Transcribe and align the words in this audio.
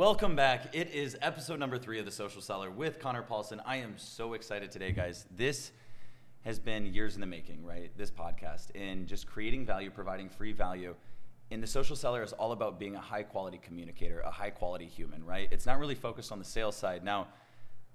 Welcome 0.00 0.34
back. 0.34 0.74
It 0.74 0.94
is 0.94 1.18
episode 1.20 1.58
number 1.58 1.76
three 1.76 1.98
of 1.98 2.06
The 2.06 2.10
Social 2.10 2.40
Seller 2.40 2.70
with 2.70 2.98
Conor 2.98 3.22
Paulsen. 3.22 3.60
I 3.66 3.76
am 3.76 3.98
so 3.98 4.32
excited 4.32 4.70
today, 4.70 4.92
guys. 4.92 5.26
This 5.36 5.72
has 6.40 6.58
been 6.58 6.86
years 6.86 7.16
in 7.16 7.20
the 7.20 7.26
making, 7.26 7.66
right? 7.66 7.90
This 7.98 8.10
podcast 8.10 8.68
and 8.74 9.06
just 9.06 9.26
creating 9.26 9.66
value, 9.66 9.90
providing 9.90 10.30
free 10.30 10.52
value. 10.52 10.94
And 11.50 11.62
The 11.62 11.66
Social 11.66 11.94
Seller 11.94 12.22
is 12.22 12.32
all 12.32 12.52
about 12.52 12.78
being 12.80 12.96
a 12.96 12.98
high 12.98 13.24
quality 13.24 13.60
communicator, 13.62 14.20
a 14.20 14.30
high 14.30 14.48
quality 14.48 14.86
human, 14.86 15.22
right? 15.22 15.48
It's 15.50 15.66
not 15.66 15.78
really 15.78 15.94
focused 15.94 16.32
on 16.32 16.38
the 16.38 16.46
sales 16.46 16.76
side. 16.76 17.04
Now, 17.04 17.28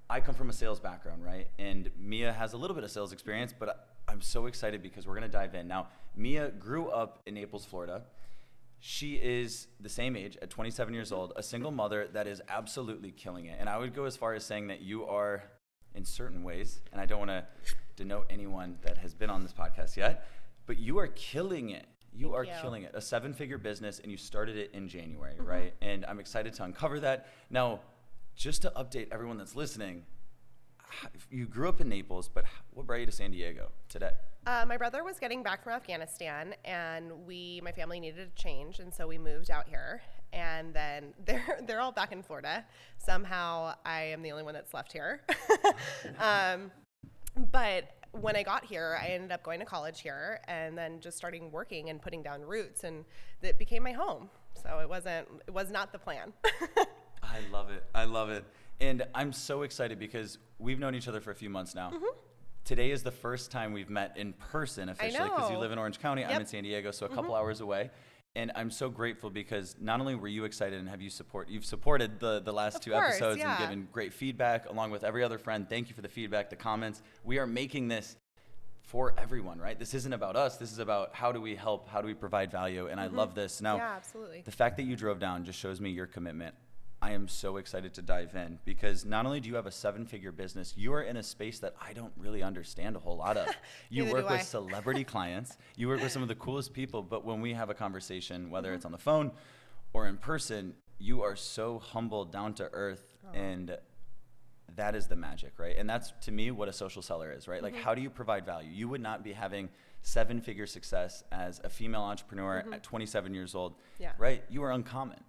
I 0.07 0.19
come 0.19 0.35
from 0.35 0.51
a 0.51 0.53
sales 0.53 0.79
background, 0.79 1.25
right? 1.25 1.47
And 1.57 1.89
Mia 1.99 2.31
has 2.31 2.53
a 2.53 2.57
little 2.57 2.75
bit 2.75 2.83
of 2.83 2.91
sales 2.91 3.13
experience, 3.13 3.51
but 3.57 3.87
I'm 4.07 4.21
so 4.21 4.45
excited 4.45 4.83
because 4.83 5.07
we're 5.07 5.17
going 5.17 5.23
to 5.23 5.37
dive 5.37 5.55
in. 5.55 5.67
Now, 5.67 5.87
Mia 6.15 6.49
grew 6.49 6.87
up 6.89 7.23
in 7.25 7.33
Naples, 7.33 7.65
Florida. 7.65 8.03
She 8.87 9.15
is 9.15 9.65
the 9.79 9.89
same 9.89 10.15
age 10.15 10.37
at 10.43 10.51
27 10.51 10.93
years 10.93 11.11
old, 11.11 11.33
a 11.35 11.41
single 11.41 11.71
mother 11.71 12.07
that 12.13 12.27
is 12.27 12.39
absolutely 12.47 13.09
killing 13.09 13.47
it. 13.47 13.57
And 13.59 13.67
I 13.67 13.79
would 13.79 13.95
go 13.95 14.05
as 14.05 14.15
far 14.15 14.35
as 14.35 14.45
saying 14.45 14.67
that 14.67 14.81
you 14.81 15.07
are, 15.07 15.41
in 15.95 16.05
certain 16.05 16.43
ways, 16.43 16.81
and 16.91 17.01
I 17.01 17.07
don't 17.07 17.17
want 17.17 17.31
to 17.31 17.45
denote 17.95 18.27
anyone 18.29 18.77
that 18.83 18.99
has 18.99 19.15
been 19.15 19.31
on 19.31 19.41
this 19.41 19.53
podcast 19.53 19.97
yet, 19.97 20.27
but 20.67 20.77
you 20.77 20.99
are 20.99 21.07
killing 21.07 21.71
it. 21.71 21.87
You 22.13 22.27
Thank 22.27 22.35
are 22.35 22.43
you. 22.43 22.51
killing 22.61 22.83
it. 22.83 22.91
A 22.93 23.01
seven 23.01 23.33
figure 23.33 23.57
business, 23.57 23.97
and 23.97 24.11
you 24.11 24.17
started 24.17 24.55
it 24.55 24.69
in 24.75 24.87
January, 24.87 25.33
mm-hmm. 25.33 25.47
right? 25.47 25.73
And 25.81 26.05
I'm 26.05 26.19
excited 26.19 26.53
to 26.53 26.63
uncover 26.63 26.99
that. 26.99 27.29
Now, 27.49 27.79
just 28.35 28.61
to 28.61 28.73
update 28.75 29.07
everyone 29.11 29.39
that's 29.39 29.55
listening, 29.55 30.03
you 31.31 31.47
grew 31.47 31.69
up 31.69 31.81
in 31.81 31.89
Naples, 31.89 32.29
but 32.31 32.45
what 32.69 32.85
brought 32.85 32.99
you 32.99 33.07
to 33.07 33.11
San 33.11 33.31
Diego 33.31 33.71
today? 33.89 34.11
Uh, 34.45 34.63
my 34.67 34.77
brother 34.77 35.03
was 35.03 35.17
getting 35.17 35.41
back 35.41 35.63
from 35.63 35.73
Afghanistan, 35.73 36.53
and 36.65 37.11
we, 37.25 37.59
my 37.63 37.71
family, 37.71 37.99
needed 37.99 38.27
a 38.27 38.39
change, 38.39 38.79
and 38.79 38.93
so 38.93 39.07
we 39.07 39.17
moved 39.17 39.49
out 39.49 39.67
here. 39.67 40.01
And 40.33 40.73
then 40.73 41.13
they're 41.25 41.59
they're 41.65 41.81
all 41.81 41.91
back 41.91 42.11
in 42.11 42.21
Florida. 42.21 42.63
Somehow, 42.97 43.73
I 43.85 44.03
am 44.03 44.21
the 44.21 44.31
only 44.31 44.43
one 44.43 44.53
that's 44.53 44.73
left 44.73 44.91
here. 44.91 45.21
um, 46.19 46.71
but 47.51 47.95
when 48.11 48.35
I 48.35 48.43
got 48.43 48.63
here, 48.63 48.97
I 49.01 49.07
ended 49.07 49.31
up 49.31 49.41
going 49.41 49.59
to 49.59 49.65
college 49.65 50.01
here, 50.01 50.41
and 50.47 50.77
then 50.77 50.99
just 50.99 51.17
starting 51.17 51.51
working 51.51 51.89
and 51.89 51.99
putting 51.99 52.21
down 52.21 52.41
roots, 52.41 52.83
and 52.83 53.03
that 53.41 53.57
became 53.57 53.81
my 53.81 53.93
home. 53.93 54.29
So 54.61 54.79
it 54.79 54.87
wasn't 54.87 55.27
it 55.47 55.53
was 55.53 55.71
not 55.71 55.91
the 55.91 55.99
plan. 55.99 56.33
I 57.23 57.39
love 57.51 57.71
it. 57.71 57.83
I 57.95 58.05
love 58.05 58.29
it. 58.29 58.45
And 58.79 59.03
I'm 59.15 59.33
so 59.33 59.63
excited 59.63 59.97
because 59.97 60.37
we've 60.59 60.79
known 60.79 60.93
each 60.93 61.07
other 61.07 61.19
for 61.19 61.31
a 61.31 61.35
few 61.35 61.49
months 61.49 61.73
now. 61.73 61.91
Today 62.65 62.89
is 62.89 63.03
the 63.03 63.11
first 63.11 63.51
time 63.51 63.73
we've 63.73 63.91
met 63.91 64.17
in 64.17 64.33
person 64.33 64.89
officially 64.89 65.29
because 65.29 65.51
you 65.51 65.57
live 65.59 65.71
in 65.71 65.77
Orange 65.77 65.99
County. 65.99 66.25
I'm 66.25 66.41
in 66.41 66.47
San 66.47 66.63
Diego, 66.63 66.89
so 66.89 67.05
a 67.05 67.09
couple 67.09 67.25
mm-hmm. 67.25 67.33
hours 67.33 67.61
away. 67.61 67.91
And 68.35 68.51
I'm 68.55 68.71
so 68.71 68.89
grateful 68.89 69.29
because 69.29 69.75
not 69.79 69.99
only 69.99 70.15
were 70.15 70.27
you 70.27 70.45
excited 70.45 70.79
and 70.79 70.89
have 70.89 70.99
you 70.99 71.11
support 71.11 71.47
you've 71.47 71.63
supported 71.63 72.19
the 72.19 72.41
the 72.41 72.51
last 72.51 72.77
Of 72.77 72.81
two 72.81 72.91
course, 72.91 73.17
episodes 73.17 73.41
and 73.41 73.57
given 73.59 73.87
great 73.91 74.13
feedback 74.13 74.67
along 74.67 74.89
with 74.89 75.03
every 75.03 75.23
other 75.23 75.37
friend. 75.37 75.69
Thank 75.69 75.89
you 75.89 75.95
for 75.95 76.01
the 76.01 76.09
feedback, 76.09 76.49
the 76.49 76.55
comments. 76.55 77.03
We 77.23 77.37
are 77.37 77.45
making 77.45 77.87
this 77.87 78.17
for 78.81 79.13
everyone, 79.15 79.59
right? 79.59 79.77
This 79.77 79.93
isn't 79.93 80.13
about 80.13 80.35
us. 80.35 80.57
This 80.57 80.71
is 80.71 80.79
about 80.79 81.13
how 81.13 81.31
do 81.31 81.39
we 81.39 81.55
help, 81.55 81.87
how 81.87 82.01
do 82.01 82.07
we 82.07 82.15
provide 82.15 82.51
value, 82.51 82.87
and 82.87 82.99
I 82.99 83.05
mm-hmm. 83.05 83.15
love 83.15 83.35
this. 83.35 83.61
Now, 83.61 83.77
Yeah, 83.77 83.93
absolutely. 83.95 84.41
the 84.43 84.51
fact 84.51 84.77
that 84.77 84.83
you 84.83 84.95
drove 84.95 85.19
down 85.19 85.45
just 85.45 85.59
shows 85.59 85.79
me 85.79 85.91
your 85.91 86.07
commitment. 86.07 86.55
I 87.05 87.11
am 87.11 87.27
so 87.27 87.57
excited 87.57 87.93
to 87.95 88.01
dive 88.01 88.33
in 88.35 88.57
because 88.65 89.05
not 89.05 89.27
only 89.27 89.39
do 89.39 89.47
you 89.47 89.53
have 89.55 89.67
a 89.67 89.71
seven 89.71 90.07
figure 90.07 90.31
business, 90.31 90.73
you 90.75 90.91
are 90.93 91.03
in 91.03 91.17
a 91.17 91.23
space 91.23 91.59
that 91.59 91.75
I 91.79 91.93
don't 91.93 92.11
really 92.17 92.41
understand 92.41 92.95
a 92.95 92.99
whole 92.99 93.17
lot 93.17 93.37
of. 93.37 93.47
You 93.91 94.11
work 94.11 94.27
with 94.27 94.41
celebrity 94.57 95.03
clients, 95.03 95.55
you 95.77 95.87
work 95.87 96.01
with 96.01 96.11
some 96.11 96.23
of 96.23 96.27
the 96.27 96.35
coolest 96.35 96.73
people, 96.73 97.03
but 97.03 97.23
when 97.23 97.41
we 97.41 97.53
have 97.53 97.69
a 97.69 97.75
conversation, 97.75 98.49
whether 98.49 98.69
Mm-hmm. 98.69 98.75
it's 98.77 98.85
on 98.85 98.91
the 98.91 98.97
phone 98.97 99.31
or 99.93 100.07
in 100.07 100.17
person, 100.17 100.73
you 100.97 101.21
are 101.21 101.35
so 101.35 101.77
humble, 101.77 102.25
down 102.25 102.55
to 102.55 102.63
earth, 102.73 103.13
and 103.35 103.77
that 104.75 104.95
is 104.95 105.05
the 105.05 105.15
magic, 105.15 105.59
right? 105.59 105.75
And 105.77 105.87
that's 105.87 106.11
to 106.21 106.31
me 106.31 106.49
what 106.49 106.67
a 106.67 106.73
social 106.73 107.03
seller 107.03 107.31
is, 107.31 107.47
right? 107.47 107.61
Mm-hmm. 107.61 107.75
Like, 107.75 107.83
how 107.83 107.93
do 107.93 108.01
you 108.01 108.09
provide 108.09 108.45
value? 108.47 108.71
You 108.73 108.89
would 108.89 109.01
not 109.01 109.23
be 109.23 109.31
having 109.33 109.69
seven 110.01 110.41
figure 110.41 110.65
success 110.65 111.23
as 111.31 111.61
a 111.63 111.69
female 111.69 112.01
entrepreneur 112.01 112.63
at 112.73 112.81
27 112.81 113.35
years 113.35 113.53
old, 113.53 113.73
Mm-hmm. 113.73 114.03
Yeah. 114.03 114.11
right? 114.17 114.43
You 114.49 114.63
are 114.63 114.71
uncommon. 114.71 115.19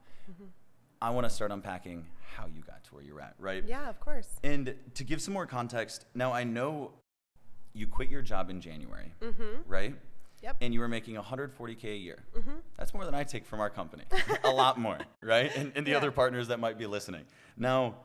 I 1.01 1.11
want 1.11 1.25
to 1.25 1.31
start 1.31 1.51
unpacking 1.51 2.07
how 2.37 2.47
you 2.47 2.63
got 2.63 2.85
to 2.85 2.95
where 2.95 3.03
you're 3.05 3.21
at, 3.21 3.35
right? 3.39 3.65
yeah, 3.67 3.89
of 3.89 4.01
course. 4.01 4.29
And 4.43 4.75
to 4.95 5.05
give 5.05 5.21
some 5.21 5.35
more 5.35 5.47
context, 5.47 6.07
now 6.15 6.33
I 6.33 6.45
know 6.45 6.93
you 7.73 7.87
quit 7.87 8.09
your 8.09 8.23
job 8.23 8.51
in 8.51 8.61
January, 8.61 9.13
mm-hmm. 9.23 9.43
right? 9.67 9.95
Yep. 10.43 10.57
And 10.61 10.75
you 10.75 10.81
were 10.81 10.89
making 10.89 11.17
140K 11.17 11.85
a 11.85 11.97
year. 11.97 12.19
Mm-hmm. 12.37 12.51
That's 12.79 12.93
more 12.95 13.05
than 13.05 13.15
I 13.15 13.25
take 13.25 13.47
from 13.47 13.61
our 13.61 13.71
company. 13.71 14.05
a 14.45 14.51
lot 14.51 14.79
more, 14.79 14.99
right? 15.23 15.55
And, 15.57 15.73
and 15.75 15.87
the 15.87 15.93
Yeah. 15.93 15.97
other 15.99 16.11
partners 16.11 16.49
that 16.49 16.61
might 16.61 16.79
be 16.79 16.87
listening. 16.87 17.23
Now, 17.57 17.97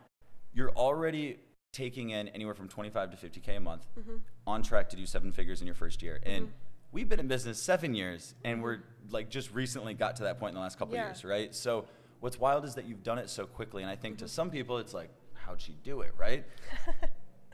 you're 0.53 0.71
already 0.71 1.37
taking 1.71 2.09
in 2.09 2.27
anywhere 2.29 2.53
from 2.53 2.67
25 2.67 3.11
to 3.11 3.17
50K 3.17 3.57
a 3.57 3.59
month, 3.59 3.85
mm-hmm. 3.97 4.15
on 4.47 4.63
track 4.63 4.89
to 4.89 4.95
do 4.95 5.05
seven 5.05 5.31
figures 5.31 5.61
in 5.61 5.67
your 5.67 5.75
first 5.75 6.01
year. 6.01 6.19
And 6.23 6.51
we've 6.91 7.07
been 7.07 7.19
in 7.19 7.27
business 7.27 7.61
seven 7.61 7.93
years, 7.93 8.33
and 8.43 8.61
we're 8.61 8.79
like 9.09 9.29
just 9.29 9.53
recently 9.53 9.93
got 9.93 10.17
to 10.17 10.23
that 10.23 10.39
point 10.39 10.51
in 10.51 10.55
the 10.55 10.61
last 10.61 10.77
couple 10.77 10.95
Yeah. 10.95 11.07
years, 11.07 11.23
right? 11.23 11.53
So, 11.55 11.85
what's 12.21 12.39
wild 12.39 12.63
is 12.63 12.75
that 12.75 12.85
you've 12.85 13.03
done 13.03 13.17
it 13.19 13.29
so 13.29 13.45
quickly. 13.45 13.81
And 13.83 13.91
I 13.91 13.95
think 13.97 14.17
to 14.19 14.27
some 14.27 14.49
people, 14.49 14.77
it's 14.77 14.93
like, 14.93 15.09
how'd 15.33 15.59
she 15.59 15.75
do 15.83 16.01
it, 16.01 16.13
right? 16.17 16.45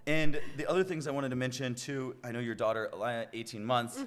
And 0.05 0.39
the 0.55 0.66
other 0.69 0.85
things 0.85 1.05
I 1.05 1.11
wanted 1.11 1.31
to 1.31 1.35
mention 1.35 1.75
too, 1.75 2.16
I 2.23 2.31
know 2.31 2.39
your 2.39 2.55
daughter, 2.55 2.89
Alaya, 2.94 3.25
18 3.33 3.66
months, 3.66 4.06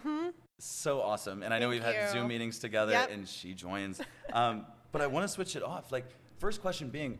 so 0.59 1.03
awesome. 1.03 1.43
And 1.43 1.53
I 1.53 1.59
know 1.59 1.69
Mm-hmm. 1.69 1.83
Thank 1.83 1.95
we've 1.95 2.03
had. 2.05 2.11
Zoom 2.13 2.29
meetings 2.29 2.59
together 2.59 2.93
Yep. 2.93 3.11
and 3.13 3.29
she 3.29 3.53
joins. 3.53 4.01
Um, 4.33 4.65
but 4.93 5.03
I 5.03 5.09
want 5.09 5.25
to 5.25 5.29
switch 5.29 5.57
it 5.57 5.63
off. 5.63 5.93
Like, 5.93 6.07
first 6.39 6.63
question 6.63 6.89
being, 6.89 7.19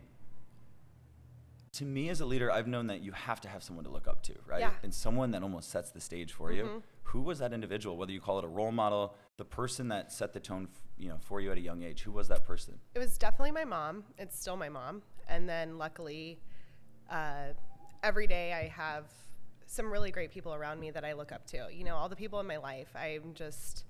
to 1.73 1.85
me 1.85 2.09
as 2.09 2.21
a 2.21 2.25
leader, 2.27 2.51
I've 2.51 2.67
known 2.67 2.87
that 2.87 3.01
you 3.03 3.13
have 3.13 3.41
to 3.43 3.49
have 3.49 3.63
someone 3.63 3.85
to 3.85 3.91
look 3.91 4.09
up 4.09 4.23
to, 4.25 4.35
right? 4.47 4.61
Yeah. 4.61 4.71
And 4.83 4.95
someone 4.95 5.31
that 5.33 5.43
almost 5.43 5.71
sets 5.71 5.91
the 5.91 6.01
stage 6.01 6.33
for 6.33 6.51
you. 6.53 6.83
Who 7.05 7.21
was 7.21 7.39
that 7.41 7.53
individual? 7.53 7.97
Whether 7.97 8.13
you 8.13 8.21
call 8.21 8.39
it 8.39 8.45
a 8.45 8.49
role 8.49 8.73
model, 8.73 9.15
the 9.37 9.45
person 9.45 9.89
that 9.89 10.11
set 10.13 10.33
the 10.33 10.41
tone, 10.41 10.69
f- 10.73 10.81
you 11.01 11.09
know, 11.09 11.17
for 11.21 11.41
you 11.41 11.51
at 11.51 11.59
a 11.59 11.61
young 11.61 11.83
age. 11.83 12.03
Who 12.03 12.13
was 12.13 12.29
that 12.29 12.47
person? 12.47 12.79
It 12.95 12.99
was 12.99 13.17
definitely 13.17 13.53
my 13.53 13.65
mom. 13.65 14.05
It's 14.19 14.39
still 14.39 14.57
my 14.57 14.69
mom. 14.69 15.03
And 15.29 15.49
then 15.49 15.79
luckily, 15.79 16.39
uh, 17.11 17.55
every 18.03 18.27
day 18.27 18.53
I 18.53 18.69
have 18.69 19.07
some 19.67 19.91
really 19.91 20.11
great 20.11 20.31
people 20.31 20.53
around 20.53 20.81
me 20.81 20.91
that 20.91 21.05
I 21.05 21.13
look 21.15 21.33
up 21.33 21.47
to. 21.49 21.69
You 21.73 21.85
know, 21.85 21.97
all 21.97 22.09
the 22.09 22.17
people 22.17 22.41
in 22.41 22.47
my 22.47 22.59
life. 22.59 22.89
I'm 22.95 23.35
just, 23.35 23.85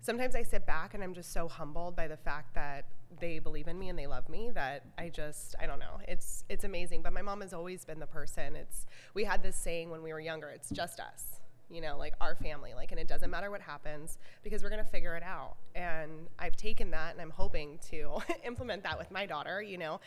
sometimes 0.00 0.34
I 0.34 0.42
sit 0.42 0.66
back 0.66 0.94
and 0.94 1.04
I'm 1.04 1.14
just 1.14 1.32
so 1.32 1.46
humbled 1.46 1.94
by 1.94 2.08
the 2.08 2.16
fact 2.16 2.54
that 2.54 2.86
they 3.20 3.38
believe 3.38 3.68
in 3.68 3.78
me 3.78 3.90
and 3.90 3.98
they 3.98 4.06
love 4.06 4.28
me 4.28 4.50
that 4.54 4.84
I 4.98 5.10
just, 5.10 5.54
I 5.60 5.66
don't 5.66 5.78
know. 5.78 6.00
It's, 6.08 6.44
it's 6.48 6.64
amazing. 6.64 7.02
But 7.02 7.12
my 7.12 7.22
mom 7.22 7.42
has 7.42 7.52
always 7.52 7.84
been 7.84 8.00
the 8.00 8.06
person. 8.06 8.56
It's, 8.56 8.86
we 9.14 9.24
had 9.24 9.42
this 9.42 9.54
saying 9.54 9.90
when 9.90 10.02
we 10.02 10.12
were 10.12 10.20
younger, 10.20 10.48
it's 10.48 10.70
just 10.70 10.98
us. 10.98 11.41
You 11.72 11.80
know, 11.80 11.96
like 11.96 12.14
our 12.20 12.34
family, 12.34 12.74
like, 12.74 12.92
and 12.92 13.00
it 13.00 13.08
doesn't 13.08 13.30
matter 13.30 13.50
what 13.50 13.62
happens 13.62 14.18
because 14.42 14.62
we're 14.62 14.70
gonna 14.70 14.84
figure 14.84 15.16
it 15.16 15.22
out. 15.22 15.56
And 15.74 16.28
I've 16.38 16.56
taken 16.56 16.90
that 16.90 17.12
and 17.12 17.20
I'm 17.20 17.30
hoping 17.30 17.78
to 17.90 18.18
implement 18.44 18.82
that 18.82 18.98
with 18.98 19.10
my 19.10 19.26
daughter, 19.26 19.62
you 19.62 19.78
know, 19.78 20.00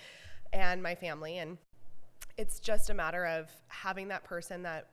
and 0.54 0.82
my 0.82 0.96
family. 0.96 1.40
And 1.40 1.58
it's 2.38 2.60
just 2.60 2.90
a 2.90 2.94
matter 2.94 3.26
of 3.26 3.50
having 3.68 4.10
that 4.10 4.24
person 4.24 4.64
that 4.64 4.88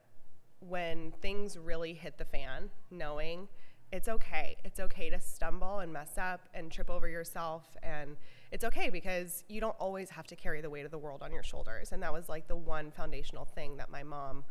when 0.60 1.12
things 1.20 1.58
really 1.58 1.92
hit 1.92 2.18
the 2.18 2.24
fan, 2.24 2.70
knowing 2.90 3.48
it's 3.92 4.08
okay. 4.08 4.56
It's 4.64 4.80
okay 4.80 5.10
to 5.10 5.20
stumble 5.20 5.80
and 5.80 5.92
mess 5.92 6.16
up 6.16 6.48
and 6.54 6.72
trip 6.72 6.88
over 6.88 7.06
yourself. 7.06 7.76
And 7.82 8.16
it's 8.50 8.64
okay 8.64 8.88
because 8.88 9.44
you 9.48 9.60
don't 9.60 9.76
always 9.78 10.08
have 10.10 10.26
to 10.28 10.36
carry 10.36 10.62
the 10.62 10.70
weight 10.70 10.86
of 10.86 10.90
the 10.90 10.98
world 10.98 11.22
on 11.22 11.30
your 11.30 11.42
shoulders. 11.42 11.92
And 11.92 12.02
that 12.02 12.12
was 12.12 12.28
like 12.28 12.48
the 12.48 12.56
one 12.56 12.90
foundational 12.90 13.44
thing 13.44 13.76
that 13.76 13.90
my 13.90 14.02
mom 14.02 14.44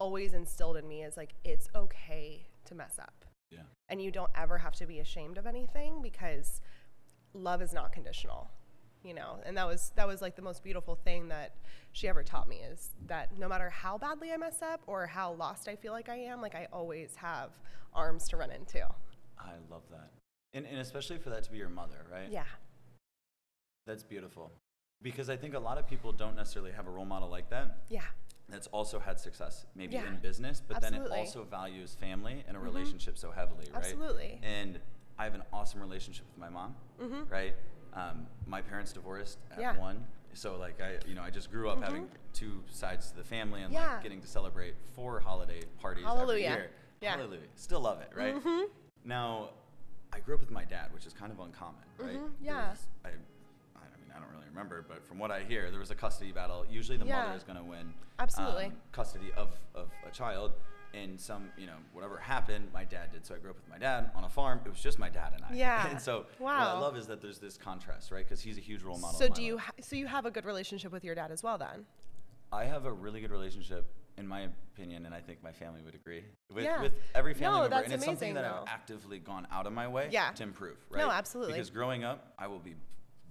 always 0.00 0.34
instilled 0.34 0.76
in 0.76 0.88
me 0.88 1.02
is 1.04 1.16
like, 1.16 1.34
it's 1.44 1.68
okay 1.74 2.46
to 2.64 2.74
mess 2.74 2.98
up. 3.00 3.24
Yeah. 3.50 3.60
And 3.88 4.02
you 4.02 4.10
don't 4.10 4.30
ever 4.34 4.58
have 4.58 4.74
to 4.76 4.86
be 4.86 4.98
ashamed 4.98 5.38
of 5.38 5.46
anything 5.46 6.02
because 6.02 6.60
love 7.32 7.62
is 7.62 7.72
not 7.72 7.92
conditional 7.92 8.50
you 9.02 9.14
know 9.14 9.38
and 9.46 9.56
that 9.56 9.66
was 9.66 9.92
that 9.96 10.06
was 10.06 10.20
like 10.20 10.36
the 10.36 10.42
most 10.42 10.62
beautiful 10.62 10.94
thing 10.94 11.28
that 11.28 11.54
she 11.92 12.06
ever 12.08 12.22
taught 12.22 12.48
me 12.48 12.56
is 12.56 12.90
that 13.06 13.30
no 13.38 13.48
matter 13.48 13.70
how 13.70 13.96
badly 13.96 14.30
i 14.32 14.36
mess 14.36 14.60
up 14.60 14.82
or 14.86 15.06
how 15.06 15.32
lost 15.32 15.68
i 15.68 15.76
feel 15.76 15.92
like 15.92 16.10
i 16.10 16.16
am 16.16 16.42
like 16.42 16.54
i 16.54 16.66
always 16.72 17.14
have 17.14 17.50
arms 17.94 18.28
to 18.28 18.36
run 18.36 18.50
into 18.50 18.84
I 19.42 19.52
love 19.70 19.82
that. 19.90 20.10
And, 20.52 20.66
and 20.66 20.78
especially 20.78 21.18
for 21.18 21.30
that 21.30 21.44
to 21.44 21.50
be 21.50 21.58
your 21.58 21.68
mother, 21.68 22.06
right? 22.10 22.28
yeah 22.30 22.44
That's 23.86 24.02
beautiful. 24.02 24.52
Because 25.02 25.30
I 25.30 25.36
think 25.36 25.54
a 25.54 25.58
lot 25.58 25.78
of 25.78 25.88
people 25.88 26.12
don't 26.12 26.36
necessarily 26.36 26.72
have 26.72 26.86
a 26.86 26.90
role 26.90 27.06
model 27.06 27.30
like 27.30 27.48
that 27.50 27.78
yeah 27.88 28.02
that's 28.50 28.66
also 28.68 28.98
had 28.98 29.18
success, 29.20 29.66
maybe 29.74 29.94
Yeah. 29.94 30.06
in 30.08 30.16
business, 30.18 30.60
but 30.66 30.80
then 30.80 30.94
it 30.94 31.10
also 31.10 31.44
values 31.44 31.94
family 31.94 32.44
and 32.48 32.56
a 32.56 32.60
relationship 32.60 33.16
so 33.18 33.30
heavily, 33.30 33.66
right? 33.72 33.76
Absolutely. 33.84 34.40
And 34.42 34.80
I 35.18 35.24
have 35.24 35.34
an 35.34 35.42
awesome 35.52 35.80
relationship 35.80 36.26
with 36.30 36.38
my 36.38 36.48
mom, 36.48 36.74
right? 37.28 37.54
Um, 37.94 38.26
my 38.46 38.62
parents 38.62 38.92
divorced 38.92 39.38
at 39.50 39.52
Mm-hmm. 39.52 39.60
Yeah. 39.60 39.70
Mm-hmm. 39.72 39.80
one, 39.80 40.06
so 40.32 40.56
like 40.56 40.80
I, 40.80 40.98
you 41.08 41.14
know, 41.14 41.22
I 41.22 41.30
just 41.30 41.50
grew 41.50 41.68
up 41.68 41.82
having 41.82 42.08
two 42.32 42.62
sides 42.70 43.10
to 43.10 43.16
the 43.16 43.24
family 43.24 43.62
and 43.62 43.72
Yeah. 43.72 43.94
like 43.94 44.02
getting 44.02 44.20
to 44.20 44.26
celebrate 44.28 44.74
four 44.94 45.20
holiday 45.20 45.60
parties 45.80 46.04
every 46.04 46.16
Hallelujah. 46.16 46.40
year. 46.50 46.70
Yeah. 47.00 47.12
Mm-hmm. 47.12 47.20
Hallelujah. 47.20 47.46
Still 47.56 47.80
love 47.80 48.00
it, 48.00 48.10
right? 48.14 48.36
Now, 49.04 49.50
I 50.12 50.20
grew 50.20 50.34
up 50.34 50.40
with 50.40 50.50
my 50.50 50.64
dad, 50.64 50.92
which 50.92 51.06
is 51.06 51.12
kind 51.12 51.32
of 51.32 51.38
uncommon, 51.40 51.82
right? 51.98 52.16
Mhm, 52.16 52.30
yeah. 52.42 52.62
There's- 52.66 52.86
I, 53.04 53.10
I 54.14 54.18
don't 54.18 54.28
really 54.32 54.46
remember, 54.48 54.84
but 54.88 55.04
from 55.06 55.18
what 55.18 55.30
I 55.30 55.42
hear, 55.42 55.70
there 55.70 55.80
was 55.80 55.90
a 55.90 55.94
custody 55.94 56.32
battle. 56.32 56.64
Usually, 56.70 56.96
the 56.98 57.04
Yeah. 57.06 57.22
mother 57.24 57.36
is 57.36 57.44
going 57.44 57.58
to 57.58 57.64
win. 57.64 57.94
Absolutely. 58.18 58.66
um, 58.66 58.76
custody 58.92 59.32
of 59.36 59.48
of 59.74 59.90
a 60.06 60.10
child. 60.10 60.52
And 60.92 61.20
some, 61.20 61.50
you 61.56 61.66
know, 61.68 61.76
whatever 61.92 62.18
happened, 62.18 62.68
my 62.74 62.82
dad 62.82 63.12
did. 63.12 63.24
So 63.24 63.36
I 63.36 63.38
grew 63.38 63.50
up 63.50 63.56
with 63.56 63.68
my 63.68 63.78
dad 63.78 64.10
on 64.16 64.24
a 64.24 64.28
farm. 64.28 64.60
It 64.66 64.68
was 64.68 64.80
just 64.80 64.98
my 64.98 65.08
dad 65.08 65.32
and 65.36 65.44
I. 65.44 65.54
Yeah. 65.54 65.86
And 65.90 66.00
so 66.00 66.26
what 66.38 66.56
I 66.56 66.72
love 66.80 66.96
is 66.96 67.06
that 67.06 67.22
there's 67.22 67.38
this 67.38 67.56
contrast, 67.56 68.10
right? 68.10 68.24
Because 68.24 68.40
he's 68.40 68.58
a 68.58 68.60
huge 68.60 68.82
role 68.82 68.98
model. 68.98 69.16
So 69.16 69.28
do 69.28 69.40
you 69.40 69.58
ha- 69.58 69.70
so 69.80 69.94
you 69.94 70.08
have 70.08 70.26
a 70.26 70.32
good 70.32 70.44
relationship 70.44 70.90
with 70.90 71.04
your 71.04 71.14
dad 71.14 71.30
as 71.30 71.44
well 71.44 71.58
then? 71.58 71.86
I 72.52 72.64
have 72.64 72.86
a 72.86 72.92
really 72.92 73.20
good 73.20 73.30
relationship, 73.30 73.86
in 74.18 74.26
my 74.26 74.48
opinion, 74.74 75.06
and 75.06 75.14
I 75.14 75.20
think 75.20 75.44
my 75.44 75.52
family 75.52 75.80
would 75.84 75.94
agree 75.94 76.24
with, 76.52 76.64
Yeah. 76.64 76.82
with 76.82 76.92
every 77.14 77.34
family 77.34 77.54
No, 77.58 77.60
member. 77.62 77.76
that's 77.76 77.84
and 77.84 77.94
it's 77.94 78.04
something 78.04 78.34
that 78.34 78.42
though. 78.42 78.62
I've 78.62 78.68
actively 78.68 79.20
gone 79.20 79.46
out 79.52 79.68
of 79.68 79.72
my 79.72 79.86
way 79.86 80.08
Yeah. 80.10 80.32
to 80.32 80.42
improve, 80.42 80.76
right? 80.90 80.98
No, 80.98 81.12
absolutely. 81.12 81.52
Because 81.52 81.70
growing 81.70 82.02
up, 82.02 82.34
I 82.36 82.48
will 82.48 82.58
be 82.58 82.74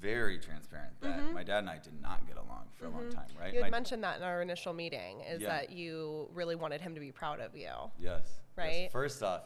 very 0.01 0.37
transparent 0.39 0.93
that 1.01 1.33
my 1.33 1.43
dad 1.43 1.59
and 1.59 1.69
I 1.69 1.77
did 1.77 2.01
not 2.01 2.25
get 2.27 2.37
along 2.37 2.65
for 2.77 2.85
a 2.85 2.89
long 2.89 3.09
time, 3.11 3.23
right? 3.39 3.47
Mm-hmm. 3.47 3.55
You 3.55 3.63
had 3.63 3.71
My- 3.71 3.77
mentioned 3.77 4.03
that 4.03 4.17
in 4.17 4.23
our 4.23 4.41
initial 4.41 4.73
meeting 4.73 5.21
is 5.21 5.41
Yeah. 5.41 5.49
that 5.49 5.71
you 5.71 6.29
really 6.33 6.55
wanted 6.55 6.81
him 6.81 6.93
to 6.95 6.99
be 7.01 7.11
proud 7.11 7.39
of 7.39 7.55
you. 7.55 7.67
Yes. 7.99 8.21
yes. 8.23 8.29
Right? 8.55 8.89
First 8.91 9.21
off, 9.23 9.41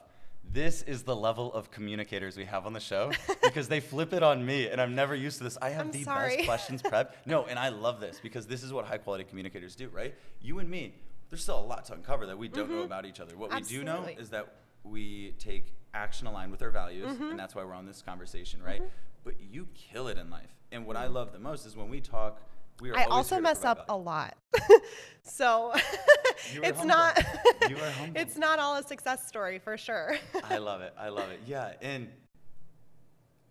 this 0.52 0.82
is 0.84 1.04
the 1.04 1.16
level 1.16 1.54
of 1.54 1.72
communicators 1.72 2.36
we 2.36 2.46
have 2.46 2.66
on 2.66 2.74
the 2.74 2.80
show 2.80 3.12
because 3.44 3.68
they 3.70 3.80
flip 3.80 4.12
it 4.14 4.22
on 4.24 4.46
me, 4.46 4.68
and 4.68 4.80
I'm 4.82 4.94
never 4.94 5.16
used 5.16 5.38
to 5.38 5.44
this. 5.46 5.58
I 5.62 5.70
have 5.70 5.86
I'm 5.86 5.92
the 5.92 6.04
sorry. 6.04 6.36
best 6.38 6.46
questions 6.48 6.82
prepped. 6.82 7.12
No, 7.26 7.46
and 7.46 7.58
I 7.58 7.70
love 7.70 8.00
this 8.00 8.20
because 8.22 8.46
this 8.46 8.62
is 8.62 8.74
what 8.74 8.86
high 8.86 8.98
quality 8.98 9.24
communicators 9.24 9.76
do, 9.76 9.88
right? 9.90 10.14
You 10.42 10.60
and 10.60 10.70
me, 10.70 10.96
there's 11.30 11.42
still 11.44 11.60
a 11.60 11.66
lot 11.66 11.86
to 11.86 11.94
uncover 11.94 12.26
that 12.28 12.38
we 12.38 12.48
don't 12.50 12.70
know 12.70 12.84
about 12.84 13.06
each 13.06 13.20
other. 13.20 13.36
What 13.38 13.54
we 13.54 13.62
do 13.62 13.84
know 13.84 14.02
Mm-hmm. 14.02 14.20
Is 14.22 14.30
that 14.32 14.54
we 14.84 15.34
take 15.40 15.74
action 15.94 16.28
aligned 16.28 16.52
with 16.52 16.62
our 16.62 16.70
values, 16.72 17.08
Mm-hmm. 17.14 17.30
and 17.32 17.40
that's 17.40 17.56
why 17.56 17.64
we're 17.64 17.74
on 17.74 17.86
this 17.86 18.02
conversation, 18.02 18.62
right? 18.62 18.82
But 19.24 19.36
you 19.40 19.68
kill 19.74 20.08
it 20.08 20.18
in 20.18 20.30
life. 20.30 20.50
And 20.72 20.86
what 20.86 20.98
I 20.98 21.08
love 21.08 21.32
the 21.32 21.40
most 21.40 21.66
is 21.66 21.76
when 21.76 21.90
we 21.90 22.02
talk, 22.02 22.42
we 22.82 22.90
are 22.90 22.94
Mm-hmm. 22.94 23.00
I 23.00 23.04
always 23.06 23.18
also 23.26 23.36
here 23.36 23.42
mess 23.44 23.64
up 23.64 23.88
value. 23.88 24.02
a 24.02 24.04
lot. 24.04 24.38
so 25.24 25.72
it's 26.56 26.80
humble. 26.80 26.86
not 26.86 27.24
You 27.70 27.78
are 27.78 27.92
humble. 27.92 28.14
it's 28.22 28.38
not 28.38 28.60
all 28.60 28.76
a 28.78 28.84
success 28.84 29.28
story 29.28 29.60
for 29.60 29.78
sure. 29.78 30.18
I 30.44 30.58
love 30.58 30.82
it. 30.82 30.94
I 31.00 31.10
love 31.10 31.30
it. 31.30 31.42
Yeah, 31.46 31.74
and 31.82 32.10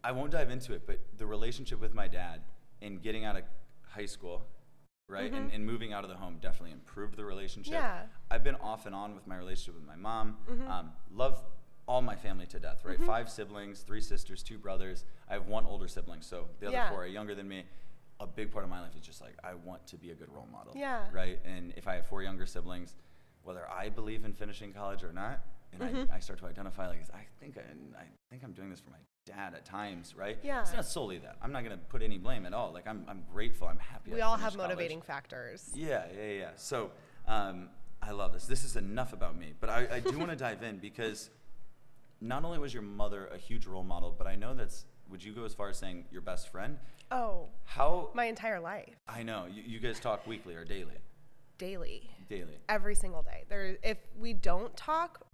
I 0.04 0.12
won't 0.12 0.32
dive 0.32 0.50
into 0.50 0.72
it, 0.72 0.86
but 0.86 0.98
the 1.16 1.26
relationship 1.26 1.80
with 1.80 1.94
my 1.94 2.08
dad 2.08 2.40
and 2.80 3.00
getting 3.00 3.24
out 3.24 3.36
of 3.36 3.44
high 3.88 4.06
school, 4.06 4.42
right, 5.08 5.32
and, 5.32 5.52
and 5.52 5.64
moving 5.64 5.92
out 5.92 6.02
of 6.02 6.10
the 6.10 6.16
home 6.16 6.38
definitely 6.40 6.72
improved 6.72 7.16
the 7.16 7.24
relationship. 7.24 7.74
Mm-hmm. 7.74 7.82
Yeah. 7.84 8.02
I've 8.30 8.42
been 8.42 8.56
off 8.56 8.86
and 8.86 8.94
on 8.94 9.14
with 9.14 9.26
my 9.28 9.36
relationship 9.36 9.74
with 9.74 9.86
my 9.86 9.96
mom. 9.96 10.38
Mm-hmm. 10.50 10.68
Um, 10.68 10.92
love 11.14 11.42
all 11.88 12.00
my 12.02 12.14
family 12.16 12.46
to 12.46 12.60
death, 12.60 12.84
right? 12.84 13.00
Five 13.00 13.28
siblings, 13.28 13.80
three 13.80 14.00
sisters, 14.00 14.42
two 14.42 14.58
brothers. 14.58 15.04
I 15.28 15.34
have 15.34 15.46
one 15.48 15.64
older 15.66 15.88
sibling, 15.88 16.22
so 16.22 16.46
the 16.60 16.68
other 16.68 16.76
Yeah. 16.76 16.90
four 16.90 17.02
are 17.02 17.06
younger 17.06 17.34
than 17.34 17.48
me. 17.48 17.64
A 18.20 18.26
big 18.26 18.52
part 18.52 18.64
of 18.64 18.70
my 18.70 18.80
life 18.80 18.94
is 18.94 19.02
just 19.04 19.20
like 19.20 19.36
I 19.42 19.54
want 19.54 19.84
to 19.88 19.96
be 19.96 20.10
a 20.10 20.14
good 20.14 20.28
role 20.32 20.46
model. 20.52 20.72
Yeah. 20.76 21.06
Right. 21.12 21.40
And 21.44 21.72
if 21.76 21.88
I 21.88 21.96
have 21.96 22.06
four 22.06 22.22
younger 22.22 22.46
siblings, 22.46 22.94
whether 23.42 23.68
I 23.68 23.88
believe 23.88 24.24
in 24.24 24.32
finishing 24.32 24.72
college 24.72 25.02
or 25.02 25.12
not, 25.12 25.40
and 25.72 25.80
Mm-hmm. 25.82 26.12
I, 26.12 26.16
I 26.16 26.20
start 26.20 26.38
to 26.40 26.46
identify 26.46 26.86
like 26.86 27.00
I 27.14 27.24
think 27.40 27.56
I, 27.56 27.62
I 27.98 28.04
think 28.30 28.44
I'm 28.44 28.52
doing 28.52 28.68
this 28.70 28.78
for 28.78 28.90
my 28.90 28.98
dad 29.24 29.54
at 29.54 29.64
times, 29.64 30.14
right? 30.14 30.38
Yeah. 30.42 30.60
It's 30.60 30.72
not 30.74 30.84
solely 30.84 31.16
that. 31.18 31.36
I'm 31.42 31.50
not 31.50 31.64
gonna 31.64 31.78
put 31.78 32.02
any 32.02 32.18
blame 32.18 32.44
at 32.46 32.52
all. 32.52 32.72
Like 32.72 32.86
I'm 32.86 33.04
I'm 33.08 33.24
grateful. 33.32 33.66
I'm 33.66 33.78
happy. 33.78 34.12
we 34.12 34.20
I 34.20 34.26
all 34.26 34.36
have 34.36 34.52
college. 34.54 34.68
motivating 34.68 35.00
factors. 35.02 35.70
Yeah, 35.74 36.04
yeah, 36.14 36.28
yeah. 36.30 36.50
So 36.56 36.90
um, 37.26 37.70
I 38.02 38.10
love 38.10 38.34
this. 38.34 38.44
This 38.46 38.64
is 38.64 38.76
enough 38.76 39.12
about 39.14 39.36
me, 39.36 39.54
but 39.60 39.70
I, 39.70 39.88
I 39.94 40.00
do 40.00 40.16
want 40.18 40.30
to 40.30 40.36
dive 40.48 40.62
in 40.62 40.76
because 40.78 41.30
not 42.22 42.44
only 42.44 42.58
was 42.58 42.72
your 42.72 42.82
mother 42.82 43.26
a 43.26 43.36
huge 43.36 43.66
role 43.66 43.82
model, 43.84 44.14
but 44.16 44.26
I 44.26 44.34
know 44.36 44.54
that's. 44.54 44.84
Would 45.10 45.22
you 45.22 45.32
go 45.34 45.44
as 45.44 45.52
far 45.52 45.68
as 45.68 45.76
saying 45.76 46.06
your 46.10 46.22
best 46.22 46.48
friend? 46.50 46.78
Oh, 47.10 47.48
How? 47.64 48.08
my 48.14 48.24
entire 48.24 48.58
life, 48.60 48.94
I 49.06 49.22
know 49.22 49.44
you, 49.52 49.62
you 49.62 49.78
guys 49.78 50.00
talk 50.00 50.26
weekly 50.26 50.54
or 50.54 50.64
daily. 50.64 50.94
daily, 51.58 52.08
Daily. 52.30 52.56
every 52.70 52.94
single 52.94 53.22
day. 53.22 53.44
There 53.50 53.76
if 53.82 53.98
we 54.18 54.32
don't 54.32 54.74
talk, 54.74 55.26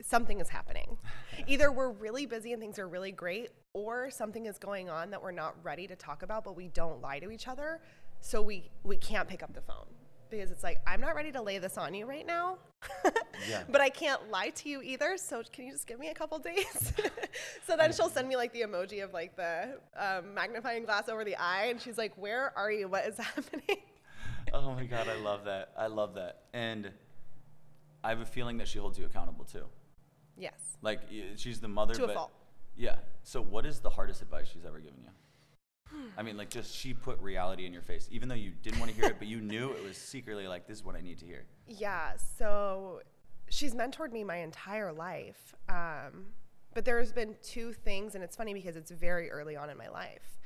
something 0.00 0.40
is 0.40 0.48
happening. 0.48 0.96
Either 1.46 1.70
we're 1.70 1.90
really 1.90 2.24
busy 2.24 2.52
and 2.54 2.62
things 2.62 2.78
are 2.78 2.88
really 2.88 3.12
great 3.12 3.50
or 3.74 4.10
something 4.10 4.46
is 4.46 4.56
going 4.56 4.88
on 4.88 5.10
that 5.10 5.22
we're 5.22 5.32
not 5.32 5.54
ready 5.62 5.86
to 5.88 5.96
talk 5.96 6.22
about 6.22 6.44
but 6.44 6.56
we 6.56 6.68
don't 6.68 7.02
lie 7.02 7.18
to 7.18 7.30
each 7.30 7.46
other. 7.48 7.80
So 8.20 8.40
we 8.40 8.70
we 8.84 8.96
can't 8.96 9.28
pick 9.28 9.42
up 9.42 9.52
the 9.52 9.60
phone 9.60 9.86
because 10.30 10.50
it's 10.50 10.62
like 10.62 10.80
I'm 10.86 11.00
not 11.00 11.14
ready 11.14 11.32
to 11.32 11.42
lay 11.42 11.58
this 11.58 11.76
on 11.78 11.94
you 11.94 12.06
right 12.06 12.26
now. 12.26 12.58
Yeah. 13.48 13.62
But 13.68 13.80
I 13.80 13.88
can't 13.90 14.30
lie 14.30 14.50
to 14.50 14.68
you 14.68 14.80
either. 14.80 15.16
So 15.18 15.42
can 15.52 15.66
you 15.66 15.72
just 15.72 15.86
give 15.86 15.98
me 15.98 16.08
a 16.08 16.14
couple 16.14 16.38
days? 16.38 16.92
so 17.66 17.76
then 17.76 17.92
she'll 17.92 18.08
send 18.08 18.28
me 18.28 18.36
like 18.36 18.52
the 18.52 18.62
emoji 18.62 19.02
of 19.04 19.12
like 19.12 19.36
the 19.36 19.78
um, 19.98 20.32
magnifying 20.34 20.84
glass 20.84 21.08
over 21.08 21.24
the 21.24 21.36
eye, 21.36 21.66
and 21.70 21.80
she's 21.80 21.98
like, 21.98 22.12
"Where 22.16 22.52
are 22.56 22.70
you? 22.70 22.88
What 22.88 23.06
is 23.06 23.18
happening?" 23.18 23.78
Oh 24.52 24.72
my 24.74 24.84
god, 24.84 25.08
I 25.08 25.16
love 25.16 25.44
that. 25.44 25.72
I 25.76 25.88
love 25.88 26.14
that. 26.14 26.42
And 26.54 26.90
I 28.02 28.08
have 28.10 28.20
a 28.20 28.24
feeling 28.26 28.58
that 28.58 28.68
she 28.68 28.78
holds 28.78 28.98
you 28.98 29.04
accountable 29.04 29.44
too. 29.44 29.64
yes. 30.38 30.54
Like 30.80 31.00
she's 31.36 31.60
the 31.60 31.68
mother, 31.68 31.94
To 31.94 32.04
a 32.04 32.06
but 32.06 32.14
fault. 32.16 32.32
yeah. 32.76 32.96
So 33.24 33.42
what 33.42 33.66
is 33.66 33.80
the 33.80 33.90
hardest 33.90 34.22
advice 34.22 34.48
she's 34.52 34.64
ever 34.66 34.78
given 34.78 35.00
you? 35.02 35.10
I 36.16 36.22
mean, 36.22 36.36
like 36.36 36.50
just 36.50 36.74
she 36.74 36.94
put 36.94 37.20
reality 37.20 37.66
in 37.66 37.72
your 37.72 37.82
face, 37.82 38.08
even 38.10 38.28
though 38.28 38.34
you 38.34 38.52
didn't 38.62 38.78
want 38.80 38.90
to 38.90 38.96
hear 38.96 39.06
it, 39.06 39.16
but 39.18 39.28
you 39.28 39.40
knew 39.40 39.70
it 39.70 39.82
was 39.82 39.96
secretly 39.96 40.46
like 40.46 40.66
this 40.66 40.78
is 40.78 40.84
what 40.84 40.96
I 40.96 41.00
need 41.00 41.18
to 41.18 41.26
hear. 41.26 41.44
Yeah, 41.66 42.12
so 42.38 43.00
she's 43.50 43.74
mentored 43.74 44.12
me 44.12 44.24
my 44.24 44.36
entire 44.36 44.92
life. 44.92 45.54
Um, 45.68 46.26
but 46.74 46.84
there's 46.84 47.12
been 47.12 47.36
two 47.42 47.72
things, 47.72 48.14
and 48.14 48.24
it's 48.24 48.36
funny 48.36 48.52
because 48.52 48.76
it's 48.76 48.90
very 48.90 49.30
early 49.30 49.56
on 49.56 49.70
in 49.70 49.78
my 49.78 49.88
life. 49.88 50.38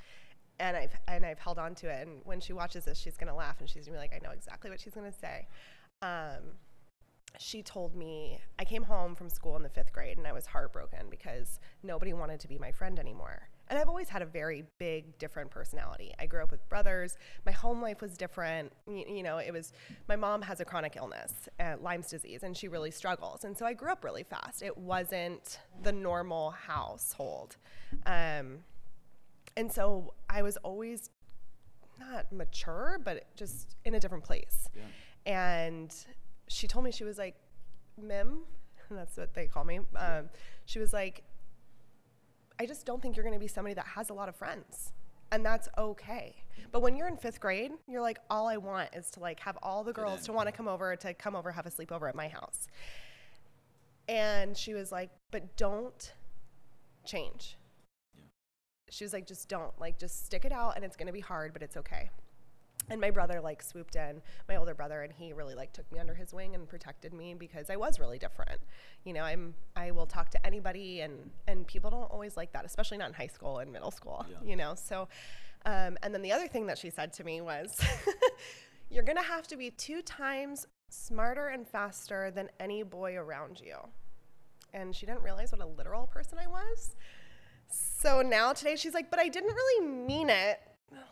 And 0.60 0.76
I've 0.76 0.96
and 1.06 1.24
I've 1.24 1.38
held 1.38 1.58
on 1.58 1.74
to 1.76 1.88
it. 1.88 2.06
And 2.06 2.20
when 2.24 2.40
she 2.40 2.52
watches 2.52 2.84
this, 2.84 2.98
she's 2.98 3.16
gonna 3.16 3.34
laugh 3.34 3.60
and 3.60 3.68
she's 3.68 3.86
gonna 3.86 3.96
be 3.96 4.00
like, 4.00 4.14
I 4.14 4.18
know 4.26 4.32
exactly 4.32 4.70
what 4.70 4.80
she's 4.80 4.94
gonna 4.94 5.12
say. 5.12 5.46
Um, 6.02 6.56
she 7.38 7.62
told 7.62 7.94
me 7.94 8.40
I 8.58 8.64
came 8.64 8.82
home 8.82 9.14
from 9.14 9.28
school 9.28 9.56
in 9.56 9.62
the 9.62 9.68
fifth 9.68 9.92
grade 9.92 10.18
and 10.18 10.26
I 10.26 10.32
was 10.32 10.46
heartbroken 10.46 11.06
because 11.10 11.60
nobody 11.82 12.12
wanted 12.12 12.40
to 12.40 12.48
be 12.48 12.58
my 12.58 12.72
friend 12.72 12.98
anymore. 12.98 13.48
And 13.68 13.78
I've 13.78 13.88
always 13.88 14.08
had 14.08 14.22
a 14.22 14.26
very 14.26 14.64
big, 14.78 15.18
different 15.18 15.50
personality. 15.50 16.14
I 16.18 16.26
grew 16.26 16.42
up 16.42 16.50
with 16.50 16.66
brothers. 16.68 17.16
My 17.44 17.52
home 17.52 17.82
life 17.82 18.00
was 18.00 18.16
different. 18.16 18.72
You, 18.86 19.04
you 19.08 19.22
know, 19.22 19.38
it 19.38 19.52
was 19.52 19.72
my 20.08 20.16
mom 20.16 20.42
has 20.42 20.60
a 20.60 20.64
chronic 20.64 20.96
illness, 20.96 21.32
uh, 21.60 21.76
Lyme's 21.80 22.08
disease, 22.08 22.42
and 22.42 22.56
she 22.56 22.68
really 22.68 22.90
struggles. 22.90 23.44
And 23.44 23.56
so 23.56 23.66
I 23.66 23.74
grew 23.74 23.90
up 23.92 24.04
really 24.04 24.22
fast. 24.22 24.62
It 24.62 24.76
wasn't 24.76 25.58
the 25.82 25.92
normal 25.92 26.50
household. 26.50 27.56
Um, 28.06 28.60
and 29.56 29.70
so 29.72 30.14
I 30.30 30.42
was 30.42 30.56
always 30.58 31.10
not 31.98 32.32
mature, 32.32 32.98
but 33.02 33.24
just 33.36 33.76
in 33.84 33.94
a 33.94 34.00
different 34.00 34.24
place. 34.24 34.68
Yeah. 34.74 34.82
And 35.26 35.94
she 36.48 36.66
told 36.66 36.84
me 36.84 36.92
she 36.92 37.04
was 37.04 37.18
like, 37.18 37.34
Mim, 38.00 38.44
that's 38.90 39.16
what 39.16 39.34
they 39.34 39.46
call 39.46 39.64
me. 39.64 39.80
Um, 39.96 40.30
she 40.64 40.78
was 40.78 40.92
like, 40.92 41.22
I 42.60 42.66
just 42.66 42.84
don't 42.84 43.00
think 43.00 43.16
you're 43.16 43.24
going 43.24 43.34
to 43.34 43.40
be 43.40 43.48
somebody 43.48 43.74
that 43.74 43.86
has 43.86 44.10
a 44.10 44.14
lot 44.14 44.28
of 44.28 44.36
friends. 44.36 44.92
And 45.30 45.44
that's 45.44 45.68
okay. 45.76 46.36
But 46.72 46.80
when 46.80 46.96
you're 46.96 47.08
in 47.08 47.16
fifth 47.16 47.40
grade, 47.40 47.72
you're 47.86 48.00
like, 48.00 48.18
all 48.30 48.46
I 48.46 48.56
want 48.56 48.90
is 48.94 49.10
to 49.12 49.20
like 49.20 49.40
have 49.40 49.58
all 49.62 49.84
the 49.84 49.92
girls 49.92 50.24
to 50.24 50.32
want 50.32 50.48
to 50.48 50.52
come 50.52 50.68
over 50.68 50.96
to 50.96 51.14
come 51.14 51.36
over 51.36 51.52
have 51.52 51.66
a 51.66 51.70
sleepover 51.70 52.08
at 52.08 52.14
my 52.14 52.28
house. 52.28 52.66
And 54.08 54.56
she 54.56 54.74
was 54.74 54.90
like, 54.90 55.10
but 55.30 55.56
don't 55.56 56.12
change. 57.04 57.56
Yeah. 58.16 58.24
She 58.90 59.04
was 59.04 59.12
like, 59.12 59.26
just 59.26 59.48
don't 59.48 59.78
like 59.78 59.98
just 59.98 60.24
stick 60.24 60.44
it 60.44 60.52
out 60.52 60.76
and 60.76 60.84
it's 60.84 60.96
gonna 60.96 61.12
be 61.12 61.20
hard, 61.20 61.52
but 61.52 61.62
it's 61.62 61.76
okay. 61.76 62.10
And 62.90 63.00
my 63.00 63.10
brother 63.10 63.40
like 63.40 63.62
swooped 63.62 63.96
in, 63.96 64.22
my 64.48 64.56
older 64.56 64.74
brother, 64.74 65.02
and 65.02 65.12
he 65.12 65.32
really 65.32 65.54
like 65.54 65.72
took 65.72 65.90
me 65.92 65.98
under 65.98 66.14
his 66.14 66.32
wing 66.32 66.54
and 66.54 66.68
protected 66.68 67.12
me 67.12 67.34
because 67.34 67.70
I 67.70 67.76
was 67.76 67.98
really 67.98 68.18
different. 68.18 68.60
You 69.04 69.12
know, 69.12 69.22
I'm 69.22 69.54
I 69.76 69.90
will 69.90 70.06
talk 70.06 70.30
to 70.30 70.46
anybody 70.46 71.00
and 71.00 71.30
and 71.46 71.66
people 71.66 71.90
don't 71.90 72.10
always 72.10 72.36
like 72.36 72.52
that, 72.52 72.64
especially 72.64 72.98
not 72.98 73.08
in 73.08 73.14
high 73.14 73.26
school 73.26 73.58
and 73.58 73.72
middle 73.72 73.90
school. 73.90 74.24
Yeah. 74.28 74.36
You 74.48 74.56
know, 74.56 74.74
so 74.74 75.08
um, 75.64 75.98
and 76.02 76.14
then 76.14 76.22
the 76.22 76.32
other 76.32 76.48
thing 76.48 76.66
that 76.66 76.78
she 76.78 76.90
said 76.90 77.12
to 77.14 77.24
me 77.24 77.40
was, 77.40 77.78
"You're 78.90 79.02
gonna 79.02 79.22
have 79.22 79.46
to 79.48 79.56
be 79.56 79.70
two 79.70 80.02
times 80.02 80.66
smarter 80.88 81.48
and 81.48 81.68
faster 81.68 82.30
than 82.30 82.48
any 82.60 82.82
boy 82.82 83.16
around 83.16 83.60
you." 83.60 83.76
And 84.72 84.94
she 84.94 85.06
didn't 85.06 85.22
realize 85.22 85.52
what 85.52 85.60
a 85.60 85.66
literal 85.66 86.06
person 86.06 86.38
I 86.38 86.46
was. 86.46 86.94
So 87.68 88.22
now 88.22 88.52
today 88.52 88.76
she's 88.76 88.94
like, 88.94 89.10
"But 89.10 89.18
I 89.18 89.28
didn't 89.28 89.54
really 89.54 89.86
mean 89.86 90.30
it." 90.30 90.60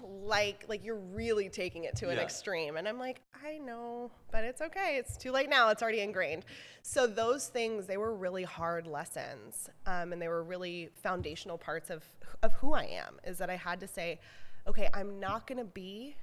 Like, 0.02 0.64
like 0.68 0.84
you're 0.84 0.94
really 0.96 1.48
taking 1.48 1.84
it 1.84 1.96
to 1.96 2.08
an 2.08 2.16
Yeah. 2.16 2.22
extreme, 2.22 2.76
and 2.76 2.88
I'm 2.88 2.98
like, 2.98 3.20
I 3.44 3.58
know, 3.58 4.10
but 4.30 4.44
it's 4.44 4.60
okay. 4.60 4.96
It's 4.96 5.16
too 5.16 5.30
late 5.30 5.48
now. 5.48 5.68
It's 5.70 5.82
already 5.82 6.00
ingrained. 6.00 6.44
So 6.82 7.06
those 7.06 7.48
things, 7.48 7.86
they 7.86 7.96
were 7.96 8.14
really 8.14 8.44
hard 8.44 8.86
lessons, 8.86 9.68
um, 9.86 10.12
and 10.12 10.20
they 10.22 10.28
were 10.28 10.42
really 10.42 10.90
foundational 10.94 11.58
parts 11.58 11.90
of 11.90 12.04
of 12.42 12.52
who 12.54 12.74
I 12.74 12.84
am. 12.84 13.18
Is 13.24 13.38
that 13.38 13.48
I 13.50 13.56
had 13.56 13.80
to 13.80 13.86
say, 13.88 14.20
okay, 14.66 14.88
I'm 14.92 15.18
not 15.20 15.46
gonna 15.46 15.64
be 15.64 16.16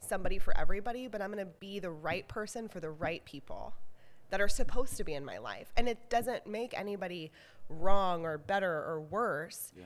somebody 0.00 0.38
for 0.38 0.56
everybody, 0.56 1.08
but 1.08 1.20
I'm 1.20 1.30
going 1.32 1.44
to 1.44 1.52
be 1.60 1.78
the 1.78 1.90
right 1.90 2.26
person 2.26 2.68
for 2.68 2.80
the 2.80 2.90
right 2.90 3.24
people 3.24 3.74
that 4.30 4.40
are 4.40 4.48
supposed 4.48 4.96
to 4.96 5.04
be 5.04 5.14
in 5.14 5.24
my 5.24 5.38
life. 5.38 5.72
And 5.76 5.88
it 5.88 6.08
doesn't 6.08 6.46
make 6.46 6.72
anybody 6.78 7.30
wrong 7.68 8.24
or 8.24 8.38
better 8.38 8.72
or 8.72 9.00
worse. 9.00 9.72
Yeah. 9.76 9.84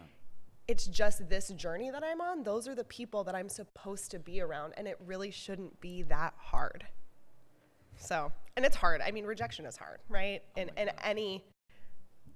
It's 0.66 0.86
just 0.86 1.28
this 1.28 1.48
journey 1.50 1.90
that 1.90 2.02
I'm 2.02 2.20
on. 2.20 2.42
Those 2.42 2.66
are 2.68 2.74
the 2.74 2.84
people 2.84 3.24
that 3.24 3.34
I'm 3.34 3.48
supposed 3.48 4.10
to 4.12 4.18
be 4.18 4.40
around, 4.40 4.72
and 4.76 4.88
it 4.88 4.98
really 5.04 5.30
shouldn't 5.30 5.80
be 5.80 6.02
that 6.04 6.34
hard. 6.38 6.86
So, 7.96 8.32
and 8.56 8.64
it's 8.64 8.76
hard. 8.76 9.00
I 9.00 9.10
mean, 9.10 9.24
rejection 9.24 9.66
is 9.66 9.76
hard, 9.76 9.98
right? 10.08 10.42
in 10.56 10.70
in 10.76 10.90
any 11.02 11.44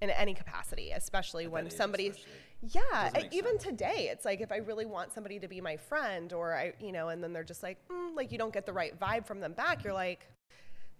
in 0.00 0.10
any 0.10 0.32
capacity, 0.34 0.90
especially 0.92 1.46
At 1.46 1.50
when 1.50 1.70
somebody's 1.70 2.14
especially. 2.62 2.80
yeah, 3.20 3.28
even 3.32 3.52
sense. 3.58 3.64
today, 3.64 4.08
it's 4.12 4.24
like 4.24 4.40
if 4.40 4.52
I 4.52 4.58
really 4.58 4.86
want 4.86 5.12
somebody 5.12 5.40
to 5.40 5.48
be 5.48 5.60
my 5.60 5.76
friend, 5.76 6.32
or 6.32 6.54
I, 6.54 6.72
you 6.78 6.92
know, 6.92 7.08
and 7.08 7.22
then 7.24 7.32
they're 7.32 7.42
just 7.42 7.64
like, 7.64 7.78
mm, 7.88 8.14
like 8.14 8.30
you 8.30 8.38
don't 8.38 8.52
get 8.52 8.64
the 8.66 8.72
right 8.72 8.98
vibe 9.00 9.26
from 9.26 9.40
them 9.40 9.54
back. 9.54 9.82
You're 9.82 9.92
like, 9.94 10.28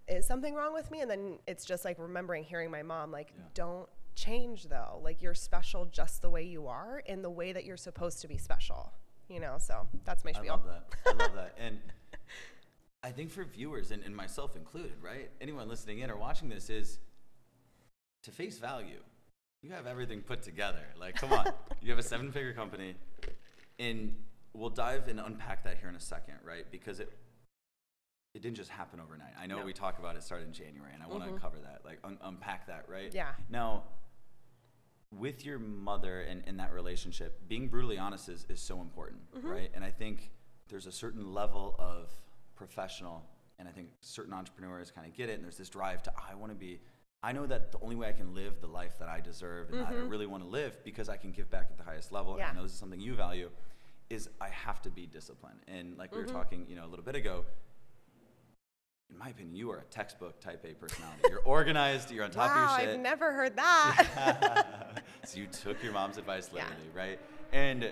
is 0.09 0.27
something 0.27 0.53
wrong 0.55 0.73
with 0.75 0.91
me? 0.91 1.01
And 1.03 1.09
then 1.11 1.39
it's 1.47 1.65
just 1.65 1.85
like 1.85 1.97
remembering 2.01 2.43
hearing 2.43 2.71
my 2.73 2.83
mom, 2.83 3.13
like, 3.13 3.29
Yeah. 3.37 3.45
don't 3.55 3.89
change 4.19 4.65
though. 4.65 5.01
Like 5.03 5.23
you're 5.23 5.35
special 5.35 5.87
just 5.87 6.23
the 6.23 6.31
way 6.31 6.45
you 6.45 6.67
are, 6.67 7.03
in 7.07 7.23
the 7.23 7.31
way 7.31 7.53
that 7.53 7.65
you're 7.65 7.77
supposed 7.77 8.21
to 8.23 8.29
be 8.29 8.37
special. 8.37 8.93
You 9.29 9.41
know, 9.41 9.57
so 9.59 9.87
that's 10.05 10.25
my 10.25 10.33
spiel. 10.33 10.53
I 10.53 10.57
love 10.57 10.65
that. 10.65 10.85
I 11.07 11.25
love 11.25 11.35
that. 11.35 11.59
And 11.61 11.79
I 13.03 13.11
think 13.11 13.31
for 13.31 13.45
viewers 13.45 13.91
and, 13.91 14.03
and 14.03 14.15
myself 14.15 14.57
included, 14.57 14.95
right? 15.03 15.31
Anyone 15.41 15.69
listening 15.69 16.01
in 16.01 16.11
or 16.11 16.17
watching 16.17 16.49
this 16.49 16.69
is 16.69 16.99
to 18.25 18.31
face 18.31 18.59
value. 18.59 19.01
You 19.63 19.71
have 19.73 19.87
everything 19.87 20.21
put 20.21 20.43
together. 20.43 20.85
Like, 20.99 21.15
come 21.17 21.33
on. 21.33 21.53
you 21.83 21.91
have 21.91 21.99
a 21.99 22.03
seven 22.03 22.33
figure 22.33 22.53
company. 22.53 22.95
And 23.79 24.15
we'll 24.53 24.71
dive 24.71 25.09
and 25.09 25.21
unpack 25.21 25.65
that 25.65 25.79
here 25.79 25.89
in 25.89 25.95
a 25.95 26.01
second, 26.01 26.35
right? 26.45 26.65
Because 26.71 27.01
it 27.01 27.13
it 28.35 28.43
didn't 28.43 28.57
just 28.57 28.71
happen 28.71 29.01
overnight. 29.01 29.33
I 29.41 29.47
know 29.47 29.59
No. 29.59 29.65
we 29.65 29.73
talk 29.73 29.99
about 29.99 30.15
it 30.15 30.23
started 30.23 30.47
in 30.47 30.53
January, 30.53 30.93
and 30.93 31.03
I 31.03 31.07
want 31.07 31.25
to 31.25 31.31
mm-hmm. 31.31 31.39
cover 31.39 31.57
that, 31.65 31.81
like 31.85 31.99
un- 32.05 32.19
unpack 32.23 32.67
that, 32.67 32.85
right? 32.89 33.13
Yeah. 33.13 33.33
Now, 33.49 33.85
with 35.17 35.45
your 35.45 35.59
mother 35.59 36.21
and, 36.21 36.43
in 36.47 36.57
that 36.59 36.73
relationship, 36.73 37.41
being 37.49 37.69
brutally 37.69 37.99
honest 37.99 38.29
is, 38.29 38.47
is 38.49 38.61
so 38.61 38.81
important, 38.81 39.21
Mm-hmm. 39.37 39.49
right? 39.49 39.71
And 39.75 39.85
I 39.85 39.91
think 39.91 40.31
there's 40.69 40.87
a 40.87 40.93
certain 40.93 41.33
level 41.33 41.75
of 41.79 42.11
professional, 42.55 43.25
and 43.59 43.67
I 43.69 43.73
think 43.73 43.89
certain 44.01 44.35
entrepreneurs 44.35 44.91
kind 44.91 45.07
of 45.07 45.15
get 45.15 45.29
it, 45.31 45.35
and 45.35 45.45
there's 45.45 45.57
this 45.57 45.69
drive 45.71 46.03
to, 46.05 46.13
I 46.31 46.35
want 46.35 46.53
to 46.53 46.57
be, 46.59 46.81
I 47.23 47.33
know 47.33 47.47
that 47.47 47.73
the 47.73 47.79
only 47.81 47.97
way 47.97 48.09
I 48.09 48.13
can 48.13 48.35
live 48.35 48.61
the 48.61 48.67
life 48.69 48.99
that 48.99 49.09
I 49.09 49.21
deserve 49.21 49.71
and 49.71 49.81
that 49.81 49.89
I 49.89 49.95
really 49.95 50.27
want 50.27 50.43
to 50.45 50.49
live 50.49 50.85
because 50.85 51.09
I 51.09 51.17
can 51.17 51.33
give 51.33 51.51
back 51.51 51.69
at 51.71 51.79
the 51.79 51.85
highest 51.85 52.13
level, 52.13 52.35
and 52.35 52.43
I 52.43 52.47
Mm-hmm. 52.49 52.57
Know 52.59 52.63
this 52.65 52.73
is 52.73 52.79
something 52.79 53.01
you 53.01 53.15
value, 53.15 53.51
is 54.11 54.29
I 54.41 54.49
have 54.51 54.81
to 54.83 54.91
be 54.91 55.07
disciplined. 55.07 55.61
And 55.69 55.97
like 55.99 56.13
we 56.15 56.19
were 56.21 56.27
Mm-hmm. 56.27 56.37
talking, 56.37 56.67
you 56.69 56.77
know, 56.77 56.85
a 56.85 56.91
little 56.91 57.05
bit 57.05 57.15
ago, 57.17 57.45
in 59.11 59.19
my 59.19 59.29
opinion, 59.31 59.57
you 59.57 59.71
are 59.71 59.79
a 59.79 59.85
textbook 59.85 60.41
type 60.41 60.65
A 60.65 60.75
personality. 60.75 61.23
You're 61.29 61.41
organized, 61.41 62.11
you're 62.11 62.25
on 62.25 62.31
top 62.31 62.55
wow, 62.55 62.65
of 62.65 62.71
your 62.71 62.81
shit. 62.81 62.95
I've 62.95 63.01
never 63.01 63.33
heard 63.33 63.57
that. 63.57 65.03
so 65.25 65.39
you 65.39 65.47
took 65.47 65.83
your 65.83 65.93
mom's 65.93 66.19
advice 66.19 66.51
Yeah. 66.55 66.63
literally, 66.63 66.91
right? 66.95 67.19
And 67.53 67.91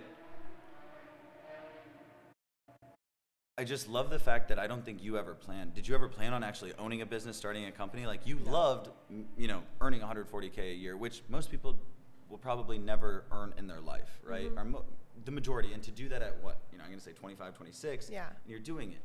I 3.58 3.64
just 3.64 3.88
love 3.88 4.11
the 4.11 4.18
fact 4.18 4.49
that 4.49 4.58
I 4.58 4.66
don't 4.66 4.85
think 4.85 5.02
you 5.02 5.16
ever 5.16 5.35
planned. 5.35 5.73
Did 5.73 5.88
you 5.88 5.94
ever 5.94 6.08
plan 6.08 6.35
on 6.35 6.44
actually 6.44 6.75
owning 6.78 7.00
a 7.00 7.06
business, 7.06 7.38
starting 7.38 7.64
a 7.64 7.73
company? 7.73 8.06
Like 8.06 8.26
you 8.26 8.38
loved, 8.44 8.90
you 9.38 9.49
know, 9.49 9.62
earning 9.80 10.02
140k 10.02 10.58
a 10.58 10.75
year, 10.75 10.96
which 10.96 11.23
most 11.30 11.50
people 11.50 11.75
will 12.28 12.37
probably 12.37 12.76
never 12.76 13.25
earn 13.32 13.54
in 13.56 13.66
their 13.66 13.80
life, 13.80 14.20
right? 14.23 14.50
Mm-hmm. 14.50 14.58
Or 14.58 14.64
mo- 14.64 14.85
the 15.25 15.30
majority. 15.30 15.73
And 15.73 15.82
to 15.85 15.90
do 15.90 16.08
that 16.11 16.20
at 16.20 16.37
what? 16.42 16.58
You 16.70 16.76
know, 16.76 16.85
I'm 16.85 16.90
going 16.90 16.99
to 16.99 17.04
say 17.04 17.12
25, 17.12 17.54
26. 17.54 18.11
Yeah. 18.11 18.26
And 18.26 18.37
you're 18.46 18.58
doing 18.58 18.92
it. 18.92 19.00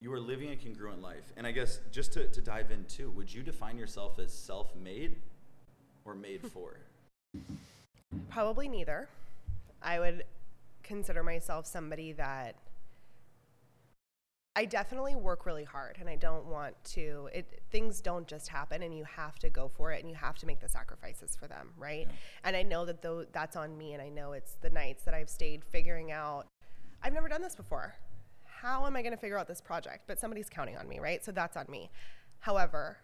You 0.00 0.12
are 0.14 0.20
living 0.20 0.50
a 0.50 0.56
congruent 0.56 1.02
life. 1.02 1.32
And 1.36 1.46
I 1.46 1.52
guess 1.52 1.80
just 1.92 2.14
to, 2.14 2.26
to 2.26 2.40
dive 2.40 2.70
in 2.70 2.84
too, 2.84 3.10
would 3.10 3.32
you 3.32 3.42
define 3.42 3.76
yourself 3.76 4.18
as 4.18 4.32
self-made 4.32 5.16
or 6.04 6.14
made 6.14 6.40
hmm. 6.40 6.48
for? 6.48 6.76
Probably 8.30 8.68
neither. 8.68 9.08
I 9.82 9.98
would 9.98 10.24
consider 10.82 11.22
myself 11.22 11.66
somebody 11.66 12.12
that 12.12 12.56
I 14.56 14.64
definitely 14.64 15.14
work 15.14 15.46
really 15.46 15.64
hard 15.64 15.98
and 16.00 16.08
I 16.08 16.16
don't 16.16 16.46
want 16.46 16.74
to 16.96 17.28
it 17.32 17.62
things 17.70 18.00
don't 18.00 18.26
just 18.26 18.48
happen 18.48 18.82
and 18.82 18.92
you 18.92 19.04
have 19.04 19.38
to 19.38 19.48
go 19.48 19.68
for 19.68 19.92
it 19.92 20.00
and 20.00 20.10
you 20.10 20.16
have 20.16 20.38
to 20.38 20.46
make 20.46 20.58
the 20.60 20.68
sacrifices 20.68 21.36
for 21.36 21.46
them, 21.46 21.70
right? 21.78 22.06
Yeah. 22.08 22.16
And 22.44 22.56
I 22.56 22.62
know 22.62 22.84
that 22.84 23.00
though 23.00 23.24
that's 23.32 23.54
on 23.54 23.78
me 23.78 23.92
and 23.92 24.02
I 24.02 24.08
know 24.08 24.32
it's 24.32 24.56
the 24.60 24.70
nights 24.70 25.04
that 25.04 25.14
I've 25.14 25.30
stayed 25.30 25.64
figuring 25.64 26.10
out 26.10 26.46
I've 27.02 27.12
never 27.12 27.28
done 27.28 27.42
this 27.42 27.54
before. 27.54 27.94
How 28.60 28.86
am 28.86 28.94
I 28.96 29.02
going 29.02 29.12
to 29.12 29.18
figure 29.18 29.38
out 29.38 29.48
this 29.48 29.60
project? 29.60 30.04
But 30.06 30.18
somebody's 30.18 30.48
counting 30.50 30.76
on 30.76 30.86
me, 30.86 30.98
right? 30.98 31.24
So 31.24 31.32
that's 31.32 31.56
on 31.56 31.66
me. 31.68 31.90
However, 32.40 32.98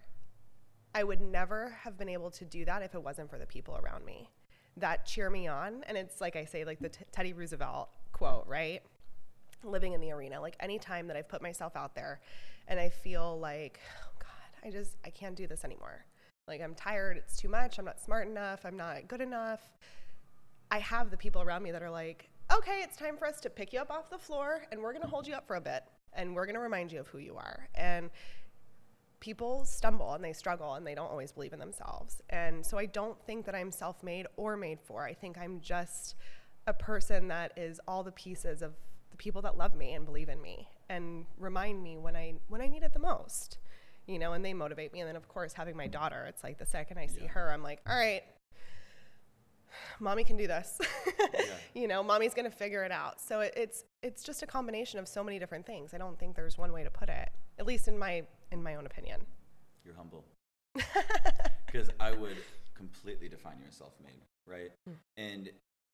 I 0.95 1.03
would 1.03 1.21
never 1.21 1.71
have 1.83 1.97
been 1.97 2.09
able 2.09 2.31
to 2.33 2.45
do 2.45 2.65
that 2.67 2.83
if 2.83 2.95
it 2.95 3.03
wasn't 3.03 3.31
for 3.31 3.39
the 3.39 3.47
people 3.47 3.79
around 3.83 4.05
me 4.05 4.31
that 4.77 5.07
cheer 5.07 5.31
me 5.31 5.47
on. 5.47 5.83
And 5.87 5.97
it's 5.97 6.21
like 6.21 6.37
I 6.37 6.45
say, 6.45 6.65
like 6.65 6.79
the 6.81 6.91
t- 6.91 7.05
Teddy 7.11 7.33
Roosevelt 7.33 7.89
quote, 8.13 8.47
right? 8.47 8.83
Living 9.65 9.95
in 9.95 10.01
the 10.01 10.13
arena. 10.13 10.41
Like 10.41 10.57
any 10.61 10.79
time 10.79 11.07
that 11.07 11.17
I've 11.17 11.29
put 11.29 11.41
myself 11.41 11.75
out 11.75 11.95
there 11.95 12.21
and 12.69 12.79
I 12.79 12.91
feel 12.91 13.39
like, 13.39 13.81
oh 14.03 14.11
God, 14.19 14.69
I 14.69 14.71
just, 14.71 14.97
I 15.05 15.11
can't 15.11 15.37
do 15.37 15.47
this 15.47 15.65
anymore. 15.65 16.05
Like 16.47 16.61
I'm 16.61 16.75
tired. 16.75 17.17
It's 17.17 17.37
too 17.37 17.49
much. 17.49 17.79
I'm 17.79 17.85
not 17.85 18.01
smart 18.01 18.29
enough. 18.29 18.67
I'm 18.67 18.77
not 18.77 19.09
good 19.09 19.21
enough. 19.21 19.61
I 20.71 20.81
have 20.81 21.11
the 21.11 21.17
people 21.17 21.41
around 21.41 21.63
me 21.63 21.71
that 21.71 21.83
are 21.83 21.91
like, 21.91 22.29
okay, 22.53 22.81
it's 22.83 22.97
time 22.97 23.17
for 23.17 23.27
us 23.27 23.41
to 23.41 23.51
pick 23.51 23.73
you 23.73 23.81
up 23.81 23.91
off 23.91 24.11
the 24.11 24.19
floor 24.19 24.65
and 24.71 24.81
we're 24.81 24.93
going 24.93 25.03
to 25.03 25.09
hold 25.09 25.27
you 25.27 25.35
up 25.35 25.47
for 25.47 25.57
a 25.57 25.61
bit 25.61 25.83
and 26.13 26.35
we're 26.35 26.47
going 26.47 26.55
to 26.55 26.61
remind 26.61 26.93
you 26.93 27.01
of 27.01 27.09
who 27.09 27.19
you 27.19 27.37
are. 27.37 27.69
And 27.75 28.11
people 29.21 29.65
stumble 29.65 30.15
and 30.15 30.23
they 30.25 30.33
struggle 30.33 30.75
and 30.75 30.87
they 30.87 30.95
don't 30.95 31.11
always 31.11 31.33
believe 31.33 31.53
in 31.53 31.59
themselves. 31.59 32.23
And 32.31 32.65
so 32.65 32.79
I 32.79 32.87
don't 32.87 33.21
think 33.27 33.47
that 33.47 33.55
I'm 33.55 33.71
self 33.73 34.03
made 34.03 34.27
or 34.37 34.57
made 34.57 34.81
for. 34.81 35.05
I 35.05 35.15
think 35.15 35.39
I'm 35.39 35.61
just 35.61 36.15
a 36.67 36.73
person 36.73 37.29
that 37.29 37.53
is 37.57 37.81
all 37.87 38.03
the 38.03 38.13
pieces 38.13 38.63
of 38.63 38.75
the 39.11 39.17
people 39.17 39.43
that 39.43 39.57
love 39.57 39.75
me 39.75 39.95
and 39.95 40.05
believe 40.05 40.29
in 40.29 40.41
me 40.43 40.69
and 40.89 41.27
remind 41.39 41.83
me 41.83 41.97
when 41.97 42.15
I 42.17 42.35
when 42.49 42.61
I 42.61 42.69
need 42.69 42.83
it 42.83 42.93
the 42.93 42.99
most. 43.01 43.59
You 44.07 44.21
know, 44.21 44.35
and 44.35 44.45
they 44.45 44.55
motivate 44.55 44.93
me. 44.93 45.01
And 45.01 45.09
then 45.09 45.17
of 45.17 45.27
course 45.29 45.53
having 45.53 45.77
my 45.77 45.89
daughter, 45.89 46.27
it's 46.29 46.45
like 46.45 46.59
the 46.59 46.67
second 46.67 46.99
I 46.99 47.07
see 47.07 47.23
Yeah. 47.23 47.29
her, 47.29 47.51
I'm 47.53 47.63
like, 47.65 47.81
all 47.89 47.97
right, 47.97 48.23
mommy 50.01 50.25
can 50.25 50.37
do 50.37 50.47
this. 50.47 50.79
You 51.75 51.89
know, 51.89 52.03
mommy's 52.03 52.33
gonna 52.33 52.51
figure 52.51 52.85
it 52.85 52.91
out. 52.91 53.21
So 53.21 53.41
it, 53.41 53.53
it's 53.55 53.85
it's 54.03 54.23
just 54.23 54.43
a 54.43 54.47
combination 54.47 54.99
of 54.99 55.07
so 55.07 55.23
many 55.23 55.39
different 55.39 55.67
things. 55.67 55.93
I 55.93 55.99
don't 55.99 56.19
think 56.19 56.35
there's 56.35 56.57
one 56.57 56.73
way 56.73 56.83
to 56.85 56.91
put 56.91 57.11
it, 57.11 57.29
at 57.59 57.67
least 57.67 57.87
in 57.87 57.99
my 57.99 58.23
in 58.51 58.63
my 58.63 58.77
own 58.77 58.87
opinion. 58.87 59.21
You're 59.85 59.95
humble. 59.95 60.25
Because 61.67 61.91
I 62.01 62.13
would 62.13 62.37
completely 62.75 63.29
define 63.29 63.57
you 63.61 63.67
as 63.69 63.75
self-made, 63.77 64.21
right? 64.47 64.71
Mm. 64.89 64.95
And 65.19 65.51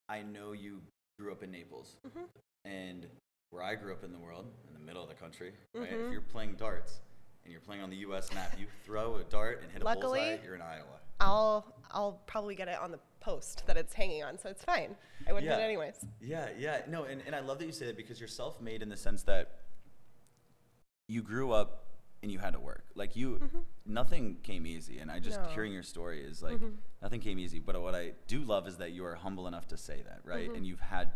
I 0.09 0.23
know 0.23 0.53
you 0.53 0.81
grew 1.19 1.33
up 1.33 1.43
in 1.43 1.51
Naples, 1.51 1.97
Mhm. 2.07 2.25
and 2.65 3.07
where 3.51 3.63
I 3.65 3.75
grew 3.75 3.93
up 3.93 4.05
in 4.05 4.13
the 4.13 4.19
world, 4.19 4.47
in 4.69 4.75
the 4.75 4.81
middle 4.81 5.03
of 5.03 5.09
the 5.09 5.15
country, 5.17 5.53
right? 5.75 5.91
If 5.93 6.13
you're 6.13 6.21
playing 6.21 6.55
darts 6.55 7.01
and 7.45 7.53
you're 7.53 7.61
playing 7.61 7.83
on 7.83 7.91
the 7.91 7.97
U.S. 7.99 8.33
map, 8.35 8.55
you 8.59 8.67
throw 8.85 9.17
a 9.17 9.25
dart 9.25 9.61
and 9.63 9.73
hit 9.73 9.83
a 9.83 9.85
bullseye, 10.01 10.37
you're 10.45 10.55
in 10.55 10.63
Iowa. 10.63 10.85
I'll 11.21 11.75
I'll 11.91 12.21
probably 12.27 12.55
get 12.55 12.69
it 12.69 12.79
on 12.81 12.91
the 12.91 12.99
post 13.21 13.67
that 13.67 13.77
it's 13.77 13.93
hanging 13.93 14.25
on, 14.25 14.39
so 14.39 14.49
it's 14.49 14.65
fine. 14.65 14.97
I 15.29 15.33
wouldn't 15.33 15.51
hit 15.51 15.59
Yeah. 15.59 15.63
it 15.65 15.69
anyways. 15.69 16.05
Yeah, 16.21 16.49
yeah. 16.59 16.81
No, 16.89 17.05
and, 17.05 17.23
and 17.27 17.35
I 17.37 17.41
love 17.41 17.59
that 17.59 17.67
you 17.67 17.73
say 17.73 17.87
that 17.87 17.97
because 17.97 18.19
you're 18.19 18.29
self 18.29 18.61
made 18.61 18.83
in 18.83 18.89
the 18.89 18.97
sense 18.97 19.23
that 19.25 19.59
you 21.09 21.23
grew 21.23 21.53
up 21.53 21.85
and 22.23 22.31
you 22.31 22.39
had 22.39 22.55
to 22.55 22.61
work. 22.61 22.85
Like 22.95 23.17
you, 23.17 23.41
nothing 23.85 24.39
came 24.43 24.67
easy. 24.67 24.99
And 24.99 25.11
I 25.11 25.19
just 25.19 25.39
Mm-hmm. 25.39 25.49
No. 25.49 25.55
hearing 25.55 25.73
your 25.73 25.83
story 25.83 26.23
is 26.25 26.43
like 26.43 26.59
nothing 27.03 27.21
came 27.21 27.39
easy. 27.39 27.59
But 27.59 27.81
what 27.83 27.95
I 27.95 28.13
do 28.29 28.41
love 28.41 28.67
is 28.69 28.77
that 28.79 28.93
you 28.93 29.05
are 29.05 29.15
humble 29.17 29.47
enough 29.49 29.67
to 29.69 29.77
say 29.77 30.03
that, 30.07 30.21
right? 30.25 30.47
Mm-hmm. 30.47 30.55
And 30.57 30.67
you've 30.67 30.81
had, 30.81 31.11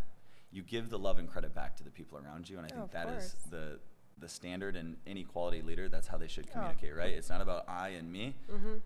you 0.53 0.63
give 0.63 0.91
the 0.91 0.99
love 0.99 1.19
and 1.19 1.29
credit 1.29 1.55
back 1.55 1.77
to 1.77 1.85
the 1.85 1.91
people 1.91 2.19
around 2.19 2.49
you. 2.51 2.59
And 2.59 2.67
I 2.67 2.71
Oh, 2.75 2.81
think 2.81 2.85
of 2.87 2.93
that 2.93 3.09
is 3.09 3.33
course. 3.33 3.37
the 3.51 3.79
the 4.19 4.29
standard 4.29 4.77
in 4.77 4.97
any 5.07 5.25
quality 5.25 5.61
leader. 5.61 5.91
That's 5.91 6.07
how 6.07 6.17
they 6.17 6.27
should 6.27 6.47
Oh. 6.49 6.53
communicate, 6.53 6.97
right? 6.97 7.13
It's 7.13 7.29
not 7.29 7.43
about 7.43 7.69
I 7.69 7.89
and 7.91 8.11
me. 8.11 8.35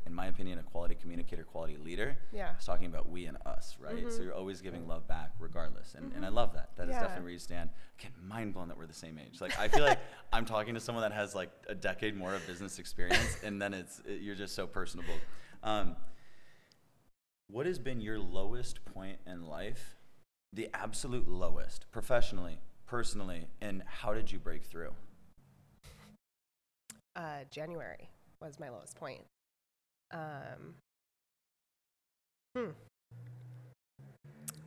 In 0.04 0.12
my 0.12 0.26
opinion, 0.26 0.58
a 0.58 0.62
quality 0.64 0.96
communicator, 0.96 1.44
quality 1.44 1.76
leader 1.76 2.16
Mm-hmm. 2.26 2.36
Yeah. 2.36 2.56
is 2.58 2.64
talking 2.64 2.86
about 2.86 3.08
we 3.08 3.26
and 3.26 3.36
us, 3.46 3.76
right? 3.78 4.10
So 4.12 4.22
you're 4.22 4.34
always 4.34 4.60
giving 4.60 4.88
love 4.88 5.06
back 5.06 5.32
regardless. 5.38 5.94
And, 5.94 6.12
and 6.14 6.26
I 6.26 6.30
love 6.30 6.52
that. 6.54 6.70
That 6.76 6.88
is 6.88 6.94
Yeah. 6.94 7.00
definitely 7.02 7.22
where 7.24 7.32
you 7.32 7.38
stand. 7.38 7.70
Again, 8.00 8.10
mind 8.20 8.54
blown 8.54 8.66
that 8.68 8.76
we're 8.76 8.86
the 8.86 8.92
same 8.92 9.18
age. 9.18 9.40
Like, 9.40 9.56
I 9.58 9.68
feel 9.68 9.84
like 9.84 10.00
I'm 10.32 10.44
talking 10.44 10.74
to 10.74 10.80
someone 10.80 11.02
that 11.02 11.12
has 11.12 11.32
like 11.34 11.50
a 11.68 11.74
decade 11.76 12.16
more 12.16 12.34
of 12.34 12.44
business 12.48 12.80
experience, 12.80 13.38
and 13.44 13.62
then 13.62 13.72
it's, 13.72 14.00
it, 14.06 14.22
you're 14.22 14.34
just 14.34 14.56
so 14.56 14.66
personable. 14.66 15.14
Um, 15.62 15.94
what 17.46 17.66
has 17.66 17.78
been 17.78 18.00
your 18.00 18.18
lowest 18.18 18.84
point 18.84 19.18
in 19.26 19.46
life? 19.46 19.94
The 20.52 20.68
absolute 20.74 21.28
lowest, 21.28 21.84
professionally, 21.92 22.58
personally, 22.86 23.46
and 23.60 23.84
how 23.86 24.12
did 24.12 24.32
you 24.32 24.40
break 24.40 24.64
through? 24.64 24.92
Uh, 27.16 27.44
January 27.50 28.10
was 28.40 28.58
my 28.58 28.68
lowest 28.68 28.96
point. 28.96 29.22
Um, 30.12 30.74
hmm. 32.56 32.70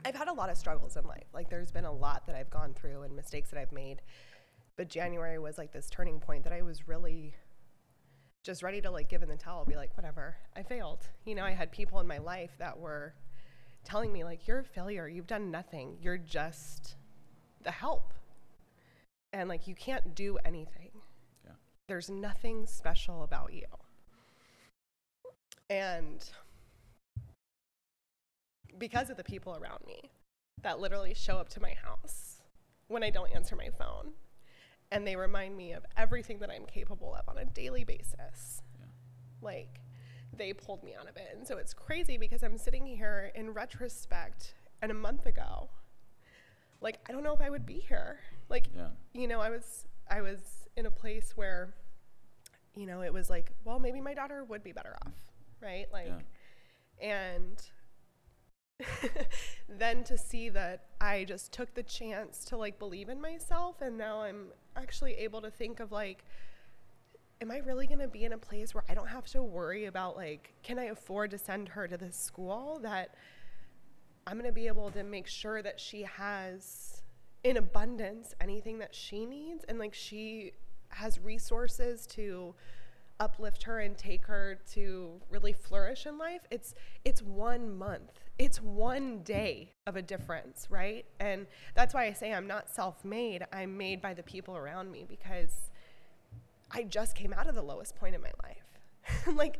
I've 0.05 0.15
had 0.15 0.27
a 0.27 0.33
lot 0.33 0.49
of 0.49 0.57
struggles 0.57 0.97
in 0.97 1.05
life. 1.05 1.27
Like, 1.33 1.49
there's 1.49 1.71
been 1.71 1.85
a 1.85 1.93
lot 1.93 2.27
that 2.27 2.35
I've 2.35 2.49
gone 2.49 2.73
through 2.73 3.03
and 3.03 3.15
mistakes 3.15 3.49
that 3.51 3.59
I've 3.59 3.71
made. 3.71 4.01
But 4.75 4.89
January 4.89 5.39
was 5.39 5.57
like 5.57 5.71
this 5.71 5.89
turning 5.89 6.19
point 6.19 6.43
that 6.43 6.53
I 6.53 6.61
was 6.61 6.87
really 6.87 7.35
just 8.43 8.61
ready 8.63 8.81
to 8.81 8.91
like 8.91 9.07
give 9.07 9.23
in 9.23 9.29
the 9.29 9.37
towel, 9.37 9.63
be 9.65 9.75
like, 9.75 9.95
whatever, 9.95 10.35
I 10.55 10.63
failed. 10.63 11.07
You 11.25 11.35
know, 11.35 11.45
I 11.45 11.51
had 11.51 11.71
people 11.71 11.99
in 11.99 12.07
my 12.07 12.17
life 12.17 12.51
that 12.59 12.77
were 12.77 13.13
telling 13.83 14.11
me 14.11 14.23
like 14.23 14.47
you're 14.47 14.59
a 14.59 14.63
failure 14.63 15.07
you've 15.07 15.27
done 15.27 15.51
nothing 15.51 15.97
you're 16.01 16.17
just 16.17 16.95
the 17.63 17.71
help 17.71 18.13
and 19.33 19.49
like 19.49 19.67
you 19.67 19.75
can't 19.75 20.15
do 20.15 20.37
anything. 20.45 20.82
There's 21.87 22.09
nothing 22.09 22.65
special 22.65 23.23
about 23.23 23.53
you 23.53 23.65
and 25.69 26.29
because 28.77 29.09
of 29.09 29.17
the 29.17 29.23
people 29.23 29.55
around 29.55 29.79
me 29.85 30.09
that 30.61 30.79
literally 30.79 31.13
show 31.13 31.37
up 31.37 31.49
to 31.49 31.59
my 31.61 31.73
house 31.83 32.41
when 32.87 33.03
I 33.03 33.09
don't 33.09 33.33
answer 33.33 33.55
my 33.55 33.69
phone 33.69 34.13
and 34.91 35.05
they 35.07 35.15
remind 35.15 35.57
me 35.57 35.73
of 35.73 35.85
everything 35.97 36.39
that 36.39 36.49
I'm 36.49 36.65
capable 36.65 37.15
of 37.15 37.27
on 37.27 37.37
a 37.37 37.45
daily 37.45 37.83
basis. 37.83 38.61
Yeah. 38.79 38.85
Like 39.41 39.79
they 40.35 40.53
pulled 40.53 40.83
me 40.83 40.93
out 40.99 41.07
of 41.09 41.15
it. 41.17 41.35
And 41.35 41.47
so 41.47 41.57
it's 41.57 41.73
crazy 41.73 42.17
because 42.17 42.43
I'm 42.43 42.57
sitting 42.57 42.85
here 42.85 43.31
in 43.35 43.53
retrospect 43.53 44.53
and 44.81 44.91
a 44.91 44.95
month 44.95 45.25
ago 45.25 45.69
like 46.81 46.99
I 47.07 47.11
don't 47.11 47.23
know 47.23 47.33
if 47.33 47.41
I 47.41 47.49
would 47.49 47.65
be 47.65 47.83
here. 47.87 48.19
Like 48.49 48.67
Yeah. 48.75 48.89
you 49.13 49.27
know, 49.27 49.39
I 49.39 49.49
was 49.49 49.87
I 50.13 50.21
was 50.21 50.39
in 50.77 50.85
a 50.85 50.91
place 50.91 51.33
where 51.35 51.73
you 52.75 52.87
know, 52.87 53.01
it 53.01 53.13
was 53.13 53.29
like, 53.29 53.51
well, 53.65 53.79
maybe 53.79 54.01
my 54.01 54.13
daughter 54.13 54.43
would 54.43 54.63
be 54.63 54.71
better 54.71 54.95
off, 55.05 55.13
right? 55.61 55.85
Like 55.91 56.11
Yeah. 57.01 57.29
and 57.29 57.61
then 59.69 60.03
to 60.03 60.17
see 60.17 60.49
that 60.49 60.85
I 60.99 61.23
just 61.23 61.51
took 61.51 61.73
the 61.73 61.83
chance 61.83 62.43
to 62.45 62.57
like 62.57 62.79
believe 62.79 63.09
in 63.09 63.21
myself 63.21 63.81
and 63.81 63.97
now 63.97 64.21
I'm 64.21 64.47
actually 64.75 65.13
able 65.15 65.41
to 65.41 65.51
think 65.51 65.79
of 65.79 65.91
like 65.91 66.25
am 67.39 67.51
I 67.51 67.59
really 67.59 67.85
going 67.85 67.99
to 67.99 68.07
be 68.07 68.25
in 68.25 68.33
a 68.33 68.37
place 68.37 68.73
where 68.73 68.83
I 68.89 68.95
don't 68.95 69.07
have 69.07 69.27
to 69.27 69.43
worry 69.43 69.85
about 69.85 70.15
like 70.15 70.53
can 70.63 70.79
I 70.79 70.85
afford 70.85 71.31
to 71.31 71.37
send 71.37 71.69
her 71.69 71.87
to 71.87 71.97
this 71.97 72.17
school 72.17 72.79
that 72.81 73.15
I'm 74.25 74.37
going 74.37 74.49
to 74.49 74.53
be 74.53 74.67
able 74.67 74.89
to 74.91 75.03
make 75.03 75.27
sure 75.27 75.61
that 75.61 75.79
she 75.79 76.03
has 76.03 76.92
in 77.43 77.57
abundance 77.57 78.33
anything 78.39 78.79
that 78.79 78.95
she 78.95 79.25
needs 79.25 79.63
and 79.67 79.77
like 79.79 79.93
she 79.93 80.53
has 80.89 81.19
resources 81.19 82.05
to 82.07 82.53
uplift 83.19 83.63
her 83.63 83.79
and 83.79 83.97
take 83.97 84.25
her 84.25 84.59
to 84.73 85.21
really 85.29 85.53
flourish 85.53 86.05
in 86.05 86.17
life. 86.17 86.41
It's 86.49 86.73
it's 87.05 87.21
one 87.21 87.75
month. 87.77 88.11
It's 88.39 88.61
one 88.61 89.19
day 89.23 89.73
of 89.85 89.95
a 89.95 90.01
difference 90.01 90.67
right? 90.69 91.05
And 91.19 91.47
that's 91.75 91.93
why 91.93 92.05
i 92.05 92.13
say 92.13 92.33
i'm 92.33 92.47
not 92.47 92.69
self-made. 92.69 93.45
I'm 93.51 93.77
made 93.77 94.01
by 94.01 94.13
the 94.13 94.23
people 94.23 94.55
around 94.57 94.91
me 94.91 95.05
because 95.07 95.71
i 96.71 96.83
just 96.83 97.15
came 97.15 97.33
out 97.33 97.47
of 97.47 97.55
the 97.55 97.61
lowest 97.61 97.95
point 97.95 98.15
in 98.15 98.21
my 98.21 98.31
life. 98.43 98.57
Like 99.35 99.59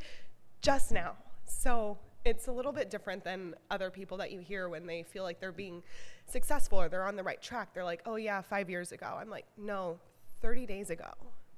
just 0.62 0.92
now. 0.92 1.16
So 1.46 1.98
it's 2.26 2.48
a 2.48 2.52
little 2.52 2.72
bit 2.72 2.90
different 2.90 3.24
than 3.24 3.54
other 3.70 3.90
people 3.90 4.18
that 4.18 4.32
you 4.32 4.40
hear 4.40 4.70
when 4.70 4.86
they 4.88 5.04
feel 5.04 5.24
like 5.24 5.40
they're 5.40 5.52
being 5.52 5.84
successful 6.26 6.80
or 6.80 6.88
they're 6.90 7.06
on 7.06 7.16
the 7.16 7.24
right 7.24 7.42
track 7.42 7.74
they're 7.74 7.84
like 7.84 8.02
oh 8.06 8.16
yeah 8.16 8.42
five 8.42 8.70
years 8.70 8.92
ago 8.92 9.18
i'm 9.20 9.30
like 9.30 9.46
no 9.58 10.00
30 10.42 10.66
days 10.66 10.90
ago 10.90 11.12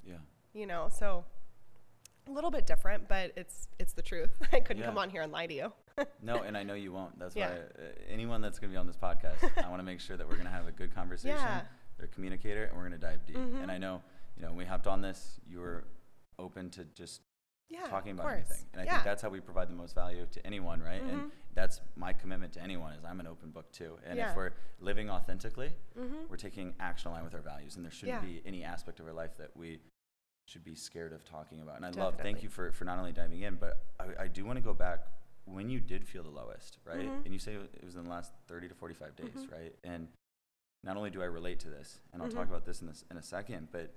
Yeah. 0.08 0.16
you 0.54 0.66
know 0.66 0.90
so 0.92 1.24
a 2.28 2.32
little 2.32 2.50
bit 2.52 2.66
different 2.66 3.08
but 3.08 3.32
it's 3.36 3.68
it's 3.80 3.94
the 3.94 4.02
truth 4.02 4.32
i 4.52 4.60
couldn't 4.60 4.82
Yeah. 4.82 4.88
come 4.90 4.98
on 4.98 5.10
here 5.10 5.22
and 5.22 5.32
lie 5.32 5.48
to 5.48 5.54
you 5.54 5.72
No, 6.22 6.42
and 6.42 6.58
I 6.58 6.64
know 6.64 6.74
you 6.74 6.92
won't. 6.92 7.18
That's 7.18 7.38
Yeah. 7.38 7.52
why 7.52 7.56
uh, 7.56 7.62
anyone 8.10 8.42
that's 8.42 8.60
going 8.60 8.70
to 8.70 8.74
be 8.74 8.78
on 8.78 8.86
this 8.86 8.98
podcast, 8.98 9.38
I 9.66 9.70
want 9.70 9.80
to 9.80 9.86
make 9.86 10.02
sure 10.02 10.18
that 10.18 10.28
we're 10.28 10.34
going 10.36 10.46
to 10.48 10.52
have 10.52 10.68
a 10.68 10.72
good 10.74 10.94
conversation. 10.94 11.38
Yeah. 11.38 11.62
They're 11.96 12.08
a 12.08 12.10
communicator, 12.10 12.66
and 12.66 12.74
we're 12.76 12.82
going 12.90 13.00
to 13.00 13.08
dive 13.08 13.26
deep. 13.26 13.38
Mhm. 13.38 13.62
And 13.64 13.72
I 13.72 13.78
know, 13.78 14.02
you 14.36 14.42
know, 14.42 14.50
when 14.50 14.58
we 14.58 14.66
hopped 14.66 14.88
on 14.88 15.00
this, 15.02 15.40
you 15.48 15.62
were 15.62 15.86
open 16.38 16.70
to 16.72 16.84
just 16.84 17.22
yeah 17.70 17.86
talking 17.88 18.12
about 18.12 18.32
anything. 18.32 18.58
And 18.74 18.82
I 18.82 18.86
yeah. 18.86 18.92
think 18.94 19.04
that's 19.06 19.22
how 19.22 19.30
we 19.30 19.40
provide 19.40 19.70
the 19.70 19.74
most 19.76 19.96
value 19.96 20.26
to 20.32 20.46
anyone, 20.46 20.82
right? 20.82 21.02
And 21.02 21.22
Mhm. 21.22 21.32
that's 21.54 21.82
my 21.96 22.14
commitment 22.14 22.54
to 22.54 22.62
anyone 22.62 22.94
is 22.94 23.04
I'm 23.04 23.20
an 23.20 23.28
open 23.28 23.52
book 23.52 23.72
too. 23.72 23.98
And 24.06 24.18
Yeah. 24.18 24.30
if 24.32 24.36
we're 24.36 24.54
living 24.80 25.10
authentically, 25.10 25.74
Mhm. 25.98 26.30
we're 26.30 26.38
taking 26.38 26.76
action 26.80 27.10
aligned 27.10 27.26
with 27.26 27.34
our 27.36 27.42
values, 27.42 27.76
and 27.76 27.84
there 27.86 27.92
shouldn't 27.92 28.22
be 28.22 28.42
any 28.46 28.64
aspect 28.64 29.00
of 29.00 29.08
our 29.08 29.14
life 29.14 29.36
that 29.38 29.56
we 29.56 29.82
should 30.48 30.64
be 30.64 30.76
scared 30.76 31.12
of 31.12 31.24
talking 31.26 31.62
about. 31.62 31.78
And 31.78 31.86
I 31.86 31.90
love, 31.90 32.18
thank 32.18 32.44
you 32.44 32.50
for, 32.50 32.72
for 32.72 32.86
not 32.86 33.00
only 33.00 33.12
diving 33.12 33.42
in, 33.42 33.56
but 33.56 33.84
I, 34.00 34.24
I 34.26 34.28
do 34.28 34.46
want 34.46 34.58
to 34.58 34.62
go 34.64 34.74
back 34.76 35.08
when 35.46 35.70
you 35.70 35.80
did 35.80 36.08
feel 36.08 36.24
the 36.24 36.30
lowest, 36.30 36.78
right? 36.86 37.08
Mhm. 37.08 37.26
And 37.26 37.34
you 37.34 37.40
say 37.40 37.56
it 37.56 37.84
was 37.84 37.96
in 37.96 38.04
the 38.04 38.10
last 38.10 38.32
30 38.48 38.68
to 38.68 38.76
45 38.76 39.16
days, 39.16 39.30
Mhm. 39.46 39.52
right? 39.52 39.76
And 39.84 40.08
not 40.84 40.98
only 40.98 41.10
do 41.10 41.22
I 41.24 41.26
relate 41.26 41.60
to 41.62 41.70
this, 41.70 42.00
and 42.14 42.22
I'll 42.22 42.30
talk 42.30 42.46
Mhm. 42.46 42.50
about 42.50 42.66
this 42.66 42.82
in, 42.82 42.88
this 42.88 43.04
in 43.10 43.18
a 43.18 43.24
second, 43.24 43.72
but 43.72 43.92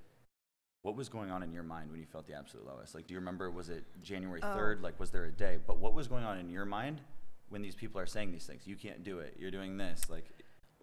what 0.83 0.97
was 0.97 1.09
going 1.09 1.31
on 1.31 1.43
in 1.43 1.53
your 1.53 1.63
mind 1.63 1.91
when 1.91 2.01
you 2.01 2.07
felt 2.07 2.27
the 2.27 2.35
absolute 2.35 2.67
lowest? 2.67 2.95
Like, 2.95 3.07
do 3.07 3.15
you 3.15 3.21
remember, 3.21 3.51
was 3.51 3.69
it 3.69 3.85
January 4.03 4.41
Oh. 4.43 4.57
3rd? 4.57 4.83
Like, 4.83 4.99
was 5.01 5.11
there 5.11 5.25
a 5.25 5.33
day? 5.33 5.59
But 5.67 5.79
what 5.79 5.93
was 5.95 6.07
going 6.09 6.25
on 6.25 6.39
in 6.39 6.49
your 6.51 6.65
mind 6.65 7.01
when 7.49 7.63
these 7.63 7.75
people 7.75 8.01
are 8.01 8.07
saying 8.07 8.33
these 8.33 8.47
things? 8.47 8.67
You 8.67 8.77
can't 8.77 9.03
do 9.03 9.19
it. 9.19 9.37
You're 9.39 9.51
doing 9.51 9.77
this. 9.77 10.09
Like, 10.09 10.27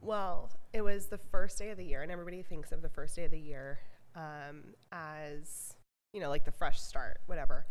Well, 0.02 0.52
it 0.74 0.82
was 0.82 1.08
the 1.08 1.18
first 1.18 1.58
day 1.58 1.70
of 1.70 1.78
the 1.78 1.86
year, 1.86 2.02
and 2.02 2.12
everybody 2.12 2.42
thinks 2.44 2.72
of 2.72 2.82
the 2.82 2.90
first 2.90 3.16
day 3.16 3.26
of 3.26 3.32
the 3.32 3.40
year 3.40 3.80
um, 4.16 4.74
as, 4.92 5.74
you 6.14 6.20
know, 6.22 6.30
like 6.30 6.46
the 6.46 6.52
fresh 6.52 6.80
start, 6.82 7.22
whatever. 7.26 7.66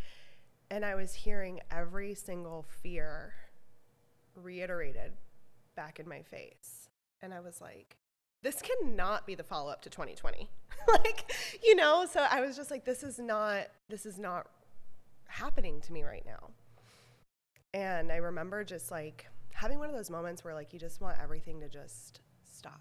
And 0.71 0.85
I 0.85 0.95
was 0.95 1.13
hearing 1.15 1.61
every 1.71 2.15
single 2.15 2.63
fear 2.83 3.35
reiterated 4.35 5.13
back 5.77 6.01
in 6.01 6.09
my 6.09 6.23
face. 6.23 6.89
And 7.21 7.33
I 7.33 7.41
was 7.41 7.61
like, 7.61 7.97
this 8.45 8.61
cannot 8.61 9.27
be 9.27 9.35
the 9.35 9.43
follow 9.43 9.73
up 9.73 9.81
to 9.83 9.91
2020. 9.91 10.49
like, 10.89 11.33
you 11.65 11.75
know, 11.75 12.07
so 12.09 12.25
I 12.31 12.43
was 12.43 12.57
just 12.57 12.71
like, 12.71 12.85
this 12.85 13.03
is 13.03 13.19
not, 13.19 13.69
this 13.89 14.05
is 14.05 14.19
not 14.19 14.47
happening 15.27 15.81
to 15.81 15.93
me 15.93 16.05
right 16.05 16.25
now. 16.27 16.51
And 17.73 18.13
I 18.13 18.17
remember 18.17 18.63
just 18.63 18.91
like 18.91 19.27
having 19.53 19.79
one 19.79 19.89
of 19.89 19.97
those 19.97 20.11
moments 20.11 20.45
where 20.45 20.55
like 20.55 20.73
you 20.73 20.79
just 20.79 21.01
want 21.01 21.17
everything 21.21 21.59
to 21.61 21.69
just 21.69 22.21
stop. 22.45 22.81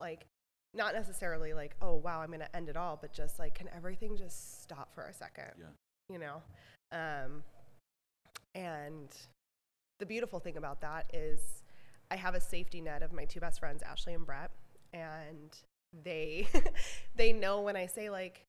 Like 0.00 0.26
not 0.72 0.94
necessarily 0.94 1.52
like, 1.52 1.76
oh 1.82 1.94
wow, 1.94 2.22
I'm 2.22 2.30
gonna 2.30 2.48
end 2.54 2.70
it 2.70 2.76
all, 2.76 2.98
but 3.00 3.12
just 3.12 3.38
like 3.38 3.54
can 3.54 3.68
everything 3.76 4.16
just 4.16 4.62
stop 4.62 4.94
for 4.94 5.04
a 5.04 5.12
second? 5.12 5.52
yeah. 5.58 5.66
You 6.08 6.18
know? 6.18 6.42
Um 6.90 7.42
and 8.54 9.08
the 9.98 10.06
beautiful 10.06 10.40
thing 10.40 10.56
about 10.56 10.80
that 10.80 11.10
is 11.12 11.40
I 12.10 12.16
have 12.16 12.34
a 12.34 12.40
safety 12.40 12.80
net 12.80 13.02
of 13.02 13.12
my 13.12 13.26
two 13.26 13.40
best 13.40 13.60
friends, 13.60 13.82
Ashley 13.82 14.14
and 14.14 14.24
Brett, 14.24 14.50
and 14.96 15.56
they 16.04 16.46
they 17.16 17.32
know 17.32 17.60
when 17.62 17.76
I 17.76 17.86
say 17.86 18.10
like, 18.10 18.46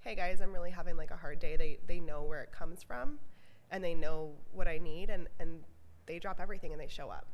hey 0.00 0.14
guys, 0.14 0.40
I'm 0.40 0.52
really 0.52 0.70
having 0.70 0.96
like 0.96 1.10
a 1.10 1.16
hard 1.16 1.38
day, 1.38 1.56
they 1.56 1.78
they 1.86 2.00
know 2.00 2.22
where 2.22 2.42
it 2.42 2.52
comes 2.52 2.82
from 2.82 3.18
and 3.70 3.82
they 3.82 3.94
know 3.94 4.32
what 4.52 4.68
I 4.68 4.78
need 4.78 5.10
and 5.10 5.28
and 5.40 5.62
they 6.06 6.18
drop 6.18 6.40
everything 6.40 6.72
and 6.72 6.80
they 6.80 6.88
show 6.88 7.08
up. 7.10 7.26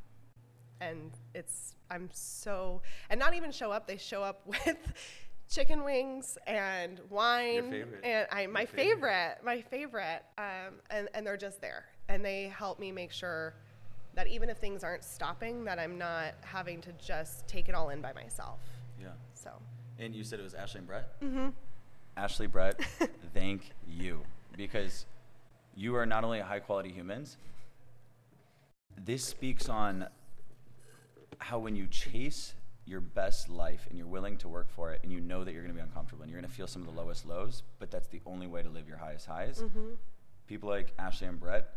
And 0.81 1.11
it's 1.35 1.75
I'm 1.91 2.09
so 2.13 2.83
and 3.11 3.19
not 3.19 3.35
even 3.35 3.51
show 3.51 3.73
up, 3.73 3.87
they 3.87 3.97
show 3.97 4.23
up 4.23 4.43
with 4.47 4.93
chicken 5.51 5.83
wings 5.83 6.37
and 6.47 7.01
wine 7.09 7.71
favorite. 7.71 8.01
and 8.05 8.27
I 8.31 8.47
my 8.47 8.67
favorite, 8.67 9.39
favorite. 9.39 9.39
my 9.45 9.63
favorite 9.63 10.23
um 10.37 10.75
and 10.91 11.09
and 11.15 11.27
they're 11.27 11.39
just 11.39 11.61
there 11.63 11.87
and 12.11 12.23
they 12.25 12.49
help 12.49 12.79
me 12.79 12.93
make 12.93 13.11
sure 13.13 13.55
that 14.15 14.27
even 14.27 14.49
if 14.51 14.59
things 14.59 14.83
aren't 14.85 15.05
stopping 15.05 15.65
that 15.65 15.79
I'm 15.79 15.97
not 15.99 16.35
having 16.41 16.81
to 16.83 16.93
just 16.95 17.47
take 17.47 17.69
it 17.69 17.75
all 17.75 17.91
in 17.91 18.01
by 18.01 18.13
myself. 18.13 18.61
Yeah. 19.01 19.09
So, 19.35 19.51
And 19.99 20.15
you 20.15 20.25
said 20.25 20.41
it 20.41 20.43
was 20.43 20.55
Ashley 20.55 20.79
and 20.79 20.87
Brett? 20.89 21.21
mhm. 21.21 21.53
Ashley 22.17 22.47
Brett, 22.49 22.81
thank 23.35 23.71
you 23.87 24.23
because 24.57 25.07
you 25.77 25.95
are 25.95 26.05
not 26.07 26.25
only 26.25 26.41
high 26.41 26.59
quality 26.59 26.91
humans. 26.91 27.37
This 28.97 29.23
speaks 29.25 29.69
on 29.69 30.09
how 31.39 31.61
when 31.61 31.77
you 31.77 31.87
chase 31.87 32.55
your 32.85 33.01
best 33.01 33.49
life 33.49 33.87
and 33.89 33.97
you're 33.99 34.09
willing 34.09 34.37
to 34.39 34.49
work 34.49 34.69
for 34.71 34.93
it 34.93 35.01
and 35.05 35.13
you 35.13 35.21
know 35.21 35.45
that 35.45 35.53
you're 35.53 35.63
going 35.63 35.73
to 35.73 35.79
be 35.81 35.83
uncomfortable 35.87 36.23
and 36.23 36.33
you're 36.33 36.41
going 36.41 36.51
to 36.51 36.57
feel 36.57 36.67
some 36.67 36.83
of 36.83 36.93
the 36.93 37.01
lowest 37.01 37.25
lows, 37.27 37.63
but 37.79 37.91
that's 37.91 38.09
the 38.09 38.21
only 38.27 38.47
way 38.49 38.63
to 38.63 38.69
live 38.69 38.89
your 38.89 38.97
highest 38.97 39.27
highs. 39.27 39.61
Mhm. 39.63 39.97
People 40.49 40.69
like 40.71 40.93
Ashley 40.99 41.29
and 41.29 41.39
Brett 41.39 41.69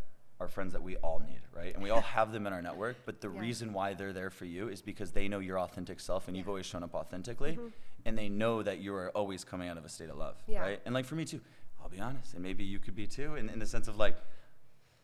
are 0.41 0.47
friends 0.47 0.73
that 0.73 0.82
we 0.82 0.97
all 0.97 1.19
need, 1.19 1.39
right? 1.56 1.73
And 1.73 1.84
we 1.84 1.91
all 1.91 2.01
have 2.01 2.32
them 2.34 2.47
in 2.47 2.54
our 2.54 2.62
network, 2.63 2.97
but 3.06 3.21
the 3.21 3.30
Yeah. 3.30 3.39
reason 3.39 3.73
why 3.73 3.93
they're 3.93 4.12
there 4.12 4.32
for 4.32 4.45
you 4.45 4.69
is 4.69 4.82
because 4.82 5.12
they 5.12 5.27
know 5.27 5.38
your 5.39 5.60
authentic 5.60 5.99
self 5.99 6.27
and 6.27 6.36
you've 6.36 6.49
always 6.49 6.65
shown 6.65 6.82
up 6.84 6.95
authentically 6.95 7.58
Mhm. 7.58 7.71
and 8.06 8.17
they 8.17 8.27
know 8.27 8.63
that 8.63 8.80
you 8.80 8.93
are 8.95 9.10
always 9.12 9.43
coming 9.43 9.69
out 9.69 9.77
of 9.77 9.86
a 9.86 9.89
state 9.89 10.10
of 10.10 10.17
love, 10.17 10.41
Yeah. 10.47 10.62
right? 10.62 10.82
And 10.86 10.95
like 10.95 11.06
for 11.06 11.13
me 11.15 11.25
too, 11.25 11.41
I'll 11.80 11.89
be 11.89 11.99
honest, 11.99 12.34
and 12.34 12.41
maybe 12.41 12.63
you 12.63 12.80
could 12.80 12.95
be 12.95 13.06
too, 13.08 13.36
in, 13.36 13.49
in 13.49 13.60
the 13.60 13.65
sense 13.67 13.88
of 13.88 13.97
like, 13.97 14.17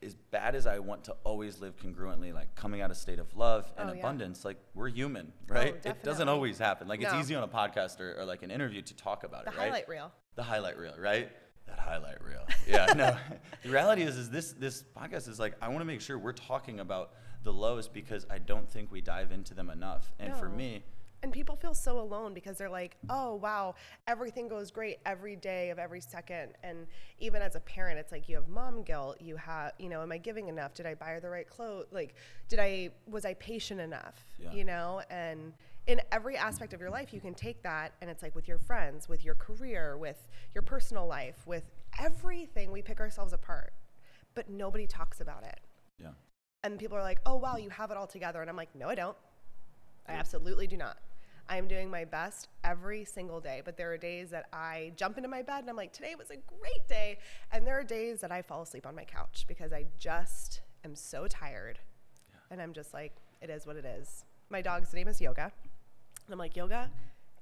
as 0.03 0.13
bad 0.15 0.53
as 0.55 0.67
I 0.67 0.77
want 0.79 1.03
to 1.05 1.13
always 1.23 1.59
live 1.59 1.75
congruently, 1.77 2.31
like 2.33 2.53
coming 2.55 2.81
out 2.81 2.91
of 2.91 2.97
a 2.97 2.99
state 2.99 3.17
of 3.19 3.35
love 3.35 3.71
and 3.77 3.89
Oh, 3.89 3.93
yeah. 3.93 3.99
abundance, 3.99 4.43
like 4.45 4.57
we're 4.75 4.89
human, 4.89 5.33
right? 5.47 5.83
it 5.85 6.03
doesn't 6.03 6.29
always 6.29 6.57
happen. 6.59 6.87
Like 6.87 7.01
it's 7.01 7.13
easy 7.13 7.35
on 7.35 7.43
a 7.43 7.47
podcast 7.47 7.99
or, 7.99 8.19
or 8.19 8.25
like 8.25 8.41
an 8.43 8.49
interview 8.51 8.81
to 8.83 8.95
talk 8.95 9.23
about 9.23 9.45
The 9.45 9.51
it, 9.51 9.57
right? 9.57 9.63
highlight 9.65 9.89
reel. 9.89 10.11
the 10.35 10.43
highlight 10.43 10.77
reel, 10.77 10.95
right? 10.99 11.31
That 11.67 11.79
highlight 11.79 12.23
reel. 12.23 12.45
Yeah, 12.67 12.85
no. 12.95 13.17
the 13.63 13.69
reality 13.69 14.01
is, 14.01 14.17
is 14.17 14.29
this 14.29 14.53
this 14.53 14.83
podcast 14.95 15.27
is 15.27 15.39
like 15.39 15.55
I 15.61 15.67
want 15.67 15.79
to 15.79 15.85
make 15.85 16.01
sure 16.01 16.17
we're 16.17 16.31
talking 16.33 16.79
about 16.79 17.11
the 17.43 17.53
lows 17.53 17.87
because 17.87 18.25
I 18.29 18.39
don't 18.39 18.69
think 18.69 18.91
we 18.91 19.01
dive 19.01 19.31
into 19.31 19.53
them 19.53 19.69
enough. 19.69 20.11
And 20.19 20.35
for 20.35 20.49
me, 20.49 20.75
And 20.75 20.83
And 21.23 21.31
people 21.33 21.55
feel 21.55 21.73
so 21.73 21.99
alone 21.99 22.33
because 22.33 22.57
they're 22.57 22.69
like, 22.69 22.97
oh, 23.09 23.35
wow, 23.35 23.75
everything 24.07 24.47
goes 24.47 24.69
great 24.69 24.97
every 25.05 25.35
day 25.35 25.69
of 25.69 25.79
every 25.79 26.01
second. 26.01 26.53
And 26.63 26.87
even 27.19 27.41
as 27.41 27.55
a 27.55 27.59
parent, 27.61 27.99
it's 27.99 28.11
like 28.11 28.27
you 28.29 28.35
have 28.35 28.47
mom 28.49 28.83
guilt. 28.83 29.17
You 29.21 29.35
have, 29.37 29.71
you 29.79 29.89
know, 29.89 30.01
am 30.01 30.11
I 30.11 30.17
giving 30.17 30.47
enough? 30.47 30.73
Did 30.73 30.85
I 30.85 30.93
buy 30.93 31.07
her 31.11 31.19
the 31.19 31.29
right 31.29 31.49
clothes? 31.49 31.85
Like, 31.91 32.15
did 32.49 32.59
I, 32.59 32.89
was 33.07 33.25
I 33.25 33.33
patient 33.35 33.79
enough? 33.81 34.25
Yeah. 34.39 34.53
You 34.53 34.63
know? 34.65 35.01
And 35.09 35.53
in 35.87 36.01
every 36.11 36.35
aspect 36.35 36.73
of 36.73 36.81
your 36.81 36.89
life, 36.89 37.13
you 37.13 37.21
can 37.21 37.33
take 37.33 37.63
that 37.63 37.93
and 38.01 38.09
it's 38.09 38.21
like 38.21 38.35
with 38.35 38.47
your 38.47 38.59
friends, 38.59 39.07
with 39.07 39.23
your 39.23 39.35
career, 39.35 39.97
with 39.97 40.27
your 40.53 40.61
personal 40.61 41.07
life, 41.07 41.35
with 41.45 41.63
everything, 41.97 42.71
we 42.71 42.81
pick 42.81 42.99
ourselves 42.99 43.33
apart. 43.33 43.73
But 44.35 44.49
nobody 44.49 44.85
talks 44.85 45.21
about 45.21 45.43
it. 45.43 45.59
Yeah. 45.99 46.11
And 46.63 46.77
people 46.77 46.97
are 46.97 47.01
like, 47.03 47.19
oh, 47.25 47.35
wow, 47.35 47.55
you 47.55 47.69
have 47.69 47.89
it 47.89 47.97
all 47.97 48.05
together. 48.05 48.41
And 48.41 48.49
I'm 48.49 48.57
like, 48.57 48.75
no, 48.75 48.89
I 48.89 48.95
don't. 48.95 49.17
I 50.07 50.13
absolutely 50.13 50.67
do 50.67 50.77
not. 50.77 50.97
I 51.49 51.57
am 51.57 51.67
doing 51.67 51.89
my 51.89 52.03
best 52.03 52.49
every 52.65 53.05
single 53.05 53.39
day, 53.39 53.61
but 53.63 53.77
there 53.77 53.91
are 53.93 53.97
days 53.97 54.29
that 54.31 54.47
I 54.51 54.91
jump 54.97 55.15
into 55.15 55.29
my 55.29 55.41
bed 55.41 55.59
and 55.59 55.69
I'm 55.69 55.77
like, 55.77 55.93
today 55.93 56.13
was 56.17 56.29
a 56.29 56.35
great 56.35 56.87
day. 56.89 57.19
And 57.53 57.65
there 57.65 57.79
are 57.79 57.83
days 57.83 58.19
that 58.19 58.31
I 58.33 58.41
fall 58.41 58.63
asleep 58.63 58.85
on 58.85 58.95
my 58.95 59.05
couch 59.05 59.45
because 59.47 59.71
I 59.71 59.85
just 59.97 60.61
am 60.83 60.93
so 60.93 61.27
tired. 61.27 61.79
And 62.51 62.61
I'm 62.61 62.73
just 62.73 62.93
like, 62.93 63.13
it 63.41 63.49
is 63.49 63.65
what 63.65 63.77
it 63.77 63.85
is. 63.85 64.25
My 64.49 64.61
dog's 64.61 64.93
name 64.93 65.07
is 65.07 65.21
Yoga. 65.21 65.51
And 66.27 66.33
I'm 66.33 66.39
like, 66.39 66.55
Yoga, 66.55 66.89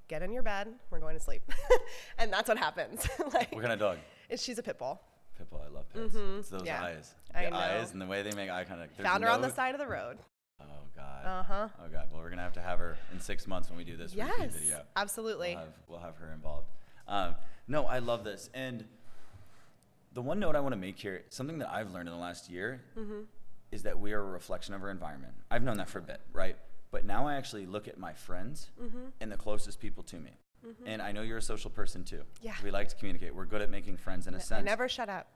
get 0.07 0.21
in 0.21 0.31
your 0.31 0.43
bed. 0.43 0.67
We're 0.91 0.99
going 0.99 1.15
to 1.15 1.21
sleep. 1.21 1.41
and 2.17 2.31
that's 2.31 2.47
what 2.47 2.57
happens. 2.57 3.07
like, 3.33 3.51
What 3.51 3.61
kind 3.61 3.73
of 3.73 3.79
dog? 3.79 3.97
she's 4.37 4.57
a 4.59 4.63
pit 4.63 4.77
bull. 4.77 5.01
Pitbull. 5.39 5.65
I 5.65 5.69
love 5.69 5.89
pits. 5.91 6.15
It's 6.39 6.49
those 6.49 6.61
Yeah. 6.63 6.81
eyes. 6.83 7.13
I 7.33 7.45
The 7.45 7.49
know. 7.49 7.57
eyes 7.57 7.91
and 7.91 8.01
the 8.01 8.05
way 8.05 8.21
they 8.21 8.31
make 8.35 8.49
eye 8.49 8.63
contact. 8.63 8.95
There's 8.95 9.05
Found 9.09 9.23
her 9.23 9.29
on 9.29 9.41
the 9.41 9.49
side 9.49 9.75
of 9.75 9.79
the 9.79 9.87
road. 9.87 10.17
Oh 10.61 10.65
God. 10.95 11.25
Uh 11.25 11.43
huh. 11.43 11.67
Oh 11.83 11.89
God. 11.91 12.07
Well, 12.11 12.21
we're 12.21 12.29
gonna 12.29 12.41
have 12.43 12.53
to 12.53 12.61
have 12.61 12.79
her 12.79 12.95
in 13.11 13.19
six 13.19 13.45
months 13.45 13.67
when 13.69 13.77
we 13.77 13.83
do 13.83 13.97
this 13.97 14.13
Yes, 14.13 14.53
video. 14.53 14.83
absolutely. 14.95 15.49
We'll 15.55 15.65
have, 15.65 15.73
we'll 15.89 15.99
have 15.99 16.15
her 16.17 16.31
involved. 16.31 16.69
Um, 17.07 17.35
no, 17.67 17.85
I 17.85 17.99
love 17.99 18.23
this. 18.23 18.49
And 18.53 18.85
the 20.13 20.21
one 20.21 20.39
note 20.39 20.55
I 20.55 20.61
want 20.61 20.71
to 20.73 20.79
make 20.79 20.97
here, 20.97 21.23
something 21.29 21.57
that 21.57 21.69
I've 21.69 21.91
learned 21.91 22.07
in 22.07 22.13
the 22.13 22.21
last 22.21 22.49
year, 22.49 22.81
Mm-hmm. 22.97 23.21
is 23.73 23.83
that 23.83 23.99
we 23.99 24.13
are 24.13 24.21
a 24.21 24.31
reflection 24.31 24.73
of 24.73 24.81
our 24.83 24.89
environment. 24.89 25.33
I've 25.51 25.63
known 25.63 25.75
that 25.77 25.89
for 25.89 25.99
a 25.99 26.03
bit, 26.03 26.21
right? 26.31 26.55
But 26.95 27.03
now 27.03 27.27
I 27.27 27.35
actually 27.35 27.65
look 27.65 27.89
at 27.89 27.97
my 27.97 28.13
friends 28.13 28.69
Mm-hmm. 28.81 29.07
and 29.19 29.29
the 29.29 29.35
closest 29.35 29.81
people 29.81 30.01
to 30.03 30.15
me. 30.15 30.31
And 30.85 31.01
I 31.01 31.11
know 31.11 31.23
you're 31.23 31.39
a 31.39 31.41
social 31.41 31.69
person 31.69 32.05
too. 32.05 32.21
Yeah. 32.41 32.53
We 32.63 32.71
like 32.71 32.87
to 32.87 32.95
communicate. 32.95 33.35
We're 33.35 33.43
good 33.45 33.61
at 33.61 33.69
making 33.69 33.97
friends 33.97 34.27
in 34.27 34.33
a 34.33 34.37
I 34.37 34.39
sense. 34.39 34.63
never 34.65 34.87
shut 34.87 35.09
up. 35.09 35.27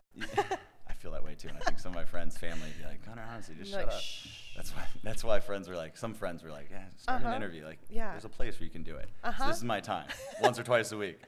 I 0.89 0.93
feel 0.93 1.11
that 1.11 1.21
way 1.23 1.35
too, 1.35 1.49
and 1.49 1.57
I 1.57 1.59
think 1.65 1.77
some 1.79 1.91
of 1.91 1.95
my 1.97 2.05
friends' 2.05 2.37
family 2.37 2.69
be 2.79 2.85
like, 2.85 3.05
Conor, 3.05 3.25
honestly, 3.29 3.55
just 3.55 3.71
You're 3.71 3.81
shut 3.81 3.87
like, 3.89 3.95
up. 3.97 4.01
"Shh." 4.01 4.27
That's 4.55 4.71
why. 4.75 4.83
That's 5.03 5.23
why 5.25 5.39
friends 5.41 5.67
were 5.67 5.75
like, 5.75 5.97
some 5.97 6.13
friends 6.13 6.43
were 6.43 6.49
like, 6.49 6.69
yeah, 6.71 6.85
start 6.97 7.21
Uh-huh. 7.21 7.29
an 7.31 7.35
interview. 7.35 7.65
Like, 7.65 7.79
Yeah. 7.89 8.11
there's 8.11 8.23
a 8.25 8.29
place 8.29 8.57
where 8.57 8.65
you 8.65 8.71
can 8.71 8.83
do 8.83 8.95
it. 8.95 9.09
Uh-huh. 9.25 9.47
this 9.49 9.57
is 9.57 9.63
my 9.65 9.81
time, 9.81 10.07
once 10.41 10.57
or 10.57 10.63
twice 10.63 10.93
a 10.93 10.97
week, 10.97 11.19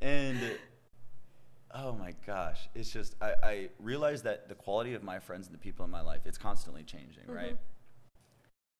and 0.00 0.38
oh 1.72 1.92
my 1.94 2.14
gosh, 2.26 2.68
it's 2.74 2.90
just 2.90 3.14
I, 3.22 3.32
I 3.42 3.68
realize 3.78 4.22
that 4.24 4.48
the 4.48 4.56
quality 4.56 4.94
of 4.94 5.02
my 5.04 5.20
friends 5.20 5.46
and 5.46 5.54
the 5.54 5.60
people 5.60 5.84
in 5.86 5.90
my 5.90 6.02
life, 6.02 6.22
it's 6.26 6.36
constantly 6.38 6.82
changing, 6.82 7.24
Mm-hmm. 7.24 7.32
right? 7.44 7.56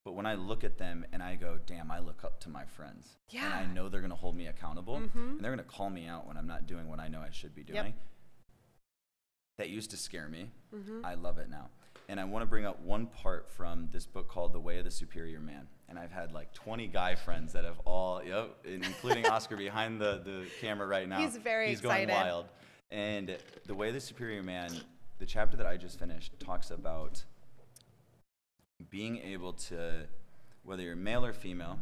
But 0.04 0.12
when 0.12 0.26
I 0.26 0.34
look 0.34 0.64
at 0.64 0.78
them 0.78 1.04
and 1.12 1.22
I 1.22 1.36
go, 1.36 1.58
damn, 1.64 1.90
I 1.90 2.00
look 2.00 2.24
up 2.24 2.40
to 2.40 2.48
my 2.48 2.64
friends. 2.64 3.16
And 3.32 3.52
I 3.54 3.64
know 3.66 3.88
they're 3.88 4.00
going 4.00 4.10
to 4.10 4.16
hold 4.16 4.36
me 4.36 4.46
accountable 4.48 4.96
Mhm. 5.00 5.14
and 5.14 5.40
they're 5.40 5.54
going 5.54 5.64
to 5.64 5.72
call 5.72 5.90
me 5.90 6.06
out 6.08 6.26
when 6.26 6.36
I'm 6.36 6.46
not 6.46 6.66
doing 6.66 6.88
what 6.88 6.98
I 6.98 7.08
know 7.08 7.20
I 7.20 7.30
should 7.30 7.54
be 7.54 7.62
Yep. 7.62 7.68
doing. 7.84 7.94
That 9.58 9.68
used 9.70 9.90
to 9.90 9.96
scare 9.96 10.28
me. 10.28 10.50
Mm-hmm. 10.74 11.04
I 11.04 11.14
love 11.14 11.38
it 11.38 11.48
now. 11.48 11.70
And 12.08 12.18
I 12.18 12.24
want 12.24 12.42
to 12.42 12.46
bring 12.46 12.66
up 12.66 12.80
one 12.80 13.06
part 13.06 13.48
from 13.50 13.88
this 13.92 14.06
book 14.06 14.28
called 14.28 14.52
The 14.52 14.58
Way 14.60 14.78
of 14.78 14.84
the 14.84 14.90
Superior 14.90 15.38
Man. 15.40 15.68
And 15.88 15.98
I've 15.98 16.10
had 16.10 16.32
like 16.32 16.52
20 16.52 16.88
guy 16.88 17.14
friends 17.14 17.52
that 17.52 17.64
have 17.64 17.78
all, 17.84 18.24
yep, 18.24 18.56
including 18.64 19.26
Oscar 19.26 19.56
behind 19.56 20.00
the, 20.00 20.20
the 20.24 20.46
camera 20.60 20.86
right 20.86 21.08
now. 21.08 21.18
He's 21.20 21.36
very 21.36 21.68
He's 21.68 21.78
excited. 21.80 22.08
going 22.08 22.20
wild. 22.20 22.46
And 22.90 23.38
The 23.66 23.74
Way 23.74 23.88
of 23.88 23.94
the 23.94 24.00
Superior 24.00 24.42
Man, 24.42 24.70
the 25.18 25.26
chapter 25.26 25.56
that 25.58 25.66
I 25.66 25.76
just 25.76 25.98
finished, 25.98 26.38
talks 26.40 26.70
about 26.72 27.22
being 28.92 29.18
able 29.18 29.54
to, 29.54 30.04
whether 30.64 30.82
you're 30.82 30.94
male 30.94 31.24
or 31.24 31.32
female, 31.32 31.80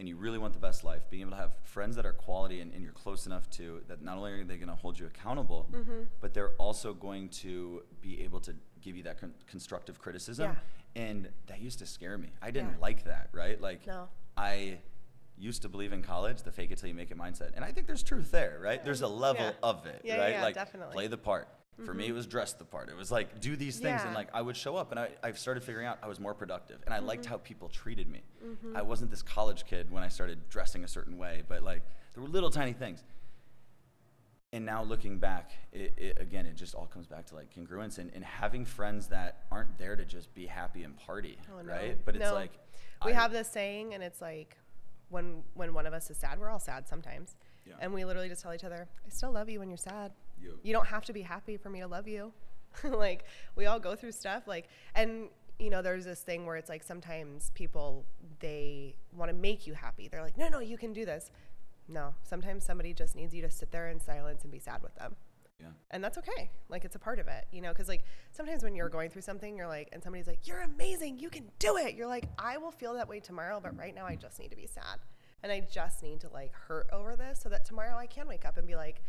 and 0.00 0.08
you 0.08 0.16
really 0.16 0.38
want 0.38 0.52
the 0.54 0.58
best 0.58 0.82
life, 0.82 1.02
being 1.10 1.20
able 1.20 1.30
to 1.32 1.36
have 1.36 1.52
friends 1.62 1.94
that 1.94 2.04
are 2.06 2.14
quality 2.14 2.60
and, 2.60 2.72
and 2.72 2.82
you're 2.82 2.90
close 2.94 3.26
enough 3.26 3.48
to 3.50 3.82
that 3.86 4.02
not 4.02 4.16
only 4.16 4.32
are 4.32 4.42
they 4.42 4.56
going 4.56 4.68
to 4.68 4.74
hold 4.74 4.98
you 4.98 5.06
accountable, 5.06 5.68
Mm-hmm. 5.72 6.00
but 6.20 6.34
they're 6.34 6.54
also 6.58 6.92
going 6.94 7.28
to 7.28 7.82
be 8.00 8.22
able 8.24 8.40
to 8.40 8.54
give 8.80 8.96
you 8.96 9.02
that 9.04 9.20
con- 9.20 9.34
constructive 9.46 10.00
criticism. 10.00 10.56
And 10.96 11.28
that 11.46 11.60
used 11.60 11.78
to 11.78 11.86
scare 11.86 12.18
me. 12.18 12.30
I 12.42 12.50
didn't 12.50 12.70
Yeah. 12.70 12.80
like 12.80 13.04
that, 13.04 13.28
right? 13.32 13.60
Like, 13.60 13.86
No. 13.86 14.08
I 14.36 14.78
used 15.38 15.62
to 15.62 15.68
believe 15.68 15.92
in 15.92 16.02
college 16.02 16.42
the 16.42 16.50
fake 16.50 16.70
it 16.72 16.78
till 16.78 16.88
you 16.88 16.94
make 16.94 17.10
it 17.10 17.18
mindset. 17.18 17.52
And 17.54 17.64
I 17.64 17.70
think 17.72 17.86
there's 17.86 18.02
truth 18.02 18.30
there, 18.30 18.58
right? 18.62 18.82
There's 18.84 19.02
a 19.02 19.08
level 19.08 19.44
Yeah. 19.44 19.52
of 19.62 19.86
it, 19.86 20.00
Yeah, 20.04 20.16
yeah, 20.16 20.20
right? 20.22 20.32
yeah, 20.32 20.42
like, 20.42 20.54
definitely. 20.54 20.94
play 20.94 21.06
the 21.06 21.18
part. 21.18 21.48
For 21.84 21.94
me, 21.94 22.06
it 22.06 22.12
was 22.12 22.26
dress 22.26 22.52
the 22.52 22.64
part. 22.64 22.90
It 22.90 22.96
was 22.96 23.10
like 23.10 23.40
do 23.40 23.56
these 23.56 23.78
things, 23.78 24.02
and 24.04 24.14
like 24.14 24.28
I 24.34 24.42
would 24.42 24.56
show 24.56 24.76
up, 24.76 24.90
and 24.92 25.00
I, 25.00 25.08
I 25.22 25.32
started 25.32 25.64
figuring 25.64 25.86
out 25.86 25.98
I 26.02 26.06
was 26.06 26.20
more 26.20 26.34
productive, 26.34 26.80
and 26.84 26.94
I 26.94 26.98
liked 27.00 27.22
Mm-hmm. 27.24 27.30
how 27.32 27.38
people 27.38 27.68
treated 27.68 28.08
me. 28.08 28.20
I 28.74 28.82
wasn't 28.82 29.10
this 29.10 29.22
college 29.22 29.64
kid 29.64 29.90
when 29.90 30.02
I 30.02 30.08
started 30.08 30.48
dressing 30.48 30.84
a 30.84 30.88
certain 30.88 31.16
way, 31.18 31.42
but 31.48 31.62
like 31.62 31.82
there 32.14 32.22
were 32.22 32.28
little 32.28 32.50
tiny 32.50 32.72
things. 32.72 33.02
And 34.54 34.66
now 34.66 34.82
looking 34.82 35.18
back, 35.18 35.50
it, 35.72 35.94
it, 35.96 36.18
again, 36.20 36.44
it 36.44 36.56
just 36.56 36.74
all 36.74 36.86
comes 36.86 37.06
back 37.06 37.24
to 37.26 37.34
like 37.34 37.54
congruence 37.54 37.96
and, 37.98 38.10
and 38.14 38.22
having 38.22 38.66
friends 38.66 39.06
that 39.08 39.44
aren't 39.50 39.78
there 39.78 39.96
to 39.96 40.04
just 40.04 40.32
be 40.34 40.44
happy 40.46 40.82
and 40.84 40.94
party, 40.98 41.38
Oh, 41.50 41.62
no. 41.62 41.72
right? 41.72 41.98
But 42.04 42.16
it's 42.16 42.24
No. 42.26 42.34
like 42.34 42.52
we 43.04 43.12
I- 43.12 43.14
have 43.14 43.32
this 43.32 43.48
saying, 43.48 43.94
and 43.94 44.02
it's 44.02 44.20
like, 44.20 44.58
when 45.08 45.42
when 45.54 45.72
one 45.74 45.86
of 45.86 45.94
us 45.94 46.10
is 46.10 46.18
sad, 46.18 46.38
we're 46.38 46.50
all 46.50 46.58
sad 46.60 46.86
sometimes, 46.86 47.34
Yeah. 47.66 47.74
and 47.80 47.92
we 47.94 48.04
literally 48.04 48.28
just 48.28 48.42
tell 48.42 48.52
each 48.54 48.64
other, 48.64 48.88
"I 49.06 49.08
still 49.08 49.32
love 49.32 49.48
you 49.48 49.58
when 49.58 49.68
you're 49.70 49.76
sad. 49.78 50.12
You- 50.42 50.58
You 50.62 50.72
don't 50.72 50.86
have 50.88 51.04
to 51.06 51.12
be 51.12 51.22
happy 51.22 51.56
for 51.56 51.70
me 51.70 51.80
to 51.80 51.86
love 51.86 52.08
you." 52.08 52.32
like 52.84 53.24
we 53.54 53.66
all 53.66 53.78
go 53.78 53.94
through 53.94 54.12
stuff, 54.12 54.46
like, 54.46 54.68
and 54.94 55.28
you 55.58 55.68
know, 55.70 55.82
there's 55.82 56.04
this 56.04 56.20
thing 56.22 56.46
where 56.46 56.56
it's 56.56 56.68
like 56.70 56.82
sometimes 56.82 57.50
people 57.54 58.04
they 58.40 58.96
want 59.12 59.30
to 59.30 59.36
make 59.36 59.66
you 59.66 59.74
happy. 59.74 60.08
They're 60.08 60.22
like, 60.22 60.38
"No, 60.38 60.48
no, 60.48 60.58
you 60.60 60.76
can 60.78 60.92
do 60.92 61.04
this." 61.04 61.30
No, 61.88 62.14
sometimes 62.22 62.64
somebody 62.64 62.94
just 62.94 63.14
needs 63.16 63.34
you 63.34 63.42
to 63.42 63.50
sit 63.50 63.70
there 63.70 63.88
in 63.88 64.00
silence 64.00 64.42
and 64.42 64.50
be 64.52 64.58
sad 64.58 64.82
with 64.82 64.94
them 64.94 65.16
yeah. 65.60 65.66
and 65.90 66.02
that's 66.02 66.18
okay 66.18 66.50
like 66.68 66.84
it's 66.84 66.96
a 66.96 66.98
part 66.98 67.18
of 67.18 67.28
it 67.28 67.46
you 67.52 67.60
know 67.60 67.68
because 67.70 67.88
like 67.88 68.04
sometimes 68.30 68.62
when 68.62 68.74
you're 68.74 68.88
going 68.88 69.10
through 69.10 69.22
something 69.22 69.56
you're 69.56 69.66
like 69.68 69.88
and 69.92 70.02
somebody's 70.02 70.26
like 70.26 70.46
you're 70.46 70.60
amazing 70.62 71.18
you 71.18 71.28
can 71.28 71.44
do 71.58 71.76
it 71.76 71.94
you're 71.94 72.06
like 72.06 72.24
i 72.38 72.56
will 72.56 72.70
feel 72.70 72.94
that 72.94 73.08
way 73.08 73.20
tomorrow 73.20 73.60
but 73.62 73.76
right 73.76 73.94
now 73.94 74.06
i 74.06 74.16
just 74.16 74.38
need 74.40 74.50
to 74.50 74.56
be 74.56 74.66
sad 74.66 74.98
and 75.42 75.52
i 75.52 75.60
just 75.60 76.02
need 76.02 76.20
to 76.20 76.28
like 76.30 76.52
hurt 76.52 76.86
over 76.92 77.14
this 77.16 77.40
so 77.40 77.48
that 77.48 77.64
tomorrow 77.64 77.96
i 77.96 78.06
can 78.06 78.26
wake 78.26 78.44
up 78.44 78.56
and 78.56 78.66
be 78.66 78.74
like 78.76 79.02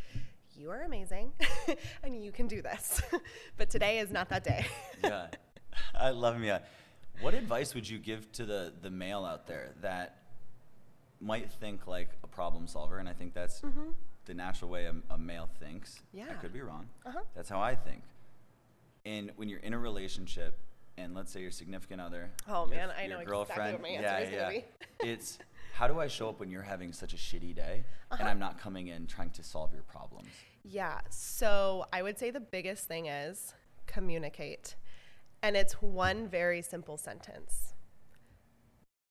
you 0.58 0.70
are 0.72 0.84
amazing 0.84 1.32
and 2.04 2.24
you 2.24 2.32
can 2.32 2.48
do 2.48 2.62
this 2.62 3.02
but 3.58 3.70
today 3.70 4.00
is 4.00 4.12
not 4.12 4.30
that 4.30 4.44
day 4.44 4.66
yeah, 5.04 5.28
I 5.96 6.12
love 6.12 6.38
Mia. 6.40 6.62
What 7.22 7.34
advice 7.34 7.74
would 7.76 7.88
you 7.88 8.00
give 8.00 8.32
to 8.34 8.46
the 8.46 8.74
the 8.82 8.90
male 8.90 9.24
out 9.26 9.48
there 9.48 9.72
that 9.82 10.18
might 11.22 11.52
think 11.54 11.88
like 11.88 12.10
a 12.24 12.28
problem 12.28 12.68
solver? 12.68 12.98
And 13.00 13.08
I 13.08 13.14
think 13.14 13.34
that's 13.34 13.62
the 14.26 14.34
natural 14.34 14.70
way 14.70 14.86
a, 14.86 14.96
a 15.14 15.18
male 15.18 15.50
thinks. 15.60 16.02
I 16.14 16.18
Mm-hmm. 16.18 16.28
Yeah. 16.30 16.34
could 16.36 16.54
be 16.54 16.62
wrong. 16.62 16.88
Uh-huh. 17.06 17.20
That's 17.36 17.50
how 17.50 17.60
I 17.62 17.76
think. 17.76 18.02
And 19.06 19.32
when 19.36 19.50
you're 19.50 19.60
in 19.60 19.74
a 19.74 19.80
relationship, 19.80 20.58
and 20.98 21.14
let's 21.16 21.32
say 21.32 21.42
your 21.42 21.52
significant 21.52 22.00
other, 22.02 22.30
Oh, 22.48 22.66
your- 22.68 22.76
man, 22.76 22.90
I 22.98 23.02
your 23.06 23.10
know 23.10 23.20
exactly 23.20 23.26
girlfriend, 23.32 23.74
what 23.74 23.82
my 23.82 23.90
answer 23.90 24.04
yeah, 24.08 24.20
is 24.20 24.30
gonna 24.30 24.54
yeah, 24.54 24.62
be. 25.02 25.10
it's 25.10 25.40
how 25.74 25.88
do 25.88 26.00
I 26.00 26.08
show 26.08 26.30
up 26.30 26.40
when 26.40 26.50
you're 26.52 26.62
having 26.62 26.94
such 26.94 27.14
a 27.14 27.18
shitty 27.18 27.56
day, 27.56 27.84
Uh-huh. 28.12 28.18
and 28.20 28.30
I'm 28.30 28.38
not 28.38 28.60
coming 28.60 28.88
in 28.88 29.08
trying 29.08 29.32
to 29.32 29.44
solve 29.44 29.74
your 29.74 29.82
problems. 29.84 30.30
Yeah. 30.64 31.02
So 31.10 31.86
I 31.92 32.04
would 32.04 32.18
say 32.20 32.30
the 32.32 32.40
biggest 32.40 32.88
thing 32.88 33.08
is 33.08 33.54
communicate. 33.88 34.76
And 35.42 35.58
it's 35.58 35.74
one 35.82 36.28
very 36.28 36.62
simple 36.62 36.98
sentence 36.98 37.74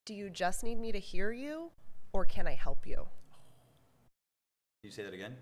Do 0.07 0.15
you 0.15 0.31
just 0.31 0.63
need 0.65 0.79
me 0.79 0.93
to 0.93 0.99
hear 1.01 1.33
you, 1.33 1.71
or 2.13 2.25
can 2.25 2.47
I 2.47 2.55
help 2.55 2.87
you? 2.87 2.97
Can 4.81 4.85
you 4.85 4.91
say 4.91 5.03
that 5.05 5.15
again? 5.15 5.37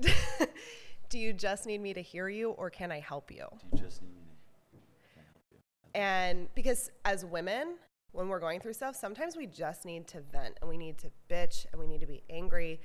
Do 1.08 1.18
you 1.18 1.32
just 1.32 1.66
need 1.66 1.80
me 1.80 1.94
to 1.94 2.02
hear 2.02 2.28
you, 2.28 2.50
or 2.50 2.68
can 2.70 2.90
I 2.90 2.98
help 3.00 3.30
you? 3.30 3.46
Do 3.70 3.76
you 3.78 3.82
just 3.84 4.02
need 4.02 4.14
me 4.14 4.22
to? 4.22 4.78
Can 5.14 5.22
I 5.22 5.26
help 5.32 5.44
you? 5.52 5.58
And 5.94 6.48
because 6.54 6.90
as 7.04 7.24
women, 7.24 7.76
when 8.16 8.28
we're 8.28 8.40
going 8.40 8.60
through 8.60 8.72
stuff, 8.72 8.96
sometimes 8.96 9.36
we 9.36 9.46
just 9.46 9.84
need 9.84 10.06
to 10.08 10.20
vent 10.32 10.56
and 10.60 10.70
we 10.70 10.78
need 10.78 10.96
to 10.98 11.10
bitch 11.28 11.66
and 11.70 11.80
we 11.80 11.86
need 11.86 12.00
to 12.00 12.06
be 12.06 12.22
angry. 12.30 12.80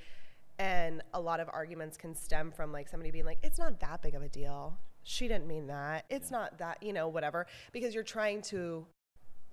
And 0.58 1.02
a 1.14 1.20
lot 1.20 1.40
of 1.40 1.48
arguments 1.50 1.96
can 1.96 2.14
stem 2.14 2.50
from 2.50 2.70
like 2.70 2.86
somebody 2.86 3.10
being 3.10 3.24
like, 3.24 3.38
it's 3.42 3.58
not 3.58 3.80
that 3.80 4.02
big 4.02 4.14
of 4.14 4.22
a 4.22 4.28
deal. 4.28 4.78
She 5.04 5.28
didn't 5.28 5.48
mean 5.48 5.66
that. 5.68 6.04
It's 6.10 6.30
not 6.30 6.58
that, 6.58 6.82
you 6.82 6.92
know, 6.92 7.08
whatever. 7.08 7.46
Because 7.72 7.94
you're 7.94 8.04
trying 8.04 8.42
to 8.42 8.86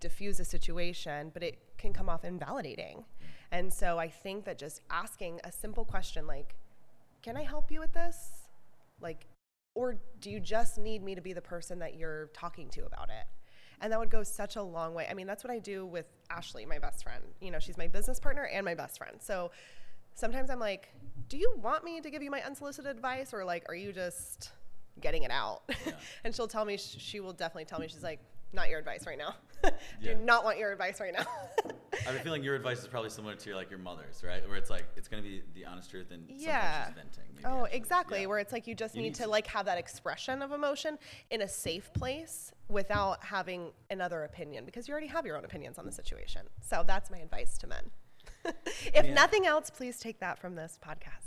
diffuse 0.01 0.39
a 0.41 0.45
situation, 0.45 1.31
but 1.33 1.43
it 1.43 1.59
can 1.77 1.93
come 1.93 2.09
off 2.09 2.25
invalidating. 2.25 3.05
And 3.51 3.71
so 3.73 3.97
I 3.97 4.09
think 4.09 4.43
that 4.45 4.57
just 4.57 4.81
asking 4.89 5.39
a 5.45 5.51
simple 5.51 5.85
question 5.85 6.27
like, 6.27 6.55
can 7.21 7.37
I 7.37 7.43
help 7.43 7.71
you 7.71 7.79
with 7.79 7.93
this? 7.93 8.49
Like, 8.99 9.25
or 9.75 9.97
do 10.19 10.29
you 10.29 10.41
just 10.41 10.77
need 10.77 11.03
me 11.03 11.15
to 11.15 11.21
be 11.21 11.31
the 11.31 11.41
person 11.41 11.79
that 11.79 11.95
you're 11.95 12.27
talking 12.33 12.67
to 12.71 12.85
about 12.85 13.09
it? 13.09 13.27
And 13.81 13.91
that 13.91 13.99
would 13.99 14.09
go 14.09 14.23
such 14.23 14.55
a 14.55 14.61
long 14.61 14.93
way. 14.93 15.07
I 15.09 15.13
mean, 15.13 15.27
that's 15.27 15.43
what 15.43 15.51
I 15.51 15.59
do 15.59 15.85
with 15.85 16.05
Ashley, 16.29 16.65
my 16.65 16.79
best 16.79 17.03
friend. 17.03 17.23
You 17.39 17.51
know, 17.51 17.59
she's 17.59 17.77
my 17.77 17.87
business 17.87 18.19
partner 18.19 18.43
and 18.43 18.65
my 18.65 18.75
best 18.75 18.97
friend. 18.97 19.17
So 19.21 19.51
sometimes 20.15 20.49
I'm 20.49 20.59
like, 20.59 20.89
do 21.29 21.37
you 21.37 21.53
want 21.61 21.83
me 21.83 22.01
to 22.01 22.09
give 22.09 22.21
you 22.21 22.31
my 22.31 22.41
unsolicited 22.41 22.91
advice 22.91 23.33
or 23.33 23.45
like, 23.45 23.65
are 23.69 23.75
you 23.75 23.93
just 23.93 24.51
getting 24.99 25.23
it 25.23 25.31
out? 25.31 25.63
Yeah. 25.69 25.93
and 26.23 26.35
she'll 26.35 26.47
tell 26.47 26.65
me, 26.65 26.77
she 26.77 27.19
will 27.19 27.33
definitely 27.33 27.65
tell 27.65 27.79
me, 27.79 27.87
she's 27.87 28.03
like, 28.03 28.19
not 28.53 28.69
your 28.69 28.79
advice 28.79 29.05
right 29.05 29.17
now. 29.17 29.35
do 29.63 29.69
Yeah. 30.01 30.13
not 30.23 30.43
want 30.43 30.57
your 30.57 30.71
advice 30.71 30.99
right 30.99 31.13
now. 31.13 31.25
I 31.93 32.11
have 32.11 32.15
a 32.15 32.19
feeling 32.19 32.43
your 32.43 32.55
advice 32.55 32.79
is 32.79 32.87
probably 32.87 33.09
similar 33.09 33.35
to 33.35 33.45
your, 33.49 33.55
like 33.57 33.69
your 33.69 33.79
mother's, 33.79 34.23
right? 34.23 34.47
Where 34.47 34.57
it's 34.57 34.69
like 34.69 34.85
it's 34.95 35.07
gonna 35.07 35.21
be 35.23 35.43
the 35.53 35.65
honest 35.65 35.89
truth 35.89 36.11
and 36.11 36.23
yeah. 36.29 36.85
sometimes 36.85 36.95
venting. 37.17 37.45
Oh, 37.45 37.65
actually. 37.65 37.77
exactly. 37.77 38.21
Yeah. 38.21 38.25
Where 38.27 38.39
it's 38.39 38.53
like 38.53 38.67
you 38.67 38.75
just 38.75 38.95
You 38.95 39.01
need, 39.01 39.09
need 39.09 39.15
to, 39.15 39.23
to- 39.23 39.29
like 39.29 39.47
have 39.47 39.65
that 39.65 39.77
expression 39.77 40.41
of 40.41 40.51
emotion 40.51 40.97
in 41.29 41.41
a 41.41 41.47
safe 41.47 41.91
place 41.93 42.51
without 42.69 43.23
having 43.23 43.71
another 43.89 44.23
opinion 44.23 44.65
because 44.65 44.87
you 44.87 44.91
already 44.93 45.07
have 45.07 45.25
your 45.25 45.37
own 45.37 45.45
opinions 45.45 45.77
on 45.77 45.85
the 45.85 45.91
situation. 45.91 46.41
So 46.61 46.83
that's 46.85 47.09
my 47.11 47.17
advice 47.17 47.57
to 47.59 47.67
men. 47.67 47.83
if 48.45 49.05
Yeah. 49.05 49.13
nothing 49.13 49.45
else, 49.45 49.69
please 49.69 49.99
take 49.99 50.19
that 50.19 50.39
from 50.39 50.55
this 50.55 50.79
podcast. 50.81 51.25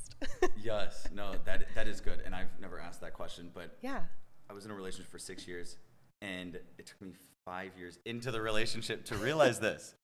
Yes, 0.62 1.08
no, 1.12 1.34
that 1.44 1.64
that 1.74 1.88
is 1.88 2.00
good, 2.00 2.20
and 2.24 2.32
I've 2.34 2.58
never 2.60 2.78
asked 2.78 3.00
that 3.00 3.12
question, 3.12 3.50
but 3.52 3.76
yeah. 3.82 4.02
I 4.48 4.52
was 4.52 4.64
in 4.64 4.70
a 4.70 4.74
relationship 4.74 5.10
for 5.10 5.18
six 5.18 5.48
years, 5.48 5.76
and 6.22 6.58
it 6.78 6.86
took 6.86 7.02
me 7.02 7.12
five 7.44 7.72
years 7.76 7.98
into 8.06 8.30
the 8.30 8.40
relationship 8.40 9.04
to 9.06 9.16
realize 9.16 9.58
this. 9.58 9.94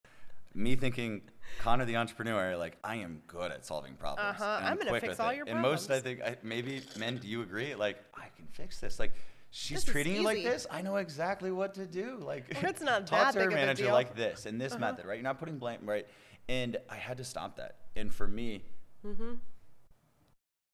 Me 0.53 0.75
thinking, 0.75 1.21
Conor 1.59 1.85
the 1.85 1.95
entrepreneur, 1.95 2.57
like 2.57 2.77
I 2.83 2.97
am 2.97 3.21
good 3.27 3.51
at 3.51 3.65
solving 3.65 3.93
problems. 3.93 4.41
Uh-huh, 4.41 4.57
and 4.59 4.67
I'm 4.67 4.77
gonna 4.77 4.99
fix 4.99 5.19
all 5.19 5.29
it." 5.29 5.37
your 5.37 5.45
problems. 5.45 5.65
And 5.65 5.71
most, 5.71 5.91
I 5.91 5.99
think, 5.99 6.21
I, 6.21 6.35
maybe 6.43 6.81
men, 6.97 7.17
do 7.17 7.27
you 7.27 7.41
agree? 7.41 7.75
Like 7.75 7.97
I 8.15 8.27
can 8.35 8.45
fix 8.51 8.79
this. 8.79 8.99
Like 8.99 9.13
she's 9.51 9.83
This 9.83 9.93
treating 9.93 10.15
you 10.15 10.23
like 10.23 10.43
this. 10.43 10.67
I 10.69 10.81
know 10.81 10.97
exactly 10.97 11.51
what 11.51 11.73
to 11.75 11.85
do. 11.85 12.19
Like 12.21 12.63
Or 12.63 12.67
it's 12.67 12.81
not 12.91 13.07
talk 13.07 13.19
that 13.19 13.33
to 13.33 13.39
her 13.39 13.45
big 13.45 13.53
of 13.53 13.63
a 13.63 13.65
manager 13.65 13.91
like 13.91 14.15
this 14.15 14.45
and 14.45 14.59
this 14.59 14.77
method, 14.77 15.05
right? 15.05 15.15
You're 15.15 15.23
not 15.23 15.39
putting 15.39 15.57
blame, 15.57 15.79
right? 15.83 16.07
And 16.49 16.77
I 16.89 16.95
had 16.95 17.17
to 17.17 17.23
stop 17.23 17.55
that. 17.57 17.75
And 17.95 18.13
for 18.13 18.27
me, 18.27 18.63
Mm-hmm. 19.05 19.35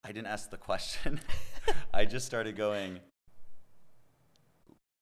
I 0.04 0.12
didn't 0.12 0.28
ask 0.28 0.50
the 0.50 0.58
question. 0.58 1.20
I 1.94 2.06
just 2.06 2.26
started 2.26 2.56
going, 2.56 3.00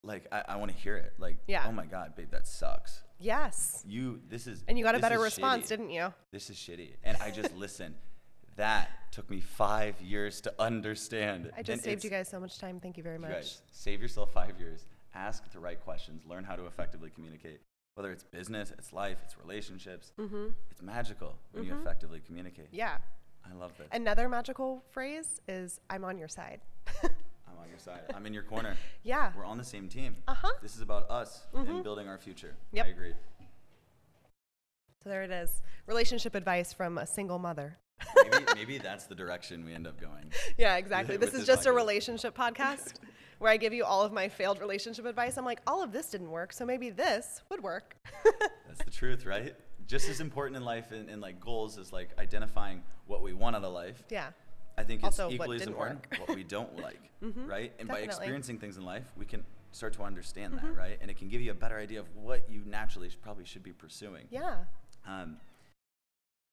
like, 0.04 0.28
I, 0.32 0.44
I 0.50 0.56
want 0.58 0.72
to 0.72 0.78
hear 0.78 0.98
it. 0.98 1.14
Like, 1.18 1.38
Yeah. 1.48 1.66
oh 1.68 1.72
my 1.72 1.86
God, 1.86 2.16
babe, 2.16 2.32
that 2.32 2.48
sucks. 2.48 3.02
Yes. 3.20 3.84
You, 3.88 4.20
this 4.30 4.48
is. 4.48 4.64
And 4.68 4.78
you 4.78 4.84
got 4.84 4.96
a 4.96 5.00
better 5.00 5.20
response, 5.20 5.66
shitty. 5.66 5.70
didn't 5.70 5.90
you? 5.92 6.14
This 6.32 6.50
is 6.50 6.58
shitty. 6.58 6.92
And 7.04 7.18
I 7.22 7.32
just 7.32 7.56
listen. 7.58 7.96
That 8.56 8.90
took 9.12 9.28
me 9.32 9.40
five 9.40 10.00
years 10.00 10.40
to 10.42 10.54
understand. 10.60 11.52
I 11.58 11.64
just 11.64 11.70
And 11.78 11.82
saved 11.82 12.04
you 12.04 12.12
guys 12.12 12.28
so 12.30 12.40
much 12.40 12.60
time. 12.60 12.80
Thank 12.80 12.98
you 12.98 13.04
very 13.04 13.16
you 13.16 13.22
much. 13.22 13.32
guys, 13.32 13.62
save 13.72 14.00
yourself 14.00 14.32
five 14.32 14.60
years. 14.60 14.86
Ask 15.16 15.52
the 15.52 15.60
right 15.60 15.80
questions. 15.84 16.22
Learn 16.28 16.44
how 16.44 16.56
to 16.56 16.68
effectively 16.68 17.10
communicate. 17.16 17.62
Whether 17.96 18.12
it's 18.12 18.24
business, 18.24 18.72
it's 18.78 18.94
life, 18.94 19.18
it's 19.24 19.36
relationships. 19.40 20.12
Mm-hmm. 20.20 20.48
It's 20.70 20.82
magical 20.84 21.36
when 21.52 21.64
you 21.64 21.74
Mhm. 21.74 21.82
effectively 21.82 22.20
communicate. 22.26 22.68
Yeah. 22.72 22.98
I 23.50 23.54
love 23.56 23.72
this. 23.78 23.88
Another 23.92 24.30
magical 24.30 24.84
phrase 24.92 25.42
is 25.48 25.80
I'm 25.90 26.04
on 26.06 26.18
your 26.20 26.28
side. 26.28 26.62
I'm 27.64 27.66
on 27.66 27.70
your 27.70 27.80
side. 27.80 28.02
I'm 28.16 28.26
in 28.26 28.34
your 28.34 28.44
corner. 28.44 28.76
yeah. 29.04 29.32
We're 29.38 29.46
on 29.46 29.58
the 29.58 29.64
same 29.64 29.88
team. 29.88 30.16
Uh-huh. 30.28 30.50
This 30.62 30.76
is 30.76 30.82
about 30.82 31.10
us 31.10 31.44
and 31.54 31.68
Mhm. 31.68 31.84
building 31.84 32.08
our 32.08 32.18
future. 32.18 32.56
Yep. 32.72 32.86
I 32.86 32.90
agree. 32.90 33.14
So 35.04 35.10
there 35.10 35.24
it 35.24 35.32
is. 35.32 35.62
Relationship 35.88 36.36
advice 36.36 36.72
from 36.74 36.98
a 36.98 37.06
single 37.06 37.40
mother. 37.40 37.78
Maybe, 38.16 38.46
maybe 38.56 38.78
that's 38.78 39.06
the 39.06 39.16
direction 39.16 39.66
we 39.66 39.74
end 39.74 39.88
up 39.88 40.00
going. 40.00 40.32
Yeah, 40.58 40.76
exactly. 40.78 41.18
This 41.24 41.34
is 41.34 41.40
this 41.42 41.48
just 41.48 41.66
a 41.66 41.72
relationship 41.72 42.36
podcast 42.38 42.94
where 43.40 43.52
I 43.52 43.58
give 43.58 43.74
you 43.74 43.84
all 43.84 44.02
of 44.04 44.14
my 44.14 44.30
failed 44.30 44.60
relationship 44.60 45.06
advice. 45.06 45.38
I'm 45.38 45.46
like, 45.46 45.62
all 45.68 45.82
of 45.84 45.92
this 45.92 46.10
didn't 46.10 46.32
work, 46.32 46.54
so 46.54 46.66
maybe 46.66 46.90
this 46.90 47.42
would 47.50 47.62
work. 47.64 47.96
That's 48.68 48.84
the 48.86 48.92
truth, 48.92 49.26
right? 49.26 49.56
Just 49.88 50.08
as 50.10 50.22
important 50.22 50.56
in 50.58 50.64
life 50.64 50.92
and, 50.92 51.10
and 51.10 51.22
like 51.22 51.40
goals 51.42 51.78
is 51.78 51.92
like 51.92 52.10
identifying 52.18 52.84
what 53.08 53.22
we 53.22 53.34
want 53.34 53.56
out 53.56 53.64
of 53.66 53.74
life. 53.74 54.04
yeah. 54.10 54.30
I 54.78 54.84
think 54.84 55.04
it's 55.04 55.20
Also, 55.20 55.30
equally 55.34 55.58
as 55.58 55.68
important 55.68 56.06
work. 56.12 56.28
what 56.28 56.36
we 56.36 56.44
don't 56.44 56.76
like, 56.82 57.00
Mhm, 57.22 57.48
right? 57.48 57.72
And 57.80 57.88
by 57.88 58.00
experiencing 58.00 58.58
things 58.60 58.78
in 58.78 58.84
life, 58.86 59.12
we 59.16 59.26
can 59.26 59.46
start 59.72 59.94
to 59.94 60.04
understand 60.04 60.54
Mhm. 60.56 60.62
that, 60.62 60.76
right? 60.76 60.98
And 61.02 61.10
it 61.12 61.18
can 61.18 61.30
give 61.30 61.42
you 61.42 61.52
a 61.52 61.56
better 61.56 61.78
idea 61.78 62.00
of 62.00 62.16
what 62.16 62.50
you 62.50 62.62
naturally 62.66 63.10
sh- 63.10 63.18
probably 63.22 63.46
should 63.46 63.64
be 63.64 63.72
pursuing. 63.74 64.28
Yeah. 64.30 64.66
Um, 65.06 65.40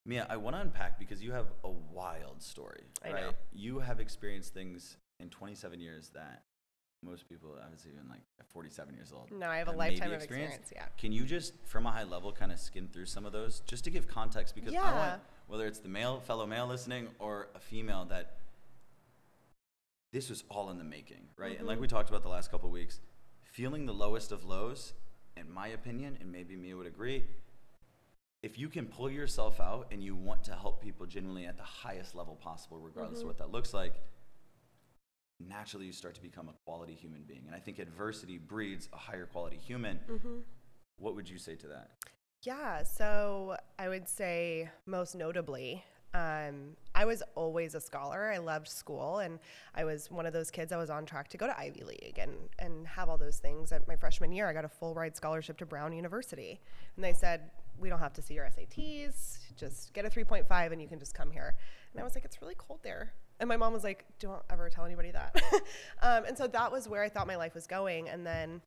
Mia, 0.06 0.26
I 0.30 0.36
want 0.36 0.56
to 0.56 0.60
unpack 0.62 0.98
because 0.98 1.22
you 1.22 1.32
have 1.32 1.46
a 1.62 1.68
wild 1.70 2.42
story, 2.42 2.84
I 3.04 3.12
right? 3.12 3.22
know. 3.26 3.32
You 3.52 3.80
have 3.80 4.00
experienced 4.00 4.54
things 4.54 4.96
in 5.20 5.28
27 5.28 5.78
years 5.80 6.08
that 6.10 6.42
most 7.02 7.28
people, 7.28 7.54
I 7.62 7.70
was 7.70 7.86
even 7.86 8.08
like 8.08 8.20
47 8.48 8.94
years 8.94 9.12
old. 9.12 9.30
No, 9.30 9.48
I 9.48 9.58
have 9.58 9.68
a 9.68 9.72
lifetime 9.72 10.08
of 10.12 10.22
experience. 10.22 10.70
Yeah. 10.74 10.86
Can 10.98 11.12
you 11.12 11.24
just, 11.24 11.54
from 11.64 11.86
a 11.86 11.90
high 11.90 12.04
level, 12.04 12.32
kind 12.32 12.50
of 12.52 12.58
skim 12.58 12.88
through 12.88 13.06
some 13.06 13.24
of 13.26 13.32
those, 13.32 13.60
just 13.60 13.84
to 13.84 13.90
give 13.90 14.06
context? 14.06 14.54
Because 14.54 14.74
I 14.74 14.92
want, 14.94 15.22
whether 15.50 15.66
it's 15.66 15.80
the 15.80 15.88
male, 15.88 16.20
fellow 16.20 16.46
male 16.46 16.66
listening, 16.66 17.08
or 17.18 17.48
a 17.56 17.58
female, 17.60 18.04
that 18.06 18.36
this 20.12 20.30
was 20.30 20.44
all 20.48 20.70
in 20.70 20.78
the 20.78 20.84
making, 20.84 21.28
right? 21.36 21.58
And 21.58 21.66
like 21.66 21.78
Mhm. 21.78 21.82
we 21.82 21.88
talked 21.88 22.08
about 22.08 22.22
the 22.22 22.28
last 22.28 22.50
couple 22.50 22.68
of 22.68 22.72
weeks, 22.72 23.00
feeling 23.42 23.84
the 23.86 23.92
lowest 23.94 24.30
of 24.32 24.44
lows, 24.44 24.94
in 25.36 25.50
my 25.50 25.68
opinion, 25.68 26.16
and 26.20 26.30
maybe 26.30 26.54
Mia 26.56 26.76
would 26.76 26.86
agree, 26.86 27.26
if 28.42 28.58
you 28.58 28.68
can 28.68 28.86
pull 28.86 29.10
yourself 29.10 29.60
out 29.60 29.88
and 29.92 30.02
you 30.02 30.14
want 30.14 30.44
to 30.44 30.54
help 30.54 30.80
people 30.80 31.04
genuinely 31.04 31.46
at 31.46 31.56
the 31.56 31.62
highest 31.64 32.14
level 32.14 32.36
possible, 32.36 32.78
regardless 32.78 33.18
Mhm. 33.18 33.22
of 33.22 33.26
what 33.28 33.38
that 33.38 33.50
looks 33.50 33.74
like, 33.74 33.94
naturally 35.40 35.86
you 35.86 35.92
start 35.92 36.14
to 36.14 36.20
become 36.22 36.48
a 36.48 36.52
quality 36.64 36.94
human 36.94 37.24
being. 37.24 37.46
And 37.46 37.54
I 37.56 37.60
think 37.60 37.78
adversity 37.78 38.38
breeds 38.38 38.88
a 38.92 38.96
higher 38.98 39.26
quality 39.26 39.56
human. 39.56 39.98
Mm-hmm. 40.00 40.40
What 40.96 41.14
would 41.16 41.28
you 41.28 41.38
say 41.38 41.56
to 41.56 41.66
that? 41.68 41.98
Yeah, 42.42 42.84
so 42.84 43.56
I 43.78 43.88
would 43.88 44.08
say 44.08 44.70
most 44.86 45.14
notably, 45.14 45.84
um, 46.14 46.74
I 46.94 47.04
was 47.04 47.22
always 47.34 47.74
a 47.74 47.80
scholar. 47.80 48.32
I 48.32 48.38
loved 48.38 48.66
school, 48.66 49.18
and 49.18 49.38
I 49.74 49.84
was 49.84 50.10
one 50.10 50.24
of 50.24 50.32
those 50.32 50.50
kids. 50.50 50.72
I 50.72 50.78
was 50.78 50.88
on 50.88 51.04
track 51.04 51.28
to 51.28 51.36
go 51.36 51.46
to 51.46 51.58
Ivy 51.58 51.84
League 51.84 52.18
and 52.18 52.32
and 52.58 52.86
have 52.86 53.10
all 53.10 53.18
those 53.18 53.36
things. 53.36 53.72
At 53.72 53.86
my 53.86 53.94
freshman 53.94 54.32
year, 54.32 54.48
I 54.48 54.54
got 54.54 54.64
a 54.64 54.70
full 54.70 54.94
ride 54.94 55.14
scholarship 55.14 55.58
to 55.58 55.66
Brown 55.66 55.92
University, 55.92 56.58
and 56.96 57.04
they 57.04 57.12
said 57.12 57.50
we 57.78 57.90
don't 57.90 57.98
have 57.98 58.14
to 58.14 58.22
see 58.22 58.34
your 58.34 58.46
SATs. 58.46 59.38
Just 59.56 59.92
get 59.92 60.06
a 60.06 60.08
3.5, 60.08 60.72
and 60.72 60.80
you 60.80 60.88
can 60.88 60.98
just 60.98 61.14
come 61.14 61.30
here. 61.30 61.54
And 61.92 62.00
I 62.00 62.04
was 62.04 62.14
like, 62.14 62.24
it's 62.24 62.40
really 62.40 62.56
cold 62.56 62.80
there. 62.82 63.12
And 63.38 63.48
my 63.48 63.56
mom 63.56 63.72
was 63.72 63.84
like, 63.84 64.04
don't 64.18 64.42
ever 64.50 64.68
tell 64.68 64.84
anybody 64.84 65.10
that. 65.12 65.34
um, 66.02 66.24
and 66.24 66.36
so 66.36 66.46
that 66.46 66.70
was 66.70 66.88
where 66.88 67.02
I 67.02 67.08
thought 67.08 67.26
my 67.26 67.36
life 67.36 67.54
was 67.54 67.66
going. 67.66 68.08
And 68.10 68.26
then 68.26 68.60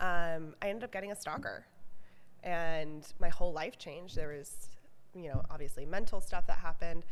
um, 0.00 0.54
I 0.60 0.68
ended 0.68 0.82
up 0.82 0.90
getting 0.90 1.12
a 1.12 1.16
stalker 1.16 1.64
and 2.44 3.04
my 3.18 3.28
whole 3.30 3.52
life 3.52 3.78
changed. 3.78 4.14
There 4.16 4.28
was, 4.28 4.68
you 5.14 5.28
know, 5.28 5.42
obviously 5.50 5.84
mental 5.84 6.20
stuff 6.20 6.46
that 6.46 6.58
happened, 6.58 7.04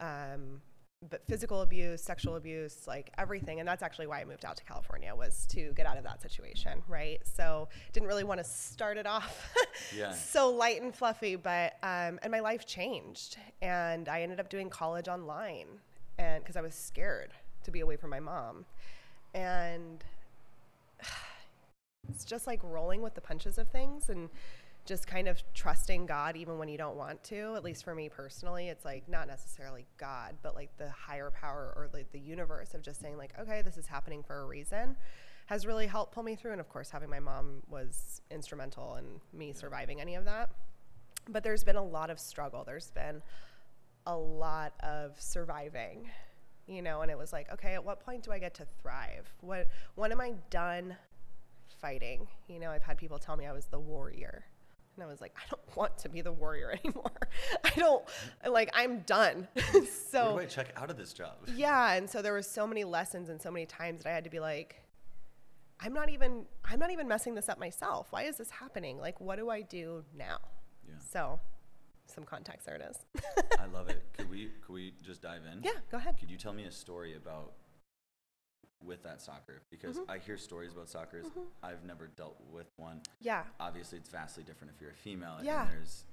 um, 0.00 0.60
but 1.08 1.22
physical 1.26 1.60
abuse, 1.62 2.02
sexual 2.02 2.36
abuse, 2.36 2.86
like 2.86 3.10
everything. 3.18 3.60
And 3.60 3.68
that's 3.68 3.82
actually 3.82 4.06
why 4.06 4.20
I 4.20 4.24
moved 4.24 4.44
out 4.44 4.56
to 4.56 4.64
California 4.64 5.14
was 5.14 5.46
to 5.50 5.72
get 5.74 5.86
out 5.86 5.96
of 5.98 6.04
that 6.04 6.20
situation, 6.22 6.82
right? 6.88 7.20
So 7.24 7.68
didn't 7.92 8.08
really 8.08 8.24
want 8.24 8.38
to 8.38 8.44
start 8.44 8.96
it 8.96 9.06
off 9.06 9.54
Yeah. 9.96 10.12
so 10.12 10.50
light 10.50 10.82
and 10.82 10.94
fluffy, 10.94 11.36
but 11.36 11.74
um, 11.82 12.18
and 12.22 12.30
my 12.30 12.40
life 12.40 12.66
changed, 12.66 13.36
and 13.62 14.08
I 14.08 14.22
ended 14.22 14.40
up 14.40 14.48
doing 14.50 14.68
college 14.68 15.08
online, 15.08 15.66
and 16.18 16.42
because 16.42 16.56
I 16.56 16.60
was 16.62 16.74
scared 16.74 17.32
to 17.64 17.70
be 17.70 17.80
away 17.80 17.96
from 17.96 18.10
my 18.10 18.20
mom, 18.20 18.64
and 19.34 20.02
it's 22.08 22.24
just 22.24 22.46
like 22.46 22.60
rolling 22.62 23.02
with 23.02 23.14
the 23.14 23.20
punches 23.20 23.58
of 23.58 23.68
things 23.68 24.08
and 24.08 24.28
just 24.90 25.06
kind 25.06 25.28
of 25.28 25.40
trusting 25.54 26.04
God 26.04 26.36
even 26.36 26.58
when 26.58 26.68
you 26.68 26.76
don't 26.76 26.96
want 26.96 27.22
to. 27.24 27.54
At 27.54 27.62
least 27.62 27.84
for 27.84 27.94
me 27.94 28.08
personally, 28.08 28.66
it's 28.68 28.84
like 28.84 29.08
not 29.08 29.28
necessarily 29.28 29.86
God, 29.98 30.34
but 30.42 30.56
like 30.56 30.76
the 30.78 30.90
higher 30.90 31.30
power 31.30 31.72
or 31.76 31.88
like 31.94 32.10
the 32.10 32.18
universe 32.18 32.74
of 32.74 32.82
just 32.82 33.00
saying 33.00 33.16
like, 33.16 33.32
okay, 33.38 33.62
this 33.62 33.76
is 33.76 33.86
happening 33.86 34.24
for 34.24 34.40
a 34.40 34.46
reason 34.46 34.96
has 35.46 35.64
really 35.64 35.86
helped 35.86 36.12
pull 36.12 36.24
me 36.24 36.34
through. 36.34 36.50
And 36.50 36.60
of 36.60 36.68
course, 36.68 36.90
having 36.90 37.08
my 37.08 37.20
mom 37.20 37.62
was 37.68 38.20
instrumental 38.32 38.96
in 38.96 39.20
me 39.32 39.52
surviving 39.52 40.00
any 40.00 40.16
of 40.16 40.24
that. 40.24 40.50
But 41.28 41.44
there's 41.44 41.62
been 41.62 41.76
a 41.76 41.84
lot 41.84 42.10
of 42.10 42.18
struggle. 42.18 42.64
There's 42.64 42.90
been 42.90 43.22
a 44.06 44.16
lot 44.16 44.72
of 44.80 45.20
surviving, 45.20 46.10
you 46.66 46.82
know, 46.82 47.02
and 47.02 47.12
it 47.12 47.18
was 47.18 47.32
like, 47.32 47.52
okay, 47.52 47.74
at 47.74 47.84
what 47.84 48.00
point 48.04 48.24
do 48.24 48.32
I 48.32 48.40
get 48.40 48.54
to 48.54 48.66
thrive? 48.82 49.32
What 49.40 49.68
when 49.94 50.10
am 50.10 50.20
I 50.20 50.34
done 50.50 50.96
fighting? 51.80 52.26
You 52.48 52.58
know, 52.58 52.70
I've 52.70 52.82
had 52.82 52.98
people 52.98 53.20
tell 53.20 53.36
me 53.36 53.46
I 53.46 53.52
was 53.52 53.66
the 53.66 53.78
warrior. 53.78 54.44
And 54.96 55.04
I 55.04 55.06
was 55.06 55.20
like, 55.20 55.32
I 55.36 55.42
don't 55.50 55.76
want 55.76 55.96
to 55.98 56.08
be 56.08 56.20
the 56.20 56.32
warrior 56.32 56.72
anymore. 56.84 57.10
I 57.64 57.70
don't 57.76 58.04
like 58.46 58.70
I'm 58.74 59.00
done. 59.00 59.48
so 60.10 60.34
Where 60.34 60.42
do 60.44 60.46
I 60.46 60.46
check 60.46 60.72
out 60.76 60.90
of 60.90 60.96
this 60.96 61.12
job? 61.12 61.36
yeah, 61.54 61.92
and 61.94 62.08
so 62.08 62.20
there 62.22 62.32
were 62.32 62.42
so 62.42 62.66
many 62.66 62.84
lessons 62.84 63.28
and 63.28 63.40
so 63.40 63.50
many 63.50 63.66
times 63.66 64.02
that 64.02 64.10
I 64.10 64.12
had 64.14 64.24
to 64.24 64.30
be 64.30 64.40
like, 64.40 64.76
I'm 65.80 65.94
not 65.94 66.10
even 66.10 66.44
I'm 66.64 66.78
not 66.78 66.90
even 66.90 67.08
messing 67.08 67.34
this 67.34 67.48
up 67.48 67.58
myself. 67.58 68.08
Why 68.10 68.24
is 68.24 68.36
this 68.36 68.50
happening? 68.50 68.98
Like, 68.98 69.20
what 69.20 69.36
do 69.38 69.48
I 69.48 69.62
do 69.62 70.04
now? 70.16 70.38
Yeah. 70.86 70.94
So, 71.12 71.40
some 72.06 72.24
context 72.24 72.66
there 72.66 72.74
it 72.76 72.82
is. 72.90 73.22
I 73.58 73.66
love 73.66 73.88
it. 73.88 74.02
Could 74.16 74.28
we 74.28 74.50
could 74.66 74.72
we 74.74 74.92
just 75.02 75.22
dive 75.22 75.42
in? 75.50 75.62
yeah, 75.62 75.70
go 75.90 75.96
ahead. 75.96 76.18
Could 76.18 76.30
you 76.30 76.36
tell 76.36 76.52
me 76.52 76.64
a 76.64 76.70
story 76.70 77.16
about 77.16 77.52
with 78.84 79.02
that 79.02 79.20
soccer 79.20 79.62
because 79.70 79.96
Mm-hmm. 79.98 80.10
I 80.10 80.18
hear 80.18 80.36
stories 80.38 80.72
about 80.72 80.88
soccer. 80.88 81.22
I've 81.62 81.84
never 81.84 82.06
dealt 82.08 82.36
with 82.52 82.66
one. 82.76 83.00
Yeah. 83.20 83.42
Obviously, 83.58 83.98
it's 83.98 84.08
vastly 84.08 84.42
different 84.44 84.72
if 84.74 84.80
you're 84.80 84.90
a 84.90 84.94
female 84.94 85.36
Yeah. 85.42 85.62
and 85.62 85.70
there's 85.72 86.04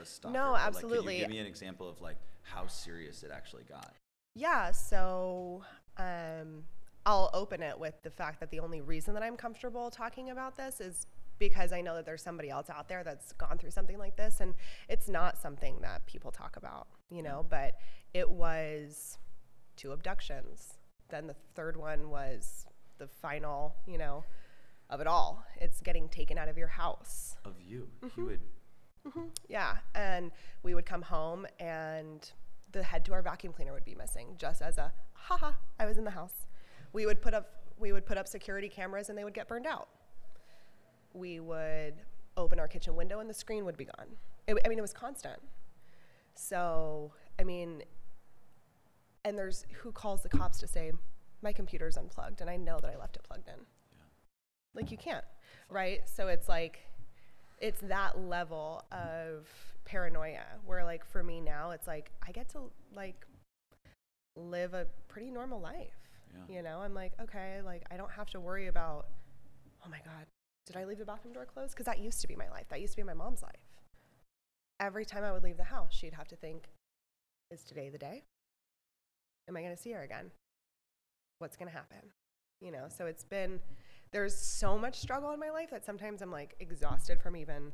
a 0.00 0.04
stalker. 0.04 0.32
No, 0.36 0.52
like, 0.52 0.66
absolutely. 0.66 1.04
Can 1.04 1.12
you 1.14 1.20
give 1.20 1.30
me 1.30 1.38
an 1.38 1.46
example 1.46 1.88
of 1.88 2.00
like 2.00 2.16
how 2.42 2.66
serious 2.66 3.22
it 3.22 3.30
actually 3.32 3.64
got? 3.64 3.92
Yeah, 4.34 4.70
so 4.72 5.62
um, 5.98 6.64
I'll 7.06 7.30
open 7.32 7.62
it 7.62 7.78
with 7.78 7.94
the 8.02 8.10
fact 8.10 8.40
that 8.40 8.50
the 8.50 8.60
only 8.60 8.80
reason 8.80 9.14
that 9.14 9.22
I'm 9.22 9.36
comfortable 9.36 9.90
talking 9.90 10.30
about 10.30 10.56
this 10.56 10.80
is 10.80 11.06
because 11.38 11.72
I 11.72 11.80
know 11.82 11.94
that 11.94 12.04
there's 12.06 12.22
somebody 12.22 12.50
else 12.50 12.68
out 12.70 12.88
there 12.88 13.04
that's 13.04 13.32
gone 13.32 13.58
through 13.58 13.70
something 13.70 13.98
like 13.98 14.16
this, 14.16 14.40
and 14.40 14.54
it's 14.88 15.08
not 15.08 15.36
something 15.38 15.78
that 15.82 16.06
people 16.06 16.30
talk 16.30 16.56
about, 16.56 16.86
you 17.10 17.22
know. 17.22 17.44
But 17.48 17.78
it 18.14 18.28
was 18.30 19.18
two 19.76 19.92
abductions. 19.92 20.75
Then 21.08 21.26
the 21.26 21.36
third 21.54 21.76
one 21.76 22.10
was 22.10 22.66
the 22.98 23.06
final, 23.06 23.74
you 23.86 23.98
know, 23.98 24.24
of 24.90 25.00
it 25.00 25.06
all. 25.06 25.44
It's 25.60 25.80
getting 25.80 26.08
taken 26.08 26.38
out 26.38 26.48
of 26.48 26.56
your 26.58 26.68
house. 26.68 27.36
Of 27.44 27.54
you, 27.60 27.88
Mm-hmm. 28.02 28.20
you 28.20 28.26
would. 28.26 28.40
Yeah, 29.48 29.76
and 29.94 30.32
we 30.64 30.74
would 30.74 30.84
come 30.84 31.02
home 31.02 31.46
and 31.60 32.28
the 32.72 32.82
head 32.82 33.04
to 33.04 33.12
our 33.12 33.22
vacuum 33.22 33.52
cleaner 33.52 33.72
would 33.72 33.84
be 33.84 33.94
missing, 33.94 34.34
just 34.36 34.60
as 34.60 34.78
a 34.78 34.92
haha, 35.12 35.52
I 35.78 35.86
was 35.86 35.96
in 35.96 36.02
the 36.04 36.10
house. 36.10 36.46
We 36.92 37.06
would 37.06 37.22
put 37.22 37.32
up 37.32 37.52
we 37.78 37.92
would 37.92 38.04
put 38.06 38.16
up 38.18 38.26
security 38.26 38.68
cameras 38.68 39.08
and 39.08 39.16
they 39.18 39.22
would 39.22 39.34
get 39.34 39.46
burned 39.48 39.66
out. 39.66 39.88
We 41.12 41.38
would 41.40 41.94
open 42.36 42.58
our 42.58 42.66
kitchen 42.66 42.96
window 42.96 43.20
and 43.20 43.28
the 43.30 43.34
screen 43.34 43.64
would 43.66 43.76
be 43.76 43.84
gone. 43.84 44.06
It, 44.48 44.56
I 44.64 44.68
mean, 44.68 44.78
it 44.78 44.82
was 44.82 44.92
constant. 44.94 45.40
So, 46.34 47.12
I 47.38 47.44
mean, 47.44 47.82
and 49.26 49.36
there's 49.36 49.66
who 49.82 49.90
calls 49.90 50.22
the 50.22 50.28
cops 50.28 50.58
to 50.60 50.68
say 50.68 50.92
my 51.42 51.52
computer's 51.52 51.96
unplugged 51.96 52.40
and 52.40 52.48
I 52.48 52.56
know 52.56 52.78
that 52.80 52.90
I 52.94 52.96
left 52.96 53.16
it 53.16 53.24
plugged 53.24 53.48
in. 53.48 53.54
Yeah. 53.56 54.04
Like 54.74 54.90
you 54.92 54.96
can't, 54.96 55.24
right? 55.68 56.00
So 56.08 56.28
it's 56.28 56.48
like 56.48 56.86
it's 57.58 57.80
that 57.82 58.18
level 58.20 58.84
of 58.92 59.48
paranoia 59.84 60.44
where 60.64 60.84
like 60.84 61.04
for 61.04 61.24
me 61.24 61.40
now 61.40 61.72
it's 61.72 61.88
like 61.88 62.12
I 62.26 62.30
get 62.30 62.48
to 62.50 62.70
like 62.94 63.26
live 64.36 64.74
a 64.74 64.86
pretty 65.08 65.30
normal 65.32 65.60
life. 65.60 65.98
Yeah. 66.48 66.56
You 66.56 66.62
know, 66.62 66.78
I'm 66.78 66.94
like, 66.94 67.12
okay, 67.20 67.60
like 67.64 67.82
I 67.90 67.96
don't 67.96 68.12
have 68.12 68.30
to 68.30 68.40
worry 68.40 68.68
about 68.68 69.08
oh 69.84 69.90
my 69.90 69.98
god, 70.04 70.26
did 70.66 70.76
I 70.76 70.84
leave 70.84 70.98
the 70.98 71.04
bathroom 71.04 71.34
door 71.34 71.46
closed? 71.46 71.74
Cuz 71.74 71.86
that 71.86 71.98
used 71.98 72.20
to 72.20 72.28
be 72.28 72.36
my 72.36 72.48
life. 72.50 72.68
That 72.68 72.80
used 72.80 72.92
to 72.92 72.98
be 72.98 73.02
my 73.02 73.14
mom's 73.14 73.42
life. 73.42 73.66
Every 74.78 75.04
time 75.04 75.24
I 75.24 75.32
would 75.32 75.42
leave 75.42 75.56
the 75.56 75.64
house, 75.64 75.92
she'd 75.92 76.14
have 76.14 76.28
to 76.28 76.36
think 76.36 76.68
is 77.50 77.64
today 77.64 77.88
the 77.88 77.98
day? 77.98 78.22
Am 79.48 79.56
I 79.56 79.62
going 79.62 79.74
to 79.74 79.80
see 79.80 79.92
her 79.92 80.02
again? 80.02 80.30
What's 81.38 81.56
going 81.56 81.68
to 81.68 81.74
happen? 81.74 81.98
You 82.60 82.72
know, 82.72 82.86
so 82.88 83.06
it's 83.06 83.24
been 83.24 83.60
there's 84.12 84.36
so 84.36 84.78
much 84.78 84.98
struggle 84.98 85.32
in 85.32 85.40
my 85.40 85.50
life 85.50 85.70
that 85.70 85.84
sometimes 85.84 86.22
I'm 86.22 86.30
like 86.30 86.54
exhausted 86.60 87.20
from 87.20 87.36
even 87.36 87.72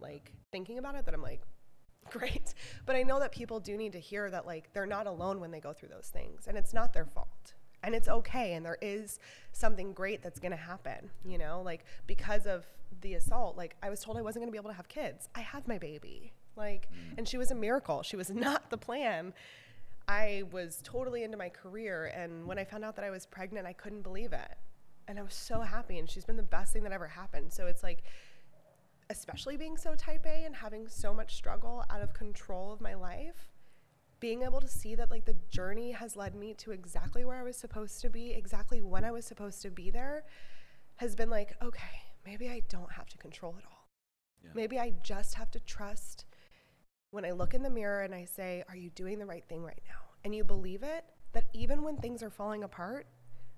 like 0.00 0.32
thinking 0.50 0.78
about 0.78 0.94
it 0.94 1.04
that 1.04 1.14
I'm 1.14 1.22
like 1.22 1.42
great. 2.10 2.54
But 2.86 2.96
I 2.96 3.02
know 3.02 3.20
that 3.20 3.32
people 3.32 3.60
do 3.60 3.76
need 3.76 3.92
to 3.92 4.00
hear 4.00 4.30
that 4.30 4.46
like 4.46 4.72
they're 4.72 4.86
not 4.86 5.06
alone 5.06 5.40
when 5.40 5.50
they 5.50 5.60
go 5.60 5.72
through 5.72 5.90
those 5.90 6.10
things 6.12 6.46
and 6.46 6.56
it's 6.56 6.72
not 6.72 6.92
their 6.92 7.04
fault. 7.04 7.54
And 7.82 7.94
it's 7.94 8.08
okay 8.08 8.54
and 8.54 8.66
there 8.66 8.78
is 8.82 9.18
something 9.52 9.92
great 9.92 10.22
that's 10.22 10.38
going 10.38 10.50
to 10.50 10.56
happen, 10.56 11.10
you 11.24 11.38
know? 11.38 11.62
Like 11.64 11.84
because 12.06 12.46
of 12.46 12.66
the 13.00 13.14
assault, 13.14 13.56
like 13.56 13.76
I 13.82 13.90
was 13.90 14.00
told 14.00 14.18
I 14.18 14.22
wasn't 14.22 14.42
going 14.42 14.48
to 14.48 14.52
be 14.52 14.58
able 14.58 14.70
to 14.70 14.76
have 14.76 14.88
kids. 14.88 15.28
I 15.34 15.40
have 15.40 15.68
my 15.68 15.78
baby. 15.78 16.32
Like 16.56 16.88
mm. 16.90 17.16
and 17.16 17.28
she 17.28 17.38
was 17.38 17.50
a 17.50 17.54
miracle. 17.54 18.02
She 18.02 18.16
was 18.16 18.30
not 18.34 18.70
the 18.70 18.78
plan. 18.78 19.32
I 20.10 20.42
was 20.50 20.80
totally 20.82 21.22
into 21.22 21.36
my 21.36 21.48
career 21.48 22.06
and 22.16 22.44
when 22.44 22.58
I 22.58 22.64
found 22.64 22.84
out 22.84 22.96
that 22.96 23.04
I 23.04 23.10
was 23.10 23.26
pregnant, 23.26 23.64
I 23.64 23.72
couldn't 23.72 24.02
believe 24.02 24.32
it. 24.32 24.56
And 25.06 25.20
I 25.20 25.22
was 25.22 25.34
so 25.34 25.60
happy 25.60 26.00
and 26.00 26.10
she's 26.10 26.24
been 26.24 26.36
the 26.36 26.42
best 26.42 26.72
thing 26.72 26.82
that 26.82 26.90
ever 26.90 27.06
happened. 27.06 27.52
So 27.52 27.66
it's 27.66 27.84
like 27.84 28.02
especially 29.08 29.56
being 29.56 29.76
so 29.76 29.94
type 29.94 30.26
A 30.26 30.44
and 30.44 30.54
having 30.54 30.88
so 30.88 31.14
much 31.14 31.36
struggle 31.36 31.84
out 31.90 32.02
of 32.02 32.12
control 32.12 32.72
of 32.72 32.80
my 32.80 32.94
life, 32.94 33.52
being 34.18 34.42
able 34.42 34.60
to 34.60 34.66
see 34.66 34.96
that 34.96 35.12
like 35.12 35.26
the 35.26 35.36
journey 35.48 35.92
has 35.92 36.16
led 36.16 36.34
me 36.34 36.54
to 36.54 36.72
exactly 36.72 37.24
where 37.24 37.36
I 37.36 37.44
was 37.44 37.56
supposed 37.56 38.00
to 38.00 38.10
be, 38.10 38.32
exactly 38.32 38.82
when 38.82 39.04
I 39.04 39.12
was 39.12 39.24
supposed 39.24 39.62
to 39.62 39.70
be 39.70 39.90
there, 39.90 40.24
has 40.96 41.14
been 41.14 41.30
like, 41.30 41.54
okay, 41.62 42.02
maybe 42.26 42.48
I 42.48 42.62
don't 42.68 42.90
have 42.90 43.08
to 43.10 43.18
control 43.18 43.54
it 43.58 43.64
all. 43.64 43.86
Yeah. 44.42 44.50
Maybe 44.54 44.76
I 44.76 44.92
just 45.04 45.34
have 45.34 45.52
to 45.52 45.60
trust 45.60 46.24
when 47.10 47.24
I 47.24 47.32
look 47.32 47.54
in 47.54 47.62
the 47.62 47.70
mirror 47.70 48.02
and 48.02 48.14
I 48.14 48.24
say, 48.24 48.64
Are 48.68 48.76
you 48.76 48.90
doing 48.90 49.18
the 49.18 49.26
right 49.26 49.44
thing 49.48 49.62
right 49.62 49.82
now? 49.88 50.00
And 50.24 50.34
you 50.34 50.44
believe 50.44 50.82
it, 50.82 51.04
that 51.32 51.46
even 51.52 51.82
when 51.82 51.96
things 51.96 52.22
are 52.22 52.30
falling 52.30 52.64
apart, 52.64 53.06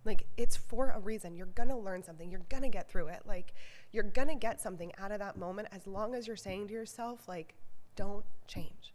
like 0.04 0.26
it's 0.36 0.56
for 0.56 0.90
a 0.90 0.98
reason. 0.98 1.36
You're 1.36 1.46
gonna 1.46 1.78
learn 1.78 2.02
something. 2.02 2.30
You're 2.30 2.46
gonna 2.48 2.68
get 2.68 2.90
through 2.90 3.08
it. 3.08 3.22
Like 3.26 3.54
you're 3.92 4.04
gonna 4.04 4.34
get 4.34 4.60
something 4.60 4.92
out 4.98 5.12
of 5.12 5.18
that 5.20 5.36
moment 5.36 5.68
as 5.72 5.86
long 5.86 6.14
as 6.14 6.26
you're 6.26 6.36
saying 6.36 6.68
to 6.68 6.72
yourself, 6.72 7.28
like, 7.28 7.54
don't 7.94 8.24
change. 8.46 8.94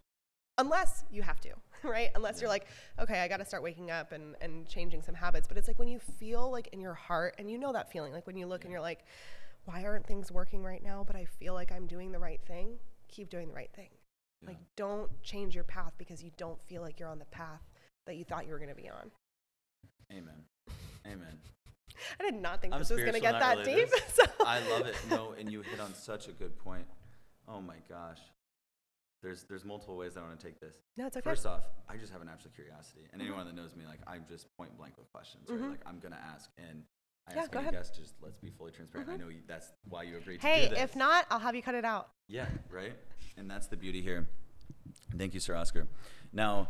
Unless 0.57 1.05
you 1.11 1.21
have 1.21 1.39
to, 1.41 1.49
right? 1.83 2.09
Unless 2.15 2.41
you're 2.41 2.49
like, 2.49 2.67
okay, 2.99 3.21
I 3.21 3.27
gotta 3.27 3.45
start 3.45 3.63
waking 3.63 3.91
up 3.91 4.11
and, 4.11 4.35
and 4.41 4.67
changing 4.67 5.01
some 5.01 5.15
habits. 5.15 5.47
But 5.47 5.57
it's 5.57 5.67
like 5.67 5.79
when 5.79 5.87
you 5.87 5.99
feel 5.99 6.51
like 6.51 6.69
in 6.73 6.81
your 6.81 6.95
heart, 6.95 7.35
and 7.37 7.49
you 7.49 7.57
know 7.57 7.71
that 7.73 7.91
feeling, 7.91 8.11
like 8.11 8.27
when 8.27 8.37
you 8.37 8.47
look 8.47 8.63
and 8.63 8.71
you're 8.71 8.81
like, 8.81 9.05
why 9.65 9.83
aren't 9.83 10.07
things 10.07 10.31
working 10.31 10.63
right 10.63 10.83
now? 10.83 11.03
But 11.05 11.15
I 11.15 11.25
feel 11.25 11.53
like 11.53 11.71
I'm 11.71 11.87
doing 11.87 12.11
the 12.11 12.19
right 12.19 12.41
thing. 12.47 12.79
Keep 13.09 13.29
doing 13.29 13.47
the 13.49 13.53
right 13.53 13.69
thing. 13.75 13.89
Yeah. 14.41 14.49
Like, 14.49 14.57
don't 14.75 15.21
change 15.23 15.55
your 15.55 15.63
path 15.63 15.93
because 15.97 16.23
you 16.23 16.31
don't 16.37 16.61
feel 16.61 16.81
like 16.81 16.99
you're 16.99 17.09
on 17.09 17.19
the 17.19 17.25
path 17.25 17.61
that 18.05 18.15
you 18.15 18.23
thought 18.23 18.45
you 18.45 18.53
were 18.53 18.59
gonna 18.59 18.75
be 18.75 18.89
on. 18.89 19.11
Amen. 20.11 20.45
Amen. 21.05 21.39
I 22.19 22.23
did 22.23 22.35
not 22.35 22.61
think 22.61 22.73
I'm 22.73 22.79
this 22.79 22.89
was 22.89 22.99
going 22.99 23.13
to 23.13 23.19
get 23.19 23.39
that 23.39 23.63
deep. 23.63 23.89
So. 24.13 24.23
I 24.45 24.59
love 24.69 24.85
it. 24.85 24.95
No, 25.09 25.33
and 25.37 25.51
you 25.51 25.61
hit 25.61 25.79
on 25.79 25.93
such 25.93 26.27
a 26.27 26.31
good 26.31 26.57
point. 26.57 26.85
Oh 27.47 27.61
my 27.61 27.77
gosh. 27.89 28.19
There's 29.23 29.43
there's 29.43 29.65
multiple 29.65 29.97
ways 29.97 30.15
I 30.15 30.21
want 30.21 30.39
to 30.39 30.45
take 30.45 30.59
this. 30.59 30.75
No, 30.95 31.07
it's 31.07 31.17
okay. 31.17 31.27
First 31.27 31.45
off, 31.45 31.63
I 31.89 31.97
just 31.97 32.11
have 32.13 32.21
an 32.21 32.29
absolute 32.31 32.53
curiosity, 32.53 33.01
and 33.11 33.21
anyone 33.21 33.45
that 33.47 33.55
knows 33.55 33.75
me, 33.75 33.85
like 33.87 33.99
I'm 34.05 34.25
just 34.29 34.45
point 34.57 34.77
blank 34.77 34.93
with 34.97 35.11
questions. 35.11 35.49
Right? 35.49 35.59
Mhm. 35.59 35.71
Like 35.71 35.81
I'm 35.87 35.99
gonna 35.99 36.21
ask, 36.33 36.51
and 36.57 36.83
I 37.29 37.33
Yeah, 37.33 37.41
ask 37.41 37.51
go 37.51 37.59
ahead. 37.59 37.73
Just 37.95 38.13
let's 38.21 38.37
be 38.37 38.49
fully 38.49 38.71
transparent. 38.71 39.09
I 39.09 39.13
Mhm. 39.15 39.19
know 39.19 39.27
you, 39.29 39.41
that's 39.47 39.71
why 39.89 40.03
you 40.03 40.17
agreed 40.17 40.41
hey, 40.41 40.63
to 40.63 40.69
do 40.69 40.75
this. 40.75 40.83
if 40.83 40.95
not, 40.95 41.25
I'll 41.29 41.39
have 41.39 41.55
you 41.55 41.61
cut 41.61 41.75
it 41.75 41.83
out. 41.85 42.09
Yeah, 42.27 42.47
right? 42.69 42.93
And 43.35 43.49
that's 43.51 43.67
the 43.67 43.75
beauty 43.77 44.01
here. 44.01 44.27
Thank 45.17 45.33
you, 45.33 45.39
Sir 45.39 45.55
Oscar. 45.55 45.87
Now, 46.31 46.69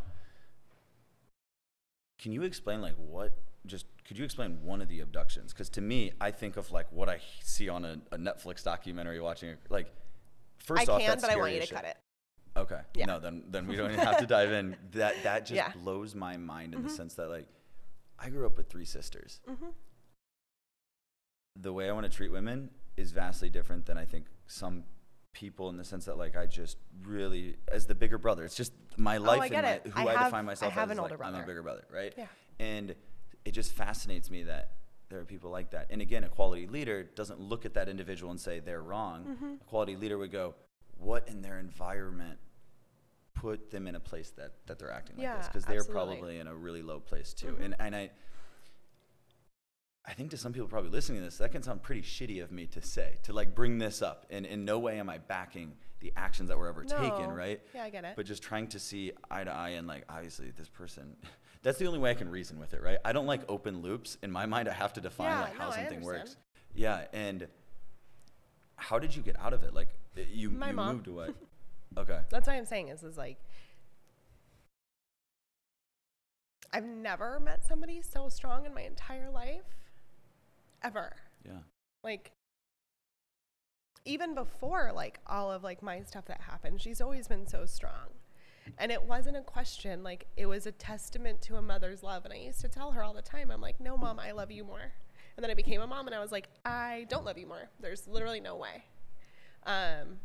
can 2.20 2.32
you 2.32 2.44
explain, 2.44 2.82
like, 2.82 2.96
what, 2.96 3.34
just, 3.66 3.86
could 4.06 4.18
you 4.18 4.26
explain 4.26 4.64
one 4.64 4.82
of 4.82 4.88
the 4.88 5.02
abductions? 5.02 5.54
Because 5.54 5.70
to 5.72 5.82
me, 5.82 6.12
I 6.20 6.32
think 6.32 6.58
of, 6.58 6.72
like, 6.72 6.92
what 6.92 7.10
I 7.10 7.20
see 7.44 7.70
on 7.70 7.86
a, 7.86 8.02
a 8.12 8.18
Netflix 8.18 8.64
documentary 8.64 9.20
watching, 9.22 9.50
it. 9.50 9.60
like, 9.70 9.94
first 10.58 10.90
I 10.90 10.94
off, 10.94 11.00
can, 11.02 11.10
that's 11.10 11.22
but 11.22 11.32
I 11.32 11.36
want 11.36 11.50
scary 11.50 11.54
you 11.54 11.58
to 11.60 11.64
as 11.64 11.70
shit. 11.70 11.76
cut 11.76 11.86
it. 11.86 11.98
Okay. 12.58 12.82
Yeah. 12.96 13.06
No, 13.06 13.20
then 13.20 13.44
then 13.50 13.68
we 13.68 13.76
don't 13.76 13.92
even 13.92 14.04
have 14.04 14.18
to 14.18 14.26
dive 14.26 14.52
in. 14.52 14.76
That 14.94 15.14
that 15.22 15.42
just 15.46 15.54
Yeah. 15.54 15.72
blows 15.74 16.16
my 16.16 16.38
mind 16.38 16.74
in 16.74 16.82
the 16.82 16.90
sense 16.90 17.14
that 17.14 17.30
like 17.30 17.46
I 18.18 18.30
grew 18.32 18.48
up 18.48 18.58
with 18.58 18.68
three 18.68 18.84
sisters. 18.86 19.40
The 21.62 21.74
way 21.74 21.90
I 21.90 21.94
want 21.94 22.06
to 22.06 22.12
treat 22.16 22.32
women 22.32 22.70
is 22.98 23.12
vastly 23.12 23.50
different 23.50 23.86
than 23.86 23.98
I 23.98 24.06
think 24.06 24.26
some 24.48 24.84
people 25.34 25.70
in 25.70 25.78
the 25.78 25.84
sense 25.84 26.06
that 26.06 26.18
like 26.18 26.36
I 26.36 26.46
just 26.48 26.78
really 27.04 27.58
as 27.72 27.86
the 27.86 27.94
bigger 27.96 28.18
brother. 28.18 28.44
It's 28.44 28.56
just 28.56 28.74
my 28.98 29.18
life 29.18 29.38
Oh, 29.40 29.42
I 29.42 29.46
and 29.46 29.52
get 29.52 29.64
my, 29.64 29.70
it. 29.72 29.88
who 29.94 30.00
I 30.00 30.12
I, 30.12 30.14
have- 30.16 30.26
define 30.28 30.46
myself 30.46 30.72
I 30.72 30.76
have 30.80 30.90
as. 30.92 30.98
an 30.98 31.02
older 31.04 31.18
like, 31.18 31.28
I'm 31.28 31.36
a 31.36 31.46
bigger 31.46 31.62
brother, 31.62 31.84
right? 31.94 32.14
Yeah. 32.18 32.26
And 32.60 32.96
it 33.46 33.52
just 33.52 33.72
fascinates 33.74 34.32
me 34.32 34.44
that 34.44 34.72
there 35.10 35.20
are 35.20 35.26
people 35.26 35.52
like 35.52 35.72
that. 35.72 35.88
And 35.92 36.02
again, 36.02 36.24
a 36.24 36.30
quality 36.30 36.66
leader 36.68 37.04
doesn't 37.04 37.40
look 37.40 37.66
at 37.66 37.76
that 37.76 37.88
individual 37.88 38.32
and 38.32 38.40
say 38.40 38.60
they're 38.60 38.82
wrong. 38.82 39.26
Mm-hmm. 39.26 39.54
A 39.62 39.66
quality 39.66 39.96
leader 39.96 40.18
would 40.18 40.32
go, 40.32 40.56
what 40.98 41.28
in 41.30 41.42
their 41.42 41.60
environment 41.60 42.40
put 43.36 43.70
them 43.70 43.88
in 43.88 43.96
a 43.96 44.00
place 44.00 44.32
that, 44.32 44.54
that 44.66 44.80
they're 44.80 44.92
acting 44.92 45.18
like 45.18 45.38
this? 45.38 45.48
Because 45.48 45.66
they're 45.66 45.84
probably 45.84 46.40
in 46.40 46.48
a 46.48 46.56
really 46.56 46.82
low 46.82 47.00
place 47.00 47.34
too. 47.34 47.56
Mhm. 47.60 47.66
And 47.66 47.76
and 47.80 47.96
I 47.96 48.10
I 50.08 50.14
think 50.14 50.32
to 50.32 50.38
some 50.38 50.54
people 50.54 50.70
probably 50.70 50.90
listening 50.90 51.20
to 51.20 51.26
this, 51.26 51.38
that 51.40 51.52
can 51.52 51.62
sound 51.64 51.84
pretty 51.84 52.02
shitty 52.02 52.42
of 52.42 52.52
me 52.52 52.66
to 52.68 52.82
say, 52.82 53.18
to 53.24 53.34
like 53.34 53.54
bring 53.54 53.78
this 53.78 54.02
up. 54.02 54.26
And 54.30 54.46
in 54.46 54.64
no 54.64 54.80
way 54.80 55.00
am 55.00 55.10
I 55.10 55.18
backing 55.18 55.74
the 56.00 56.14
actions 56.16 56.48
that 56.50 56.58
were 56.58 56.68
ever 56.70 56.84
taken, 56.86 57.30
right? 57.32 57.60
Yeah, 57.76 57.84
I 57.84 57.90
get 57.90 58.06
it. 58.06 58.14
but 58.16 58.26
just 58.26 58.42
trying 58.44 58.68
to 58.68 58.80
see 58.80 59.12
eye 59.30 59.44
to 59.44 59.52
eye 59.52 59.70
and 59.70 59.88
like 59.88 60.06
obviously 60.08 60.52
this 60.52 60.70
person 60.70 61.16
that's 61.64 61.80
the 61.80 61.88
only 61.88 61.98
way 61.98 62.12
i 62.12 62.14
can 62.14 62.30
reason 62.30 62.60
with 62.60 62.74
it 62.76 62.82
right? 62.84 63.00
I 63.04 63.12
don't 63.12 63.26
like 63.26 63.42
open 63.50 63.82
loops. 63.82 64.18
In 64.22 64.32
my 64.32 64.46
mind 64.46 64.70
i 64.70 64.74
have 64.74 64.94
to 64.94 65.02
define 65.02 65.28
Yeah, 65.28 65.42
like 65.42 65.58
how 65.58 65.70
no, 65.70 65.76
something 65.76 66.02
works. 66.02 66.38
Yeah 66.76 67.06
and 67.14 67.48
how 68.76 69.00
did 69.00 69.16
you 69.16 69.24
get 69.24 69.38
out 69.40 69.54
of 69.54 69.64
it? 69.64 69.74
Like 69.74 69.90
uh, 70.18 70.22
you, 70.32 70.52
My 70.52 70.70
you 70.70 70.76
mom. 70.76 70.96
moved 70.96 71.08
away. 71.08 71.30
Okay. 71.98 72.20
That's 72.30 72.46
what 72.46 72.56
I'm 72.56 72.66
saying 72.66 72.90
is, 72.90 73.02
is 73.02 73.18
like, 73.18 73.38
I've 76.72 76.86
never 76.86 77.40
met 77.40 77.66
somebody 77.66 78.02
so 78.02 78.30
strong 78.30 78.66
in 78.66 78.74
my 78.74 78.82
entire 78.82 79.30
life, 79.32 79.64
ever. 80.88 81.16
yeah 81.46 81.60
Like, 82.04 82.32
even 84.06 84.34
before 84.34 84.92
like 84.96 85.20
all 85.28 85.52
of 85.52 85.64
like 85.64 85.84
my 85.84 86.02
stuff 86.02 86.26
that 86.26 86.42
happened, 86.42 86.82
she's 86.82 87.02
always 87.02 87.28
been 87.28 87.46
so 87.46 87.66
strong. 87.66 88.16
And 88.78 88.92
it 88.92 89.04
wasn't 89.04 89.38
a 89.38 89.42
question, 89.42 90.04
like 90.04 90.28
it 90.36 90.46
was 90.46 90.66
a 90.66 90.72
testament 90.72 91.42
to 91.44 91.56
a 91.56 91.62
mother's 91.62 92.04
love. 92.04 92.26
And 92.26 92.34
I 92.34 92.38
used 92.38 92.62
to 92.62 92.68
tell 92.68 92.92
her 92.92 93.04
all 93.04 93.14
the 93.14 93.22
time, 93.22 93.52
I'm 93.52 93.62
like, 93.62 93.80
no, 93.80 93.98
mom, 93.98 94.20
I 94.20 94.32
love 94.32 94.52
you 94.52 94.64
more. 94.64 94.94
And 95.36 95.44
then 95.44 95.52
I 95.52 95.54
became 95.54 95.82
a 95.82 95.88
mom 95.88 96.08
and 96.08 96.16
I 96.16 96.20
was 96.20 96.32
like, 96.32 96.48
I 96.66 97.06
don't 97.10 97.26
love 97.26 97.38
you 97.38 97.48
more. 97.48 97.70
There's 97.80 98.08
literally 98.08 98.40
no 98.40 98.56
way. 98.56 98.84
Um, 99.66 100.18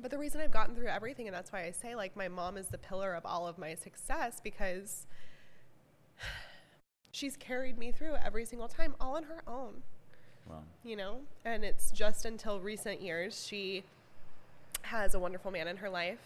but 0.00 0.10
the 0.10 0.18
reason 0.18 0.40
I've 0.40 0.50
gotten 0.50 0.74
through 0.74 0.88
everything, 0.88 1.26
and 1.26 1.34
that's 1.34 1.52
why 1.52 1.64
I 1.64 1.70
say, 1.70 1.94
like, 1.94 2.16
my 2.16 2.28
mom 2.28 2.58
is 2.58 2.68
the 2.68 2.78
pillar 2.78 3.14
of 3.14 3.24
all 3.24 3.46
of 3.46 3.56
my 3.56 3.74
success 3.74 4.40
because 4.42 5.06
she's 7.16 7.36
carried 7.36 7.78
me 7.78 7.90
through 7.90 8.14
every 8.24 8.44
single 8.44 8.68
time, 8.68 8.94
all 9.00 9.16
on 9.16 9.24
her 9.24 9.42
own. 9.46 9.82
Wow. 10.48 10.62
You 10.84 10.96
know? 10.96 11.18
And 11.44 11.64
it's 11.64 11.90
just 11.90 12.26
until 12.26 12.60
recent 12.60 13.00
years 13.00 13.46
she 13.46 13.84
has 14.82 15.14
a 15.14 15.18
wonderful 15.18 15.50
man 15.50 15.66
in 15.66 15.78
her 15.78 15.88
life. 15.88 16.18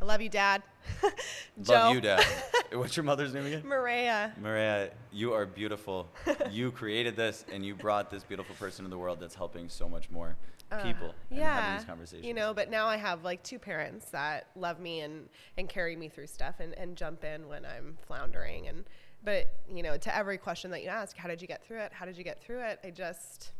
I 0.00 0.04
love 0.04 0.20
you, 0.20 0.28
Dad. 0.28 0.62
Love 1.66 1.92
you, 1.92 2.00
Dad. 2.00 2.24
What's 2.72 2.96
your 2.96 3.02
mother's 3.02 3.34
name 3.34 3.46
again? 3.46 3.62
Maria. 3.66 4.32
Maria, 4.40 4.90
you 5.12 5.32
are 5.32 5.44
beautiful. 5.44 6.08
you 6.52 6.70
created 6.70 7.16
this 7.16 7.44
and 7.52 7.66
you 7.66 7.74
brought 7.74 8.08
this 8.08 8.22
beautiful 8.22 8.54
person 8.54 8.84
in 8.84 8.92
the 8.92 8.98
world 8.98 9.18
that's 9.18 9.34
helping 9.34 9.68
so 9.68 9.88
much 9.88 10.08
more 10.08 10.36
uh, 10.70 10.82
people 10.82 11.14
and 11.30 11.40
having 11.40 11.62
yeah 11.62 11.76
these 11.76 11.86
conversations. 11.86 12.26
you 12.26 12.34
know 12.34 12.52
but 12.52 12.70
now 12.70 12.86
i 12.86 12.96
have 12.98 13.24
like 13.24 13.42
two 13.42 13.58
parents 13.58 14.10
that 14.10 14.48
love 14.54 14.78
me 14.78 15.00
and 15.00 15.26
and 15.56 15.66
carry 15.66 15.96
me 15.96 16.10
through 16.10 16.26
stuff 16.26 16.56
and, 16.60 16.74
and 16.74 16.94
jump 16.94 17.24
in 17.24 17.48
when 17.48 17.64
i'm 17.64 17.96
floundering 18.06 18.68
and 18.68 18.84
but 19.24 19.46
you 19.68 19.82
know 19.82 19.96
to 19.96 20.16
every 20.16 20.38
question 20.38 20.70
that 20.70 20.82
you 20.82 20.88
ask 20.88 21.16
how 21.16 21.28
did 21.28 21.40
you 21.40 21.48
get 21.48 21.64
through 21.64 21.80
it? 21.80 21.92
How 21.92 22.04
did 22.06 22.16
you 22.16 22.24
get 22.24 22.42
through 22.42 22.60
it? 22.60 22.78
I 22.84 22.90
just 22.90 23.52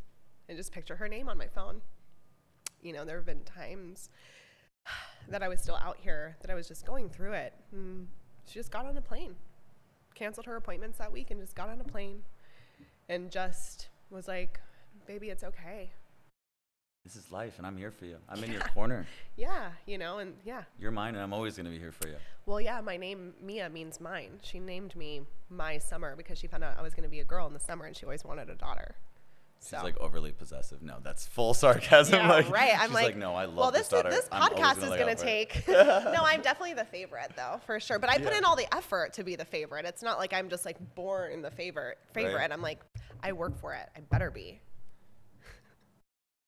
i 0.48 0.54
just 0.54 0.72
picture 0.72 0.96
her 0.96 1.08
name 1.08 1.28
on 1.28 1.38
my 1.38 1.48
phone. 1.48 1.80
You 2.82 2.92
know 2.92 3.04
there 3.04 3.16
have 3.16 3.26
been 3.26 3.42
times 3.44 4.10
that 5.28 5.42
i 5.42 5.48
was 5.48 5.60
still 5.60 5.76
out 5.76 5.96
here 6.00 6.36
that 6.40 6.50
i 6.50 6.54
was 6.54 6.68
just 6.68 6.86
going 6.86 7.08
through 7.08 7.32
it 7.32 7.52
and 7.72 8.08
she 8.46 8.54
just 8.54 8.70
got 8.70 8.86
on 8.86 8.96
a 8.96 9.00
plane 9.00 9.34
canceled 10.14 10.46
her 10.46 10.56
appointments 10.56 10.98
that 10.98 11.12
week 11.12 11.30
and 11.30 11.40
just 11.40 11.54
got 11.54 11.68
on 11.68 11.80
a 11.80 11.84
plane 11.84 12.22
and 13.08 13.30
just 13.30 13.88
was 14.10 14.26
like 14.26 14.60
baby 15.06 15.28
it's 15.28 15.44
okay 15.44 15.90
this 17.08 17.24
is 17.24 17.32
life 17.32 17.54
and 17.56 17.66
I'm 17.66 17.76
here 17.78 17.90
for 17.90 18.04
you. 18.04 18.16
I'm 18.28 18.44
in 18.44 18.52
your 18.52 18.60
corner. 18.60 19.06
yeah 19.36 19.70
you 19.86 19.96
know 19.96 20.18
and 20.18 20.34
yeah 20.44 20.62
You're 20.78 20.90
mine 20.90 21.14
and 21.14 21.22
I'm 21.22 21.32
always 21.32 21.56
going 21.56 21.64
to 21.64 21.70
be 21.70 21.78
here 21.78 21.92
for 21.92 22.06
you. 22.08 22.16
Well, 22.44 22.60
yeah, 22.60 22.80
my 22.82 22.96
name 22.98 23.32
Mia 23.42 23.70
means 23.70 23.98
mine. 24.00 24.40
She 24.42 24.58
named 24.58 24.94
me 24.94 25.22
Mia 25.50 25.80
Summer 25.80 26.14
because 26.16 26.38
she 26.38 26.46
found 26.46 26.64
out 26.64 26.76
I 26.78 26.82
was 26.82 26.92
going 26.92 27.04
to 27.04 27.08
be 27.08 27.20
a 27.20 27.24
girl 27.24 27.46
in 27.46 27.54
the 27.54 27.60
summer 27.60 27.86
and 27.86 27.96
she 27.96 28.04
always 28.04 28.24
wanted 28.24 28.50
a 28.50 28.54
daughter. 28.54 28.94
She's 29.60 29.70
So. 29.70 29.82
like 29.82 29.98
overly 29.98 30.32
possessive. 30.32 30.82
No, 30.82 30.96
that's 31.02 31.26
full 31.26 31.54
sarcasm. 31.54 32.14
yeah, 32.20 32.28
like, 32.28 32.50
right. 32.50 32.78
I'm 32.78 32.88
she's 32.90 32.94
like, 32.94 33.16
no, 33.16 33.34
I 33.34 33.46
love 33.46 33.56
well, 33.56 33.70
this, 33.70 33.88
this 33.88 34.02
this 34.02 34.28
podcast 34.28 34.82
is 34.82 34.90
going 34.90 35.14
to 35.16 35.22
take. 35.22 35.66
no, 35.68 36.20
I'm 36.22 36.42
definitely 36.42 36.74
the 36.74 36.84
favorite 36.84 37.32
though, 37.36 37.58
for 37.64 37.80
sure. 37.80 37.98
But 37.98 38.10
I 38.10 38.18
put 38.18 38.32
Yeah. 38.32 38.38
in 38.38 38.44
all 38.44 38.54
the 38.56 38.72
effort 38.74 39.14
to 39.14 39.24
be 39.24 39.34
the 39.34 39.46
favorite. 39.46 39.86
It's 39.86 40.02
not 40.02 40.18
like 40.18 40.34
I'm 40.34 40.50
just 40.50 40.66
like 40.66 40.76
born 40.94 41.40
the 41.40 41.50
favorite. 41.50 41.96
Favorite. 42.12 42.52
I'm 42.52 42.62
like, 42.62 42.80
I 43.22 43.32
work 43.32 43.58
for 43.58 43.72
it. 43.74 43.88
I 43.96 44.00
better 44.00 44.30
be. 44.30 44.60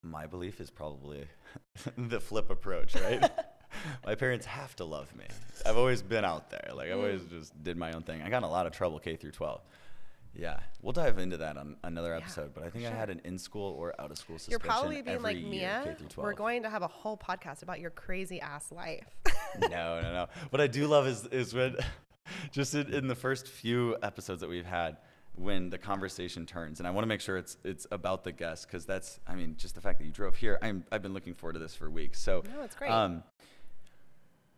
My 0.03 0.25
belief 0.25 0.59
is 0.59 0.69
probably 0.69 1.25
the 1.97 2.19
flip 2.19 2.49
approach, 2.49 2.95
right? 2.95 3.29
my 4.05 4.15
parents 4.15 4.45
have 4.45 4.75
to 4.77 4.85
love 4.85 5.15
me. 5.15 5.25
I've 5.65 5.77
always 5.77 6.01
been 6.01 6.25
out 6.25 6.49
there. 6.49 6.71
Like 6.73 6.89
I 6.89 6.93
always 6.93 7.21
Mm. 7.21 7.29
just 7.29 7.63
did 7.63 7.77
my 7.77 7.91
own 7.93 8.03
thing. 8.03 8.21
I 8.21 8.29
got 8.29 8.37
in 8.37 8.43
a 8.43 8.49
lot 8.51 8.65
of 8.65 8.73
trouble 8.73 8.99
K 8.99 9.15
through 9.15 9.31
12. 9.31 9.61
Yeah, 10.33 10.59
we'll 10.81 10.93
dive 10.93 11.19
into 11.19 11.35
that 11.37 11.57
on 11.57 11.75
another 11.83 12.11
Yeah, 12.11 12.17
episode. 12.17 12.53
But 12.53 12.63
I 12.63 12.69
think 12.69 12.85
I 12.85 12.89
had 12.89 13.09
an 13.09 13.19
in 13.25 13.37
school 13.37 13.75
or 13.77 13.93
out 13.99 14.11
of 14.11 14.17
school 14.17 14.35
You're 14.35 14.39
suspension 14.39 14.69
probably 14.69 15.01
being 15.01 15.17
every 15.17 15.33
like 15.35 15.43
Mia. 15.43 15.81
through 15.97 16.07
12. 16.07 16.17
We're 16.25 16.33
going 16.33 16.63
to 16.63 16.69
have 16.69 16.83
a 16.83 16.87
whole 16.87 17.17
podcast 17.17 17.63
about 17.63 17.81
your 17.81 17.89
crazy 17.89 18.39
ass 18.39 18.71
life. 18.71 19.05
no, 19.59 20.01
no, 20.01 20.13
no. 20.13 20.27
What 20.49 20.61
I 20.61 20.67
do 20.67 20.87
love 20.87 21.05
is 21.05 21.25
is 21.27 21.53
when 21.53 21.75
just 22.51 22.73
in, 22.75 22.93
in 22.93 23.07
the 23.07 23.15
first 23.15 23.47
few 23.49 23.97
episodes 24.01 24.39
that 24.39 24.49
we've 24.49 24.65
had, 24.65 24.97
when 25.35 25.69
the 25.69 25.77
conversation 25.77 26.45
turns, 26.45 26.79
and 26.79 26.87
I 26.87 26.91
want 26.91 27.03
to 27.03 27.07
make 27.07 27.21
sure 27.21 27.37
it's 27.37 27.57
it's 27.63 27.87
about 27.91 28.23
the 28.23 28.31
guest 28.31 28.67
because 28.67 28.85
that's 28.85 29.19
I 29.27 29.35
mean 29.35 29.55
just 29.57 29.75
the 29.75 29.81
fact 29.81 29.99
that 29.99 30.05
you 30.05 30.11
drove 30.11 30.35
here. 30.35 30.59
I'm 30.61 30.83
I've 30.91 31.01
been 31.01 31.13
looking 31.13 31.33
forward 31.33 31.53
to 31.53 31.59
this 31.59 31.73
for 31.75 31.89
weeks. 31.89 32.19
So 32.21 32.43
No, 32.53 32.61
it's 32.63 32.75
great. 32.75 32.91
Um, 32.91 33.23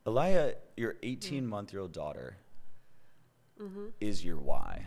Elia, 0.06 0.56
your 0.76 0.96
18 1.02 1.48
month 1.48 1.72
year 1.72 1.82
old 1.82 1.94
daughter 1.94 2.38
is 4.02 4.26
your 4.26 4.38
why. 4.38 4.80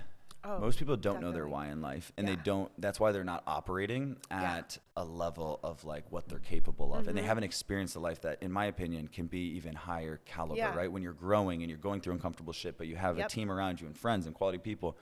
Mm-hmm. 0.44 0.50
Oh, 0.52 0.60
Most 0.60 0.78
people 0.78 0.96
don't 0.96 1.20
know 1.22 1.32
their 1.32 1.48
why 1.48 1.68
in 1.70 1.80
life, 1.80 2.12
and 2.18 2.28
they 2.28 2.36
don't. 2.36 2.70
That's 2.78 3.00
why 3.00 3.10
they're 3.10 3.24
not 3.24 3.42
operating 3.46 4.16
Yeah. 4.30 4.58
at 4.58 4.78
a 4.96 5.04
level 5.04 5.58
of 5.64 5.82
like 5.84 6.04
what 6.12 6.28
they're 6.28 6.38
capable 6.38 6.92
of, 6.92 7.00
Mm-hmm. 7.00 7.08
and 7.08 7.18
they 7.18 7.22
haven't 7.22 7.44
experienced 7.44 7.96
a 7.96 8.00
life 8.00 8.20
that, 8.20 8.42
in 8.42 8.52
my 8.52 8.66
opinion, 8.66 9.08
can 9.08 9.26
be 9.28 9.40
even 9.56 9.74
higher 9.74 10.20
caliber. 10.26 10.56
Yeah. 10.58 10.76
Right 10.76 10.92
when 10.92 11.02
you're 11.02 11.14
growing 11.14 11.62
and 11.62 11.70
you're 11.70 11.78
going 11.80 12.00
through 12.02 12.12
uncomfortable 12.12 12.52
shit, 12.52 12.76
but 12.76 12.86
you 12.86 12.94
have 12.96 13.16
Yep. 13.16 13.26
a 13.26 13.30
team 13.30 13.50
around 13.50 13.80
you 13.80 13.86
and 13.86 13.96
friends 13.96 14.26
and 14.26 14.34
quality 14.34 14.58
people. 14.58 14.98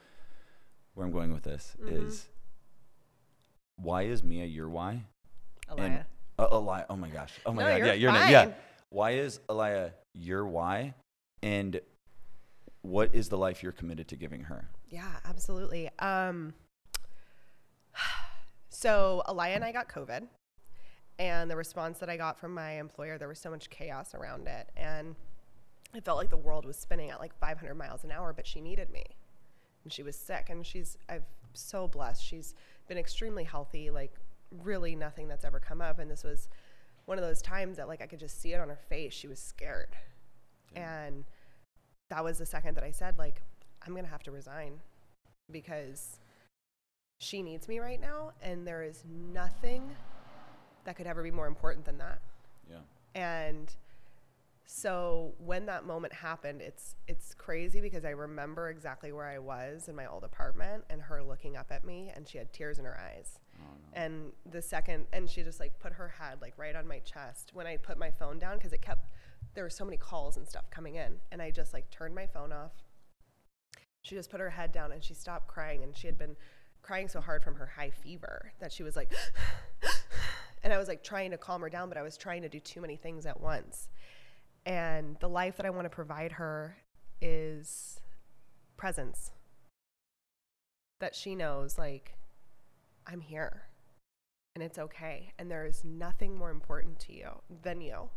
Where 0.95 1.05
I'm 1.05 1.11
going 1.13 1.31
with 1.33 1.43
this 1.43 1.75
Mm-hmm. 1.81 2.07
is, 2.07 2.27
why 3.77 4.03
is 4.03 4.23
Mia 4.23 4.45
your 4.45 4.69
why? 4.69 5.03
Elia. 5.69 6.05
uh, 6.39 6.47
Elia. 6.51 6.85
Oh 6.89 6.95
my 6.95 7.09
gosh. 7.09 7.33
Oh 7.45 7.51
my 7.53 7.63
No, 7.63 7.69
god. 7.69 7.77
you're 7.77 7.87
yeah, 7.87 7.93
your 7.93 8.11
name. 8.11 8.29
Yeah. 8.31 8.51
Why 8.89 9.11
is 9.11 9.39
Elia 9.49 9.93
your 10.13 10.45
why? 10.47 10.93
And 11.43 11.79
what 12.81 13.13
is 13.13 13.29
the 13.29 13.37
life 13.37 13.61
you're 13.61 13.71
committed 13.71 14.07
to 14.09 14.15
giving 14.15 14.43
her? 14.43 14.69
Yeah, 14.89 15.11
absolutely. 15.25 15.89
Um, 15.99 16.53
so 18.69 19.23
Elia 19.27 19.55
and 19.55 19.63
I 19.63 19.71
got 19.71 19.89
COVID, 19.89 20.27
and 21.19 21.49
the 21.49 21.55
response 21.55 21.99
that 21.99 22.09
I 22.09 22.17
got 22.17 22.39
from 22.39 22.53
my 22.53 22.73
employer, 22.79 23.17
there 23.17 23.27
was 23.27 23.39
so 23.39 23.49
much 23.49 23.69
chaos 23.69 24.13
around 24.13 24.47
it, 24.47 24.69
and 24.77 25.15
I 25.93 25.99
felt 25.99 26.17
like 26.17 26.29
the 26.29 26.37
world 26.37 26.65
was 26.65 26.77
spinning 26.77 27.09
at 27.09 27.19
like 27.19 27.37
500 27.39 27.73
miles 27.75 28.03
an 28.03 28.11
hour. 28.11 28.33
But 28.33 28.45
she 28.47 28.61
needed 28.61 28.89
me, 28.91 29.03
and 29.85 29.93
she 29.93 30.03
was 30.03 30.17
sick, 30.17 30.47
and 30.49 30.65
she's 30.65 30.97
I'm 31.07 31.23
so 31.53 31.87
blessed. 31.87 32.21
She's 32.25 32.53
been 32.89 32.97
extremely 32.97 33.45
healthy, 33.45 33.89
like 33.89 34.13
really 34.63 34.95
nothing 34.95 35.29
that's 35.29 35.45
ever 35.45 35.59
come 35.59 35.81
up, 35.81 35.99
and 35.99 36.11
this 36.11 36.23
was 36.23 36.49
one 37.05 37.17
of 37.17 37.23
those 37.23 37.41
times 37.41 37.77
that 37.77 37.87
like 37.87 38.01
I 38.01 38.07
could 38.07 38.19
just 38.19 38.41
see 38.41 38.51
it 38.53 38.59
on 38.59 38.67
her 38.67 38.79
face. 38.89 39.13
She 39.13 39.27
was 39.27 39.39
scared, 39.39 39.95
and 40.75 41.23
that 42.09 42.23
was 42.23 42.37
the 42.37 42.45
second 42.45 42.75
that 42.75 42.83
I 42.83 42.91
said 42.91 43.17
like 43.17 43.41
I'm 43.85 43.95
gonna 43.95 44.07
have 44.07 44.23
to 44.23 44.31
resign 44.31 44.81
because 45.51 46.19
she 47.19 47.41
needs 47.41 47.67
me 47.67 47.79
right 47.79 48.01
now, 48.01 48.31
and 48.41 48.67
there 48.67 48.83
is 48.83 49.03
nothing 49.07 49.95
that 50.83 50.95
could 50.95 51.07
ever 51.07 51.23
be 51.23 51.31
more 51.31 51.47
important 51.47 51.85
than 51.85 51.97
that. 51.99 52.19
Yeah. 52.69 52.79
And 53.13 53.73
so 54.67 55.33
when 55.37 55.67
that 55.67 55.85
moment 55.85 56.13
happened, 56.13 56.61
it's 56.61 56.95
it's 57.07 57.33
crazy 57.35 57.81
because 57.81 58.03
I 58.03 58.09
remember 58.09 58.69
exactly 58.69 59.11
where 59.11 59.25
I 59.27 59.37
was 59.37 59.87
in 59.87 59.95
my 59.95 60.07
old 60.07 60.23
apartment 60.23 60.83
and 60.89 61.01
her 61.03 61.23
looking 61.23 61.55
up 61.55 61.67
at 61.71 61.85
me 61.85 62.11
and 62.15 62.27
she 62.27 62.39
had 62.39 62.51
tears 62.51 62.79
in 62.79 62.85
her 62.85 62.99
eyes. 62.99 63.39
Oh, 63.59 63.77
and 63.93 64.31
the 64.49 64.61
second 64.61 65.05
and 65.13 65.29
she 65.29 65.43
just 65.43 65.59
like 65.59 65.79
put 65.79 65.93
her 65.93 66.07
head 66.07 66.39
like 66.41 66.53
right 66.57 66.75
on 66.75 66.87
my 66.87 66.99
chest 66.99 67.51
when 67.53 67.67
I 67.67 67.77
put 67.77 67.99
my 67.99 68.09
phone 68.09 68.39
down 68.39 68.57
because 68.57 68.73
it 68.73 68.81
kept 68.81 69.07
there 69.53 69.63
were 69.63 69.69
so 69.69 69.85
many 69.85 69.97
calls 69.97 70.35
and 70.35 70.47
stuff 70.47 70.69
coming 70.71 70.95
in 70.95 71.17
and 71.31 71.41
I 71.41 71.51
just 71.51 71.71
like 71.71 71.89
turned 71.91 72.15
my 72.15 72.25
phone 72.25 72.51
off. 72.51 72.71
She 74.01 74.15
just 74.15 74.31
put 74.31 74.39
her 74.39 74.49
head 74.49 74.71
down 74.71 74.91
and 74.91 75.03
she 75.03 75.13
stopped 75.13 75.47
crying 75.47 75.83
and 75.83 75.95
she 75.95 76.07
had 76.07 76.17
been 76.17 76.35
crying 76.81 77.07
so 77.07 77.21
hard 77.21 77.43
from 77.43 77.55
her 77.55 77.67
high 77.67 77.91
fever 77.91 78.51
that 78.59 78.71
she 78.71 78.81
was 78.81 78.95
like 78.95 79.13
and 80.63 80.73
I 80.73 80.79
was 80.79 80.87
like 80.87 81.03
trying 81.03 81.29
to 81.31 81.37
calm 81.37 81.61
her 81.61 81.69
down 81.69 81.87
but 81.87 81.99
I 81.99 82.01
was 82.01 82.17
trying 82.17 82.41
to 82.41 82.49
do 82.49 82.59
too 82.59 82.81
many 82.81 82.95
things 82.95 83.27
at 83.27 83.39
once. 83.39 83.89
And 84.65 85.17
the 85.19 85.29
life 85.29 85.57
that 85.57 85.65
I 85.65 85.69
want 85.69 85.85
to 85.85 85.89
provide 85.89 86.33
her 86.33 86.77
is 87.21 87.99
presence. 88.77 89.31
That 90.99 91.13
she 91.13 91.35
knows, 91.35 91.77
like, 91.77 92.17
I'm 93.05 93.21
here 93.21 93.63
and 94.55 94.63
it's 94.63 94.79
okay. 94.79 95.33
And 95.37 95.51
there 95.51 95.65
is 95.65 95.83
nothing 95.83 96.35
more 96.37 96.49
important 96.49 96.99
to 97.01 97.13
you 97.13 97.29
than 97.61 97.81
you, 97.81 98.09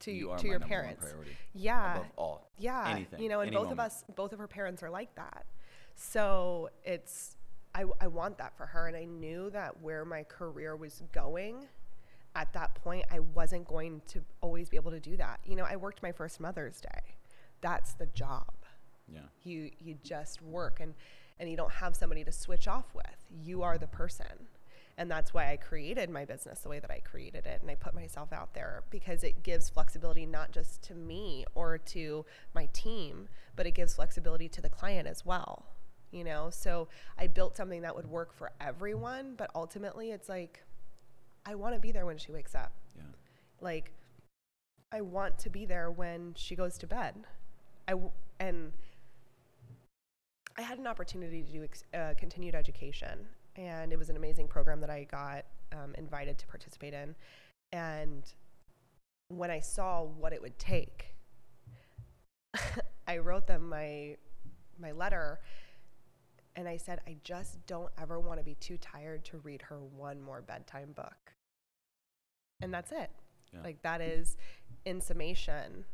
to, 0.00 0.10
You 0.12 0.34
to 0.36 0.46
your 0.46 0.60
parents. 0.60 1.06
priority. 1.08 1.30
Yeah. 1.54 1.94
Above 1.94 2.06
all. 2.16 2.50
Yeah. 2.58 2.88
Anything, 2.88 3.22
You 3.22 3.28
know, 3.28 3.40
and 3.40 3.52
both 3.52 3.70
of 3.70 3.78
us, 3.78 4.04
both 4.16 4.32
of 4.32 4.38
her 4.40 4.48
parents 4.48 4.82
are 4.82 4.90
like 4.90 5.14
that. 5.14 5.46
So 5.94 6.70
it's, 6.84 7.36
I, 7.74 7.84
I 8.00 8.08
want 8.08 8.38
that 8.38 8.56
for 8.56 8.66
her. 8.66 8.88
And 8.88 8.96
I 8.96 9.04
knew 9.04 9.48
that 9.50 9.80
where 9.80 10.04
my 10.04 10.24
career 10.24 10.74
was 10.76 11.02
going 11.12 11.68
at 12.34 12.52
that 12.52 12.74
point, 12.76 13.04
I 13.10 13.20
wasn't 13.20 13.66
going 13.66 14.02
to 14.08 14.22
always 14.40 14.68
be 14.68 14.76
able 14.76 14.92
to 14.92 15.00
do 15.00 15.16
that. 15.16 15.40
You 15.44 15.56
know, 15.56 15.64
I 15.64 15.76
worked 15.76 16.02
my 16.02 16.12
first 16.12 16.40
Mother's 16.40 16.80
Day. 16.80 17.16
That's 17.60 17.94
the 17.94 18.06
job. 18.06 18.52
Yeah. 19.12 19.20
You, 19.42 19.70
you 19.80 19.96
just 20.02 20.40
work 20.40 20.78
and, 20.80 20.94
and 21.38 21.50
you 21.50 21.56
don't 21.56 21.72
have 21.72 21.96
somebody 21.96 22.22
to 22.24 22.32
switch 22.32 22.68
off 22.68 22.94
with. 22.94 23.06
You 23.42 23.62
are 23.62 23.78
the 23.78 23.88
person. 23.88 24.46
And 24.96 25.10
that's 25.10 25.32
why 25.32 25.50
I 25.50 25.56
created 25.56 26.10
my 26.10 26.24
business 26.24 26.60
the 26.60 26.68
way 26.68 26.78
that 26.78 26.90
I 26.90 27.00
created 27.00 27.46
it. 27.46 27.62
And 27.62 27.70
I 27.70 27.74
put 27.74 27.94
myself 27.94 28.32
out 28.32 28.54
there 28.54 28.84
because 28.90 29.24
it 29.24 29.42
gives 29.42 29.70
flexibility 29.70 30.26
not 30.26 30.52
just 30.52 30.82
to 30.82 30.94
me 30.94 31.46
or 31.54 31.78
to 31.78 32.26
my 32.54 32.66
team, 32.72 33.28
but 33.56 33.66
it 33.66 33.72
gives 33.72 33.94
flexibility 33.94 34.48
to 34.50 34.60
the 34.60 34.68
client 34.68 35.08
as 35.08 35.24
well. 35.24 35.64
You 36.12 36.24
know, 36.24 36.50
so 36.50 36.88
I 37.18 37.28
built 37.28 37.56
something 37.56 37.82
that 37.82 37.94
would 37.94 38.08
work 38.10 38.34
for 38.34 38.50
everyone, 38.60 39.34
but 39.36 39.50
ultimately 39.54 40.10
it's 40.10 40.28
like, 40.28 40.64
I 41.50 41.56
want 41.56 41.74
to 41.74 41.80
be 41.80 41.90
there 41.90 42.06
when 42.06 42.16
she 42.16 42.30
wakes 42.30 42.54
up. 42.54 42.72
Yeah. 42.96 43.02
Like, 43.60 43.90
I 44.92 45.00
want 45.00 45.36
to 45.40 45.50
be 45.50 45.66
there 45.66 45.90
when 45.90 46.32
she 46.36 46.54
goes 46.54 46.78
to 46.78 46.86
bed. 46.86 47.14
I 47.88 47.92
w- 47.92 48.12
and 48.38 48.72
I 50.56 50.62
had 50.62 50.78
an 50.78 50.86
opportunity 50.86 51.42
to 51.42 51.52
do 51.52 51.64
ex- 51.64 51.84
uh, 51.92 52.14
continued 52.16 52.54
education, 52.54 53.26
and 53.56 53.92
it 53.92 53.98
was 53.98 54.10
an 54.10 54.16
amazing 54.16 54.46
program 54.46 54.80
that 54.80 54.90
I 54.90 55.08
got 55.10 55.44
um, 55.72 55.92
invited 55.98 56.38
to 56.38 56.46
participate 56.46 56.94
in. 56.94 57.16
And 57.72 58.22
when 59.26 59.50
I 59.50 59.58
saw 59.58 60.04
what 60.04 60.32
it 60.32 60.40
would 60.40 60.56
take, 60.56 61.16
I 63.08 63.18
wrote 63.18 63.48
them 63.48 63.68
my 63.68 64.16
my 64.78 64.92
letter, 64.92 65.40
and 66.54 66.68
I 66.68 66.76
said, 66.76 67.00
I 67.08 67.16
just 67.24 67.66
don't 67.66 67.90
ever 68.00 68.20
want 68.20 68.38
to 68.38 68.44
be 68.44 68.54
too 68.54 68.78
tired 68.78 69.24
to 69.26 69.38
read 69.38 69.62
her 69.62 69.80
one 69.80 70.22
more 70.22 70.42
bedtime 70.42 70.92
book. 70.92 71.34
And 72.62 72.72
that's 72.72 72.92
it. 72.92 73.10
Yeah. 73.52 73.60
Like 73.64 73.82
that 73.82 74.00
is, 74.00 74.36
in 74.84 75.00
summation, 75.00 75.84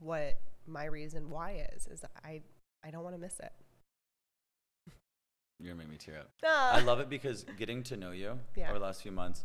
what 0.00 0.38
my 0.66 0.84
reason 0.84 1.30
why 1.30 1.66
is 1.74 1.86
is 1.86 2.00
that 2.00 2.10
I 2.24 2.42
I 2.84 2.90
don't 2.90 3.02
want 3.02 3.14
to 3.16 3.20
miss 3.20 3.38
it. 3.40 3.52
You're 5.60 5.72
gonna 5.72 5.82
make 5.82 5.90
me 5.90 5.96
tear 5.96 6.18
up. 6.20 6.30
Ah. 6.44 6.74
I 6.76 6.80
love 6.80 7.00
it 7.00 7.08
because 7.08 7.44
getting 7.58 7.82
to 7.84 7.96
know 7.96 8.12
you 8.12 8.38
Yeah. 8.56 8.70
over 8.70 8.78
the 8.78 8.84
last 8.84 9.02
few 9.02 9.10
months, 9.12 9.44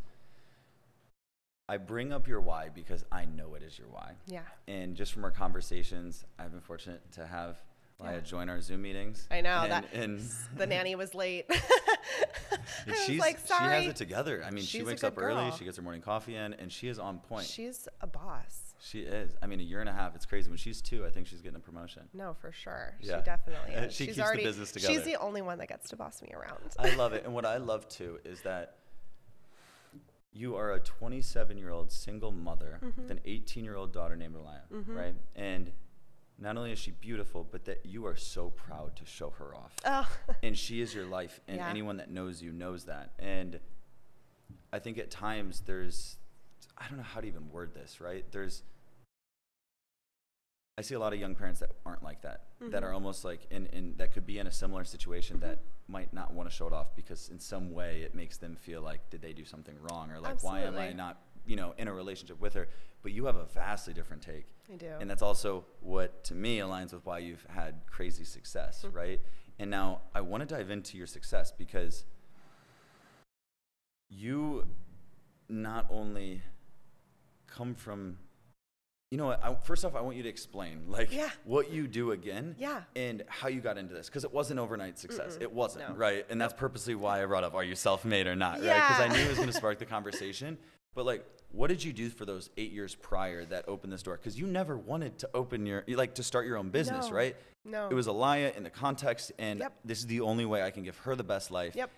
I 1.67 1.77
bring 1.77 2.11
up 2.13 2.27
your 2.27 2.41
why 2.41 2.69
because 2.69 3.03
I 3.11 3.25
know 3.25 3.55
it 3.55 3.63
is 3.63 3.79
your 3.79 3.88
why. 3.88 4.13
Yeah. 4.27 4.41
And 4.67 4.95
just 4.95 5.11
from 5.13 5.23
our 5.23 5.31
conversations, 5.31 6.23
I've 6.38 6.51
been 6.51 6.61
fortunate 6.61 7.11
to 7.13 7.25
have 7.25 7.57
Laya 8.03 8.15
Yeah. 8.15 8.19
join 8.21 8.49
our 8.49 8.61
Zoom 8.61 8.81
meetings. 8.81 9.27
I 9.31 9.41
know 9.41 9.61
and, 9.61 9.71
that 9.71 9.85
and 9.93 10.21
the 10.57 10.67
nanny 10.67 10.95
was 10.95 11.15
late. 11.15 11.45
I 12.87 13.05
she's 13.05 13.19
like, 13.19 13.39
she 13.45 13.53
has 13.53 13.87
it 13.87 13.95
together. 13.95 14.43
I 14.45 14.51
mean, 14.51 14.63
she 14.63 14.79
She's 14.79 14.81
a 14.81 14.85
wakes 14.85 15.03
up 15.03 15.15
good 15.15 15.23
early, 15.23 15.51
she 15.57 15.65
gets 15.65 15.77
her 15.77 15.83
morning 15.83 16.01
coffee 16.01 16.35
in, 16.35 16.53
and 16.55 16.71
she 16.71 16.87
is 16.87 16.99
on 16.99 17.19
point. 17.19 17.45
She's 17.45 17.87
a 18.01 18.07
boss. 18.07 18.75
she 18.81 19.01
is. 19.01 19.35
I 19.41 19.47
mean, 19.47 19.59
a 19.59 19.63
year 19.63 19.79
and 19.79 19.89
a 19.89 19.93
half. 19.93 20.15
It's 20.15 20.25
crazy. 20.25 20.49
When 20.49 20.57
she's 20.57 20.81
two, 20.81 21.05
I 21.05 21.09
think 21.09 21.27
she's 21.27 21.41
getting 21.41 21.57
a 21.57 21.59
promotion. 21.59 22.03
No, 22.13 22.33
for 22.33 22.51
sure. 22.51 22.95
Yeah. 22.99 23.17
She 23.17 23.23
definitely 23.23 23.73
is. 23.73 23.93
she 23.93 24.05
she's 24.05 24.07
keeps 24.07 24.17
the 24.17 24.23
already, 24.23 24.43
business 24.43 24.73
She's 24.77 25.03
the 25.03 25.15
only 25.15 25.41
one 25.41 25.57
that 25.59 25.69
gets 25.69 25.89
to 25.89 25.95
boss 25.95 26.21
me 26.21 26.33
around. 26.33 26.59
I 26.77 26.95
love 26.95 27.13
it. 27.13 27.23
And 27.25 27.33
what 27.33 27.45
I 27.45 27.57
love 27.57 27.87
too 27.87 28.19
is 28.25 28.41
that 28.41 28.75
you 30.33 30.55
are 30.55 30.73
a 30.73 30.79
27 30.79 31.57
year 31.57 31.69
old 31.69 31.91
single 31.91 32.31
mother 32.31 32.79
mm-hmm. 32.83 33.01
with 33.01 33.11
an 33.11 33.19
18 33.25 33.63
year 33.63 33.75
old 33.75 33.93
daughter 33.93 34.15
named 34.15 34.35
Elia, 34.35 34.61
mm-hmm. 34.73 34.95
right? 34.95 35.15
And 35.35 35.71
not 36.39 36.57
only 36.57 36.71
is 36.71 36.79
she 36.79 36.91
beautiful, 36.91 37.47
but 37.49 37.65
that 37.65 37.86
you 37.86 38.05
are 38.05 38.15
so 38.15 38.49
proud 38.49 38.95
to 38.97 39.05
show 39.05 39.29
her 39.31 39.55
off. 39.55 39.73
oh, 39.86 40.09
and 40.41 40.57
she 40.57 40.81
is 40.81 40.93
your 40.93 41.05
life. 41.05 41.39
And 41.47 41.57
Yeah. 41.57 41.69
anyone 41.69 41.97
that 41.97 42.09
knows 42.09 42.41
you 42.41 42.51
knows 42.51 42.86
that. 42.86 43.13
And 43.19 43.59
I 44.71 44.79
think 44.79 44.97
at 44.97 45.11
times 45.11 45.61
there's, 45.61 46.17
I 46.77 46.88
don't 46.88 46.97
know 46.97 47.03
how 47.03 47.21
to 47.21 47.27
even 47.27 47.49
word 47.51 47.73
this, 47.73 48.01
right? 48.01 48.25
There's, 48.31 48.63
I 50.77 50.81
see 50.81 50.95
a 50.95 50.99
lot 50.99 51.13
of 51.13 51.19
young 51.19 51.36
parents 51.36 51.59
that 51.59 51.71
aren't 51.86 52.01
like 52.01 52.23
that, 52.23 52.45
that 52.59 52.71
mm-hmm. 52.71 52.84
are 52.84 52.93
almost 52.93 53.23
like 53.23 53.45
in, 53.51 53.67
in 53.67 53.93
that 53.97 54.11
could 54.11 54.25
be 54.25 54.39
in 54.39 54.47
a 54.47 54.51
similar 54.51 54.84
situation 54.84 55.39
that 55.41 55.59
might 55.88 56.11
not 56.13 56.34
want 56.34 56.49
to 56.49 56.55
show 56.55 56.65
it 56.65 56.73
off 56.73 56.95
because 56.95 57.29
in 57.29 57.39
some 57.39 57.71
way 57.71 58.01
it 58.01 58.15
makes 58.15 58.38
them 58.38 58.55
feel 58.55 58.81
like 58.81 59.07
did 59.09 59.21
they 59.21 59.34
do 59.34 59.45
something 59.45 59.75
wrong 59.81 60.09
or 60.11 60.19
like 60.19 60.41
why 60.43 60.61
am 60.61 60.77
I 60.77 60.91
not 60.93 61.21
you 61.45 61.55
know 61.55 61.73
in 61.77 61.87
a 61.87 61.93
relationship 61.93 62.39
with 62.39 62.53
her? 62.53 62.67
But 63.01 63.11
you 63.11 63.25
have 63.25 63.35
a 63.35 63.45
vastly 63.45 63.93
different 63.93 64.21
take. 64.21 64.45
I 64.71 64.77
do. 64.77 64.87
And 65.01 65.09
that's 65.09 65.21
also 65.21 65.65
what 65.81 66.23
to 66.25 66.35
me 66.35 66.59
aligns 66.59 66.93
with 66.93 67.05
why 67.05 67.19
you've 67.19 67.45
had 67.49 67.81
crazy 67.85 68.23
success, 68.23 68.83
Mm-hmm. 68.85 68.95
right? 68.97 69.21
And 69.59 69.69
now 69.69 70.01
I 70.15 70.21
want 70.21 70.47
to 70.47 70.55
dive 70.55 70.71
into 70.71 70.97
your 70.97 71.05
success 71.07 71.51
because 71.51 72.05
you 74.09 74.65
not 75.49 75.85
only 75.89 76.41
come 77.47 77.75
from 77.75 78.17
you 79.11 79.17
know 79.17 79.25
what 79.27 79.43
I, 79.43 79.53
first 79.63 79.85
off 79.85 79.95
i 79.95 80.01
want 80.01 80.15
you 80.17 80.23
to 80.23 80.29
explain 80.29 80.83
like 80.87 81.11
Yeah. 81.13 81.29
what 81.43 81.71
you 81.71 81.87
do 81.87 82.11
again 82.11 82.55
Yeah. 82.57 82.81
and 82.95 83.23
how 83.27 83.47
you 83.47 83.61
got 83.61 83.77
into 83.77 83.93
this 83.93 84.07
because 84.07 84.23
it 84.23 84.33
wasn't 84.33 84.59
overnight 84.59 84.97
success 84.97 85.37
it 85.39 85.51
wasn't 85.51 85.89
No. 85.89 85.95
right 85.95 86.25
and 86.29 86.39
that's 86.41 86.53
purposely 86.53 86.95
why 86.95 87.21
i 87.21 87.25
brought 87.25 87.43
up 87.43 87.53
are 87.53 87.63
you 87.63 87.75
self-made 87.75 88.27
or 88.27 88.35
not 88.35 88.53
right 88.55 88.61
because 88.87 88.99
i 89.01 89.07
knew 89.07 89.19
it 89.23 89.27
was 89.29 89.37
going 89.37 89.49
to 89.51 89.53
spark 89.53 89.77
the 89.79 89.85
conversation 89.85 90.57
but 90.95 91.05
like 91.05 91.25
what 91.51 91.67
did 91.67 91.83
you 91.83 91.93
do 91.93 92.09
for 92.09 92.25
those 92.25 92.49
eight 92.57 92.71
years 92.71 92.95
prior 92.95 93.45
that 93.45 93.65
opened 93.67 93.93
this 93.93 94.01
door 94.03 94.17
because 94.17 94.37
you 94.39 94.47
never 94.47 94.77
wanted 94.77 95.17
to 95.19 95.29
open 95.33 95.65
your 95.65 95.83
like 95.89 96.15
to 96.15 96.23
start 96.23 96.45
your 96.45 96.57
own 96.57 96.69
business 96.69 97.09
No. 97.09 97.15
right 97.15 97.35
No. 97.65 97.87
it 97.89 97.93
was 97.93 98.07
Alaya 98.07 98.55
in 98.55 98.63
the 98.63 98.69
context 98.69 99.31
and 99.39 99.59
Yep. 99.59 99.73
this 99.85 99.99
is 99.99 100.07
the 100.07 100.21
only 100.21 100.45
way 100.45 100.63
i 100.63 100.71
can 100.71 100.83
give 100.83 100.97
her 100.99 101.15
the 101.15 101.23
best 101.23 101.51
life 101.51 101.75
Yep. 101.75 101.89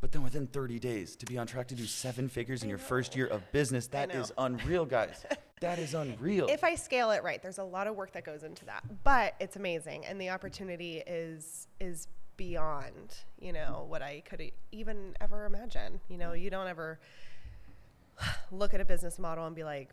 but 0.00 0.12
then 0.12 0.22
within 0.22 0.46
30 0.46 0.78
days 0.78 1.16
to 1.16 1.26
be 1.26 1.38
on 1.38 1.46
track 1.46 1.68
to 1.68 1.74
do 1.74 1.84
seven 1.86 2.28
figures 2.28 2.62
in 2.62 2.68
your 2.68 2.78
first 2.78 3.14
year 3.16 3.26
of 3.26 3.42
business, 3.52 3.86
that 3.88 4.14
is 4.14 4.32
unreal 4.38 4.84
guys 4.86 5.24
that 5.60 5.78
is 5.78 5.94
unreal 5.94 6.48
if 6.48 6.64
I 6.64 6.74
scale 6.74 7.10
it 7.12 7.22
right, 7.22 7.40
there's 7.42 7.58
a 7.58 7.64
lot 7.64 7.86
of 7.86 7.94
work 7.94 8.12
that 8.12 8.24
goes 8.24 8.42
into 8.42 8.64
that, 8.64 8.82
but 9.04 9.34
it's 9.38 9.54
amazing, 9.56 10.04
and 10.06 10.20
the 10.20 10.30
opportunity 10.30 11.02
is 11.06 11.68
is 11.78 12.08
beyond 12.36 13.14
you 13.40 13.52
know 13.52 13.84
what 13.88 14.02
I 14.02 14.22
could 14.28 14.50
even 14.72 15.14
ever 15.20 15.44
imagine. 15.44 16.00
You 16.08 16.18
know, 16.18 16.32
you 16.32 16.50
don't 16.50 16.66
ever 16.66 16.98
look 18.50 18.74
at 18.74 18.80
a 18.80 18.84
business 18.84 19.18
model 19.18 19.46
and 19.46 19.54
be 19.56 19.64
like, 19.64 19.90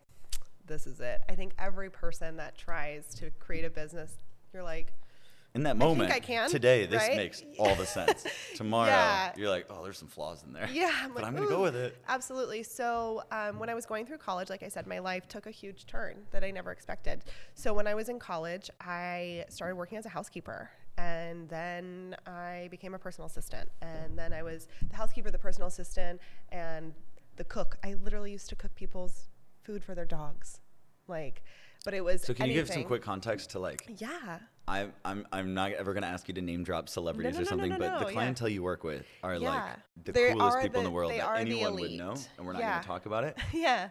"This 0.66 0.88
is 0.88 1.00
it." 1.00 1.22
I 1.30 1.36
think 1.36 1.54
every 1.60 1.90
person 1.90 2.38
that 2.38 2.58
tries 2.58 3.14
to 3.16 3.30
create 3.40 3.66
a 3.66 3.70
business, 3.70 4.14
you're 4.54 4.64
like, 4.64 4.92
in 5.56 5.64
that 5.64 5.78
moment 5.78 6.12
I 6.12 6.18
I 6.18 6.20
can, 6.20 6.48
today 6.48 6.86
this 6.86 7.02
right? 7.02 7.18
makes 7.18 7.42
all 7.58 7.74
the 7.74 7.86
sense 7.88 8.24
tomorrow 8.56 8.86
Yeah. 8.92 9.34
you're 9.36 9.50
like 9.50 9.66
oh 9.72 9.84
there's 9.84 9.98
some 9.98 10.08
flaws 10.08 10.44
in 10.44 10.54
there 10.54 10.70
Yeah, 10.72 10.92
I'm 11.02 11.10
but 11.12 11.24
like, 11.24 11.26
i'm 11.26 11.34
gonna 11.36 11.48
go 11.50 11.64
with 11.64 11.76
it 11.76 11.98
Absolutely. 12.08 12.62
So 12.62 13.24
um, 13.32 13.58
when 13.58 13.68
I 13.68 13.74
was 13.74 13.88
going 13.88 14.06
through 14.06 14.20
college, 14.20 14.52
like 14.52 14.62
I 14.62 14.68
said, 14.70 14.86
my 14.86 15.00
life 15.00 15.28
took 15.28 15.48
a 15.48 15.52
huge 15.52 15.88
turn 15.88 16.18
that 16.30 16.44
I 16.44 16.52
never 16.52 16.72
expected. 16.72 17.24
So 17.56 17.74
when 17.74 17.88
I 17.88 17.96
was 17.96 18.10
in 18.10 18.20
college, 18.20 18.70
I 18.80 19.46
started 19.50 19.76
working 19.76 19.98
as 19.98 20.06
a 20.06 20.10
housekeeper. 20.10 20.70
And 21.00 21.48
then 21.50 22.16
I 22.28 22.68
became 22.72 22.94
a 22.94 23.00
personal 23.00 23.26
assistant. 23.28 23.70
And 23.82 24.18
then 24.20 24.34
I 24.34 24.44
was 24.44 24.68
the 24.90 24.96
housekeeper, 24.98 25.32
the 25.32 25.38
personal 25.40 25.68
assistant, 25.70 26.20
and 26.52 26.94
the 27.40 27.44
cook. 27.46 27.78
I 27.84 27.96
literally 27.96 28.32
used 28.32 28.50
to 28.50 28.56
cook 28.56 28.76
people's 28.76 29.30
food 29.64 29.84
for 29.84 29.96
their 29.96 30.06
dogs. 30.06 30.60
Like, 31.08 31.42
but 31.84 31.96
it 31.96 32.04
was. 32.04 32.22
so 32.22 32.36
can 32.36 32.46
you 32.48 32.54
give 32.54 32.68
some 32.68 32.84
quick 32.84 33.02
context 33.02 33.50
to 33.52 33.60
like 33.60 33.90
Yeah. 33.98 34.38
I'm 34.68 34.94
I'm, 35.04 35.26
I'm 35.32 35.56
not 35.56 35.72
ever 35.72 35.94
going 35.94 36.04
to 36.04 36.10
ask 36.10 36.28
you 36.28 36.36
to 36.36 36.42
name 36.42 36.64
drop 36.64 36.88
celebrities 36.90 37.34
no, 37.34 37.40
or 37.40 37.42
no, 37.42 37.46
no, 37.46 37.50
something, 37.50 37.70
no, 37.72 37.78
but 37.80 38.00
the 38.00 38.06
yeah. 38.06 38.12
clientele 38.12 38.50
you 38.50 38.62
work 38.62 38.84
with 38.84 39.04
are 39.24 39.40
like 39.40 39.64
the 40.04 40.12
They 40.12 40.34
coolest 40.34 40.62
people 40.62 40.82
in 40.82 40.84
the- 40.84 40.90
the 40.92 40.94
world 40.94 41.12
that 41.12 41.38
anyone 41.38 41.76
would 41.80 41.92
know, 41.92 42.14
and 42.38 42.46
we're 42.46 42.54
not 42.54 42.60
Yeah. 42.62 42.72
going 42.74 42.82
to 42.82 42.88
talk 42.88 43.06
about 43.08 43.24
it. 43.24 43.36
yeah. 43.54 43.90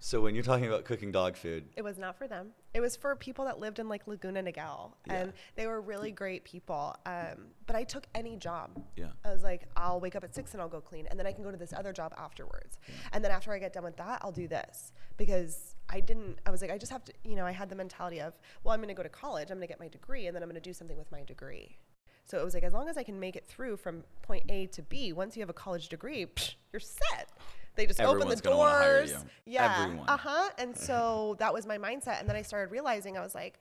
So 0.00 0.20
when 0.20 0.34
you're 0.36 0.44
talking 0.44 0.66
about 0.66 0.84
cooking 0.84 1.10
dog 1.10 1.36
food, 1.36 1.64
It 1.76 1.82
was 1.82 1.98
not 1.98 2.16
for 2.16 2.28
them. 2.28 2.50
It 2.72 2.80
was 2.80 2.94
for 2.96 3.16
people 3.16 3.44
that 3.46 3.58
lived 3.58 3.80
in 3.80 3.88
like 3.88 4.06
Laguna 4.06 4.42
Niguel, 4.44 4.92
Yeah. 5.06 5.14
and 5.14 5.32
they 5.56 5.66
were 5.66 5.80
really 5.80 6.12
great 6.12 6.44
people. 6.44 6.94
Um, 7.04 7.48
but 7.66 7.74
I 7.74 7.82
took 7.82 8.06
any 8.14 8.36
job. 8.36 8.80
Yeah. 8.94 9.08
I 9.24 9.32
was 9.32 9.42
like, 9.42 9.66
I'll 9.76 9.98
wake 9.98 10.14
up 10.14 10.22
at 10.22 10.32
six 10.34 10.52
and 10.52 10.62
I'll 10.62 10.68
go 10.68 10.80
clean, 10.80 11.06
and 11.08 11.18
then 11.18 11.26
I 11.26 11.32
can 11.32 11.42
go 11.42 11.50
to 11.50 11.56
this 11.56 11.72
other 11.72 11.92
job 11.92 12.14
afterwards. 12.16 12.78
And 13.12 13.24
then 13.24 13.32
after 13.32 13.52
I 13.52 13.58
get 13.58 13.72
done 13.72 13.82
with 13.84 13.96
that, 13.96 14.20
I'll 14.22 14.30
do 14.30 14.46
this 14.46 14.92
because 15.16 15.74
I 15.88 15.98
didn't. 15.98 16.38
I 16.46 16.50
was 16.52 16.62
like, 16.62 16.70
I 16.70 16.78
just 16.78 16.92
have 16.92 17.04
to. 17.06 17.12
You 17.24 17.34
know, 17.34 17.44
I 17.44 17.50
had 17.50 17.68
the 17.68 17.76
mentality 17.76 18.20
of, 18.20 18.34
well, 18.62 18.74
I'm 18.74 18.78
going 18.80 18.88
to 18.88 18.94
go 18.94 19.02
to 19.02 19.08
college, 19.08 19.50
I'm 19.50 19.56
going 19.56 19.66
to 19.66 19.72
get 19.72 19.80
my 19.80 19.88
degree, 19.88 20.26
and 20.28 20.36
then 20.36 20.44
I'm 20.44 20.48
going 20.48 20.60
to 20.62 20.68
do 20.70 20.72
something 20.74 20.96
with 20.96 21.10
my 21.10 21.24
degree. 21.24 21.76
So 22.24 22.38
it 22.38 22.44
was 22.44 22.54
like, 22.54 22.62
as 22.62 22.74
long 22.74 22.88
as 22.88 22.96
I 22.98 23.02
can 23.02 23.18
make 23.18 23.36
it 23.36 23.46
through 23.46 23.78
from 23.78 24.04
point 24.22 24.44
A 24.50 24.66
to 24.66 24.82
B, 24.82 25.12
once 25.12 25.34
you 25.36 25.40
have 25.40 25.48
a 25.50 25.54
college 25.54 25.88
degree, 25.88 26.26
psh, 26.26 26.54
you're 26.72 26.78
set. 26.80 27.30
They 27.78 27.86
just 27.86 28.00
open 28.00 28.28
the 28.28 28.34
doors. 28.34 29.14
Yeah. 29.46 29.94
Uh 30.08 30.16
huh. 30.16 30.50
And 30.58 30.76
so 30.88 31.36
that 31.38 31.54
was 31.54 31.64
my 31.64 31.78
mindset. 31.78 32.18
And 32.18 32.28
then 32.28 32.34
I 32.34 32.42
started 32.42 32.72
realizing 32.72 33.16
I 33.16 33.20
was 33.20 33.36
like, 33.36 33.60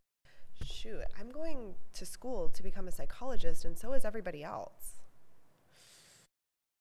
shoot, 0.66 1.04
I'm 1.20 1.30
going 1.30 1.76
to 1.94 2.06
school 2.06 2.50
to 2.50 2.64
become 2.64 2.88
a 2.88 2.92
psychologist, 2.92 3.64
and 3.64 3.78
so 3.78 3.94
is 3.94 4.06
everybody 4.06 4.44
else. 4.44 4.96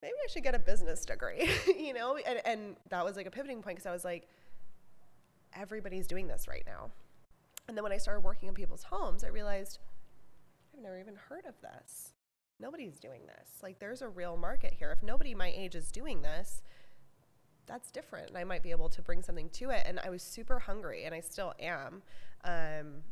Maybe 0.01 0.14
I 0.24 0.30
should 0.30 0.45
get 0.45 0.55
a 0.55 0.59
business 0.59 1.05
degree, 1.05 1.51
you 1.66 1.93
know? 1.93 2.16
And, 2.16 2.41
and 2.47 2.76
that 2.89 3.05
was 3.05 3.16
like 3.16 3.26
a 3.26 3.30
pivoting 3.30 3.61
point 3.61 3.76
because 3.76 3.87
I 3.87 3.93
was 3.93 4.05
like, 4.05 4.26
everybody's 5.55 6.07
doing 6.07 6.26
this 6.26 6.49
right 6.49 6.64
now. 6.66 6.91
And 7.68 7.76
then 7.76 7.82
when 7.82 7.93
I 7.93 7.99
started 7.99 8.20
working 8.20 8.49
in 8.49 8.55
people's 8.55 8.84
homes, 8.84 9.24
I 9.24 9.28
realized 9.28 9.78
I've 10.74 10.82
never 10.82 10.99
even 10.99 11.16
heard 11.28 11.45
of 11.45 11.55
this. 11.61 12.12
Nobody's 12.59 12.99
doing 12.99 13.22
this. 13.26 13.51
Like, 13.62 13.78
there's 13.78 14.01
a 14.01 14.09
real 14.09 14.39
market 14.39 14.72
here. 14.72 14.91
If 14.91 15.03
nobody 15.03 15.34
my 15.34 15.53
age 15.55 15.74
is 15.74 15.91
doing 15.91 16.22
this, 16.22 16.62
that's 17.67 17.91
different. 17.91 18.29
And 18.29 18.39
I 18.39 18.45
might 18.45 18.62
be 18.62 18.71
able 18.71 18.89
to 18.91 19.03
bring 19.03 19.23
something 19.23 19.49
to 19.51 19.71
it. 19.71 19.85
And 19.87 20.01
I 20.05 20.11
was 20.11 20.23
super 20.23 20.59
hungry, 20.59 21.05
and 21.05 21.14
I 21.14 21.21
still 21.21 21.55
am. 21.61 22.03
Um, 22.45 23.03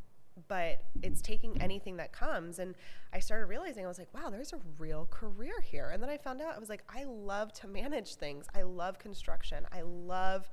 but 0.48 0.82
it's 1.02 1.22
taking 1.22 1.61
anything 1.61 1.96
that 1.98 2.12
comes. 2.12 2.59
And 2.59 2.74
I 3.12 3.20
started 3.20 3.46
realizing, 3.46 3.84
I 3.84 3.88
was 3.88 3.98
like, 3.98 4.12
wow, 4.12 4.30
there's 4.30 4.52
a 4.52 4.59
real 4.78 5.07
career 5.11 5.61
here. 5.61 5.90
And 5.90 6.02
then 6.02 6.11
I 6.11 6.16
found 6.16 6.40
out, 6.40 6.57
I 6.57 6.59
was 6.59 6.68
like, 6.68 6.82
I 6.88 7.05
love 7.05 7.52
to 7.55 7.68
manage 7.68 8.16
things. 8.16 8.46
I 8.55 8.62
love 8.62 8.98
construction. 8.98 9.66
I 9.72 9.82
love 9.82 10.48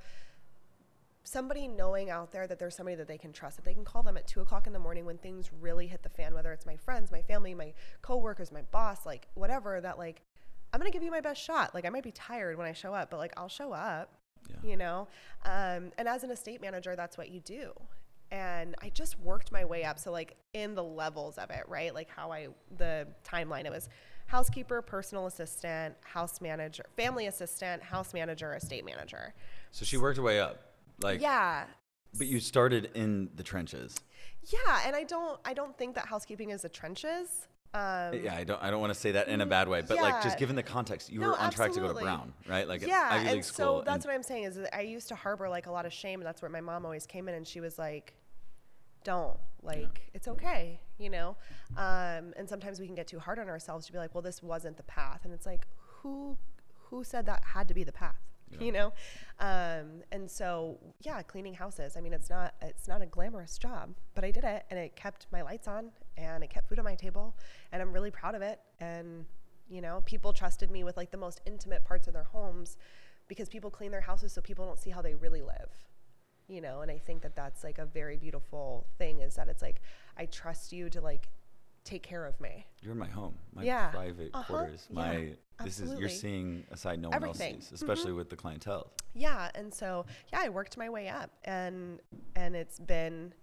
somebody 1.24 1.68
knowing 1.68 2.10
out 2.10 2.32
there 2.32 2.46
that 2.46 2.58
there's 2.58 2.76
somebody 2.76 2.96
that 2.96 3.08
they 3.08 3.18
can 3.18 3.32
trust, 3.32 3.56
that 3.56 3.64
they 3.64 3.74
can 3.74 3.84
call 3.84 4.02
them 4.02 4.16
at 4.16 4.26
two 4.26 4.40
o'clock 4.40 4.66
in 4.66 4.72
the 4.72 4.78
morning 4.78 5.04
when 5.04 5.18
things 5.18 5.50
really 5.60 5.86
hit 5.86 6.02
the 6.02 6.08
fan, 6.08 6.34
whether 6.34 6.52
it's 6.52 6.66
my 6.66 6.76
friends, 6.76 7.12
my 7.12 7.22
family, 7.22 7.54
my 7.54 7.72
coworkers, 8.02 8.50
my 8.52 8.62
boss, 8.62 9.06
like 9.06 9.28
whatever, 9.34 9.80
that 9.80 9.98
like, 9.98 10.22
I'm 10.72 10.78
gonna 10.80 10.90
give 10.90 11.02
you 11.02 11.10
my 11.10 11.20
best 11.20 11.42
shot. 11.42 11.74
Like 11.74 11.84
I 11.84 11.88
might 11.90 12.02
be 12.04 12.12
tired 12.12 12.56
when 12.56 12.66
I 12.66 12.72
show 12.72 12.94
up, 12.94 13.10
but 13.10 13.18
like 13.18 13.32
I'll 13.36 13.48
show 13.48 13.72
up, 13.72 14.10
Yeah. 14.48 14.56
you 14.70 14.76
know? 14.76 15.08
Um, 15.44 15.92
and 15.98 16.08
as 16.08 16.24
an 16.24 16.30
estate 16.30 16.60
manager, 16.60 16.96
that's 16.96 17.16
what 17.18 17.28
you 17.30 17.40
do. 17.40 17.72
and 18.30 18.74
I 18.80 18.88
just 18.88 19.20
worked 19.20 19.52
my 19.52 19.62
way 19.66 19.84
up. 19.84 19.98
So 19.98 20.10
like 20.10 20.36
in 20.54 20.74
the 20.74 20.82
levels 20.82 21.36
of 21.36 21.50
it, 21.50 21.64
right? 21.68 21.94
Like 21.94 22.08
how 22.08 22.32
I 22.32 22.48
the 22.78 23.06
timeline. 23.24 23.66
It 23.66 23.70
was 23.70 23.90
housekeeper, 24.26 24.80
personal 24.80 25.26
assistant, 25.26 25.94
house 26.02 26.40
manager, 26.40 26.84
family 26.96 27.26
assistant, 27.26 27.82
house 27.82 28.14
manager, 28.14 28.54
estate 28.54 28.86
manager. 28.86 29.34
So 29.70 29.84
she 29.84 29.98
worked 29.98 30.16
her 30.16 30.22
way 30.22 30.40
up. 30.40 30.62
Like 31.02 31.20
yeah. 31.20 31.64
But 32.16 32.26
you 32.26 32.40
started 32.40 32.90
in 32.94 33.28
the 33.34 33.42
trenches. 33.42 33.96
Yeah, 34.44 34.80
and 34.86 34.96
I 34.96 35.04
don't 35.04 35.38
I 35.44 35.52
don't 35.52 35.76
think 35.76 35.94
that 35.96 36.06
housekeeping 36.06 36.48
is 36.50 36.62
the 36.62 36.70
trenches. 36.70 37.48
Um, 37.74 38.14
yeah, 38.22 38.34
I 38.36 38.44
don't. 38.44 38.62
I 38.62 38.70
don't 38.70 38.80
want 38.80 38.92
to 38.92 38.98
say 38.98 39.12
that 39.12 39.28
in 39.28 39.40
a 39.40 39.46
bad 39.46 39.66
way, 39.66 39.80
but 39.80 39.96
like 39.96 40.22
just 40.22 40.38
given 40.38 40.56
the 40.56 40.62
context, 40.62 41.10
you 41.10 41.20
No, 41.20 41.28
were 41.28 41.38
on 41.38 41.50
track 41.50 41.72
to 41.72 41.80
go 41.80 41.88
to. 41.88 41.94
Brown, 41.94 42.34
right? 42.46 42.68
Like 42.68 42.86
yeah, 42.86 43.08
Ivy 43.10 43.24
League 43.24 43.34
and 43.36 43.44
school. 43.44 43.78
so 43.78 43.82
that's 43.84 44.04
what 44.04 44.14
I'm 44.14 44.22
saying 44.22 44.44
is 44.44 44.56
that 44.56 44.76
I 44.76 44.82
used 44.82 45.08
to 45.08 45.14
harbor 45.14 45.48
like 45.48 45.66
a 45.66 45.72
lot 45.72 45.86
of 45.86 45.92
shame, 45.92 46.20
and 46.20 46.26
that's 46.26 46.42
where 46.42 46.50
my 46.50 46.60
mom 46.60 46.84
always 46.84 47.06
came 47.06 47.28
in, 47.28 47.34
and 47.34 47.46
she 47.46 47.60
was 47.60 47.78
like, 47.78 48.12
"Don't 49.04 49.38
like 49.62 50.10
it's 50.12 50.28
okay," 50.28 50.80
you 50.98 51.08
know. 51.08 51.36
Um, 51.78 52.34
and 52.36 52.46
sometimes 52.46 52.78
we 52.78 52.84
can 52.86 52.94
get 52.94 53.06
too 53.06 53.18
hard 53.18 53.38
on 53.38 53.48
ourselves 53.48 53.86
to 53.86 53.92
be 53.92 53.96
like, 53.98 54.14
"Well, 54.14 54.22
this 54.22 54.42
wasn't 54.42 54.76
the 54.76 54.82
path," 54.82 55.20
and 55.24 55.32
it's 55.32 55.46
like, 55.46 55.66
who 56.02 56.36
who 56.90 57.04
said 57.04 57.24
that 57.24 57.42
had 57.54 57.68
to 57.68 57.74
be 57.74 57.84
the 57.84 57.92
path? 57.92 58.20
Yeah. 58.52 58.66
You 58.66 58.72
know, 58.72 58.92
um, 59.40 60.02
and 60.12 60.30
so 60.30 60.78
yeah, 61.00 61.22
cleaning 61.22 61.54
houses. 61.54 61.96
I 61.96 62.00
mean, 62.00 62.12
it's 62.12 62.30
not 62.30 62.54
it's 62.60 62.86
not 62.86 63.02
a 63.02 63.06
glamorous 63.06 63.58
job, 63.58 63.94
but 64.14 64.24
I 64.24 64.30
did 64.30 64.44
it, 64.44 64.64
and 64.70 64.78
it 64.78 64.94
kept 64.96 65.26
my 65.32 65.42
lights 65.42 65.68
on, 65.68 65.90
and 66.16 66.44
it 66.44 66.50
kept 66.50 66.68
food 66.68 66.78
on 66.78 66.84
my 66.84 66.94
table, 66.94 67.34
and 67.72 67.80
I'm 67.82 67.92
really 67.92 68.10
proud 68.10 68.34
of 68.34 68.42
it. 68.42 68.60
And 68.80 69.24
you 69.68 69.80
know, 69.80 70.02
people 70.04 70.32
trusted 70.32 70.70
me 70.70 70.84
with 70.84 70.96
like 70.96 71.10
the 71.10 71.16
most 71.16 71.40
intimate 71.46 71.84
parts 71.84 72.06
of 72.06 72.12
their 72.12 72.24
homes 72.24 72.76
because 73.26 73.48
people 73.48 73.70
clean 73.70 73.90
their 73.90 74.02
houses 74.02 74.32
so 74.32 74.40
people 74.42 74.66
don't 74.66 74.78
see 74.78 74.90
how 74.90 75.00
they 75.00 75.14
really 75.14 75.42
live. 75.42 75.70
You 76.48 76.60
know, 76.60 76.82
and 76.82 76.90
I 76.90 76.98
think 76.98 77.22
that 77.22 77.34
that's 77.34 77.64
like 77.64 77.78
a 77.78 77.86
very 77.86 78.16
beautiful 78.16 78.86
thing 78.98 79.20
is 79.20 79.36
that 79.36 79.48
it's 79.48 79.62
like 79.62 79.80
I 80.18 80.26
trust 80.26 80.72
you 80.72 80.90
to 80.90 81.00
like 81.00 81.28
take 81.84 82.02
care 82.02 82.24
of 82.26 82.40
me. 82.40 82.66
You're 82.82 82.94
my 82.94 83.08
home, 83.08 83.38
my 83.54 83.62
Yeah. 83.64 83.88
private 83.90 84.30
Uh-huh. 84.34 84.44
quarters. 84.44 84.86
Yeah. 84.90 84.94
My 84.94 85.36
this 85.64 85.78
is 85.78 85.98
you're 85.98 86.08
seeing 86.08 86.66
a 86.72 86.76
side 86.76 87.00
no 87.00 87.10
one 87.10 87.22
else 87.22 87.38
sees, 87.38 87.70
especially 87.72 88.12
with 88.12 88.30
the 88.30 88.36
clientele. 88.36 88.90
Yeah, 89.14 89.50
and 89.54 89.72
so 89.72 90.06
yeah, 90.32 90.40
I 90.42 90.48
worked 90.48 90.76
my 90.76 90.88
way 90.90 91.08
up, 91.08 91.30
and 91.44 92.00
and 92.34 92.56
it's 92.56 92.78
been 92.80 93.34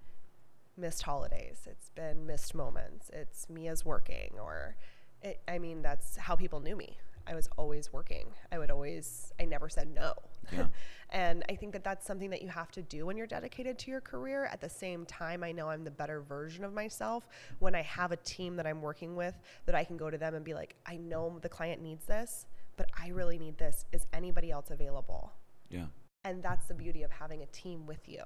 missed 0.76 1.04
holidays, 1.04 1.66
it's 1.70 1.90
been 1.90 2.26
missed 2.26 2.56
moments, 2.56 3.10
it's 3.14 3.50
Mia's 3.50 3.86
working, 3.86 4.34
or 4.40 4.76
it, 5.22 5.42
I 5.48 5.60
mean 5.60 5.82
that's 5.82 6.18
how 6.18 6.36
people 6.36 6.60
knew 6.60 6.76
me. 6.76 6.98
I 7.28 7.36
was 7.36 7.48
always 7.58 7.94
working. 7.94 8.34
I 8.52 8.58
would 8.58 8.72
always. 8.72 9.32
I 9.40 9.46
never 9.46 9.70
said 9.70 9.94
no. 9.94 10.14
Yeah. 10.52 10.68
and 11.12 11.43
I 11.49 11.55
think 11.55 11.74
that 11.74 11.84
that's 11.84 12.05
something 12.05 12.30
that 12.30 12.41
you 12.41 12.47
have 12.49 12.72
to 12.72 12.82
do 12.82 13.05
when 13.05 13.18
you're 13.18 13.28
dedicated 13.28 13.78
to 13.80 13.91
your 13.91 14.01
career. 14.01 14.45
At 14.51 14.62
the 14.62 14.70
same 14.70 15.05
time, 15.05 15.43
I 15.43 15.51
know 15.51 15.70
I'm 15.70 15.84
the 15.84 15.91
better 15.91 16.22
version 16.22 16.64
of 16.64 16.74
myself 16.74 17.28
when 17.60 17.74
I 17.76 17.82
have 17.82 18.12
a 18.12 18.18
team 18.18 18.55
that 18.57 18.68
I'm 18.68 18.82
working 18.82 19.16
with 19.16 19.36
that 19.66 19.76
I 19.76 19.84
can 19.84 19.97
go 19.97 20.10
to 20.10 20.18
them 20.18 20.36
and 20.36 20.45
be 20.45 20.53
like, 20.53 20.76
I 20.86 20.97
know 20.97 21.39
the 21.41 21.49
client 21.49 21.82
needs 21.82 22.05
this, 22.05 22.45
but 22.78 22.89
I 22.99 23.10
really 23.10 23.38
need 23.39 23.57
this. 23.57 23.86
Is 23.91 24.05
anybody 24.14 24.51
else 24.51 24.70
available? 24.72 25.32
Yeah. 25.70 25.86
and 26.24 26.41
that's 26.43 26.66
the 26.68 26.74
beauty 26.74 27.03
of 27.03 27.12
having 27.12 27.43
a 27.43 27.45
team 27.47 27.86
with 27.86 28.10
you 28.10 28.24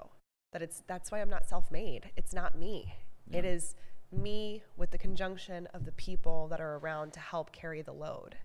that 0.53 0.61
it's 0.61 0.81
that's 0.87 1.11
why 1.11 1.19
i'm 1.21 1.29
not 1.29 1.45
self-made 1.47 2.09
it's 2.15 2.33
not 2.33 2.57
me 2.57 2.93
it 3.31 3.43
Yeah. 3.43 3.51
is 3.51 3.75
me 4.11 4.63
with 4.77 4.91
the 4.91 4.97
conjunction 4.97 5.67
of 5.73 5.83
the 5.85 5.91
people 5.91 6.47
that 6.49 6.61
are 6.61 6.77
around 6.77 7.11
to 7.13 7.19
help 7.19 7.51
carry 7.51 7.81
the 7.81 7.91
load 7.91 8.37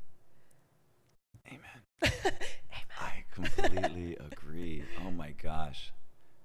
Amen. 1.47 2.13
Completely 3.43 4.17
agree. 4.33 4.85
Oh 5.05 5.11
my 5.11 5.31
gosh. 5.43 5.93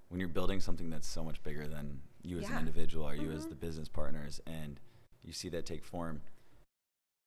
When 0.09 0.19
you're 0.19 0.29
building 0.29 0.59
something 0.59 0.89
that's 0.89 1.07
so 1.07 1.23
much 1.23 1.41
bigger 1.43 1.67
than 1.67 2.01
you 2.23 2.39
as 2.39 2.49
an 2.49 2.57
individual 2.59 3.07
or 3.07 3.15
you 3.15 3.31
as 3.31 3.45
Mhm. 3.45 3.49
the 3.49 3.55
business 3.55 3.89
partners 3.89 4.39
and 4.45 4.79
you 5.23 5.33
see 5.33 5.49
that 5.49 5.65
take 5.65 5.83
form 5.83 6.21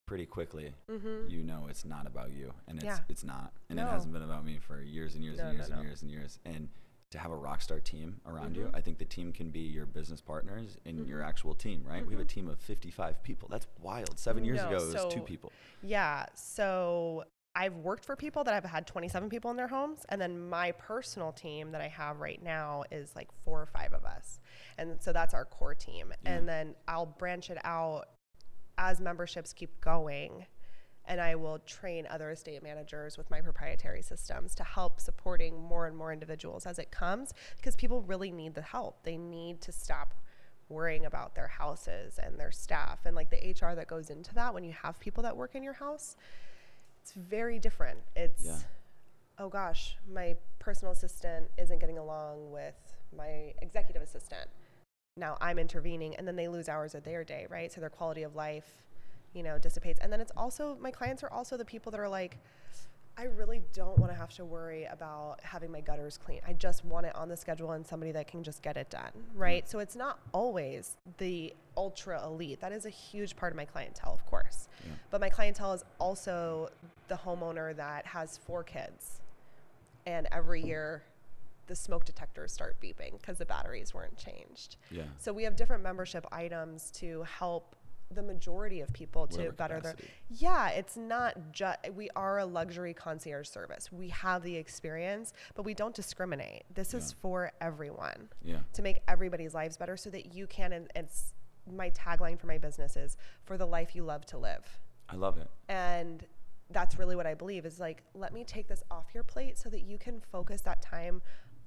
pretty 0.07 0.25
quickly, 0.27 0.73
mm-hmm. 0.89 1.29
you 1.29 1.43
know 1.43 1.67
it's 1.69 1.85
not 1.85 2.07
about 2.07 2.31
you. 2.31 2.55
And 2.69 2.79
it's 2.79 2.85
Yeah. 2.85 3.01
it's 3.09 3.25
not. 3.25 3.53
And 3.69 3.79
it 3.81 3.83
hasn't 3.83 4.13
been 4.13 4.23
about 4.23 4.45
me 4.45 4.59
for 4.59 4.81
years 4.81 5.15
and 5.17 5.25
years 5.25 5.39
No, 5.39 5.47
and 5.49 5.59
years 5.59 5.69
no, 5.69 5.75
and 5.75 5.83
no. 5.83 5.89
years 5.89 6.03
and 6.03 6.11
years. 6.11 6.39
And 6.45 6.69
to 7.11 7.19
have 7.19 7.31
a 7.31 7.37
rock 7.37 7.61
star 7.61 7.81
team 7.81 8.21
around 8.27 8.57
you, 8.57 8.67
Mhm. 8.67 8.75
I 8.77 8.81
think 8.81 8.99
the 8.99 9.05
team 9.05 9.33
can 9.33 9.51
be 9.51 9.61
your 9.61 9.87
business 9.87 10.21
partners 10.21 10.77
and 10.85 11.07
your 11.09 11.21
Mhm. 11.21 11.27
actual 11.29 11.55
team, 11.55 11.85
right? 11.85 12.05
We 12.07 12.13
have 12.15 12.21
a 12.21 12.25
Mhm. 12.25 12.29
team 12.29 12.49
of 12.49 12.61
55 12.61 13.23
people. 13.23 13.49
That's 13.49 13.67
wild. 13.81 14.19
Seven 14.19 14.45
years 14.45 14.59
No, 14.59 14.69
ago, 14.69 14.89
it 14.89 14.93
was 15.05 15.13
two 15.15 15.23
people. 15.23 15.53
yeah 15.83 16.27
so 16.35 17.25
i've 17.57 17.75
worked 17.79 18.05
for 18.05 18.15
people 18.15 18.45
that 18.45 18.55
have 18.55 18.65
had 18.65 18.87
27 18.87 19.29
people 19.29 19.51
in 19.51 19.57
their 19.57 19.67
homes 19.67 20.07
and 20.11 20.21
then 20.21 20.49
my 20.49 20.71
personal 20.73 21.33
team 21.33 21.73
that 21.73 21.81
i 21.81 21.89
have 21.89 22.21
right 22.21 22.43
now 22.43 22.85
is 22.93 23.17
like 23.17 23.29
four 23.45 23.61
or 23.61 23.67
five 23.67 23.93
of 23.93 24.05
us 24.05 24.39
and 24.79 24.97
so 25.01 25.13
that's 25.13 25.35
our 25.35 25.45
core 25.45 25.75
team 25.75 26.13
Yeah. 26.23 26.35
and 26.35 26.49
then 26.49 26.75
i'll 26.87 27.07
branch 27.07 27.51
it 27.51 27.59
out 27.65 28.05
as 28.79 29.01
memberships 29.01 29.53
keep 29.53 29.81
going 29.81 30.47
and 31.09 31.21
I 31.21 31.37
will 31.37 31.61
train 31.61 32.07
other 32.11 32.33
estate 32.33 32.65
managers 32.65 33.17
with 33.17 33.31
my 33.31 33.41
proprietary 33.41 34.03
systems 34.03 34.57
to 34.57 34.65
help 34.65 35.01
supporting 35.01 35.57
more 35.57 35.87
and 35.87 35.97
more 35.97 36.13
individuals 36.13 36.67
as 36.67 36.81
it 36.81 36.91
comes 36.91 37.33
because 37.57 37.77
people 37.77 38.03
really 38.03 38.33
need 38.33 38.57
the 38.57 38.63
help. 38.63 39.05
They 39.05 39.17
need 39.17 39.61
to 39.61 39.71
stop 39.71 40.15
worrying 40.69 41.07
about 41.07 41.37
their 41.37 41.47
houses 41.47 42.19
and 42.21 42.37
their 42.41 42.51
staff 42.51 43.07
and 43.07 43.15
like 43.15 43.31
the 43.31 43.37
HR 43.55 43.77
that 43.77 43.87
goes 43.87 44.11
into 44.11 44.35
that 44.35 44.53
when 44.53 44.65
you 44.65 44.73
have 44.83 44.99
people 44.99 45.23
that 45.23 45.37
work 45.37 45.55
in 45.55 45.63
your 45.63 45.75
house. 45.75 46.17
It's 47.07 47.13
very 47.13 47.61
different. 47.61 48.01
It's 48.17 48.45
Yeah. 48.45 48.59
oh 49.39 49.49
gosh, 49.49 49.97
my 50.13 50.37
personal 50.59 50.91
assistant 50.91 51.49
isn't 51.57 51.79
getting 51.79 51.99
along 51.99 52.51
with 52.51 52.75
my 53.17 53.55
executive 53.63 54.03
assistant. 54.03 54.51
Now 55.17 55.39
I'm 55.41 55.61
intervening 55.61 56.17
and 56.17 56.27
then 56.27 56.35
they 56.35 56.49
lose 56.49 56.69
hours 56.69 56.97
of 56.97 57.05
their 57.05 57.23
day, 57.23 57.47
right? 57.49 57.71
So 57.71 57.81
their 57.81 57.91
quality 57.91 58.25
of 58.25 58.35
life, 58.35 58.83
you 59.35 59.45
know, 59.45 59.57
dissipates. 59.57 60.01
And 60.01 60.13
then 60.13 60.21
it's 60.21 60.33
also 60.37 60.77
my 60.81 60.91
clients 60.91 61.23
are 61.23 61.31
also 61.31 61.57
the 61.57 61.65
people 61.65 61.93
that 61.93 62.01
are 62.01 62.09
like 62.09 62.39
I 63.19 63.25
really 63.25 63.63
don't 63.73 63.99
want 63.99 64.13
to 64.13 64.19
have 64.19 64.31
to 64.35 64.45
worry 64.45 64.85
about 64.85 65.41
having 65.43 65.73
my 65.73 65.81
gutters 65.81 66.19
clean. 66.19 66.41
I 66.47 66.53
just 66.53 66.85
want 66.85 67.07
it 67.07 67.17
on 67.17 67.29
the 67.29 67.37
schedule 67.37 67.73
and 67.73 67.87
somebody 67.87 68.13
that 68.13 68.29
can 68.29 68.43
just 68.43 68.63
get 68.63 68.77
it 68.77 68.91
done, 68.91 69.11
right? 69.35 69.65
Mm-hmm. 69.65 69.71
So 69.71 69.79
it's 69.79 69.97
not 69.97 70.19
always 70.33 70.97
the 71.17 71.55
ultra 71.77 72.23
elite. 72.25 72.61
That 72.61 72.73
is 72.73 72.85
a 72.85 72.91
huge 72.91 73.35
part 73.37 73.53
of 73.53 73.57
my 73.57 73.65
clientele, 73.65 74.13
of 74.13 74.27
course. 74.27 74.69
Yeah. 74.85 74.93
But 75.11 75.21
my 75.21 75.31
clientele 75.31 75.73
is 75.73 75.85
also 75.99 76.69
the 77.09 77.15
homeowner 77.15 77.75
that 77.77 78.05
has 78.07 78.37
four 78.37 78.63
kids. 78.63 79.21
And 80.05 80.29
every 80.31 80.63
year 80.63 81.03
the 81.67 81.77
smoke 81.77 82.05
detectors 82.05 82.53
start 82.53 82.77
beeping 82.81 83.13
because 83.21 83.39
the 83.39 83.47
batteries 83.47 83.95
weren't 83.95 84.17
changed. 84.17 84.77
Yeah. 84.91 85.03
So 85.19 85.33
we 85.33 85.43
have 85.45 85.57
different 85.57 85.83
membership 85.83 86.27
items 86.33 86.91
to 86.93 87.23
help 87.23 87.76
the 88.11 88.23
majority 88.23 88.81
of 88.81 88.93
people 88.93 89.27
to 89.27 89.51
better 89.53 89.81
their 89.81 89.97
yeah 90.31 90.69
it's 90.71 90.97
not 90.97 91.35
just 91.53 91.79
we 91.95 92.09
are 92.15 92.39
a 92.39 92.47
luxury 92.47 92.95
concierge 92.95 93.49
service. 93.49 93.91
We 93.91 94.09
have 94.11 94.43
the 94.43 94.57
experience 94.57 95.33
but 95.55 95.65
we 95.65 95.75
don't 95.75 95.95
discriminate. 95.95 96.65
This 96.73 96.95
is 96.95 97.13
for 97.21 97.53
everyone 97.61 98.29
Yeah. 98.43 98.59
to 98.75 98.83
make 98.83 99.01
everybody's 99.09 99.55
lives 99.55 99.77
better 99.77 99.97
so 99.97 100.11
that 100.11 100.35
you 100.35 100.47
can 100.47 100.73
and 100.73 100.91
it's 100.95 101.35
my 101.71 101.91
tagline 101.91 102.39
for 102.39 102.47
my 102.47 102.59
business 102.59 102.97
is 102.97 103.17
for 103.45 103.59
the 103.59 103.67
life 103.67 103.97
you 103.97 104.05
love 104.05 104.25
to 104.27 104.39
live. 104.39 104.79
I 105.09 105.17
love 105.17 105.39
it. 105.39 105.49
and 105.69 106.25
that's 106.71 106.99
really 106.99 107.15
what 107.15 107.29
I 107.29 107.35
believe 107.35 107.65
is 107.65 107.79
like, 107.79 108.03
let 108.13 108.33
me 108.33 108.43
take 108.43 108.67
this 108.67 108.83
off 108.91 109.07
your 109.15 109.23
plate 109.23 109.57
so 109.57 109.69
that 109.69 109.83
you 109.83 109.99
can 109.99 110.21
focus 110.33 110.63
that 110.63 110.83
time 110.83 111.23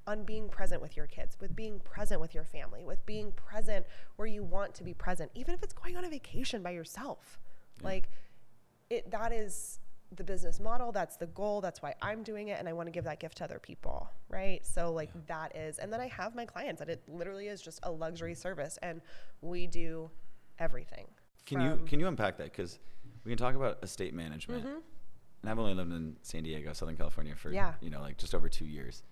on 0.09 0.23
being 0.23 0.49
present 0.49 0.81
with 0.81 0.97
your 0.97 1.05
kids, 1.05 1.37
with 1.39 1.55
being 1.55 1.79
present 1.81 2.19
with 2.19 2.33
your 2.33 2.43
family, 2.43 2.83
with 2.83 3.05
being 3.05 3.31
present 3.33 3.85
where 4.15 4.27
you 4.27 4.43
want 4.43 4.73
to 4.73 4.83
be 4.83 4.93
present, 4.93 5.29
even 5.35 5.53
if 5.53 5.61
it's 5.61 5.73
going 5.73 5.95
on 5.95 6.03
a 6.03 6.09
vacation 6.09 6.63
by 6.63 6.71
yourself. 6.71 7.39
Yeah. 7.79 7.87
Like, 7.87 8.09
it 8.89 9.11
that 9.11 9.31
is 9.31 9.79
the 10.15 10.23
business 10.23 10.59
model. 10.59 10.91
That's 10.91 11.17
the 11.17 11.27
goal. 11.27 11.61
That's 11.61 11.83
why 11.83 11.93
I'm 12.01 12.23
doing 12.23 12.47
it, 12.47 12.57
and 12.59 12.67
I 12.67 12.73
want 12.73 12.87
to 12.87 12.91
give 12.91 13.03
that 13.03 13.19
gift 13.19 13.37
to 13.37 13.43
other 13.43 13.59
people, 13.59 14.09
right? 14.27 14.65
So 14.65 14.91
like 14.91 15.11
Yeah. 15.13 15.21
that 15.27 15.55
is, 15.55 15.77
and 15.77 15.93
then 15.93 16.01
I 16.01 16.07
have 16.07 16.33
my 16.33 16.45
clients, 16.45 16.81
and 16.81 16.89
it 16.89 17.03
literally 17.07 17.47
is 17.47 17.61
just 17.61 17.79
a 17.83 17.91
luxury 17.91 18.33
service, 18.33 18.79
and 18.81 19.01
we 19.41 19.67
do 19.67 20.09
everything. 20.57 21.05
Can 21.45 21.61
you 21.61 21.83
can 21.85 21.99
you 21.99 22.07
unpack 22.07 22.37
that? 22.37 22.45
Because 22.45 22.79
we 23.23 23.29
can 23.29 23.37
talk 23.37 23.53
about 23.53 23.77
estate 23.83 24.15
management, 24.15 24.65
Mhm. 24.65 24.81
and 25.41 25.49
I've 25.51 25.59
only 25.59 25.75
lived 25.75 25.91
in 25.91 26.17
San 26.23 26.41
Diego, 26.41 26.73
Southern 26.73 26.97
California, 26.97 27.35
for 27.35 27.51
Yeah. 27.51 27.75
you 27.79 27.91
know 27.91 28.01
like 28.01 28.17
just 28.17 28.33
over 28.33 28.49
two 28.49 28.65
years. 28.65 29.03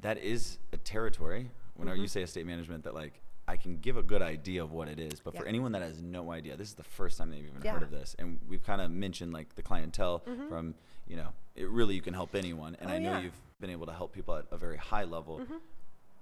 That 0.00 0.18
is 0.18 0.58
a 0.72 0.76
territory. 0.76 1.50
Whenever 1.74 1.96
you 1.96 2.04
Mhm. 2.06 2.10
say 2.10 2.22
estate 2.22 2.46
management, 2.46 2.84
that 2.84 2.94
like 2.94 3.20
I 3.46 3.56
can 3.56 3.78
give 3.78 3.96
a 3.96 4.02
good 4.02 4.20
idea 4.20 4.62
of 4.62 4.72
what 4.72 4.88
it 4.88 4.98
is, 5.00 5.20
but 5.20 5.34
for 5.34 5.46
anyone 5.46 5.72
that 5.72 5.80
has 5.80 6.02
no 6.02 6.32
idea, 6.32 6.54
this 6.56 6.68
is 6.68 6.74
the 6.74 6.82
first 6.84 7.16
time 7.16 7.30
they've 7.30 7.46
even 7.46 7.62
Yeah. 7.62 7.72
heard 7.72 7.82
of 7.82 7.90
this, 7.90 8.14
and 8.18 8.38
we've 8.46 8.62
kind 8.62 8.80
of 8.82 8.90
mentioned 8.90 9.32
like 9.32 9.54
the 9.54 9.62
clientele 9.62 10.20
Mhm. 10.20 10.48
from 10.48 10.74
you 11.06 11.16
know 11.16 11.32
it 11.54 11.68
really 11.70 11.94
you 11.94 12.02
can 12.02 12.12
help 12.14 12.34
anyone, 12.34 12.76
and 12.76 12.90
Oh, 12.90 12.94
I 12.94 12.98
know 12.98 13.12
yeah. 13.12 13.20
you've 13.20 13.40
been 13.60 13.70
able 13.70 13.86
to 13.86 13.92
help 13.92 14.12
people 14.12 14.34
at 14.36 14.46
a 14.50 14.56
very 14.58 14.76
high 14.76 15.04
level. 15.04 15.40
Mhm. 15.40 15.60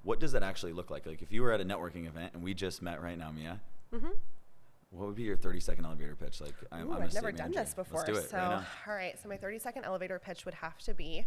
What 0.03 0.21
does 0.21 0.33
that 0.33 0.43
actually 0.45 0.73
look 0.73 0.89
like? 0.91 1.05
Like 1.05 1.21
if 1.21 1.33
you 1.33 1.43
were 1.43 1.51
at 1.53 1.61
a 1.61 1.65
networking 1.65 2.07
event 2.07 2.33
and 2.35 2.43
we 2.43 2.55
just 2.55 2.81
met 2.81 3.03
right 3.03 3.19
now, 3.19 3.33
Mia, 3.33 3.61
Mhm. 3.93 4.17
what 4.91 5.07
would 5.09 5.17
be 5.17 5.25
your 5.25 5.37
30 5.37 5.59
second 5.61 5.85
elevator 5.85 6.15
pitch? 6.15 6.41
Like, 6.41 6.55
I'm, 6.71 6.89
Ooh, 6.89 6.93
I'm 6.95 7.03
I've 7.03 7.13
never 7.15 7.33
done 7.33 7.51
manager. 7.51 7.65
this 7.65 7.75
before. 7.75 7.99
Let's 8.01 8.11
do 8.11 8.17
it 8.17 8.31
so, 8.31 8.37
right 8.39 8.49
now. 8.61 8.67
all 8.87 8.95
right. 8.95 9.19
So 9.19 9.29
my 9.29 9.37
30 9.37 9.59
second 9.59 9.85
elevator 9.85 10.19
pitch 10.21 10.45
would 10.45 10.55
have 10.55 10.79
to 10.83 10.95
be, 10.95 11.27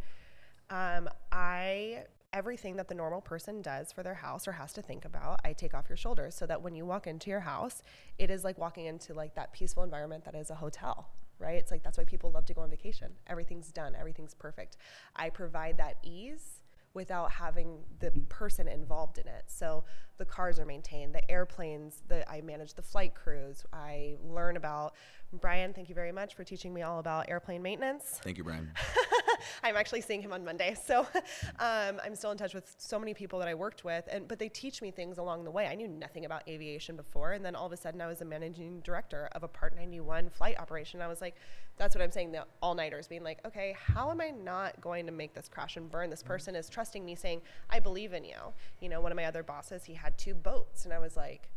um, 0.69 1.09
I 1.31 2.05
everything 2.31 2.75
that 2.75 2.87
the 2.87 2.95
normal 2.95 3.21
person 3.21 3.61
does 3.61 3.91
for 3.91 4.03
their 4.03 4.13
house 4.13 4.47
or 4.47 4.53
has 4.53 4.73
to 4.73 4.81
think 4.81 5.05
about, 5.05 5.39
I 5.43 5.53
take 5.53 5.73
off 5.73 5.89
your 5.89 5.97
shoulders 5.97 6.35
so 6.35 6.45
that 6.45 6.61
when 6.61 6.75
you 6.75 6.85
walk 6.85 7.07
into 7.07 7.29
your 7.29 7.39
house, 7.39 7.81
it 8.17 8.29
is 8.29 8.43
like 8.43 8.57
walking 8.57 8.85
into 8.85 9.13
like 9.13 9.35
that 9.35 9.51
peaceful 9.51 9.83
environment 9.83 10.25
that 10.25 10.35
is 10.35 10.49
a 10.49 10.55
hotel, 10.55 11.09
right? 11.39 11.55
It's 11.55 11.71
like 11.71 11.83
that's 11.83 11.97
why 11.97 12.03
people 12.03 12.31
love 12.31 12.45
to 12.45 12.53
go 12.53 12.61
on 12.61 12.69
vacation. 12.69 13.11
Everything's 13.27 13.71
done, 13.71 13.95
everything's 13.97 14.33
perfect. 14.33 14.77
I 15.15 15.29
provide 15.29 15.77
that 15.77 15.97
ease 16.03 16.61
without 16.93 17.31
having 17.31 17.79
the 17.99 18.11
person 18.29 18.67
involved 18.67 19.19
in 19.19 19.27
it. 19.27 19.43
So 19.47 19.83
the 20.17 20.25
cars 20.25 20.59
are 20.59 20.65
maintained, 20.65 21.13
the 21.13 21.29
airplanes, 21.31 22.01
the 22.07 22.29
I 22.29 22.41
manage 22.41 22.73
the 22.73 22.81
flight 22.81 23.13
crews. 23.15 23.63
I 23.71 24.17
learn 24.23 24.57
about 24.57 24.95
Brian, 25.31 25.73
thank 25.73 25.89
you 25.89 25.95
very 25.95 26.11
much 26.11 26.33
for 26.33 26.43
teaching 26.43 26.73
me 26.73 26.81
all 26.81 26.97
about 26.97 27.29
airplane 27.29 27.61
maintenance. 27.61 28.19
Thank 28.23 28.39
you, 28.39 28.43
Brian. 28.43 28.71
I'm 29.63 29.75
actually 29.75 30.01
seeing 30.01 30.21
him 30.21 30.33
on 30.33 30.43
Monday, 30.43 30.75
so 30.83 31.01
um, 31.59 32.01
I'm 32.03 32.15
still 32.15 32.31
in 32.31 32.37
touch 32.37 32.55
with 32.55 32.73
so 32.79 32.97
many 32.97 33.13
people 33.13 33.37
that 33.37 33.47
I 33.47 33.53
worked 33.53 33.83
with, 33.83 34.07
and 34.11 34.27
but 34.27 34.39
they 34.39 34.49
teach 34.49 34.81
me 34.81 34.89
things 34.89 35.19
along 35.19 35.43
the 35.43 35.51
way. 35.51 35.67
I 35.67 35.75
knew 35.75 35.87
nothing 35.87 36.25
about 36.25 36.47
aviation 36.47 36.95
before, 36.95 37.33
and 37.33 37.45
then 37.45 37.55
all 37.55 37.67
of 37.67 37.71
a 37.71 37.77
sudden 37.77 38.01
I 38.01 38.07
was 38.07 38.21
a 38.21 38.25
managing 38.25 38.79
director 38.79 39.29
of 39.33 39.43
a 39.43 39.47
Part 39.47 39.75
91 39.75 40.31
flight 40.31 40.59
operation. 40.59 40.99
I 40.99 41.07
was 41.07 41.21
like, 41.21 41.35
that's 41.77 41.95
what 41.95 42.01
I'm 42.01 42.11
saying. 42.11 42.31
The 42.31 42.45
all 42.63 42.73
nighters 42.73 43.07
being 43.07 43.23
like, 43.23 43.45
okay, 43.45 43.75
how 43.77 44.09
am 44.09 44.21
I 44.21 44.31
not 44.31 44.81
going 44.81 45.05
to 45.05 45.11
make 45.11 45.35
this 45.35 45.47
crash 45.47 45.77
and 45.77 45.91
burn? 45.91 46.09
This 46.09 46.23
person 46.23 46.55
is 46.55 46.69
trusting 46.69 47.05
me, 47.05 47.13
saying, 47.13 47.41
I 47.69 47.79
believe 47.79 48.13
in 48.13 48.23
you. 48.23 48.53
You 48.81 48.89
know, 48.89 48.99
one 48.99 49.11
of 49.11 49.15
my 49.15 49.25
other 49.25 49.43
bosses, 49.43 49.83
he 49.83 49.93
had 49.93 50.17
two 50.17 50.33
boats, 50.33 50.85
and 50.85 50.93
I 50.93 50.97
was 50.97 51.15
like 51.15 51.49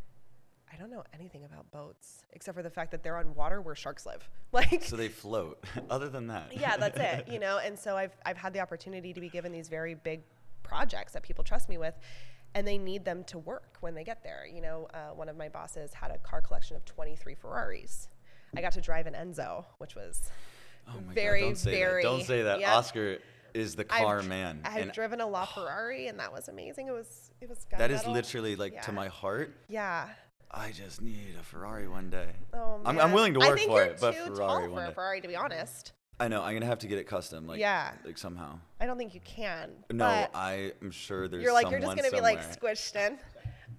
I 0.73 0.77
don't 0.77 0.91
know 0.91 1.05
anything 1.15 1.45
about 1.45 1.71
boats 1.71 2.25
except 2.33 2.57
for 2.57 2.63
the 2.63 2.71
fact 2.71 2.91
that 2.93 3.03
they're 3.03 3.17
on 3.19 3.35
water 3.35 3.61
where 3.61 3.75
sharks 3.75 4.07
live. 4.07 4.29
Like 4.53 4.85
So 4.85 4.97
they 4.97 5.09
float. 5.09 5.65
Other 5.91 6.09
than 6.11 6.27
that. 6.27 6.53
yeah, 6.55 6.77
that's 6.77 6.99
it. 6.99 7.27
You 7.33 7.39
know, 7.39 7.59
and 7.59 7.79
so 7.79 7.97
I've 7.97 8.13
I've 8.27 8.37
had 8.37 8.53
the 8.53 8.61
opportunity 8.61 9.13
to 9.15 9.21
be 9.21 9.31
given 9.31 9.51
these 9.51 9.69
very 9.71 9.95
big 9.95 10.23
projects 10.63 11.13
that 11.15 11.23
people 11.23 11.43
trust 11.43 11.69
me 11.71 11.79
with, 11.79 11.95
and 12.55 12.67
they 12.67 12.77
need 12.77 13.05
them 13.05 13.25
to 13.25 13.39
work 13.39 13.77
when 13.81 13.95
they 13.95 14.05
get 14.05 14.23
there. 14.23 14.47
You 14.47 14.61
know, 14.61 14.89
uh, 14.93 15.15
one 15.15 15.29
of 15.31 15.37
my 15.39 15.49
bosses 15.49 15.95
had 15.95 16.11
a 16.11 16.19
car 16.19 16.43
collection 16.43 16.77
of 16.77 16.85
23 16.85 17.35
Ferraris. 17.35 18.09
I 18.55 18.61
got 18.61 18.73
to 18.73 18.83
drive 18.83 19.07
an 19.07 19.15
Enzo, 19.15 19.65
which 19.79 19.95
was 19.95 20.31
Oh 20.89 21.01
my 21.07 21.15
very 21.15 21.41
God, 21.41 21.47
don't 21.47 21.57
say 21.57 21.71
very 21.73 22.03
that. 22.03 22.09
Don't 22.09 22.25
say 22.25 22.43
that. 22.43 22.61
Yep. 22.61 22.69
Oscar 22.69 23.19
is 23.55 23.75
the 23.75 23.85
car 23.85 24.19
I've, 24.19 24.29
man. 24.29 24.61
I 24.65 24.71
had 24.71 24.93
driven 24.93 25.21
a 25.23 25.27
LaFerrari, 25.27 26.09
and 26.11 26.19
that 26.19 26.31
was 26.33 26.49
amazing. 26.49 26.89
It 26.89 26.93
was 26.93 27.31
it 27.41 27.49
was 27.49 27.67
that 27.79 27.91
is 27.91 28.07
literally 28.07 28.57
like 28.57 28.83
to 28.83 28.93
my 28.93 29.09
heart. 29.09 29.55
yeah. 29.69 30.09
I 30.55 30.71
just 30.71 31.01
need 31.01 31.35
a 31.41 31.43
Ferrari 31.43 31.89
one 31.89 32.11
day. 32.11 32.29
Oh, 32.53 32.81
I'm. 32.85 32.99
I'm 32.99 33.13
willing 33.13 33.35
to 33.35 33.41
I 33.41 33.49
work 33.49 33.59
think 33.59 33.71
for 33.71 33.79
you're 33.83 33.93
it, 33.93 33.99
but 34.01 34.13
too 34.15 34.35
Ferrari 34.35 34.37
tall 34.37 34.61
one 34.71 34.71
for 34.71 34.85
a 34.85 34.89
day. 34.89 34.95
Ferrari, 34.95 35.21
to 35.23 35.29
be 35.29 35.37
honest. 35.37 35.93
I 36.21 36.29
know. 36.29 36.43
I'm 36.43 36.55
gonna 36.55 36.67
have 36.67 36.79
to 36.81 36.87
get 36.87 36.99
it 36.99 37.05
custom. 37.05 37.47
Like 37.47 37.59
Yeah. 37.59 37.93
Like 38.05 38.19
somehow. 38.19 38.59
I 38.81 38.87
don't 38.87 38.99
think 38.99 39.15
you 39.15 39.21
can. 39.25 39.71
No, 39.91 40.05
but 40.05 40.31
I 40.35 40.73
am 40.83 40.91
sure 40.91 41.27
there's. 41.27 41.43
you're 41.43 41.53
like 41.53 41.71
you're 41.71 41.81
just 41.81 41.91
someone 41.91 41.97
gonna 41.97 42.11
be 42.11 42.21
like 42.21 42.43
somewhere. 42.43 42.75
squished 42.75 42.97
in. 42.97 43.19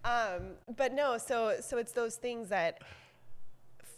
Um, 0.03 0.55
but 0.75 0.93
no, 0.93 1.17
so 1.17 1.57
so 1.61 1.77
it's 1.77 1.91
those 1.91 2.15
things 2.15 2.49
that 2.49 2.81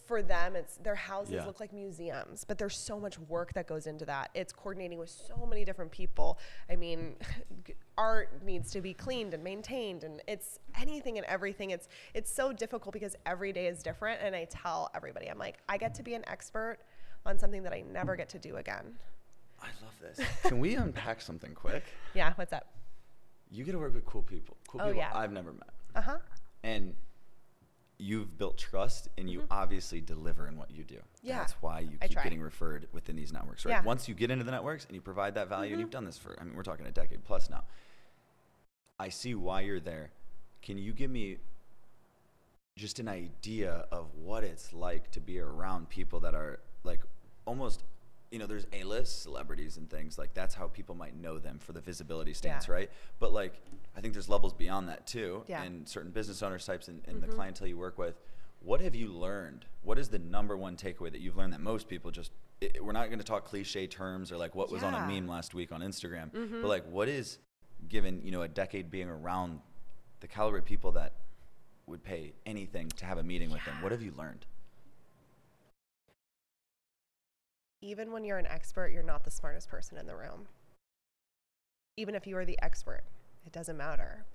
for 0.06 0.22
them 0.22 0.56
it's 0.56 0.78
their 0.78 0.96
houses 0.96 1.34
Yeah. 1.36 1.46
look 1.46 1.60
like 1.60 1.74
museums 1.74 2.44
but 2.44 2.58
there's 2.58 2.78
so 2.78 3.00
much 3.00 3.18
work 3.20 3.54
that 3.54 3.68
goes 3.68 3.88
into 3.88 4.06
that 4.06 4.30
it's 4.34 4.54
coordinating 4.54 4.98
with 5.00 5.10
so 5.10 5.46
many 5.46 5.66
different 5.66 5.92
people 5.92 6.38
i 6.70 6.76
mean 6.76 7.16
art 7.98 8.44
needs 8.44 8.72
to 8.72 8.82
be 8.82 8.94
cleaned 8.94 9.34
and 9.34 9.44
maintained 9.44 10.04
and 10.04 10.22
it's 10.28 10.60
anything 10.80 11.18
and 11.18 11.26
everything 11.28 11.72
it's 11.72 11.88
it's 12.14 12.32
so 12.32 12.52
difficult 12.54 12.94
because 12.94 13.16
every 13.26 13.52
day 13.54 13.68
is 13.68 13.82
different 13.82 14.20
and 14.22 14.36
i 14.36 14.46
tell 14.46 14.90
everybody 14.96 15.28
i'm 15.28 15.38
like 15.40 15.58
i 15.70 15.78
get 15.78 15.94
to 15.96 16.04
be 16.04 16.14
an 16.14 16.24
expert 16.28 16.78
on 17.26 17.40
something 17.40 17.64
that 17.64 17.74
i 17.74 17.82
never 17.92 18.16
get 18.16 18.30
to 18.30 18.40
do 18.40 18.58
again 18.58 18.94
I 19.62 19.68
love 19.84 19.94
this. 20.02 20.20
Can 20.44 20.60
we 20.60 20.76
unpack 20.76 21.22
something 21.22 21.54
quick? 21.56 21.84
yeah 22.14 22.34
what's 22.36 22.52
up 22.54 22.68
You 23.50 23.64
get 23.64 23.72
to 23.72 23.80
work 23.80 23.94
with 23.96 24.06
cool 24.06 24.22
people. 24.22 24.58
Cool 24.68 24.82
Oh, 24.82 24.86
people 24.88 25.00
yeah. 25.00 25.12
I've 25.16 25.32
never 25.32 25.54
met. 25.54 25.70
uh-huh 25.96 26.18
And 26.64 26.94
you've 27.98 28.38
built 28.38 28.58
trust 28.58 29.08
and 29.18 29.30
you 29.30 29.44
obviously 29.50 30.02
deliver 30.02 30.48
in 30.48 30.58
what 30.58 30.72
you 30.72 30.84
do. 30.84 30.96
Mm-hmm. 30.96 31.28
Yeah, 31.28 31.40
That's 31.40 31.54
why 31.62 31.80
you 31.82 31.98
keep 32.02 32.22
getting 32.22 32.42
referred 32.42 32.88
within 32.92 33.16
these 33.16 33.32
networks, 33.32 33.66
right? 33.66 33.72
Yeah. 33.72 33.78
Mm-hmm. 33.80 33.88
Once 33.88 34.08
you 34.08 34.16
get 34.16 34.32
into 34.32 34.44
the 34.44 34.52
networks 34.52 34.86
and 34.86 34.96
you 34.96 35.02
provide 35.02 35.36
that 35.36 35.48
value, 35.48 35.72
and 35.72 35.80
you've 35.80 35.92
done 35.92 36.06
this 36.06 36.18
for, 36.18 36.36
I 36.40 36.44
mean, 36.44 36.56
we're 36.56 36.64
talking 36.64 36.86
a 36.86 36.92
decade 36.92 37.24
plus 37.24 37.50
now. 37.50 37.64
I 39.00 39.10
see 39.10 39.36
why 39.36 39.62
you're 39.62 39.80
there. 39.80 40.12
Can 40.62 40.78
you 40.78 40.94
give 40.94 41.12
me 41.12 41.38
just 42.78 43.00
an 43.00 43.08
idea 43.08 43.86
of 43.92 44.08
what 44.16 44.44
it's 44.44 44.74
like 44.74 45.12
to 45.12 45.20
be 45.20 45.40
around 45.40 45.90
people 45.90 46.20
that 46.22 46.36
are 46.36 46.60
like 46.84 47.02
almost 47.46 47.84
you 48.36 48.40
know 48.40 48.46
there's 48.46 48.68
a-list 48.74 49.24
celebrities 49.24 49.78
and 49.78 49.90
things 49.90 50.18
like 50.18 50.34
that's 50.34 50.54
how 50.54 50.68
people 50.68 50.94
might 50.94 51.16
know 51.16 51.40
them 51.40 51.58
for 51.58 51.72
the 51.72 51.80
visibility 51.80 52.34
stance 52.34 52.68
Yeah. 52.68 52.74
right? 52.74 52.92
But 53.18 53.32
like 53.32 53.54
i 53.96 54.02
think 54.02 54.14
there's 54.14 54.28
levels 54.28 54.52
beyond 54.52 54.90
that 54.90 55.08
too 55.08 55.46
Yeah. 55.48 55.64
and 55.64 55.88
certain 55.88 56.12
business 56.12 56.44
owners 56.44 56.66
types 56.66 56.90
and, 56.90 57.02
and 57.08 57.24
the 57.24 57.28
mm-hmm. 57.28 57.36
clientele 57.38 57.70
you 57.70 57.78
work 57.78 57.98
with. 57.98 58.20
What 58.60 58.82
have 58.82 58.94
you 58.94 59.08
learned? 59.08 59.64
What 59.84 59.98
is 59.98 60.10
the 60.10 60.20
number 60.20 60.58
one 60.58 60.76
takeaway 60.76 61.14
that 61.14 61.22
you've 61.22 61.38
learned 61.38 61.54
that 61.54 61.62
most 61.62 61.88
people 61.88 62.12
just 62.12 62.32
it, 62.60 62.84
we're 62.84 62.92
not 62.92 63.08
going 63.08 63.20
to 63.20 63.26
talk 63.26 63.46
cliche 63.46 63.88
terms 63.88 64.34
or 64.34 64.38
like 64.38 64.54
what 64.54 64.70
was 64.70 64.84
on 64.84 64.94
a 64.94 65.08
meme 65.08 65.30
last 65.30 65.54
week 65.54 65.72
on 65.72 65.80
instagram 65.80 66.32
mm-hmm. 66.32 66.62
but 66.62 66.68
like 66.68 66.86
what 66.90 67.08
is 67.08 67.38
given 67.88 68.22
you 68.22 68.32
know 68.32 68.42
a 68.42 68.50
decade 68.50 68.92
being 68.92 69.08
around 69.08 69.62
the 70.20 70.28
caliber 70.28 70.58
of 70.58 70.66
people 70.66 70.92
that 70.92 71.14
would 71.88 72.04
pay 72.04 72.34
anything 72.46 72.90
to 72.98 73.06
have 73.06 73.18
a 73.18 73.24
meeting 73.24 73.50
with 73.50 73.64
them? 73.64 73.82
What 73.82 73.94
have 73.94 74.02
you 74.02 74.12
learned 74.18 74.46
even 77.86 78.12
when 78.12 78.24
you're 78.24 78.40
an 78.40 78.48
expert, 78.48 78.92
you're 78.92 79.04
not 79.04 79.24
the 79.24 79.32
smartest 79.32 79.70
person 79.70 79.98
in 79.98 80.08
the 80.08 80.16
room. 80.16 80.48
Even 81.98 82.16
if 82.16 82.26
you 82.26 82.36
are 82.36 82.46
the 82.46 82.58
expert, 82.64 83.04
it 83.46 83.52
doesn't 83.52 83.78
matter. 83.78 84.26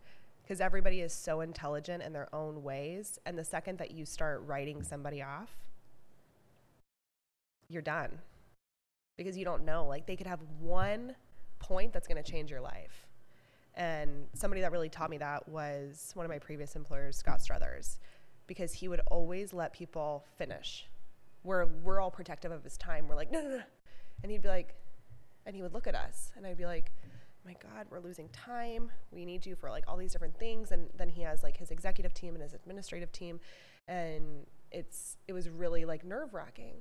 Because 0.43 0.61
everybody 0.61 1.01
is 1.01 1.13
so 1.13 1.41
intelligent 1.41 2.03
in 2.03 2.13
their 2.13 2.33
own 2.35 2.63
ways. 2.63 3.19
And 3.27 3.37
the 3.37 3.45
second 3.45 3.79
that 3.79 3.91
you 3.91 4.07
start 4.07 4.43
writing 4.47 4.83
somebody 4.83 5.21
off, 5.21 5.51
you're 7.69 7.83
done. 7.83 8.21
Because 9.19 9.37
you 9.37 9.45
don't 9.45 9.65
know. 9.65 9.85
Like, 9.85 10.07
they 10.07 10.17
could 10.17 10.27
have 10.29 10.41
one 10.61 11.17
point 11.59 11.93
that's 11.93 12.07
going 12.07 12.23
to 12.23 12.31
change 12.31 12.51
your 12.51 12.61
life. 12.61 13.07
And 13.75 14.27
somebody 14.35 14.61
that 14.63 14.73
really 14.73 14.89
taught 14.89 15.11
me 15.11 15.19
that 15.19 15.49
was 15.49 16.13
one 16.15 16.25
of 16.25 16.31
my 16.31 16.39
previous 16.39 16.77
employers, 16.77 17.17
Scott 17.17 17.41
Struthers, 17.41 17.99
because 18.47 18.73
he 18.73 18.89
would 18.89 19.01
always 19.11 19.53
let 19.53 19.73
people 19.73 20.25
finish. 20.37 20.87
We're, 21.43 21.67
we're 21.67 22.01
all 22.01 22.11
protective 22.11 22.53
of 22.53 22.63
his 22.65 22.77
time. 22.77 23.09
We're 23.09 23.17
like, 23.17 23.31
no, 23.31 23.41
no, 23.41 23.49
no. 23.49 23.63
And 24.23 24.31
he'd 24.31 24.43
be 24.43 24.49
like, 24.49 24.75
and 25.47 25.57
he 25.57 25.63
would 25.63 25.73
look 25.73 25.87
at 25.87 25.95
us, 25.95 26.33
and 26.37 26.47
I'd 26.47 26.59
be 26.59 26.67
like, 26.67 26.93
my 27.45 27.55
God, 27.55 27.87
we're 27.91 28.01
losing 28.01 28.29
time. 28.29 28.91
We 29.11 29.25
need 29.25 29.47
you 29.47 29.57
for 29.57 29.71
like 29.71 29.85
all 29.89 29.97
these 29.97 30.13
different 30.13 30.39
things. 30.39 30.73
And 30.73 30.89
then 30.97 31.09
he 31.09 31.23
has 31.23 31.43
like 31.43 31.57
his 31.57 31.71
executive 31.71 32.13
team 32.13 32.35
and 32.35 32.43
his 32.43 32.55
administrative 32.55 33.13
team. 33.13 33.41
And 33.89 34.47
it's, 34.71 35.17
it 35.27 35.33
was 35.33 35.49
really 35.49 35.85
like 35.85 36.05
nerve 36.05 36.35
wracking. 36.35 36.75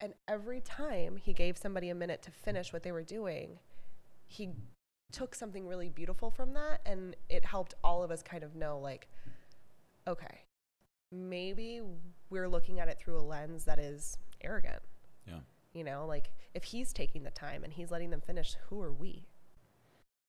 And 0.00 0.14
every 0.28 0.60
time 0.60 1.16
he 1.16 1.32
gave 1.32 1.56
somebody 1.56 1.88
a 1.88 1.94
minute 1.94 2.22
to 2.22 2.30
finish 2.30 2.72
what 2.72 2.82
they 2.82 2.92
were 2.92 3.04
doing, 3.04 3.58
he 4.26 4.50
took 5.12 5.34
something 5.34 5.66
really 5.66 5.88
beautiful 5.88 6.30
from 6.30 6.52
that. 6.54 6.80
And 6.84 7.14
it 7.28 7.44
helped 7.44 7.74
all 7.84 8.02
of 8.02 8.10
us 8.10 8.22
kind 8.22 8.42
of 8.42 8.56
know, 8.56 8.78
like, 8.78 9.08
okay, 10.08 10.40
maybe 11.12 11.80
we're 12.30 12.48
looking 12.48 12.80
at 12.80 12.88
it 12.88 12.98
through 12.98 13.18
a 13.18 13.22
lens 13.22 13.64
that 13.64 13.78
is 13.78 14.18
arrogant. 14.42 14.82
yeah 15.26 15.40
You 15.72 15.84
know, 15.84 16.06
like 16.06 16.30
if 16.54 16.64
he's 16.64 16.92
taking 16.92 17.22
the 17.22 17.30
time 17.30 17.64
and 17.64 17.72
he's 17.72 17.90
letting 17.90 18.10
them 18.10 18.20
finish, 18.20 18.56
who 18.68 18.80
are 18.82 18.92
we? 18.92 19.26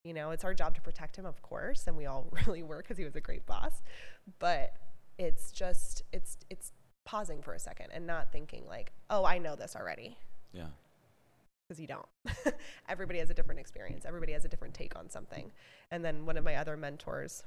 You 0.03 0.13
know, 0.13 0.32
it's 0.32 0.45
our 0.45 0.53
job 0.53 0.75
to 0.75 0.82
protect 0.82 1.17
him, 1.17 1.25
of 1.25 1.41
course, 1.41 1.88
and 1.88 1.97
we 1.97 2.05
all 2.05 2.28
really 2.47 2.63
were 2.63 2.78
because 2.78 2.97
he 2.97 3.03
was 3.03 3.15
a 3.15 3.21
great 3.21 3.45
boss. 3.45 3.82
But 4.39 4.73
it's 5.17 5.51
just 5.51 6.03
it's 6.13 6.38
it's 6.49 6.71
pausing 7.05 7.41
for 7.41 7.53
a 7.53 7.59
second 7.59 7.88
and 7.93 8.05
not 8.05 8.32
thinking 8.32 8.65
like, 8.67 8.91
oh, 9.09 9.25
I 9.25 9.38
know 9.38 9.55
this 9.55 9.75
already, 9.75 10.17
yeah 10.53 10.67
because 11.67 11.82
you 11.82 11.88
don't. 11.88 12.05
Everybody 12.89 13.19
has 13.19 13.30
a 13.30 13.34
different 13.34 13.59
experience. 13.59 14.05
Everybody 14.05 14.32
has 14.34 14.45
a 14.45 14.47
different 14.47 14.73
take 14.73 14.97
on 14.97 15.09
something. 15.09 15.51
And 15.91 16.03
then 16.03 16.25
one 16.25 16.38
of 16.38 16.43
my 16.43 16.55
other 16.55 16.78
mentors, 16.78 17.43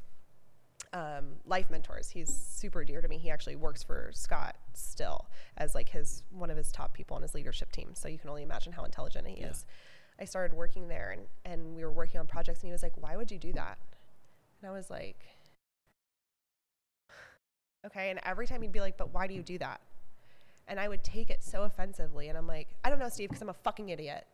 um, 0.93 1.37
life 1.47 1.71
mentors. 1.71 2.11
He's 2.11 2.29
super 2.35 2.85
dear 2.85 3.01
to 3.01 3.09
me. 3.09 3.19
He 3.19 3.31
actually 3.31 3.57
works 3.57 3.83
for 3.83 4.11
Scott 4.13 4.57
still 4.75 5.27
as 5.57 5.75
like 5.75 5.89
his 5.89 6.23
one 6.31 6.51
of 6.51 6.57
his 6.57 6.73
top 6.73 6.93
people 6.95 7.17
on 7.17 7.23
his 7.23 7.35
leadership 7.35 7.71
team. 7.73 7.91
So 7.95 8.09
you 8.09 8.19
can 8.19 8.29
only 8.31 8.43
imagine 8.43 8.73
how 8.73 8.85
intelligent 8.85 9.27
he 9.27 9.41
Yeah. 9.41 9.51
is. 9.51 9.67
I 10.19 10.25
started 10.25 10.55
working 10.57 10.89
there 10.89 11.11
and, 11.13 11.23
and 11.45 11.77
we 11.77 11.85
were 11.85 11.93
working 11.93 12.21
on 12.21 12.27
projects 12.27 12.61
and 12.61 12.69
he 12.69 12.73
was 12.73 12.83
like, 12.83 12.93
Why 12.97 13.17
would 13.17 13.31
you 13.31 13.39
do 13.39 13.53
that? 13.53 13.79
And 14.61 14.69
I 14.71 14.73
was 14.75 14.91
like, 14.91 15.17
Okay. 17.87 18.11
And 18.11 18.21
every 18.25 18.47
time 18.47 18.61
he'd 18.63 18.73
be 18.73 18.81
like, 18.81 18.97
But 18.99 19.15
why 19.15 19.27
do 19.27 19.35
you 19.35 19.43
do 19.43 19.59
that? 19.59 19.81
And 20.69 20.79
I 20.79 20.89
would 20.89 21.03
take 21.03 21.31
it 21.31 21.43
so 21.43 21.63
offensively. 21.63 22.29
And 22.29 22.37
I'm 22.39 22.47
like, 22.47 22.69
I 22.85 22.91
don't 22.91 22.99
know, 22.99 23.09
Steve, 23.09 23.29
because 23.31 23.43
I'm 23.43 23.49
a 23.49 23.55
fucking 23.55 23.89
idiot. 23.89 24.25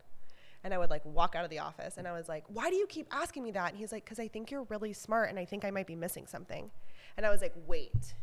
And 0.66 0.74
I 0.74 0.78
would 0.78 0.90
like 0.90 1.04
walk 1.04 1.36
out 1.36 1.44
of 1.44 1.50
the 1.50 1.60
office 1.60 1.96
and 1.96 2.08
I 2.08 2.12
was 2.12 2.28
like, 2.28 2.42
why 2.48 2.70
do 2.70 2.74
you 2.74 2.88
keep 2.88 3.06
asking 3.12 3.44
me 3.44 3.52
that? 3.52 3.70
And 3.70 3.78
he's 3.78 3.92
like, 3.92 4.04
because 4.04 4.18
I 4.18 4.26
think 4.26 4.50
you're 4.50 4.64
really 4.64 4.92
smart 4.92 5.30
and 5.30 5.38
I 5.38 5.44
think 5.44 5.64
I 5.64 5.70
might 5.70 5.86
be 5.86 5.94
missing 5.94 6.26
something. 6.26 6.72
And 7.16 7.24
I 7.24 7.30
was 7.30 7.40
like, 7.40 7.54
wait. 7.68 8.14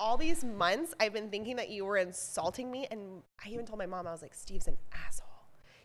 All 0.00 0.16
these 0.16 0.42
months 0.42 0.92
I've 0.98 1.12
been 1.12 1.30
thinking 1.30 1.54
that 1.54 1.70
you 1.70 1.84
were 1.84 1.98
insulting 1.98 2.68
me. 2.68 2.88
And 2.90 3.22
I 3.46 3.48
even 3.48 3.64
told 3.64 3.78
my 3.78 3.86
mom, 3.86 4.08
I 4.08 4.10
was 4.10 4.22
like, 4.22 4.34
Steve's 4.34 4.66
an 4.66 4.76
asshole. 5.06 5.28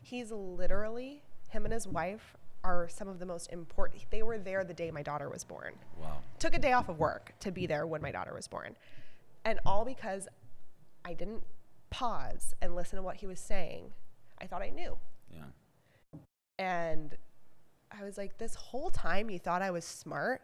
He's 0.02 0.32
literally, 0.32 1.22
him 1.48 1.64
and 1.64 1.72
his 1.72 1.86
wife 1.86 2.36
are 2.64 2.88
some 2.88 3.06
of 3.06 3.20
the 3.20 3.26
most 3.26 3.52
important. 3.52 4.02
They 4.10 4.24
were 4.24 4.36
there 4.36 4.64
the 4.64 4.74
day 4.74 4.90
my 4.90 5.04
daughter 5.04 5.30
was 5.30 5.44
born. 5.44 5.74
Wow. 5.96 6.16
Took 6.40 6.56
a 6.56 6.58
day 6.58 6.72
off 6.72 6.88
of 6.88 6.98
work 6.98 7.34
to 7.38 7.52
be 7.52 7.68
there 7.68 7.86
when 7.86 8.02
my 8.02 8.10
daughter 8.10 8.34
was 8.34 8.48
born. 8.48 8.74
And 9.44 9.60
all 9.64 9.84
because 9.84 10.26
I 11.04 11.14
didn't 11.14 11.44
pause 11.90 12.52
and 12.60 12.74
listen 12.74 12.96
to 12.96 13.02
what 13.04 13.18
he 13.18 13.28
was 13.28 13.38
saying. 13.38 13.92
I 14.40 14.48
thought 14.48 14.62
I 14.62 14.70
knew. 14.70 14.98
Yeah. 15.32 15.42
And 16.58 17.16
I 17.90 18.04
was 18.04 18.18
like, 18.18 18.38
this 18.38 18.54
whole 18.54 18.90
time 18.90 19.30
you 19.30 19.38
thought 19.38 19.62
I 19.62 19.70
was 19.70 19.84
smart. 19.84 20.42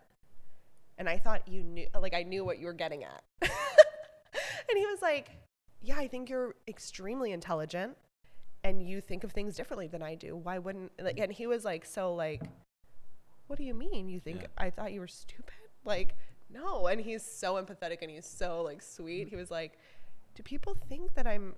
And 0.96 1.08
I 1.08 1.18
thought 1.18 1.48
you 1.48 1.62
knew, 1.62 1.86
like, 2.00 2.14
I 2.14 2.22
knew 2.22 2.44
what 2.44 2.58
you 2.58 2.66
were 2.66 2.72
getting 2.72 3.02
at. 3.04 3.22
and 3.42 3.50
he 4.78 4.86
was 4.86 5.02
like, 5.02 5.30
yeah, 5.82 5.96
I 5.96 6.06
think 6.06 6.30
you're 6.30 6.54
extremely 6.68 7.32
intelligent 7.32 7.96
and 8.62 8.82
you 8.82 9.00
think 9.00 9.24
of 9.24 9.32
things 9.32 9.56
differently 9.56 9.88
than 9.88 10.02
I 10.02 10.14
do. 10.14 10.36
Why 10.36 10.58
wouldn't, 10.58 10.92
like, 11.00 11.18
and 11.18 11.32
he 11.32 11.46
was 11.46 11.64
like, 11.64 11.84
so, 11.84 12.14
like, 12.14 12.42
what 13.48 13.56
do 13.58 13.64
you 13.64 13.74
mean? 13.74 14.08
You 14.08 14.20
think 14.20 14.42
Yeah. 14.42 14.46
I 14.56 14.70
thought 14.70 14.92
you 14.92 15.00
were 15.00 15.08
stupid? 15.08 15.52
Like, 15.84 16.16
no. 16.48 16.86
And 16.86 17.00
he's 17.00 17.22
so 17.22 17.54
empathetic 17.54 17.98
and 18.00 18.10
he's 18.10 18.26
so, 18.26 18.62
like, 18.62 18.80
sweet. 18.80 19.28
He 19.28 19.36
was 19.36 19.50
like, 19.50 19.78
do 20.34 20.42
people 20.42 20.76
think 20.88 21.14
that 21.14 21.26
I'm 21.26 21.54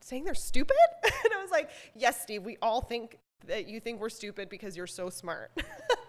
saying 0.00 0.24
they're 0.24 0.34
stupid? 0.34 0.76
and 1.04 1.32
I 1.34 1.40
was 1.40 1.50
like, 1.50 1.70
yes, 1.94 2.20
Steve, 2.20 2.44
we 2.44 2.58
all 2.60 2.80
think 2.80 3.18
that 3.46 3.68
you 3.68 3.80
think 3.80 4.00
we're 4.00 4.08
stupid 4.08 4.48
because 4.48 4.76
you're 4.76 4.86
so 4.86 5.10
smart. 5.10 5.50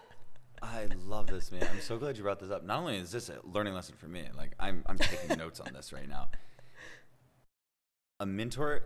I 0.62 0.88
love 1.06 1.28
this, 1.28 1.52
man. 1.52 1.66
I'm 1.72 1.80
so 1.80 1.98
glad 1.98 2.16
you 2.16 2.22
brought 2.22 2.40
this 2.40 2.50
up. 2.50 2.64
Not 2.64 2.80
only 2.80 2.96
is 2.96 3.12
this 3.12 3.28
a 3.28 3.38
learning 3.44 3.74
lesson 3.74 3.94
for 3.96 4.06
me, 4.06 4.24
like 4.36 4.52
I'm, 4.58 4.82
I'm 4.86 4.98
taking 4.98 5.38
notes 5.38 5.60
on 5.60 5.72
this 5.72 5.92
right 5.92 6.08
now. 6.08 6.28
A 8.20 8.26
mentor 8.26 8.82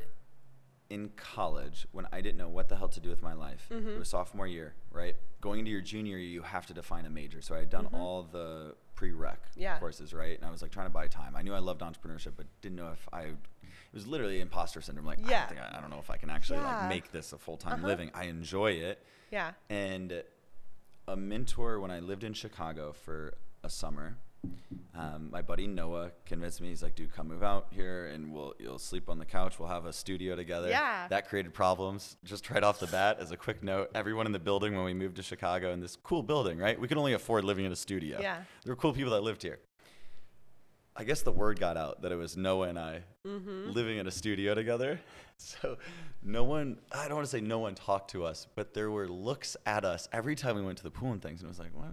in 0.91 1.11
college 1.17 1.87
when 1.93 2.07
I 2.13 2.21
didn't 2.21 2.37
know 2.37 2.51
what 2.51 2.69
the 2.69 2.77
hell 2.77 2.89
to 2.89 3.01
do 3.01 3.09
with 3.09 3.23
my 3.23 3.33
life. 3.33 3.67
It 3.71 3.75
mm-hmm. 3.75 3.99
was 3.99 4.09
sophomore 4.11 4.47
year, 4.47 4.75
right? 4.91 5.17
Going 5.41 5.61
into 5.61 5.71
your 5.71 5.81
junior 5.81 6.19
year, 6.19 6.29
you 6.29 6.43
have 6.43 6.67
to 6.67 6.75
define 6.75 7.07
a 7.07 7.11
major. 7.11 7.41
So 7.41 7.55
I 7.55 7.61
had 7.61 7.71
done 7.71 7.87
mm-hmm. 7.87 7.95
all 7.95 8.29
the 8.31 8.75
prereq 8.95 9.39
Yeah. 9.57 9.79
courses, 9.79 10.13
right? 10.13 10.37
And 10.37 10.47
I 10.47 10.51
was 10.51 10.61
like 10.61 10.71
trying 10.71 10.87
to 10.87 10.93
buy 10.93 11.07
time. 11.07 11.35
I 11.35 11.41
knew 11.41 11.55
I 11.55 11.61
loved 11.61 11.81
entrepreneurship, 11.81 12.33
but 12.37 12.45
didn't 12.61 12.77
know 12.77 12.91
if 12.93 13.09
I. 13.11 13.29
It 13.93 13.97
was 13.97 14.07
literally 14.07 14.41
imposter 14.41 14.81
syndrome. 14.81 15.05
Like, 15.07 15.19
I, 15.27 15.31
Yeah. 15.31 15.49
don't 15.49 15.59
I, 15.59 15.79
I 15.79 15.81
don't 15.81 15.91
know 15.91 15.99
if 15.99 16.09
I 16.11 16.17
can 16.17 16.31
actually 16.31 16.59
Yeah. 16.61 16.81
like 16.81 16.89
make 16.89 17.13
this 17.13 17.33
a 17.33 17.39
full 17.39 17.57
time 17.59 17.75
Uh-huh. 17.81 17.87
living. 17.89 18.11
I 18.15 18.25
enjoy 18.25 18.73
it. 18.73 19.05
yeah. 19.31 19.53
And 19.69 20.23
a 21.09 21.17
mentor 21.17 21.79
when 21.81 21.91
I 21.91 22.01
lived 22.01 22.25
in 22.25 22.33
Chicago 22.33 22.93
for 22.93 23.35
a 23.63 23.69
summer, 23.69 24.17
um, 24.95 25.31
my 25.31 25.43
buddy 25.43 25.67
Noah 25.67 26.11
convinced 26.27 26.61
me. 26.61 26.69
He's 26.69 26.83
like, 26.83 26.95
"Dude, 26.95 27.13
come 27.13 27.29
move 27.29 27.43
out 27.43 27.69
here, 27.71 28.07
and 28.07 28.33
we'll 28.33 28.55
you'll 28.59 28.79
sleep 28.79 29.09
on 29.09 29.19
the 29.19 29.25
couch. 29.25 29.59
We'll 29.59 29.69
have 29.69 29.85
a 29.87 29.93
studio 29.93 30.37
together." 30.37 30.69
Yeah. 30.69 31.07
That 31.09 31.29
created 31.29 31.55
problems. 31.55 32.17
Just 32.25 32.51
right 32.51 32.63
off 32.65 32.79
the 32.81 32.87
bat, 32.89 33.19
as 33.21 33.31
a 33.31 33.37
quick 33.37 33.63
note, 33.63 33.91
everyone 33.95 34.27
in 34.27 34.33
the 34.33 34.39
building 34.41 34.75
when 34.75 34.85
we 34.85 34.95
moved 34.95 35.17
to 35.17 35.23
Chicago 35.23 35.73
in 35.73 35.81
this 35.81 35.97
cool 35.97 36.23
building, 36.23 36.59
right? 36.59 36.79
We 36.81 36.89
could 36.89 36.99
only 36.99 37.13
afford 37.13 37.45
living 37.45 37.65
in 37.65 37.73
a 37.73 37.77
studio. 37.77 38.21
Yeah. 38.21 38.43
There 38.65 38.73
were 38.73 38.77
cool 38.77 38.93
people 38.93 39.13
that 39.13 39.23
lived 39.23 39.43
here. 39.43 39.59
I 40.95 41.05
guess 41.05 41.23
the 41.23 41.33
word 41.33 41.59
got 41.59 41.77
out 41.77 42.03
that 42.03 42.13
it 42.13 42.17
was 42.17 42.37
Noah 42.37 42.69
and 42.69 42.79
I 42.79 43.03
Mm-hmm. 43.27 43.71
living 43.71 43.99
in 43.99 44.07
a 44.09 44.11
studio 44.11 44.55
together. 44.55 45.01
So 45.39 45.77
no 46.23 46.45
one, 46.45 46.79
I 46.93 47.07
don't 47.09 47.17
want 47.17 47.27
to 47.27 47.31
say 47.31 47.41
no 47.41 47.59
one 47.59 47.75
talked 47.75 48.13
to 48.13 48.25
us, 48.25 48.47
but 48.55 48.75
there 48.75 48.93
were 48.93 49.09
looks 49.09 49.57
at 49.67 49.85
us 49.85 50.09
every 50.13 50.37
time 50.37 50.55
we 50.55 50.63
went 50.63 50.79
to 50.79 50.85
the 50.85 50.91
pool 50.91 51.11
and 51.11 51.21
things. 51.21 51.41
And 51.41 51.49
it 51.49 51.51
was 51.51 51.59
like, 51.59 51.75
what? 51.75 51.89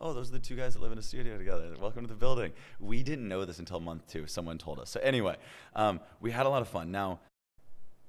Oh, 0.00 0.12
those 0.12 0.28
are 0.28 0.34
the 0.34 0.38
two 0.38 0.54
guys 0.54 0.74
that 0.74 0.82
live 0.82 0.92
in 0.92 0.98
a 0.98 1.02
studio 1.02 1.36
together. 1.36 1.74
Welcome 1.80 2.02
to 2.02 2.08
the 2.08 2.14
building. 2.14 2.52
We 2.78 3.02
didn't 3.02 3.26
know 3.26 3.44
this 3.44 3.58
until 3.58 3.80
month 3.80 4.06
two. 4.06 4.28
Someone 4.28 4.56
told 4.56 4.78
us. 4.78 4.88
So 4.90 5.00
anyway, 5.00 5.34
um, 5.74 5.98
we 6.20 6.30
had 6.30 6.46
a 6.46 6.48
lot 6.48 6.62
of 6.62 6.68
fun. 6.68 6.92
Now, 6.92 7.18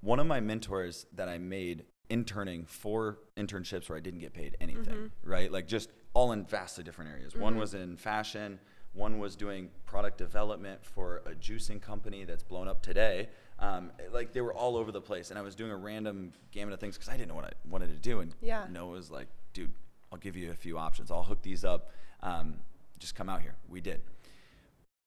one 0.01 0.19
of 0.19 0.27
my 0.27 0.39
mentors 0.39 1.07
that 1.15 1.27
I 1.27 1.39
made 1.39 1.85
interning 2.11 2.65
for 2.65 3.17
internships 3.35 3.89
where 3.89 3.97
I 3.97 4.01
didn't 4.01 4.19
get 4.19 4.33
paid 4.33 4.57
anything, 4.61 5.09
right? 5.23 5.51
Like 5.51 5.65
just 5.67 5.89
all 6.13 6.33
in 6.33 6.45
vastly 6.45 6.83
different 6.83 7.09
areas. 7.09 7.35
One 7.35 7.57
was 7.57 7.73
in 7.73 7.97
fashion, 7.97 8.59
one 8.93 9.17
was 9.19 9.35
doing 9.35 9.69
product 9.85 10.17
development 10.17 10.85
for 10.85 11.17
a 11.25 11.31
juicing 11.31 11.81
company 11.81 12.23
that's 12.25 12.43
blown 12.43 12.67
up 12.67 12.81
today. 12.81 13.29
Um, 13.59 13.91
like 14.11 14.33
they 14.33 14.41
were 14.41 14.53
all 14.53 14.77
over 14.77 14.91
the 14.91 15.01
place, 15.01 15.29
and 15.29 15.39
I 15.39 15.41
was 15.41 15.55
doing 15.55 15.71
a 15.71 15.77
random 15.77 16.33
gamut 16.51 16.73
of 16.73 16.79
things 16.79 16.95
because 16.95 17.09
I 17.09 17.13
didn't 17.17 17.29
know 17.29 17.35
what 17.35 17.45
I 17.45 17.51
wanted 17.69 17.87
to 17.87 17.99
do. 17.99 18.19
And 18.19 18.33
Yeah. 18.41 18.65
Noah 18.69 18.91
was 18.91 19.09
like, 19.11 19.27
"Dude, 19.53 19.71
I'll 20.11 20.17
give 20.19 20.35
you 20.35 20.51
a 20.51 20.55
few 20.55 20.77
options. 20.77 21.11
I'll 21.11 21.23
hook 21.23 21.41
these 21.41 21.63
up. 21.65 21.91
Um, 22.21 22.59
just 22.99 23.15
come 23.15 23.29
out 23.29 23.41
here." 23.41 23.55
We 23.67 23.81
did. 23.81 24.01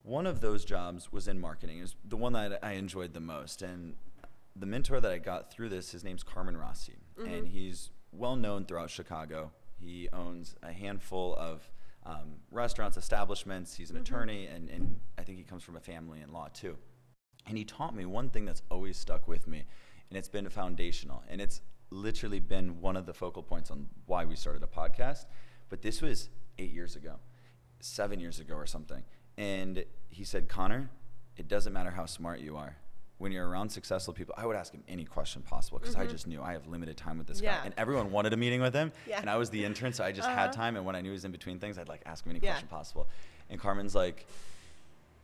One 0.03 0.25
of 0.25 0.39
those 0.41 0.63
jobs 0.63 1.11
was 1.11 1.27
in 1.27 1.39
marketing. 1.39 1.79
It 1.79 1.81
was 1.81 1.95
the 2.05 2.17
one 2.17 2.33
that 2.33 2.59
I 2.63 2.73
enjoyed 2.73 3.13
the 3.13 3.19
most. 3.19 3.61
And 3.61 3.95
the 4.55 4.65
mentor 4.65 4.99
that 5.01 5.11
I 5.11 5.17
got 5.17 5.51
through 5.51 5.69
this, 5.69 5.91
his 5.91 6.03
name's 6.03 6.23
Carmen 6.23 6.57
Rossi, 6.57 6.95
and 7.17 7.47
he's 7.47 7.91
well 8.11 8.35
known 8.35 8.65
throughout 8.65 8.89
Chicago. 8.89 9.51
He 9.79 10.09
owns 10.11 10.55
a 10.63 10.71
handful 10.71 11.35
of 11.35 11.69
um, 12.07 12.37
restaurants, 12.51 12.97
establishments. 12.97 13.75
He's 13.75 13.91
an 13.91 13.97
attorney, 13.97 14.47
and, 14.47 14.69
and 14.69 14.99
I 15.17 15.23
think 15.23 15.37
he 15.37 15.43
comes 15.43 15.63
from 15.63 15.75
a 15.75 15.79
family 15.79 16.21
in 16.21 16.31
law 16.31 16.47
too. 16.53 16.77
And 17.45 17.57
he 17.57 17.65
taught 17.65 17.95
me 17.95 18.05
one 18.05 18.29
thing 18.29 18.45
that's 18.45 18.61
always 18.71 18.97
stuck 18.97 19.27
with 19.27 19.47
me, 19.47 19.65
and 20.09 20.17
it's 20.17 20.29
been 20.29 20.47
foundational. 20.49 21.23
And 21.29 21.41
it's 21.41 21.61
literally 21.89 22.39
been 22.39 22.81
one 22.81 22.97
of 22.97 23.05
the 23.05 23.13
focal 23.13 23.43
points 23.43 23.71
on 23.71 23.87
why 24.05 24.25
we 24.25 24.35
started 24.35 24.63
a 24.63 24.67
podcast. 24.67 25.25
But 25.69 25.81
this 25.81 26.01
was 26.01 26.29
eight 26.57 26.71
years 26.71 26.95
ago, 26.95 27.15
seven 27.79 28.19
years 28.19 28.39
ago, 28.39 28.55
or 28.55 28.65
something. 28.65 29.03
And 29.37 29.83
he 30.09 30.23
said, 30.23 30.47
Conor, 30.47 30.89
it 31.35 31.47
doesn't 31.47 31.73
matter 31.73 31.91
how 31.91 32.05
smart 32.05 32.39
you 32.39 32.57
are. 32.57 32.77
When 33.17 33.31
you're 33.31 33.47
around 33.47 33.69
successful 33.69 34.13
people, 34.13 34.35
I 34.37 34.45
would 34.45 34.55
ask 34.55 34.71
him 34.71 34.83
any 34.87 35.03
question 35.03 35.41
possible 35.41 35.79
because 35.79 35.95
I 35.95 36.01
mm-hmm. 36.01 36.11
just 36.11 36.27
knew 36.27 36.41
I 36.41 36.53
have 36.53 36.67
limited 36.67 36.97
time 36.97 37.17
with 37.17 37.25
this 37.25 37.41
Yeah. 37.41 37.57
guy. 37.57 37.65
And 37.65 37.73
everyone 37.75 38.11
wanted 38.11 38.33
a 38.33 38.37
meeting 38.37 38.61
with 38.61 38.75
him. 38.75 38.91
Yeah. 39.07 39.19
And 39.19 39.29
I 39.29 39.37
was 39.37 39.49
the 39.49 39.65
intern, 39.65 39.91
so 39.93 40.03
I 40.03 40.11
just 40.11 40.29
had 40.29 40.49
uh-huh. 40.49 40.53
time. 40.53 40.75
And 40.75 40.85
when 40.85 40.95
I 40.95 41.01
knew 41.01 41.09
he 41.09 41.13
was 41.13 41.25
in 41.25 41.31
between 41.31 41.59
things, 41.59 41.79
I'd 41.79 41.89
like 41.89 42.01
ask 42.05 42.25
him 42.25 42.31
any 42.31 42.39
Yeah. 42.39 42.51
question 42.51 42.67
possible. 42.67 43.07
And 43.49 43.59
Carmen's 43.59 43.95
like, 43.95 44.27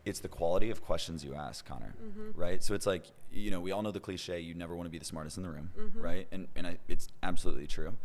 it's 0.05 0.19
the 0.19 0.27
quality 0.27 0.69
of 0.69 0.83
questions 0.83 1.23
you 1.23 1.35
ask, 1.35 1.65
Conor. 1.65 1.93
Mm-hmm. 2.03 2.39
Right? 2.39 2.63
So 2.63 2.73
it's 2.73 2.87
like, 2.87 3.05
you 3.31 3.51
know, 3.51 3.59
we 3.59 3.71
all 3.71 3.81
know 3.81 3.91
the 3.91 3.99
cliche, 3.99 4.39
you 4.39 4.53
never 4.53 4.75
want 4.75 4.87
to 4.87 4.91
be 4.91 4.97
the 4.97 5.05
smartest 5.05 5.37
in 5.37 5.43
the 5.43 5.49
room, 5.49 5.71
mm-hmm. 5.77 6.01
right? 6.01 6.27
And 6.31 6.47
and 6.55 6.67
I, 6.67 6.77
it's 6.87 7.07
absolutely 7.21 7.67
true. 7.67 7.97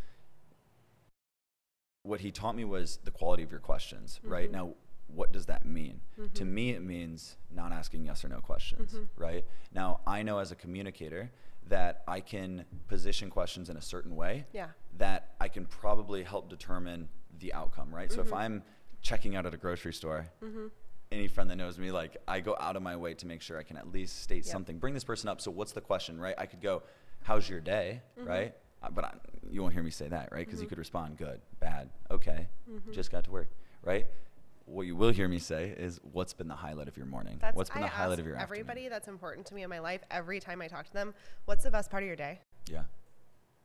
What 2.03 2.21
he 2.21 2.31
taught 2.31 2.57
me 2.57 2.65
was 2.65 2.99
the 3.05 3.11
quality 3.11 3.43
of 3.43 3.51
your 3.51 3.61
questions, 3.61 4.21
right? 4.23 4.51
Now, 4.51 4.75
what 5.09 5.33
does 5.33 5.47
that 5.47 5.65
mean? 5.65 6.01
To 6.17 6.23
mm-hmm. 6.23 6.55
me, 6.55 6.71
it 6.71 6.83
means 6.83 7.37
not 7.51 7.73
asking 7.73 8.05
yes 8.05 8.25
or 8.25 8.29
no 8.29 8.41
questions, 8.41 8.93
mm-hmm. 8.93 9.23
right? 9.23 9.45
Now, 9.75 10.01
I 10.07 10.23
know 10.23 10.39
as 10.39 10.53
a 10.53 10.57
communicator 10.57 11.31
that 11.69 12.03
I 12.07 12.21
can 12.21 12.65
position 12.89 13.31
questions 13.31 13.69
in 13.69 13.77
a 13.77 13.83
certain 13.83 14.17
way 14.17 14.47
Yeah. 14.53 14.69
that 14.97 15.35
I 15.41 15.49
can 15.49 15.67
probably 15.67 16.23
help 16.23 16.49
determine 16.49 17.09
the 17.39 17.53
outcome, 17.53 17.95
right? 17.95 18.11
So 18.11 18.21
if 18.21 18.29
mm-hmm. 18.29 18.37
I'm 18.37 18.63
checking 19.03 19.37
out 19.37 19.47
at 19.47 19.55
a 19.55 19.57
grocery 19.57 19.93
store, 19.93 20.27
any 21.11 21.29
friend 21.29 21.51
that 21.51 21.57
knows 21.57 21.79
me, 21.79 21.91
like 21.91 22.17
I 22.27 22.41
go 22.41 22.57
out 22.59 22.77
of 22.77 22.83
my 22.83 22.97
way 22.97 23.15
to 23.15 23.27
make 23.27 23.43
sure 23.43 23.59
I 23.59 23.63
can 23.63 23.77
at 23.77 23.91
least 23.93 24.23
state 24.23 24.45
Yep. 24.45 24.53
something, 24.53 24.79
bring 24.79 24.95
this 24.95 25.05
person 25.05 25.29
up. 25.29 25.41
So 25.41 25.51
what's 25.51 25.73
the 25.73 25.81
question, 25.81 26.19
right? 26.21 26.35
I 26.37 26.47
could 26.47 26.61
go, 26.61 26.83
"How's 27.23 27.49
your 27.49 27.61
day?" 27.61 28.03
Right? 28.17 28.55
Uh, 28.83 28.91
but 28.91 29.05
I, 29.05 29.15
you 29.51 29.63
won't 29.63 29.75
hear 29.75 29.83
me 29.83 29.91
say 29.91 30.09
that, 30.09 30.31
right? 30.33 30.47
Because 30.47 30.61
you 30.61 30.69
could 30.69 30.79
respond, 30.79 31.17
"Good, 31.17 31.41
bad, 31.61 31.91
okay, 32.11 32.49
just 32.93 33.11
got 33.11 33.25
to 33.25 33.31
work," 33.31 33.49
right? 33.83 34.07
What 34.69 34.87
you 34.87 34.95
will 34.97 35.11
hear 35.11 35.29
me 35.29 35.39
say 35.39 35.75
is, 35.77 35.99
"What's 36.13 36.33
been 36.35 36.49
the 36.49 36.55
highlight 36.55 36.89
of 36.89 36.97
your 36.97 37.07
morning? 37.07 37.39
That's 37.41 37.57
what's 37.57 37.71
been 37.71 37.83
I 37.83 37.87
the 37.87 37.93
highlight 37.93 38.19
of 38.19 38.27
your 38.27 38.37
afternoon?" 38.37 38.61
everybody 38.61 38.89
that's 38.89 39.09
important 39.09 39.47
to 39.47 39.55
me 39.55 39.63
in 39.63 39.71
my 39.71 39.79
life 39.79 40.03
every 40.11 40.41
time 40.41 40.61
I 40.61 40.69
talk 40.69 40.87
to 40.87 40.93
them, 40.93 41.15
what's 41.47 41.65
the 41.65 41.71
best 41.71 41.91
part 41.91 42.03
of 42.03 42.07
your 42.07 42.17
day? 42.17 42.41
Yeah. 42.71 42.83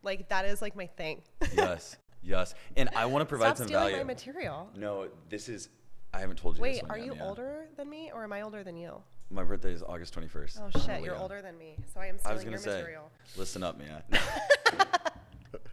Like 0.01 0.29
that 0.29 0.45
is 0.45 0.61
like 0.61 0.75
my 0.75 0.87
thing. 0.87 1.21
Yes. 1.53 1.97
yes. 2.23 2.55
And 2.77 2.89
I 2.95 3.05
want 3.05 3.21
to 3.21 3.25
provide 3.25 3.47
Stop 3.47 3.57
some 3.57 3.67
stealing 3.67 3.83
value. 3.89 3.97
my 3.97 4.03
material. 4.03 4.69
no, 4.75 5.09
this 5.29 5.49
is. 5.49 5.69
I 6.13 6.19
haven't 6.19 6.37
told 6.37 6.57
you 6.57 6.63
this 6.63 6.81
Wait, 6.81 6.89
are 6.89 6.97
yet, 6.97 7.07
you 7.07 7.13
Mia. 7.15 7.23
older 7.23 7.65
than 7.75 7.89
me 7.89 8.11
or 8.13 8.23
am 8.23 8.31
I 8.31 8.41
older 8.43 8.63
than 8.63 8.77
you? 8.77 9.01
My 9.31 9.43
birthday 9.43 9.71
is 9.71 9.81
August 9.81 10.15
21st. 10.15 10.61
Oh 10.61 10.79
shit, 10.79 11.01
you're 11.03 11.13
young. 11.13 11.23
older 11.23 11.41
than 11.41 11.57
me. 11.57 11.75
So 11.91 11.99
I 11.99 12.05
am 12.05 12.19
stealing 12.19 12.31
I 12.31 12.35
was 12.35 12.43
gonna 12.43 12.55
your 12.57 12.63
say, 12.63 12.77
material. 12.77 13.11
listen 13.35 13.63
up, 13.63 13.79
Mia. 13.79 14.03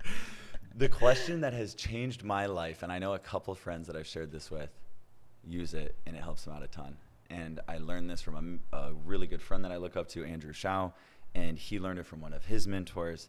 the 0.77 0.89
question 0.89 1.43
that 1.43 1.53
has 1.53 1.75
changed 1.75 2.25
my 2.25 2.47
life, 2.47 2.83
and 2.83 2.91
I 2.91 2.99
know 2.99 3.13
a 3.13 3.19
couple 3.19 3.53
of 3.53 3.59
friends 3.59 3.87
that 3.87 3.97
I've 3.97 4.07
shared 4.07 4.33
this 4.33 4.51
with, 4.51 4.71
use 5.47 5.75
it, 5.75 5.95
and 6.07 6.17
it 6.17 6.23
helps 6.23 6.45
them 6.45 6.55
out 6.55 6.63
a 6.63 6.69
ton. 6.69 6.97
And 7.31 7.61
I 7.69 7.79
learned 7.79 8.11
this 8.11 8.21
from 8.23 8.61
a 8.73 8.93
really 9.05 9.27
good 9.27 9.43
friend 9.43 9.65
that 9.65 9.73
I 9.73 9.77
look 9.77 9.97
up 9.97 10.09
to, 10.11 10.25
Andrew 10.25 10.53
Shao, 10.53 10.93
and 11.35 11.57
he 11.59 11.79
learned 11.79 11.99
it 12.01 12.07
from 12.07 12.21
one 12.21 12.33
of 12.33 12.47
his 12.47 12.67
mentors. 12.67 13.29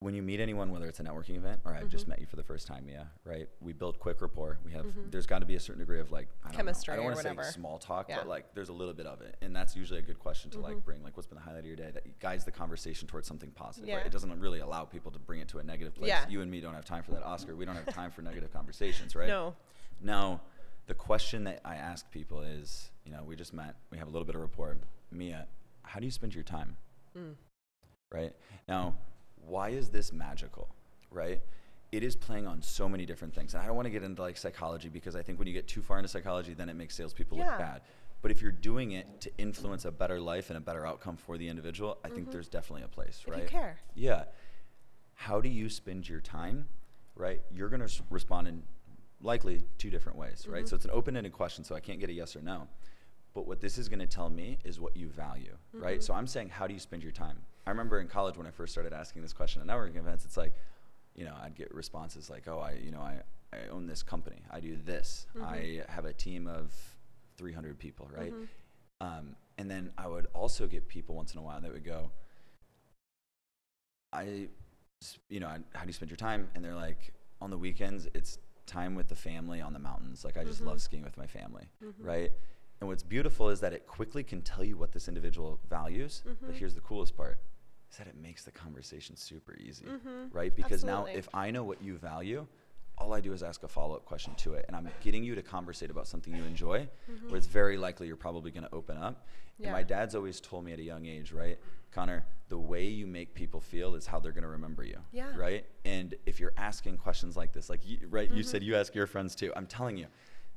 When 0.00 0.14
you 0.14 0.22
meet 0.22 0.38
anyone, 0.38 0.70
whether 0.70 0.86
it's 0.86 1.00
a 1.00 1.02
networking 1.02 1.36
event 1.36 1.60
or 1.64 1.74
I've 1.74 1.88
just 1.88 2.04
Mm-hmm. 2.04 2.10
met 2.10 2.20
you 2.20 2.26
for 2.26 2.36
the 2.36 2.44
first 2.44 2.68
time, 2.68 2.86
Mia, 2.86 3.08
right? 3.24 3.48
We 3.60 3.72
build 3.72 3.98
quick 3.98 4.20
rapport. 4.22 4.58
We 4.64 4.70
have, 4.70 4.86
there's 5.10 5.26
got 5.26 5.40
to 5.40 5.46
be 5.46 5.56
a 5.56 5.60
certain 5.60 5.80
degree 5.80 5.98
of 5.98 6.12
like, 6.12 6.28
I 6.44 6.48
don't 6.48 6.52
know, 6.52 6.56
Chemistry 6.58 6.92
I 6.94 6.96
don't 6.98 7.04
or 7.06 7.08
want 7.08 7.16
to 7.16 7.22
say 7.24 7.28
whatever. 7.30 7.50
small 7.50 7.78
talk, 7.78 8.08
Yeah. 8.08 8.18
but 8.18 8.28
like 8.28 8.54
there's 8.54 8.68
a 8.68 8.72
little 8.72 8.94
bit 8.94 9.06
of 9.06 9.20
it. 9.22 9.36
And 9.42 9.54
that's 9.56 9.74
usually 9.74 9.98
a 9.98 10.02
good 10.02 10.20
question 10.20 10.50
to 10.52 10.58
Mm-hmm. 10.58 10.66
like 10.66 10.84
bring, 10.84 11.02
like, 11.02 11.16
what's 11.16 11.26
been 11.26 11.34
the 11.36 11.42
highlight 11.42 11.60
of 11.60 11.66
your 11.66 11.74
day 11.74 11.90
that 11.92 12.20
guides 12.20 12.44
the 12.44 12.52
conversation 12.52 13.08
towards 13.08 13.26
something 13.26 13.50
positive. 13.50 13.88
Right? 13.88 13.98
Yeah. 14.00 14.06
It 14.06 14.12
doesn't 14.12 14.38
really 14.38 14.60
allow 14.60 14.84
people 14.84 15.10
to 15.10 15.18
bring 15.18 15.40
it 15.40 15.48
to 15.48 15.58
a 15.58 15.64
negative 15.64 15.96
place. 15.96 16.08
Yeah. 16.08 16.24
You 16.28 16.42
and 16.42 16.50
me 16.50 16.60
don't 16.60 16.74
have 16.74 16.84
time 16.84 17.02
for 17.02 17.10
that, 17.12 17.24
Oscar. 17.24 17.56
We 17.56 17.64
don't 17.64 17.74
have 17.74 17.92
time 17.92 18.12
for 18.12 18.22
negative 18.22 18.52
conversations, 18.52 19.16
right? 19.16 19.26
No. 19.28 19.56
Now, 20.00 20.40
the 20.86 20.94
question 20.94 21.44
that 21.44 21.60
I 21.64 21.76
ask 21.76 22.10
people 22.10 22.40
is, 22.40 22.90
you 23.04 23.12
know, 23.12 23.22
we 23.26 23.36
just 23.36 23.52
met, 23.52 23.74
we 23.90 23.98
have 23.98 24.08
a 24.08 24.10
little 24.10 24.26
bit 24.26 24.34
of 24.34 24.40
rapport. 24.40 24.76
Mia, 25.10 25.46
how 25.82 25.98
do 26.00 26.06
you 26.06 26.12
spend 26.12 26.34
your 26.34 26.44
time? 26.44 26.76
Mm. 27.16 27.34
Right? 28.12 28.32
Now, 28.68 28.94
why 29.46 29.70
is 29.70 29.88
this 29.88 30.12
magical? 30.12 30.68
right? 31.10 31.40
It 31.90 32.02
is 32.02 32.14
playing 32.14 32.46
on 32.46 32.60
so 32.60 32.86
many 32.86 33.06
different 33.06 33.34
things. 33.34 33.54
And 33.54 33.62
I 33.62 33.66
don't 33.66 33.74
want 33.74 33.86
to 33.86 33.90
get 33.90 34.02
into 34.02 34.20
like 34.20 34.36
psychology 34.36 34.90
because 34.90 35.16
I 35.16 35.22
think 35.22 35.38
when 35.38 35.48
you 35.48 35.54
get 35.54 35.66
too 35.66 35.80
far 35.80 35.96
into 35.96 36.06
psychology, 36.08 36.52
then 36.52 36.68
it 36.68 36.74
makes 36.74 36.94
salespeople 36.94 37.38
Yeah. 37.38 37.46
look 37.48 37.58
bad. 37.58 37.80
But 38.20 38.30
if 38.30 38.42
you're 38.42 38.52
doing 38.52 38.92
it 38.92 39.22
to 39.22 39.30
influence 39.38 39.86
a 39.86 39.90
better 39.90 40.20
life 40.20 40.50
and 40.50 40.58
a 40.58 40.60
better 40.60 40.84
outcome 40.84 41.16
for 41.16 41.38
the 41.38 41.48
individual, 41.48 41.96
I 42.04 42.10
think 42.10 42.30
there's 42.30 42.48
definitely 42.48 42.82
a 42.82 42.88
place, 42.88 43.20
Mm-hmm. 43.22 43.30
If 43.32 43.36
right? 43.38 43.42
you 43.44 43.48
care. 43.48 43.78
Yeah. 43.94 44.24
How 45.14 45.40
do 45.40 45.48
you 45.48 45.70
spend 45.70 46.06
your 46.06 46.20
time, 46.20 46.68
right? 47.16 47.40
You're 47.50 47.70
going 47.70 47.80
to 47.86 48.02
respond 48.10 48.48
in 48.48 48.62
likely 49.20 49.62
two 49.78 49.90
different 49.90 50.18
ways, 50.18 50.46
right? 50.48 50.60
Mm-hmm. 50.60 50.66
So 50.68 50.76
it's 50.76 50.84
an 50.84 50.90
open 50.92 51.16
ended 51.16 51.32
question, 51.32 51.64
so 51.64 51.74
I 51.74 51.80
can't 51.80 51.98
get 52.00 52.08
a 52.10 52.12
yes 52.12 52.36
or 52.36 52.40
no. 52.42 52.68
But 53.34 53.46
what 53.46 53.60
this 53.60 53.78
is 53.78 53.88
going 53.88 53.98
to 54.00 54.06
tell 54.06 54.30
me 54.30 54.58
is 54.64 54.80
what 54.80 54.96
you 54.96 55.08
value, 55.08 55.56
Mm-hmm. 55.74 55.84
right? 55.84 56.02
So 56.02 56.14
I'm 56.14 56.26
saying, 56.26 56.48
how 56.50 56.66
do 56.66 56.74
you 56.74 56.80
spend 56.80 57.02
your 57.02 57.12
time? 57.12 57.38
I 57.66 57.70
remember 57.70 58.00
in 58.00 58.08
college 58.08 58.36
when 58.36 58.46
I 58.46 58.50
first 58.50 58.72
started 58.72 58.92
asking 58.92 59.22
this 59.22 59.32
question 59.32 59.60
at 59.60 59.68
networking 59.68 59.96
events, 59.98 60.24
it's 60.24 60.36
like, 60.36 60.54
you 61.14 61.24
know, 61.24 61.34
I'd 61.42 61.54
get 61.54 61.74
responses 61.74 62.30
like, 62.30 62.48
oh, 62.48 62.60
I, 62.60 62.72
you 62.82 62.90
know, 62.90 63.00
I, 63.00 63.20
I 63.52 63.68
own 63.70 63.86
this 63.86 64.02
company. 64.02 64.42
I 64.50 64.60
do 64.60 64.76
this. 64.84 65.26
I 65.44 65.82
have 65.88 66.04
a 66.04 66.12
team 66.12 66.46
of 66.46 66.72
300 67.36 67.78
people, 67.78 68.08
right? 68.16 68.32
Um, 69.00 69.36
and 69.58 69.70
then 69.70 69.90
I 69.98 70.06
would 70.06 70.26
also 70.32 70.66
get 70.66 70.88
people 70.88 71.14
once 71.16 71.32
in 71.34 71.38
a 71.38 71.42
while 71.42 71.60
that 71.60 71.72
would 71.72 71.84
go, 71.84 72.10
I, 74.12 74.48
you 75.28 75.40
know, 75.40 75.48
how 75.48 75.82
do 75.82 75.86
you 75.86 75.92
spend 75.92 76.10
your 76.10 76.16
time? 76.16 76.48
And 76.54 76.64
they're 76.64 76.74
like, 76.74 77.12
on 77.40 77.50
the 77.50 77.58
weekends, 77.58 78.08
it's 78.14 78.38
time 78.68 78.94
with 78.94 79.08
the 79.08 79.14
family 79.16 79.60
on 79.60 79.72
the 79.72 79.78
mountains. 79.78 80.24
Like, 80.24 80.36
I 80.36 80.44
just 80.44 80.60
love 80.60 80.76
mm-hmm. 80.76 80.80
skiing 80.80 81.02
with 81.02 81.16
my 81.16 81.26
family, 81.26 81.68
mm-hmm. 81.84 82.06
right? 82.06 82.30
And 82.80 82.88
what's 82.88 83.02
beautiful 83.02 83.48
is 83.48 83.58
that 83.60 83.72
it 83.72 83.86
quickly 83.88 84.22
can 84.22 84.42
tell 84.42 84.62
you 84.62 84.76
what 84.76 84.92
this 84.92 85.08
individual 85.08 85.58
values. 85.68 86.22
But 86.24 86.34
mm-hmm. 86.34 86.52
here's 86.52 86.74
the 86.74 86.80
coolest 86.80 87.16
part 87.16 87.38
is 87.90 87.96
that 87.96 88.06
it 88.06 88.16
makes 88.16 88.44
the 88.44 88.50
conversation 88.52 89.16
super 89.16 89.56
easy, 89.56 89.86
right? 90.30 90.54
Because 90.54 90.84
now 90.84 91.06
if 91.06 91.28
I 91.34 91.50
know 91.50 91.64
what 91.64 91.82
you 91.82 91.96
value, 91.96 92.46
all 93.00 93.14
I 93.14 93.20
do 93.20 93.32
is 93.32 93.42
ask 93.42 93.62
a 93.62 93.68
follow 93.68 93.94
up 93.94 94.04
question 94.04 94.34
to 94.36 94.54
it. 94.54 94.64
And 94.66 94.76
I'm 94.76 94.88
getting 95.02 95.24
you 95.24 95.34
to 95.34 95.42
conversate 95.42 95.90
about 95.90 96.06
something 96.06 96.34
you 96.34 96.44
enjoy, 96.44 96.88
mm-hmm. 97.10 97.28
where 97.28 97.36
it's 97.36 97.46
very 97.46 97.76
likely 97.76 98.06
you're 98.06 98.16
probably 98.16 98.50
going 98.50 98.64
to 98.64 98.74
open 98.74 98.96
up. 98.96 99.26
And 99.62 99.72
my 99.72 99.82
dad's 99.82 100.14
always 100.14 100.40
told 100.40 100.64
me 100.64 100.72
at 100.72 100.78
a 100.78 100.82
young 100.82 101.06
age, 101.06 101.32
right? 101.32 101.58
Conor, 101.90 102.24
the 102.48 102.58
way 102.58 102.86
you 102.86 103.06
make 103.06 103.34
people 103.34 103.60
feel 103.60 103.96
is 103.96 104.06
how 104.06 104.20
they're 104.20 104.32
going 104.32 104.44
to 104.44 104.50
remember 104.50 104.84
you. 104.84 104.98
Yeah. 105.12 105.36
Right? 105.36 105.64
And 105.84 106.14
if 106.26 106.38
you're 106.38 106.52
asking 106.56 106.98
questions 106.98 107.36
like 107.36 107.52
this, 107.52 107.68
like, 107.68 107.80
you, 107.84 107.98
right, 108.08 108.30
you 108.30 108.42
said 108.42 108.60
mm-hmm. 108.60 108.70
you 108.70 108.76
ask 108.76 108.94
your 108.94 109.06
friends 109.06 109.34
too. 109.34 109.52
I'm 109.56 109.66
telling 109.66 109.96
you. 109.96 110.06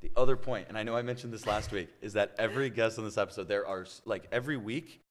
The 0.02 0.12
other 0.16 0.36
point, 0.36 0.66
and 0.68 0.78
I 0.78 0.84
know 0.84 0.96
I 0.96 1.04
mentioned 1.04 1.32
this 1.32 1.46
last 1.46 1.72
week, 1.72 1.90
is 2.02 2.14
that 2.14 2.34
every 2.40 2.70
guest 2.80 2.98
on 2.98 3.06
this 3.06 3.18
episode, 3.18 3.48
there 3.48 3.68
are, 3.68 3.86
like, 4.06 4.28
every 4.32 4.58
week, 4.58 5.04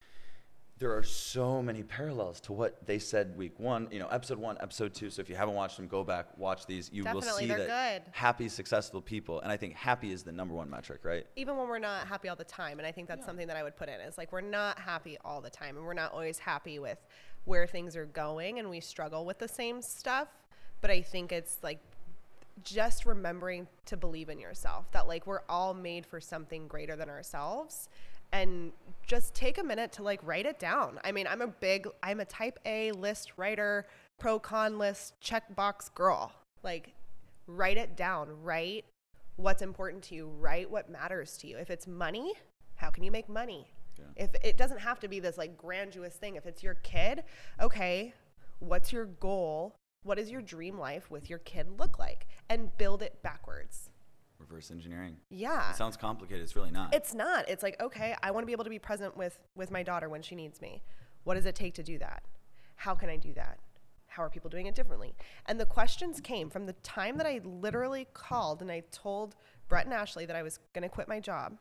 there 0.80 0.96
are 0.96 1.02
so 1.02 1.62
many 1.62 1.82
parallels 1.82 2.40
to 2.40 2.52
what 2.54 2.84
they 2.86 2.98
said 2.98 3.36
week 3.36 3.60
one, 3.60 3.86
you 3.92 3.98
know, 3.98 4.08
episode 4.08 4.38
one, 4.38 4.56
episode 4.60 4.94
two. 4.94 5.10
So 5.10 5.20
if 5.20 5.28
you 5.28 5.36
haven't 5.36 5.54
watched 5.54 5.76
them, 5.76 5.86
go 5.86 6.02
back, 6.02 6.26
watch 6.38 6.66
these. 6.66 6.90
You 6.92 7.04
will 7.04 7.20
see 7.20 7.46
that 7.46 8.02
good. 8.02 8.12
happy, 8.12 8.48
successful 8.48 9.02
people, 9.02 9.40
and 9.40 9.52
I 9.52 9.58
think 9.58 9.74
happy 9.74 10.10
is 10.10 10.22
the 10.22 10.32
number 10.32 10.54
one 10.54 10.70
metric, 10.70 11.00
right? 11.04 11.26
even 11.36 11.56
when 11.56 11.68
we're 11.68 11.78
not 11.78 12.06
happy 12.06 12.28
all 12.28 12.36
the 12.36 12.44
time 12.44 12.78
and 12.78 12.86
i 12.86 12.92
think 12.92 13.08
that's 13.08 13.24
something 13.24 13.46
that 13.46 13.56
i 13.56 13.62
would 13.62 13.76
put 13.76 13.88
in 13.88 14.00
is 14.00 14.18
like 14.18 14.32
we're 14.32 14.40
not 14.40 14.78
happy 14.78 15.16
all 15.24 15.40
the 15.40 15.50
time 15.50 15.76
and 15.76 15.84
we're 15.84 15.94
not 15.94 16.12
always 16.12 16.38
happy 16.38 16.78
with 16.78 16.98
where 17.44 17.66
things 17.66 17.96
are 17.96 18.06
going 18.06 18.58
and 18.58 18.68
we 18.68 18.80
struggle 18.80 19.24
with 19.24 19.38
the 19.38 19.48
same 19.48 19.80
stuff 19.80 20.28
but 20.80 20.90
i 20.90 21.00
think 21.00 21.32
it's 21.32 21.58
like 21.62 21.78
just 22.64 23.06
remembering 23.06 23.66
to 23.86 23.96
believe 23.96 24.28
in 24.28 24.38
yourself 24.38 24.90
that 24.92 25.06
like 25.08 25.26
we're 25.26 25.42
all 25.48 25.72
made 25.72 26.04
for 26.04 26.20
something 26.20 26.66
greater 26.68 26.96
than 26.96 27.08
ourselves 27.08 27.88
and 28.32 28.72
just 29.06 29.34
take 29.34 29.58
a 29.58 29.62
minute 29.62 29.92
to 29.92 30.02
like 30.02 30.20
write 30.22 30.46
it 30.46 30.58
down. 30.58 30.98
I 31.04 31.12
mean 31.12 31.26
i'm 31.26 31.42
a 31.42 31.48
big 31.48 31.88
i'm 32.02 32.20
a 32.20 32.24
type 32.24 32.58
a 32.64 32.92
list 32.92 33.32
writer 33.36 33.86
pro 34.18 34.38
con 34.38 34.78
list 34.78 35.14
checkbox 35.20 35.92
girl. 35.94 36.32
Like 36.62 36.94
write 37.46 37.76
it 37.76 37.96
down. 37.96 38.28
Write 38.42 38.84
what's 39.36 39.62
important 39.62 40.02
to 40.04 40.14
you. 40.14 40.28
Write 40.28 40.70
what 40.70 40.90
matters 40.90 41.36
to 41.38 41.46
you. 41.46 41.56
If 41.56 41.70
it's 41.70 41.86
money 41.86 42.32
how 42.76 42.90
can 42.90 43.04
you 43.04 43.10
make 43.10 43.28
money? 43.28 43.66
Yeah. 43.98 44.24
if 44.24 44.30
it 44.42 44.56
doesn't 44.56 44.78
have 44.78 44.98
to 45.00 45.08
be 45.08 45.20
this 45.20 45.36
like 45.36 45.58
grandiose 45.58 46.14
thing. 46.14 46.36
If 46.36 46.46
it's 46.46 46.62
your 46.62 46.74
kid 46.74 47.24
okay 47.60 48.14
what's 48.60 48.92
your 48.92 49.06
goal? 49.06 49.74
What 50.02 50.16
does 50.16 50.30
your 50.30 50.40
dream 50.40 50.78
life 50.78 51.10
with 51.10 51.28
your 51.28 51.40
kid 51.40 51.66
look 51.78 51.98
like? 51.98 52.26
And 52.48 52.76
build 52.78 53.02
it 53.02 53.22
backwards 53.22 53.89
Reverse 54.40 54.70
engineering. 54.70 55.16
yeah 55.28 55.70
It 55.70 55.76
sounds 55.76 55.96
complicated. 55.96 56.42
It's 56.42 56.56
really 56.56 56.70
not. 56.72 56.92
it's 56.94 57.14
not 57.14 57.48
it's 57.48 57.62
like 57.62 57.80
okay 57.80 58.16
i 58.22 58.30
want 58.30 58.42
to 58.42 58.46
be 58.46 58.52
able 58.52 58.64
to 58.64 58.70
be 58.70 58.78
present 58.78 59.16
with 59.16 59.38
with 59.54 59.70
my 59.70 59.82
daughter 59.82 60.08
when 60.08 60.22
she 60.22 60.34
needs 60.34 60.60
me 60.60 60.82
what 61.24 61.34
does 61.34 61.46
it 61.46 61.54
take 61.54 61.74
to 61.74 61.82
do 61.82 61.98
that 61.98 62.22
how 62.76 62.94
can 62.94 63.08
i 63.10 63.16
do 63.16 63.32
that 63.34 63.58
how 64.08 64.22
are 64.24 64.30
people 64.30 64.50
doing 64.50 64.66
it 64.66 64.74
differently 64.74 65.14
and 65.46 65.60
the 65.60 65.66
questions 65.66 66.20
came 66.20 66.48
from 66.50 66.64
the 66.66 66.72
time 66.82 67.16
that 67.18 67.26
i 67.26 67.40
literally 67.44 68.06
called 68.14 68.60
and 68.62 68.72
i 68.72 68.82
told 68.90 69.36
brett 69.68 69.84
and 69.84 69.94
ashley 69.94 70.24
that 70.26 70.34
i 70.34 70.42
was 70.42 70.58
going 70.74 70.82
to 70.82 70.88
quit 70.88 71.06
my 71.06 71.20
job 71.20 71.56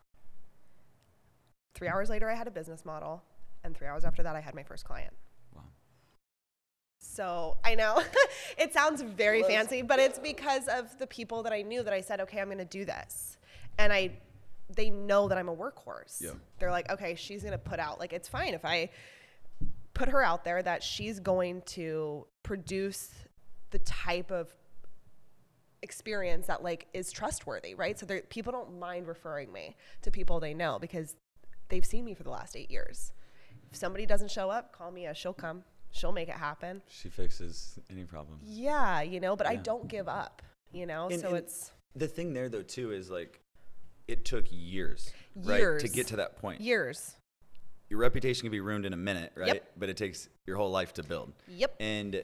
three 1.75 1.87
hours 1.87 2.09
later 2.09 2.29
i 2.29 2.33
had 2.33 2.47
a 2.47 2.51
business 2.51 2.85
model 2.85 3.21
and 3.63 3.75
three 3.75 3.87
hours 3.87 4.05
after 4.05 4.23
that 4.23 4.35
i 4.35 4.39
had 4.39 4.55
my 4.55 4.63
first 4.63 4.85
client. 4.85 5.13
So 7.19 7.57
I 7.65 7.75
know 7.75 8.01
it 8.57 8.71
sounds 8.71 9.01
very 9.01 9.43
fancy, 9.43 9.81
but 9.81 9.99
it's 9.99 10.17
because 10.17 10.69
of 10.69 10.97
the 10.99 11.05
people 11.05 11.43
that 11.43 11.51
I 11.51 11.63
knew 11.63 11.83
that 11.83 11.91
I 11.91 11.99
said, 11.99 12.21
okay, 12.21 12.39
I'm 12.39 12.47
going 12.47 12.59
to 12.59 12.63
do 12.63 12.85
this. 12.85 13.37
And 13.77 13.91
I, 13.91 14.11
they 14.73 14.89
know 14.89 15.27
that 15.27 15.37
I'm 15.37 15.49
a 15.49 15.55
workhorse. 15.55 16.21
Yeah. 16.21 16.29
They're 16.59 16.71
like, 16.71 16.89
okay, 16.89 17.15
she's 17.15 17.41
going 17.41 17.51
to 17.51 17.57
put 17.57 17.77
out, 17.77 17.99
like, 17.99 18.13
it's 18.13 18.29
fine 18.29 18.53
if 18.53 18.63
I 18.63 18.89
put 19.93 20.07
her 20.07 20.23
out 20.23 20.45
there 20.45 20.63
that 20.63 20.81
she's 20.81 21.19
going 21.19 21.61
to 21.63 22.25
produce 22.41 23.09
the 23.71 23.79
type 23.79 24.31
of 24.31 24.55
experience 25.81 26.47
that 26.47 26.63
like 26.63 26.87
is 26.93 27.11
trustworthy, 27.11 27.75
right? 27.75 27.99
So 27.99 28.05
people 28.29 28.53
don't 28.53 28.79
mind 28.79 29.07
referring 29.07 29.51
me 29.51 29.75
to 30.03 30.11
people 30.11 30.39
they 30.39 30.53
know 30.53 30.79
because 30.79 31.17
they've 31.67 31.85
seen 31.85 32.05
me 32.05 32.13
for 32.13 32.23
the 32.23 32.29
last 32.29 32.55
eight 32.55 32.71
years. 32.71 33.11
If 33.71 33.77
somebody 33.77 34.05
doesn't 34.05 34.31
show 34.31 34.49
up, 34.49 34.71
call 34.71 34.89
me. 34.91 35.05
She'll 35.13 35.33
come. 35.33 35.63
She'll 35.91 36.11
make 36.11 36.29
it 36.29 36.35
happen. 36.35 36.81
She 36.87 37.09
fixes 37.09 37.79
any 37.89 38.03
problem. 38.03 38.39
Yeah, 38.43 39.01
you 39.01 39.19
know, 39.19 39.35
but 39.35 39.47
I 39.47 39.55
don't 39.55 39.87
give 39.87 40.07
up. 40.07 40.41
You 40.71 40.85
know, 40.85 41.07
And- 41.09 41.19
so 41.19 41.29
and 41.29 41.37
it's 41.37 41.71
The 41.95 42.07
thing 42.07 42.33
there, 42.33 42.47
though, 42.49 42.61
too, 42.61 42.91
is 42.91 43.09
like 43.09 43.39
it 44.07 44.23
took 44.25 44.45
years, 44.51 45.11
right, 45.35 45.79
to 45.79 45.87
get 45.87 46.07
to 46.07 46.15
that 46.17 46.37
point. 46.37 46.61
years. 46.61 47.15
Your 47.89 47.99
reputation 47.99 48.41
can 48.43 48.51
be 48.51 48.59
ruined 48.59 48.85
in 48.85 48.93
a 48.93 48.97
minute, 48.97 49.31
right? 49.35 49.47
Yep. 49.55 49.71
But 49.77 49.89
it 49.89 49.97
takes 49.97 50.29
your 50.45 50.57
whole 50.57 50.69
life 50.69 50.93
to 50.93 51.03
build. 51.03 51.33
Yep. 51.47 51.75
And 51.79 52.23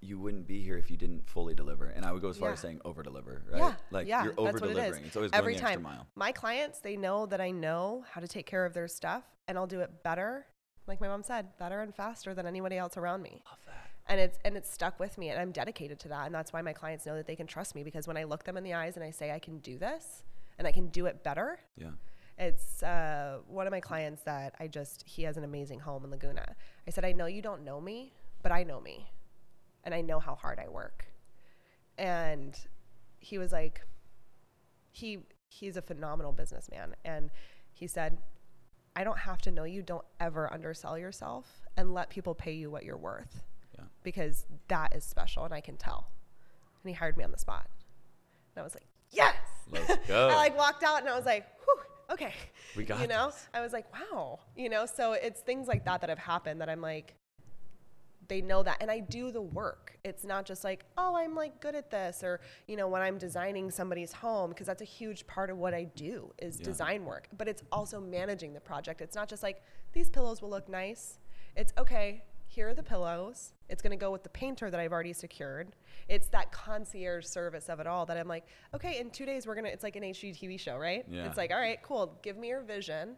you 0.00 0.18
wouldn't 0.18 0.46
be 0.48 0.62
here 0.62 0.78
if 0.78 0.90
you 0.90 0.96
didn't 0.96 1.28
fully 1.28 1.54
deliver. 1.54 1.86
And 1.86 2.04
I 2.06 2.12
would 2.12 2.22
go 2.22 2.30
as 2.30 2.38
far 2.38 2.48
Yeah. 2.48 2.52
as 2.54 2.60
saying 2.60 2.80
over 2.84 3.02
deliver, 3.02 3.42
right? 3.50 3.58
Yeah, 3.58 3.74
Like 3.90 4.06
yeah, 4.08 4.24
you're 4.24 4.34
over 4.38 4.52
that's 4.52 4.60
what 4.62 4.70
it 4.70 4.76
is. 4.76 4.76
delivering. 4.76 5.04
It's 5.04 5.16
always 5.16 5.30
Every 5.34 5.52
going 5.52 5.62
the 5.62 5.68
extra 5.70 5.82
time. 5.84 5.96
mile. 5.96 6.06
My 6.16 6.32
clients, 6.32 6.78
they 6.80 6.96
know 6.96 7.26
that 7.26 7.40
I 7.40 7.50
know 7.50 8.04
how 8.10 8.20
to 8.22 8.26
take 8.26 8.46
care 8.46 8.64
of 8.64 8.72
their 8.72 8.88
stuff, 8.88 9.24
and 9.46 9.56
I'll 9.58 9.66
do 9.66 9.80
it 9.80 10.02
better. 10.02 10.46
Like 10.86 11.00
my 11.00 11.08
mom 11.08 11.22
said, 11.22 11.56
better 11.58 11.80
and 11.80 11.94
faster 11.94 12.34
than 12.34 12.46
anybody 12.46 12.76
else 12.76 12.96
around 12.96 13.22
me. 13.22 13.42
Love 13.48 13.58
that. 13.66 13.90
and 14.08 14.20
it's 14.20 14.38
and 14.44 14.56
it's 14.56 14.70
stuck 14.70 14.98
with 14.98 15.16
me 15.16 15.28
and 15.28 15.38
i'm 15.40 15.52
dedicated 15.52 15.96
to 16.00 16.08
that 16.08 16.26
and 16.26 16.34
that's 16.34 16.52
why 16.52 16.60
my 16.60 16.72
clients 16.72 17.06
know 17.06 17.14
that 17.14 17.26
they 17.26 17.36
can 17.36 17.46
trust 17.46 17.74
me 17.76 17.84
because 17.84 18.08
when 18.08 18.16
i 18.16 18.24
look 18.24 18.42
them 18.42 18.56
in 18.56 18.64
the 18.64 18.74
eyes 18.74 18.96
and 18.96 19.04
i 19.04 19.10
say 19.12 19.30
i 19.30 19.38
can 19.38 19.58
do 19.60 19.78
this 19.78 20.24
and 20.58 20.66
i 20.66 20.72
can 20.72 20.88
do 20.88 21.06
it 21.06 21.22
better 21.22 21.60
Yeah. 21.76 21.90
it's 22.36 22.82
uh, 22.82 23.38
one 23.46 23.68
of 23.68 23.70
my 23.70 23.78
clients 23.78 24.22
that 24.24 24.56
i 24.58 24.66
just 24.66 25.04
he 25.06 25.22
has 25.22 25.36
an 25.36 25.44
amazing 25.44 25.78
home 25.78 26.02
in 26.04 26.10
laguna 26.10 26.56
i 26.88 26.90
said 26.90 27.04
i 27.04 27.12
know 27.12 27.26
you 27.26 27.42
don't 27.42 27.62
know 27.64 27.80
me 27.80 28.12
but 28.42 28.50
i 28.50 28.64
know 28.64 28.80
me 28.80 29.08
and 29.84 29.94
i 29.94 30.00
know 30.00 30.18
how 30.18 30.34
hard 30.34 30.58
i 30.58 30.68
work 30.68 31.06
and 31.96 32.58
he 33.20 33.38
was 33.38 33.52
like 33.52 33.82
he 34.90 35.20
he's 35.48 35.76
a 35.76 35.82
phenomenal 35.82 36.32
businessman 36.32 36.96
and 37.04 37.30
he 37.72 37.86
said 37.86 38.18
i 38.96 39.04
don't 39.04 39.18
have 39.18 39.40
to 39.42 39.50
know 39.50 39.64
you 39.64 39.82
don't 39.82 40.04
ever 40.20 40.52
undersell 40.52 40.98
yourself 40.98 41.62
and 41.76 41.94
let 41.94 42.10
people 42.10 42.34
pay 42.34 42.52
you 42.52 42.70
what 42.70 42.84
you're 42.84 42.96
worth 42.96 43.42
Yeah. 43.78 43.84
because 44.02 44.46
that 44.68 44.94
is 44.94 45.04
special 45.04 45.44
and 45.44 45.54
I 45.54 45.60
can 45.62 45.76
tell. 45.76 46.08
And 46.84 46.90
he 46.90 46.94
hired 46.94 47.16
me 47.16 47.24
on 47.24 47.30
the 47.30 47.38
spot. 47.38 47.66
And 48.54 48.60
I 48.60 48.64
was 48.64 48.74
like, 48.74 48.86
yes. 49.10 49.36
Let's 49.70 50.06
go. 50.08 50.28
I 50.28 50.34
like 50.34 50.56
walked 50.58 50.82
out 50.82 51.00
and 51.00 51.08
I 51.08 51.16
was 51.16 51.24
like, 51.24 51.46
whew, 51.64 51.80
okay. 52.14 52.34
We 52.76 52.84
got 52.84 53.00
You 53.00 53.06
know, 53.06 53.26
this. 53.28 53.48
I 53.54 53.60
was 53.62 53.72
like, 53.72 53.86
wow. 53.94 54.40
You 54.56 54.68
know, 54.68 54.84
so 54.84 55.12
it's 55.12 55.40
things 55.40 55.66
like 55.68 55.84
that 55.86 56.00
that 56.02 56.10
have 56.10 56.18
happened 56.18 56.60
that 56.60 56.68
I'm 56.68 56.82
like, 56.82 57.14
they 58.28 58.40
know 58.40 58.62
that. 58.62 58.78
And 58.80 58.90
I 58.90 59.00
do 59.00 59.30
the 59.30 59.42
work. 59.42 59.98
It's 60.04 60.24
not 60.24 60.44
just 60.46 60.64
like, 60.64 60.84
oh, 60.96 61.16
I'm 61.16 61.34
like 61.34 61.60
good 61.60 61.74
at 61.74 61.90
this. 61.90 62.22
Or, 62.22 62.40
you 62.66 62.76
know, 62.76 62.88
when 62.88 63.02
I'm 63.02 63.18
designing 63.18 63.70
somebody's 63.70 64.12
home, 64.12 64.50
because 64.50 64.66
that's 64.66 64.82
a 64.82 64.86
huge 64.86 65.26
part 65.26 65.50
of 65.50 65.58
what 65.58 65.74
I 65.74 65.84
do 65.84 66.32
is 66.38 66.58
Yeah. 66.58 66.64
design 66.64 67.04
work. 67.04 67.28
But 67.36 67.48
it's 67.48 67.62
also 67.72 68.00
managing 68.00 68.52
the 68.54 68.60
project. 68.60 69.00
It's 69.00 69.16
not 69.16 69.28
just 69.28 69.42
like, 69.42 69.62
these 69.92 70.08
pillows 70.10 70.40
will 70.40 70.50
look 70.50 70.68
nice. 70.68 71.18
It's 71.56 71.72
okay, 71.76 72.24
here 72.46 72.68
are 72.68 72.74
the 72.74 72.82
pillows. 72.82 73.52
It's 73.68 73.82
gonna 73.82 73.96
go 73.96 74.10
with 74.10 74.22
the 74.22 74.28
painter 74.30 74.70
that 74.70 74.78
I've 74.78 74.92
already 74.92 75.12
secured. 75.12 75.74
It's 76.08 76.28
that 76.28 76.52
concierge 76.52 77.24
service 77.26 77.68
of 77.68 77.80
it 77.80 77.86
all 77.86 78.06
that 78.06 78.16
I'm 78.16 78.28
like, 78.28 78.44
okay, 78.74 78.98
in 79.00 79.10
two 79.10 79.26
days 79.26 79.46
we're 79.46 79.54
gonna, 79.54 79.68
it's 79.68 79.82
like 79.82 79.96
an 79.96 80.02
HGTV 80.02 80.58
show, 80.60 80.76
right? 80.78 81.04
Yeah. 81.08 81.26
It's 81.26 81.36
like, 81.36 81.50
all 81.50 81.58
right, 81.58 81.82
cool, 81.82 82.18
give 82.22 82.36
me 82.36 82.48
your 82.48 82.60
vision 82.62 83.16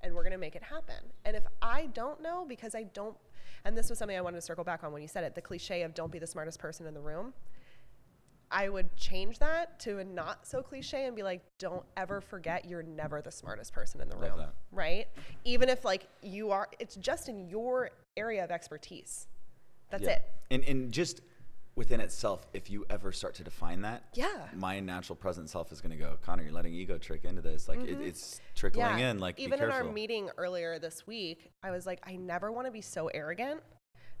and 0.00 0.14
we're 0.14 0.24
gonna 0.24 0.38
make 0.38 0.56
it 0.56 0.62
happen. 0.62 0.96
And 1.24 1.36
if 1.36 1.44
I 1.60 1.86
don't 1.86 2.20
know 2.22 2.44
because 2.48 2.74
I 2.74 2.84
don't 2.84 3.16
And 3.64 3.76
this 3.76 3.88
was 3.90 3.98
something 3.98 4.16
I 4.16 4.20
wanted 4.20 4.36
to 4.36 4.42
circle 4.42 4.64
back 4.64 4.82
on 4.84 4.92
when 4.92 5.02
you 5.02 5.08
said 5.08 5.24
it 5.24 5.34
the 5.34 5.40
cliche 5.40 5.82
of 5.82 5.94
don't 5.94 6.10
be 6.10 6.18
the 6.18 6.26
smartest 6.26 6.58
person 6.58 6.86
in 6.86 6.94
the 6.94 7.00
room. 7.00 7.32
I 8.50 8.68
would 8.68 8.94
change 8.96 9.38
that 9.38 9.80
to 9.80 9.98
a 9.98 10.04
not 10.04 10.46
so 10.46 10.62
cliche 10.62 11.06
and 11.06 11.16
be 11.16 11.22
like, 11.22 11.40
don't 11.58 11.84
ever 11.96 12.20
forget 12.20 12.66
you're 12.66 12.82
never 12.82 13.22
the 13.22 13.30
smartest 13.30 13.72
person 13.72 14.00
in 14.02 14.10
the 14.10 14.16
Love 14.16 14.30
room. 14.30 14.38
that. 14.40 14.54
Right? 14.72 15.06
Even 15.44 15.70
if 15.70 15.84
like 15.86 16.06
you 16.22 16.50
are, 16.50 16.68
it's 16.78 16.96
just 16.96 17.28
in 17.30 17.48
your 17.48 17.90
area 18.16 18.44
of 18.44 18.50
expertise. 18.50 19.26
That's 19.90 20.02
Yeah. 20.02 20.10
it. 20.10 20.24
And, 20.50 20.64
and 20.64 20.92
just 20.92 21.22
within 21.74 22.00
itself, 22.00 22.46
if 22.52 22.70
you 22.70 22.84
ever 22.90 23.12
start 23.12 23.34
to 23.34 23.44
define 23.44 23.80
that, 23.82 24.04
Yeah. 24.12 24.48
my 24.54 24.80
natural 24.80 25.16
present 25.16 25.48
self 25.48 25.72
is 25.72 25.80
going 25.80 25.92
to 25.92 25.96
go, 25.96 26.18
Conor, 26.22 26.42
you're 26.42 26.52
letting 26.52 26.74
ego 26.74 26.98
trick 26.98 27.24
into 27.24 27.40
this. 27.40 27.68
Like 27.68 27.80
it, 27.80 27.90
mm-hmm. 27.90 28.02
it's 28.02 28.40
trickling 28.54 28.98
in. 28.98 29.18
Like 29.18 29.38
even 29.40 29.62
in 29.62 29.70
our 29.70 29.84
meeting 29.84 30.28
earlier 30.36 30.78
this 30.78 31.06
week, 31.06 31.50
I 31.62 31.70
was 31.70 31.86
like, 31.86 32.00
I 32.06 32.16
never 32.16 32.52
want 32.52 32.66
to 32.66 32.70
be 32.70 32.82
so 32.82 33.08
arrogant 33.08 33.62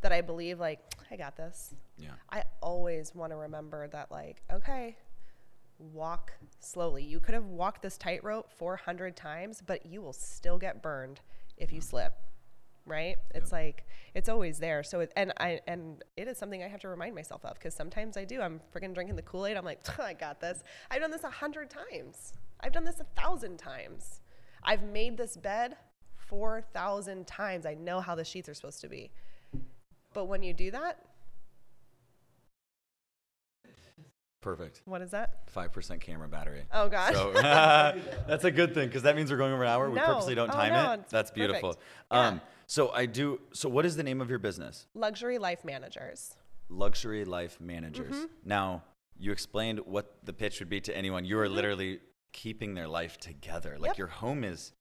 that 0.00 0.12
I 0.12 0.20
believe 0.20 0.58
like 0.58 0.80
I 1.10 1.16
got 1.16 1.36
this. 1.36 1.74
yeah. 1.98 2.10
I 2.30 2.44
always 2.62 3.14
want 3.14 3.32
to 3.32 3.36
remember 3.36 3.86
that 3.88 4.10
like, 4.10 4.42
okay, 4.50 4.96
walk 5.78 6.32
slowly. 6.60 7.04
You 7.04 7.20
could 7.20 7.34
have 7.34 7.46
walked 7.46 7.82
this 7.82 7.98
tightrope 7.98 8.50
400 8.56 9.16
times, 9.16 9.62
but 9.64 9.84
you 9.86 10.00
will 10.00 10.12
still 10.12 10.58
get 10.58 10.82
burned 10.82 11.20
if 11.56 11.72
you 11.72 11.80
slip. 11.80 12.14
Right? 12.84 13.16
It's 13.34 13.52
like 13.52 13.86
it's 14.14 14.28
always 14.28 14.58
there. 14.58 14.82
So 14.82 15.00
it, 15.00 15.12
and 15.16 15.32
I 15.38 15.60
and 15.66 16.02
it 16.16 16.28
is 16.28 16.36
something 16.36 16.62
I 16.62 16.68
have 16.68 16.80
to 16.80 16.88
remind 16.88 17.14
myself 17.14 17.44
of 17.44 17.54
because 17.54 17.74
sometimes 17.74 18.16
I 18.16 18.24
do. 18.24 18.40
I'm 18.40 18.60
freaking 18.74 18.94
drinking 18.94 19.16
the 19.16 19.22
Kool 19.22 19.46
Aid. 19.46 19.56
I'm 19.56 19.64
like, 19.64 19.80
I 20.00 20.14
got 20.14 20.40
this. 20.40 20.62
I've 20.90 21.00
done 21.00 21.10
this 21.10 21.24
a 21.24 21.30
hundred 21.30 21.70
times. 21.70 22.34
I've 22.60 22.72
done 22.72 22.84
this 22.84 23.00
a 23.00 23.06
thousand 23.20 23.58
times. 23.58 24.20
I've 24.64 24.82
made 24.82 25.16
this 25.16 25.36
bed 25.36 25.76
four 26.16 26.62
thousand 26.72 27.26
times. 27.26 27.66
I 27.66 27.74
know 27.74 28.00
how 28.00 28.14
the 28.14 28.24
sheets 28.24 28.48
are 28.48 28.54
supposed 28.54 28.80
to 28.80 28.88
be. 28.88 29.10
But 30.14 30.26
when 30.26 30.42
you 30.42 30.52
do 30.52 30.70
that, 30.72 30.98
Perfect. 34.42 34.82
what 34.84 35.00
is 35.00 35.12
that? 35.12 35.48
Five 35.48 35.72
percent 35.72 36.00
camera 36.02 36.28
battery. 36.28 36.64
Oh 36.72 36.88
gosh. 36.88 37.14
So 37.14 37.32
that's 38.28 38.44
a 38.44 38.50
good 38.50 38.74
thing 38.74 38.88
because 38.88 39.02
that 39.04 39.16
means 39.16 39.30
we're 39.30 39.38
going 39.38 39.52
over 39.54 39.62
an 39.62 39.68
hour. 39.70 39.88
We 39.88 39.96
No. 39.96 40.04
purposely 40.06 40.34
don't 40.34 40.50
Oh, 40.50 40.52
time 40.52 40.72
no, 40.72 40.92
it. 40.94 41.08
That's 41.08 41.30
beautiful. 41.30 41.78
Yeah. 42.10 42.18
Um, 42.28 42.40
so 42.66 42.90
I 42.90 43.06
do. 43.06 43.40
So 43.54 43.68
what 43.68 43.86
is 43.86 43.96
the 43.96 44.02
name 44.02 44.20
of 44.20 44.28
your 44.28 44.38
business? 44.38 44.86
Luxury 44.94 45.38
Life 45.38 45.64
Managers. 45.64 46.34
Luxury 46.68 47.24
Life 47.24 47.60
Managers. 47.60 48.14
Mm-hmm. 48.14 48.26
Now 48.44 48.82
you 49.18 49.30
explained 49.32 49.78
what 49.80 50.16
the 50.24 50.32
pitch 50.32 50.58
would 50.58 50.68
be 50.68 50.80
to 50.82 50.96
anyone. 50.96 51.24
You 51.24 51.38
are 51.38 51.48
literally 51.48 52.00
keeping 52.32 52.74
their 52.74 52.88
life 52.88 53.18
together. 53.18 53.70
Like 53.78 53.78
Mm-hmm. 53.78 53.86
Yep. 53.86 53.98
your 53.98 54.06
home 54.08 54.42
is 54.44 54.72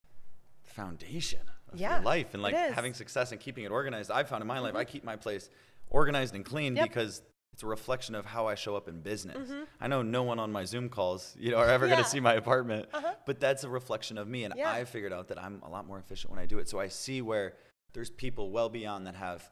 the 0.63 0.69
foundation 0.71 1.41
of 1.71 1.79
Yeah, 1.79 1.95
your 1.97 2.05
life, 2.05 2.33
and 2.33 2.41
like. 2.41 2.55
Mm-hmm. 2.55 2.73
having 2.73 2.93
success 2.93 3.31
and 3.31 3.39
keeping 3.39 3.63
it 3.65 3.71
organized. 3.71 4.09
I've 4.09 4.27
found 4.29 4.41
in 4.41 4.47
my 4.47 4.59
life, 4.59 4.75
I 4.75 4.85
keep 4.85 5.03
my 5.03 5.17
place 5.17 5.49
organized 5.89 6.33
and 6.33 6.43
clean 6.45 6.75
Yep. 6.75 6.87
because. 6.89 7.21
It's 7.53 7.63
a 7.63 7.67
reflection 7.67 8.15
of 8.15 8.25
how 8.25 8.47
I 8.47 8.55
show 8.55 8.75
up 8.75 8.87
in 8.87 9.01
business. 9.01 9.51
I 9.81 9.87
know 9.87 10.01
no 10.01 10.23
one 10.23 10.39
on 10.39 10.51
my 10.51 10.63
Zoom 10.63 10.87
calls, 10.89 11.35
you 11.37 11.51
know, 11.51 11.57
are 11.57 11.67
ever 11.67 11.85
going 11.87 11.91
Mm-hmm. 11.91 11.99
Yeah. 11.99 12.03
to 12.03 12.09
see 12.09 12.19
my 12.21 12.33
apartment, 12.35 12.87
Uh-huh. 12.93 13.13
but 13.25 13.39
that's 13.39 13.63
a 13.65 13.69
reflection 13.69 14.17
of 14.17 14.27
me. 14.27 14.45
And 14.45 14.53
Yeah. 14.55 14.71
I 14.71 14.85
figured 14.85 15.11
out 15.11 15.27
that 15.27 15.37
I'm 15.41 15.61
a 15.63 15.69
lot 15.69 15.85
more 15.85 15.99
efficient 15.99 16.31
when 16.31 16.39
I 16.39 16.45
do 16.45 16.59
it. 16.59 16.69
So 16.69 16.79
I 16.79 16.87
see 16.87 17.21
where 17.21 17.53
there's 17.93 18.09
people 18.09 18.51
well 18.51 18.69
beyond 18.69 19.05
that 19.07 19.15
have 19.15 19.49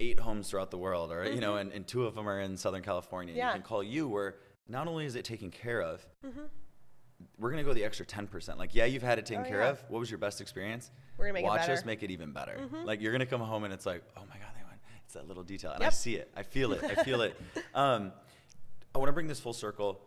eight 0.00 0.18
homes 0.18 0.50
throughout 0.50 0.70
the 0.72 0.76
world, 0.78 1.12
or 1.12 1.24
you 1.24 1.40
know, 1.40 1.56
and, 1.56 1.72
and 1.72 1.86
two 1.86 2.04
of 2.04 2.14
them 2.16 2.28
are 2.28 2.40
in 2.40 2.56
Southern 2.56 2.82
California. 2.82 3.32
Mm-hmm. 3.32 3.38
Yeah. 3.38 3.46
You 3.48 3.52
can 3.54 3.62
call 3.62 3.82
you 3.82 4.08
where 4.08 4.34
not 4.68 4.88
only 4.88 5.06
is 5.06 5.14
it 5.14 5.24
taken 5.24 5.50
care 5.50 5.80
of, 5.80 6.04
Mm-hmm. 6.26 6.40
we're 7.38 7.50
gonna 7.50 7.62
go 7.64 7.72
the 7.72 7.84
extra 7.84 8.04
ten 8.04 8.26
percent. 8.26 8.58
Like, 8.58 8.74
yeah, 8.74 8.84
you've 8.86 9.04
had 9.04 9.18
it 9.20 9.24
taken 9.24 9.44
Oh, 9.46 9.48
care 9.48 9.60
yeah. 9.60 9.70
of. 9.70 9.84
What 9.88 10.00
was 10.00 10.10
your 10.10 10.18
best 10.18 10.40
experience? 10.40 10.90
We're 11.16 11.26
gonna 11.26 11.34
make 11.34 11.44
it 11.44 11.46
Watch 11.46 11.60
us 11.60 11.66
better. 11.68 11.78
Mm-hmm. 11.78 11.86
make 11.86 12.02
it 12.02 12.10
even 12.10 12.32
better. 12.32 12.68
Like 12.84 13.00
you're 13.00 13.12
gonna 13.12 13.24
come 13.24 13.40
home 13.40 13.62
and 13.64 13.72
it's 13.72 13.86
like, 13.86 14.02
oh 14.16 14.22
my 14.28 14.36
god. 14.36 14.45
It's 15.06 15.14
that 15.14 15.26
little 15.28 15.42
detail, 15.44 15.70
and 15.72 15.82
I 15.84 15.88
see 15.90 16.16
it. 16.16 16.30
I 16.36 16.42
feel 16.42 16.72
it. 16.72 16.82
I 16.84 16.94
feel 17.04 17.20
it. 17.22 17.40
Um, 17.74 18.12
I 18.94 18.98
want 18.98 19.08
to 19.08 19.12
bring 19.12 19.28
this 19.28 19.40
full 19.40 19.52
circle. 19.52 20.00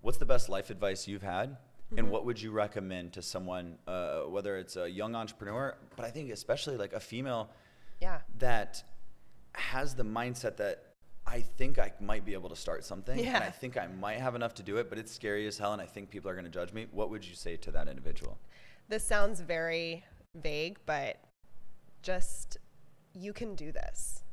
What's 0.00 0.18
the 0.18 0.26
best 0.26 0.48
life 0.48 0.70
advice 0.70 1.06
you've 1.06 1.22
had, 1.22 1.56
Mm-hmm. 1.86 1.98
and 1.98 2.10
what 2.10 2.24
would 2.26 2.42
you 2.42 2.50
recommend 2.50 3.12
to 3.12 3.22
someone, 3.22 3.78
uh, 3.86 4.22
whether 4.22 4.56
it's 4.56 4.74
a 4.76 4.90
young 4.90 5.14
entrepreneur, 5.14 5.76
but 5.94 6.04
I 6.04 6.10
think 6.10 6.32
especially 6.32 6.76
like 6.76 6.92
a 6.92 6.98
female 6.98 7.48
Yeah. 8.00 8.22
that 8.38 8.82
has 9.54 9.94
the 9.94 10.02
mindset 10.02 10.56
that 10.56 10.82
I 11.28 11.42
think 11.42 11.78
I 11.78 11.92
might 12.00 12.24
be 12.24 12.32
able 12.32 12.48
to 12.48 12.56
start 12.56 12.84
something, 12.84 13.24
and 13.24 13.36
I 13.44 13.50
think 13.50 13.76
I 13.76 13.86
might 13.86 14.18
have 14.18 14.34
enough 14.34 14.54
to 14.54 14.64
do 14.64 14.78
it, 14.78 14.88
but 14.88 14.98
it's 14.98 15.12
scary 15.12 15.46
as 15.46 15.58
hell, 15.58 15.74
and 15.74 15.80
I 15.80 15.86
think 15.86 16.10
people 16.10 16.28
are 16.28 16.34
going 16.34 16.44
to 16.44 16.50
judge 16.50 16.72
me. 16.72 16.88
What 16.90 17.08
would 17.10 17.24
you 17.24 17.36
say 17.36 17.56
to 17.58 17.70
that 17.70 17.86
individual? 17.86 18.36
This 18.88 19.04
sounds 19.04 19.40
very 19.40 20.04
vague, 20.34 20.78
but 20.86 21.18
just 22.02 22.56
you 23.14 23.32
can 23.32 23.54
do 23.54 23.70
this. 23.70 24.24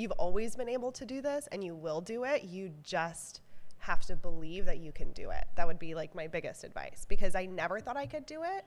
You've 0.00 0.12
always 0.12 0.56
been 0.56 0.70
able 0.70 0.92
to 0.92 1.04
do 1.04 1.20
this 1.20 1.46
and 1.52 1.62
you 1.62 1.74
will 1.74 2.00
do 2.00 2.24
it. 2.24 2.44
You 2.44 2.70
just 2.82 3.42
have 3.80 4.00
to 4.06 4.16
believe 4.16 4.64
that 4.64 4.78
you 4.78 4.92
can 4.92 5.12
do 5.12 5.28
it. 5.28 5.44
That 5.56 5.66
would 5.66 5.78
be 5.78 5.94
like 5.94 6.14
my 6.14 6.26
biggest 6.26 6.64
advice 6.64 7.04
because 7.06 7.34
I 7.34 7.44
never 7.44 7.80
thought 7.80 7.98
I 7.98 8.06
could 8.06 8.24
do 8.24 8.42
it. 8.42 8.64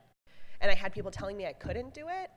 And 0.62 0.70
I 0.70 0.76
had 0.76 0.94
people 0.94 1.10
telling 1.10 1.36
me 1.36 1.48
I 1.48 1.54
couldn't 1.54 1.92
do 1.92 2.06
it. 2.08 2.30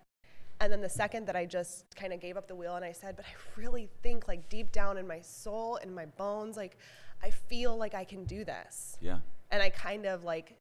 And 0.61 0.73
then 0.73 0.81
the 0.81 0.89
second 0.89 1.27
that 1.27 1.37
I 1.37 1.45
just 1.45 1.95
kind 1.95 2.15
of 2.15 2.21
gave 2.21 2.39
up 2.39 2.49
the 2.49 2.55
wheel 2.55 2.77
and 2.77 2.87
I 2.87 2.93
said, 2.93 3.17
but 3.17 3.27
I 3.27 3.61
really 3.61 3.91
think 4.03 4.29
like 4.29 4.49
deep 4.49 4.73
down 4.73 4.97
in 4.97 5.07
my 5.07 5.21
soul, 5.21 5.77
in 5.77 5.95
my 5.95 6.07
bones, 6.07 6.57
like 6.57 6.79
I 7.23 7.29
feel 7.29 7.77
like 7.77 7.95
I 7.95 8.05
can 8.05 8.25
do 8.25 8.47
this. 8.47 8.97
Yeah. 9.03 9.19
And 9.51 9.63
I 9.63 9.69
kind 9.69 10.07
of 10.07 10.25
like 10.25 10.57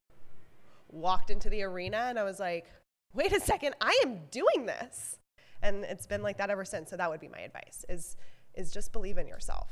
walked 0.91 1.29
into 1.29 1.49
the 1.49 1.63
arena 1.63 2.07
and 2.09 2.19
I 2.19 2.23
was 2.23 2.41
like, 2.41 2.65
wait 3.13 3.31
a 3.31 3.39
second, 3.39 3.75
I 3.79 3.97
am 4.03 4.19
doing 4.29 4.65
this. 4.65 5.19
And 5.65 5.83
it's 5.83 6.05
been 6.05 6.21
like 6.23 6.37
that 6.37 6.49
ever 6.49 6.63
since. 6.65 6.89
So 6.89 6.97
that 6.97 7.09
would 7.09 7.19
be 7.19 7.27
my 7.27 7.39
advice 7.39 7.83
is 7.89 8.15
is 8.53 8.71
just 8.71 8.93
believe 8.93 9.17
in 9.17 9.27
yourself. 9.27 9.69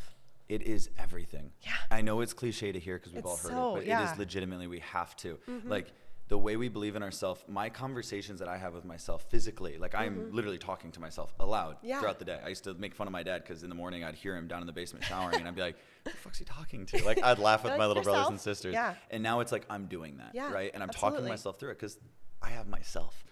It 0.50 0.64
is 0.64 0.90
everything. 0.98 1.52
Yeah. 1.62 1.72
I 1.90 2.02
know 2.02 2.20
it's 2.20 2.34
cliche 2.34 2.72
to 2.74 2.80
hear 2.80 2.98
because 2.98 3.14
we've 3.14 3.20
It's 3.20 3.30
all 3.30 3.38
heard 3.38 3.52
so- 3.52 3.70
it, 3.70 3.74
but 3.76 3.84
it 3.84 3.88
yeah. 3.88 4.08
Mm-hmm. 4.08 4.20
legitimately 4.20 4.68
we 4.68 4.80
have 4.80 5.16
to. 5.18 5.40
Like 5.66 5.94
the 6.30 6.38
way 6.38 6.56
we 6.58 6.68
believe 6.70 6.96
in 6.96 7.04
ourselves, 7.04 7.44
my 7.48 7.70
conversations 7.70 8.40
that 8.40 8.48
I 8.48 8.58
have 8.58 8.74
with 8.74 8.86
myself 8.86 9.26
physically, 9.30 9.78
like 9.78 9.94
I'm 9.96 10.32
literally 10.34 10.58
talking 10.58 10.92
to 10.92 11.00
myself 11.00 11.34
aloud 11.40 11.76
Mm-hmm. 11.78 11.88
Yeah. 11.88 12.00
throughout 12.00 12.20
the 12.20 12.26
day. 12.26 12.40
I 12.44 12.50
used 12.50 12.64
to 12.66 12.74
make 12.74 12.94
fun 12.96 13.08
of 13.08 13.14
my 13.14 13.24
dad 13.24 13.44
because 13.44 13.64
in 13.64 13.70
the 13.70 13.76
morning 13.76 14.04
I'd 14.04 14.16
hear 14.16 14.36
him 14.36 14.48
down 14.48 14.62
in 14.62 14.68
the 14.68 14.74
basement 14.74 15.06
showering 15.06 15.36
and 15.40 15.48
I'd 15.48 15.56
be 15.56 15.62
like, 15.62 15.78
"Who 16.04 16.12
the 16.12 16.18
fuck's 16.18 16.40
he 16.40 16.46
talking 16.46 16.86
to?" 16.88 17.04
Like 17.06 17.24
I'd 17.24 17.40
laugh 17.40 17.64
with 17.64 17.72
Like 17.74 17.80
my 17.80 17.88
little 17.88 18.04
brothers 18.04 18.28
and 18.30 18.40
sisters. 18.40 18.74
Yeah. 18.74 18.96
And 19.12 19.22
now 19.24 19.40
it's 19.42 19.52
like 19.52 19.66
I'm 19.70 19.86
doing 19.88 20.18
that, 20.18 20.32
Yeah, 20.34 20.52
right? 20.52 20.72
And 20.74 20.82
I'm 20.84 20.90
talking 20.90 21.26
myself 21.28 21.58
through 21.60 21.70
it 21.72 21.78
because 21.80 21.98
I 22.44 22.50
have 22.50 22.68
myself. 22.68 23.24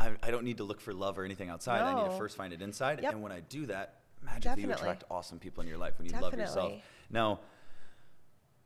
I, 0.00 0.12
I 0.22 0.30
don't 0.30 0.44
need 0.44 0.56
to 0.56 0.64
look 0.64 0.80
for 0.80 0.94
love 0.94 1.18
or 1.18 1.24
anything 1.24 1.50
outside. 1.50 1.82
I 1.82 1.94
need 1.94 2.10
to 2.10 2.16
first 2.16 2.36
find 2.36 2.52
it 2.52 2.62
inside. 2.62 3.00
Yep. 3.02 3.12
And 3.12 3.22
when 3.22 3.32
I 3.32 3.40
do 3.40 3.66
that, 3.66 4.00
magically 4.24 4.62
you 4.62 4.72
attract 4.72 5.04
awesome 5.10 5.38
people 5.38 5.62
in 5.62 5.68
your 5.68 5.78
life 5.78 5.98
when 5.98 6.08
you 6.08 6.18
love 6.18 6.34
yourself. 6.34 6.72
Now, 7.10 7.40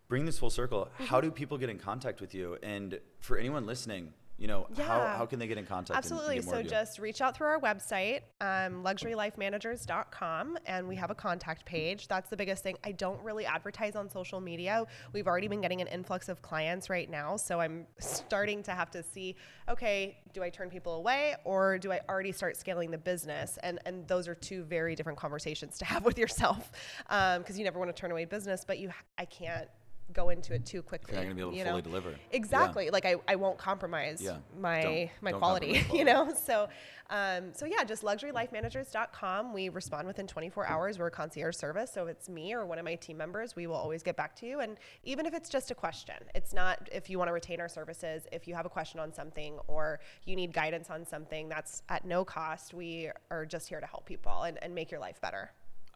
bring 0.09 0.25
this 0.25 0.39
full 0.39 0.51
circle. 0.51 0.89
Mm-hmm. 0.95 1.05
How 1.05 1.21
do 1.21 1.31
people 1.31 1.59
get 1.59 1.71
in 1.71 1.79
contact 1.79 2.21
with 2.21 2.35
you? 2.35 2.57
And 2.63 3.01
for 3.19 3.37
anyone 3.37 3.67
listening, 3.67 4.13
you 4.41 4.47
know, 4.49 4.67
how, 4.79 4.83
Yeah. 4.99 5.17
how 5.19 5.27
can 5.27 5.39
they 5.39 5.47
get 5.47 5.59
in 5.59 5.67
contact? 5.67 5.91
and- 5.91 5.97
and 5.97 6.13
Absolutely. 6.21 6.41
more 6.41 6.55
So 6.55 6.63
just 6.63 6.99
reach 6.99 7.21
out 7.21 7.37
through 7.37 7.49
our 7.49 7.61
website, 7.61 8.23
um, 8.41 8.83
luxurylifemanagers.com, 8.83 10.59
and 10.65 10.89
we 10.89 10.97
have 10.97 11.11
a 11.11 11.15
contact 11.15 11.67
page. 11.67 12.09
That's 12.09 12.31
the 12.31 12.39
biggest 12.39 12.63
thing. 12.63 12.79
I 12.83 12.93
don't 12.93 13.23
really 13.23 13.45
advertise 13.45 13.97
on 13.97 14.09
social 14.09 14.41
media. 14.41 14.87
We've 15.13 15.27
already 15.27 15.47
been 15.47 15.61
getting 15.61 15.83
an 15.83 15.89
influx 15.89 16.31
of 16.31 16.41
clients 16.41 16.89
right 16.89 17.11
now. 17.11 17.37
So 17.37 17.61
I'm 17.61 17.87
starting 17.99 18.63
to 18.63 18.73
have 18.73 18.91
to 18.93 19.03
see 19.03 19.37
okay, 19.69 20.19
do 20.33 20.43
I 20.43 20.51
turn 20.51 20.69
people 20.69 20.95
away 20.95 21.37
or 21.45 21.79
do 21.79 21.93
I 21.93 22.01
already 22.09 22.33
start 22.33 22.57
scaling 22.57 22.91
the 22.91 22.99
business? 22.99 23.57
And, 23.63 23.79
and 23.87 24.09
those 24.09 24.27
are 24.27 24.35
two 24.35 24.65
very 24.65 24.97
different 24.97 25.17
conversations 25.17 25.79
to 25.79 25.85
have 25.85 26.05
with 26.11 26.19
yourself 26.19 26.73
because 27.09 27.57
you 27.57 27.65
never 27.65 27.79
want 27.79 27.95
to 27.95 28.01
turn 28.01 28.11
away 28.11 28.25
business, 28.25 28.65
but 28.67 28.79
you, 28.81 28.91
I 29.17 29.27
can't 29.27 29.69
go 30.13 30.29
into 30.31 30.55
it 30.55 30.65
too 30.67 30.83
quickly. 30.83 31.15
not 31.17 31.23
gonna 31.23 31.35
be 31.35 31.41
able 31.41 31.51
to 31.53 31.57
you 31.59 31.65
fully 31.65 31.77
know? 31.77 31.81
deliver. 31.89 32.11
Yeah. 32.11 32.17
Exactly. 32.33 32.91
Like 32.91 33.05
I, 33.05 33.17
I 33.29 33.37
won't 33.37 33.59
compromise 33.59 34.21
Yeah. 34.23 34.39
my 34.59 34.83
Don't- 34.83 35.11
my 35.23 35.31
don't 35.33 35.41
quality, 35.41 35.75
compromise 35.75 35.99
you 35.99 36.05
know. 36.05 36.35
So, 36.35 36.69
um, 37.11 37.53
so 37.55 37.67
yeah, 37.67 37.83
just 37.85 38.03
luxurylifemanagers.com. 38.03 39.53
We 39.53 39.69
respond 39.69 40.07
within 40.07 40.27
24 40.27 40.67
hours. 40.67 40.99
We're 40.99 41.09
a 41.09 41.11
concierge 41.11 41.57
service, 41.57 41.91
so 41.93 42.05
if 42.05 42.11
it's 42.11 42.29
me 42.29 42.53
or 42.55 42.65
one 42.67 42.79
of 42.79 42.85
my 42.85 42.95
team 42.95 43.17
members, 43.17 43.57
we 43.57 43.67
will 43.67 43.75
always 43.77 44.03
get 44.03 44.17
back 44.17 44.37
to 44.37 44.47
you. 44.47 44.61
And 44.61 44.79
even 45.05 45.27
if 45.27 45.35
it's 45.35 45.49
just 45.49 45.71
a 45.71 45.75
question, 45.75 46.15
it's 46.35 46.53
not 46.53 46.89
if 46.93 47.11
you 47.11 47.19
want 47.19 47.29
to 47.29 47.33
retain 47.33 47.61
our 47.61 47.69
services. 47.69 48.27
If 48.33 48.47
you 48.47 48.55
have 48.55 48.67
a 48.67 48.71
question 48.71 49.01
on 49.01 49.13
something 49.13 49.59
or 49.67 50.01
you 50.25 50.37
need 50.37 50.53
guidance 50.53 50.91
on 50.91 51.05
something, 51.07 51.49
that's 51.49 51.83
at 51.89 52.05
no 52.05 52.25
cost. 52.25 52.75
We 52.75 53.11
are 53.31 53.45
just 53.47 53.69
here 53.69 53.81
to 53.81 53.87
help 53.87 54.07
people 54.07 54.43
and, 54.43 54.59
and 54.63 54.75
make 54.75 54.91
your 54.91 55.01
life 55.01 55.21
better. 55.21 55.51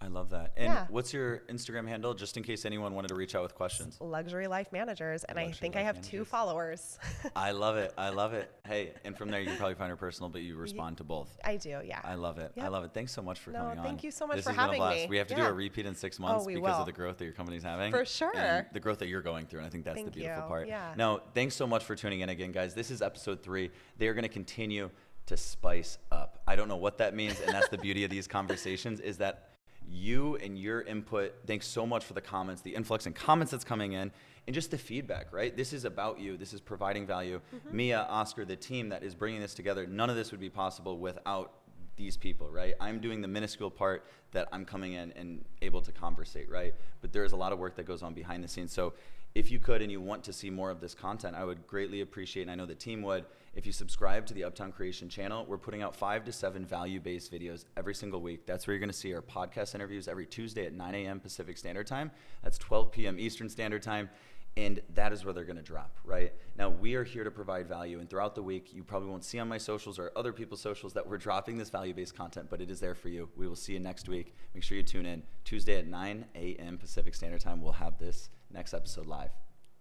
I 0.05 0.09
love 0.09 0.31
that. 0.31 0.52
And 0.59 0.66
Yeah. 0.66 0.86
what's 0.90 1.14
your 1.14 1.39
Instagram 1.48 1.89
handle, 1.89 2.12
just 2.12 2.36
in 2.36 2.43
case 2.43 2.66
anyone 2.66 2.94
wanted 2.94 3.09
to 3.09 3.14
reach 3.14 3.35
out 3.35 3.43
with 3.43 3.55
questions? 3.55 3.97
Luxury 4.01 4.47
Life 4.47 4.70
Managers, 4.70 5.24
and 5.24 5.39
I 5.39 5.44
Luxury 5.44 5.60
think 5.60 5.76
I 5.76 5.81
have 5.81 6.02
two 6.02 6.26
followers. 6.26 6.98
I 7.36 7.52
love 7.52 7.78
it. 7.78 7.94
I 7.97 8.10
love 8.10 8.35
it. 8.35 8.51
Hey, 8.66 8.94
and 9.05 9.16
from 9.16 9.31
there 9.31 9.40
you 9.40 9.47
can 9.47 9.59
probably 9.59 9.74
find 9.74 9.90
her 9.90 9.97
personal, 9.97 10.31
but 10.31 10.40
you 10.40 10.56
respond 10.56 10.97
to 10.97 11.05
both. 11.05 11.39
I 11.44 11.56
do, 11.59 11.82
yeah. 11.85 12.01
I 12.02 12.14
love 12.14 12.39
it. 12.39 12.52
I 12.59 12.68
love 12.68 12.85
it. 12.85 12.93
Thanks 12.94 13.12
so 13.12 13.20
much 13.20 13.39
for 13.39 13.51
No, 13.51 13.59
coming 13.59 13.78
on. 13.78 13.85
thank 13.85 14.02
you 14.02 14.10
so 14.10 14.26
much 14.26 14.36
this 14.36 14.47
for 14.47 14.52
has 14.52 14.70
been 14.70 14.81
a 14.81 14.85
having 14.85 15.02
me. 15.02 15.06
We 15.09 15.18
have 15.18 15.26
to 15.28 15.35
do 15.35 15.44
a 15.44 15.52
repeat 15.52 15.85
in 15.85 15.94
six 15.94 16.18
oh, 16.18 16.22
months 16.22 16.47
we 16.47 16.55
because 16.55 16.72
will. 16.72 16.81
of 16.81 16.86
the 16.86 16.93
growth 16.93 17.18
that 17.18 17.24
your 17.24 17.35
company's 17.35 17.62
having. 17.62 17.93
For 17.93 18.06
sure. 18.06 18.66
The 18.72 18.81
growth 18.81 18.98
that 19.01 19.09
you're 19.09 19.20
going 19.22 19.47
through. 19.47 19.60
And 19.60 19.66
I 19.66 19.70
think 19.70 19.85
that's 19.85 20.02
the 20.02 20.10
beautiful 20.10 20.44
you. 20.44 20.48
part. 20.48 20.66
Yeah. 20.68 20.94
Now, 20.97 21.20
thanks 21.35 21.55
so 21.55 21.66
much 21.66 21.85
for 21.85 21.94
tuning 21.94 22.20
in 22.20 22.31
again, 22.31 22.52
guys. 22.52 22.74
This 22.74 22.90
is 22.90 23.02
episode 23.02 23.43
three. 23.43 23.70
They 23.98 24.09
are 24.09 24.14
going 24.14 24.22
to 24.22 24.28
continue 24.31 24.90
to 25.26 25.36
spice 25.36 25.98
up. 26.12 26.40
I 26.47 26.56
don't 26.56 26.68
know 26.68 26.76
what 26.76 26.98
that 26.98 27.14
means, 27.14 27.40
and 27.40 27.55
that's 27.55 27.68
the 27.68 27.78
beauty 27.78 28.05
of 28.05 28.10
these 28.10 28.26
conversations 28.39 29.01
is 29.01 29.18
that 29.18 29.51
you 29.90 30.36
and 30.36 30.59
your 30.59 30.82
input. 30.82 31.35
Thanks 31.47 31.66
so 31.66 31.86
much 31.86 32.05
for 32.05 32.15
the 32.15 32.20
comments, 32.20 32.62
the 32.62 32.74
influx 32.74 33.06
and 33.06 33.15
comments 33.15 33.51
that's 33.52 33.65
coming 33.65 33.93
in, 33.93 34.11
and 34.47 34.55
just 34.55 34.70
the 34.70 34.78
feedback. 34.78 35.32
Right, 35.32 35.56
this 35.56 35.73
is 35.73 35.85
about 35.85 36.20
you. 36.20 36.36
This 36.36 36.52
is 36.52 36.61
providing 36.61 37.06
value. 37.06 37.40
Mm-hmm. 37.55 37.77
Mia, 37.77 38.06
Oscar, 38.09 38.44
the 38.44 38.56
team 38.56 38.89
that 38.90 39.02
is 39.02 39.15
bringing 39.15 39.40
this 39.40 39.55
together. 39.55 39.86
None 39.86 40.11
of 40.11 40.16
this 40.16 40.31
would 40.31 40.40
be 40.40 40.51
possible 40.51 40.98
without 40.98 41.52
these 41.97 42.16
people, 42.16 42.51
right? 42.51 42.74
I'm 42.81 42.98
doing 42.98 43.20
the 43.20 43.28
minuscule 43.28 43.70
part 43.70 44.06
that 44.32 44.48
I'm 44.52 44.65
coming 44.65 44.94
in 44.94 45.12
and 45.12 45.44
able 45.62 45.81
to 45.82 45.93
conversate, 45.93 46.51
right? 46.51 46.74
But 47.01 47.12
there 47.12 47.24
is 47.24 47.32
a 47.32 47.36
lot 47.36 47.52
of 47.52 47.59
work 47.59 47.77
that 47.77 47.86
goes 47.86 48.02
on 48.02 48.15
behind 48.15 48.43
the 48.43 48.48
scenes. 48.48 48.73
So 48.73 48.94
if 49.35 49.51
you 49.51 49.61
could 49.61 49.81
and 49.81 49.93
you 49.93 50.01
want 50.01 50.24
to 50.24 50.32
see 50.32 50.51
more 50.51 50.70
of 50.70 50.81
this 50.81 50.94
content, 50.94 51.36
I 51.36 51.44
would 51.44 51.66
greatly 51.66 52.01
appreciate, 52.01 52.43
and 52.43 52.51
I 52.51 52.56
know 52.56 52.66
the 52.66 52.74
team 52.74 53.02
would, 53.02 53.24
if 53.55 53.66
you 53.66 53.72
subscribe 53.72 54.26
to 54.26 54.35
the 54.35 54.44
Uptown 54.44 54.72
Creation 54.72 55.09
channel. 55.09 55.44
We're 55.47 55.59
putting 55.59 55.82
out 55.82 55.94
five 55.94 56.24
to 56.24 56.32
seven 56.32 56.64
value 56.64 57.01
based 57.01 57.32
videos 57.32 57.64
every 57.76 57.94
single 57.94 58.20
week. 58.20 58.47
That's 58.47 58.66
where 58.66 58.74
you're 58.74 58.81
going 58.81 58.90
to 58.90 58.97
see 58.97 59.14
our 59.14 59.22
podcast 59.22 59.74
interviews 59.74 60.09
every 60.09 60.26
Tuesday 60.26 60.66
at 60.66 60.72
9 60.72 60.94
a.m. 60.94 61.20
Pacific 61.20 61.56
Standard 61.56 61.86
Time. 61.86 62.10
That's 62.43 62.59
12 62.59 62.93
p.m. 62.93 63.18
Eastern 63.18 63.48
Standard 63.48 63.82
Time 63.82 64.09
and 64.56 64.81
that 64.94 65.12
is 65.12 65.24
where 65.24 65.35
they're 65.35 65.44
going 65.44 65.56
to 65.56 65.62
drop 65.62 65.98
right 66.05 66.32
now 66.56 66.68
we 66.68 66.94
are 66.94 67.05
here 67.05 67.24
to 67.24 67.31
provide 67.31 67.66
value 67.68 67.98
and 67.98 68.09
throughout 68.09 68.35
the 68.35 68.43
week 68.43 68.72
you 68.72 68.85
probably 68.85 69.09
won't 69.09 69.24
see 69.24 69.39
on 69.39 69.48
my 69.48 69.59
socials 69.59 69.98
or 69.98 70.12
other 70.16 70.32
people's 70.32 70.60
socials 70.60 70.93
that 70.93 71.06
we're 71.06 71.18
dropping 71.18 71.59
this 71.59 71.70
value-based 71.70 72.16
content 72.16 72.47
but 72.48 72.60
it 72.60 72.70
is 72.70 72.81
there 72.81 72.94
for 72.94 73.09
you 73.09 73.28
we 73.36 73.48
will 73.48 73.56
see 73.56 73.72
you 73.72 73.81
next 73.81 74.09
week 74.09 74.35
make 74.55 74.62
sure 74.62 74.76
you 74.76 74.82
tune 74.82 75.06
in 75.06 75.22
tuesday 75.44 75.78
at 75.78 75.86
9 75.86 76.24
a.m 76.36 76.78
pacific 76.78 77.14
standard 77.14 77.40
time 77.40 77.60
we'll 77.60 77.72
have 77.72 77.98
this 77.98 78.28
next 78.52 78.74
episode 78.74 79.06
live 79.06 79.31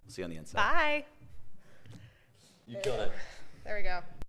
we'll 0.04 0.12
see 0.12 0.22
you 0.22 0.26
on 0.26 0.32
the 0.32 0.38
inside 0.38 0.58
Bye. 0.58 1.06
you 2.68 2.78
killed 2.82 3.02
it 3.02 3.12
There 3.64 3.78
we 3.78 3.84
go. 3.84 4.23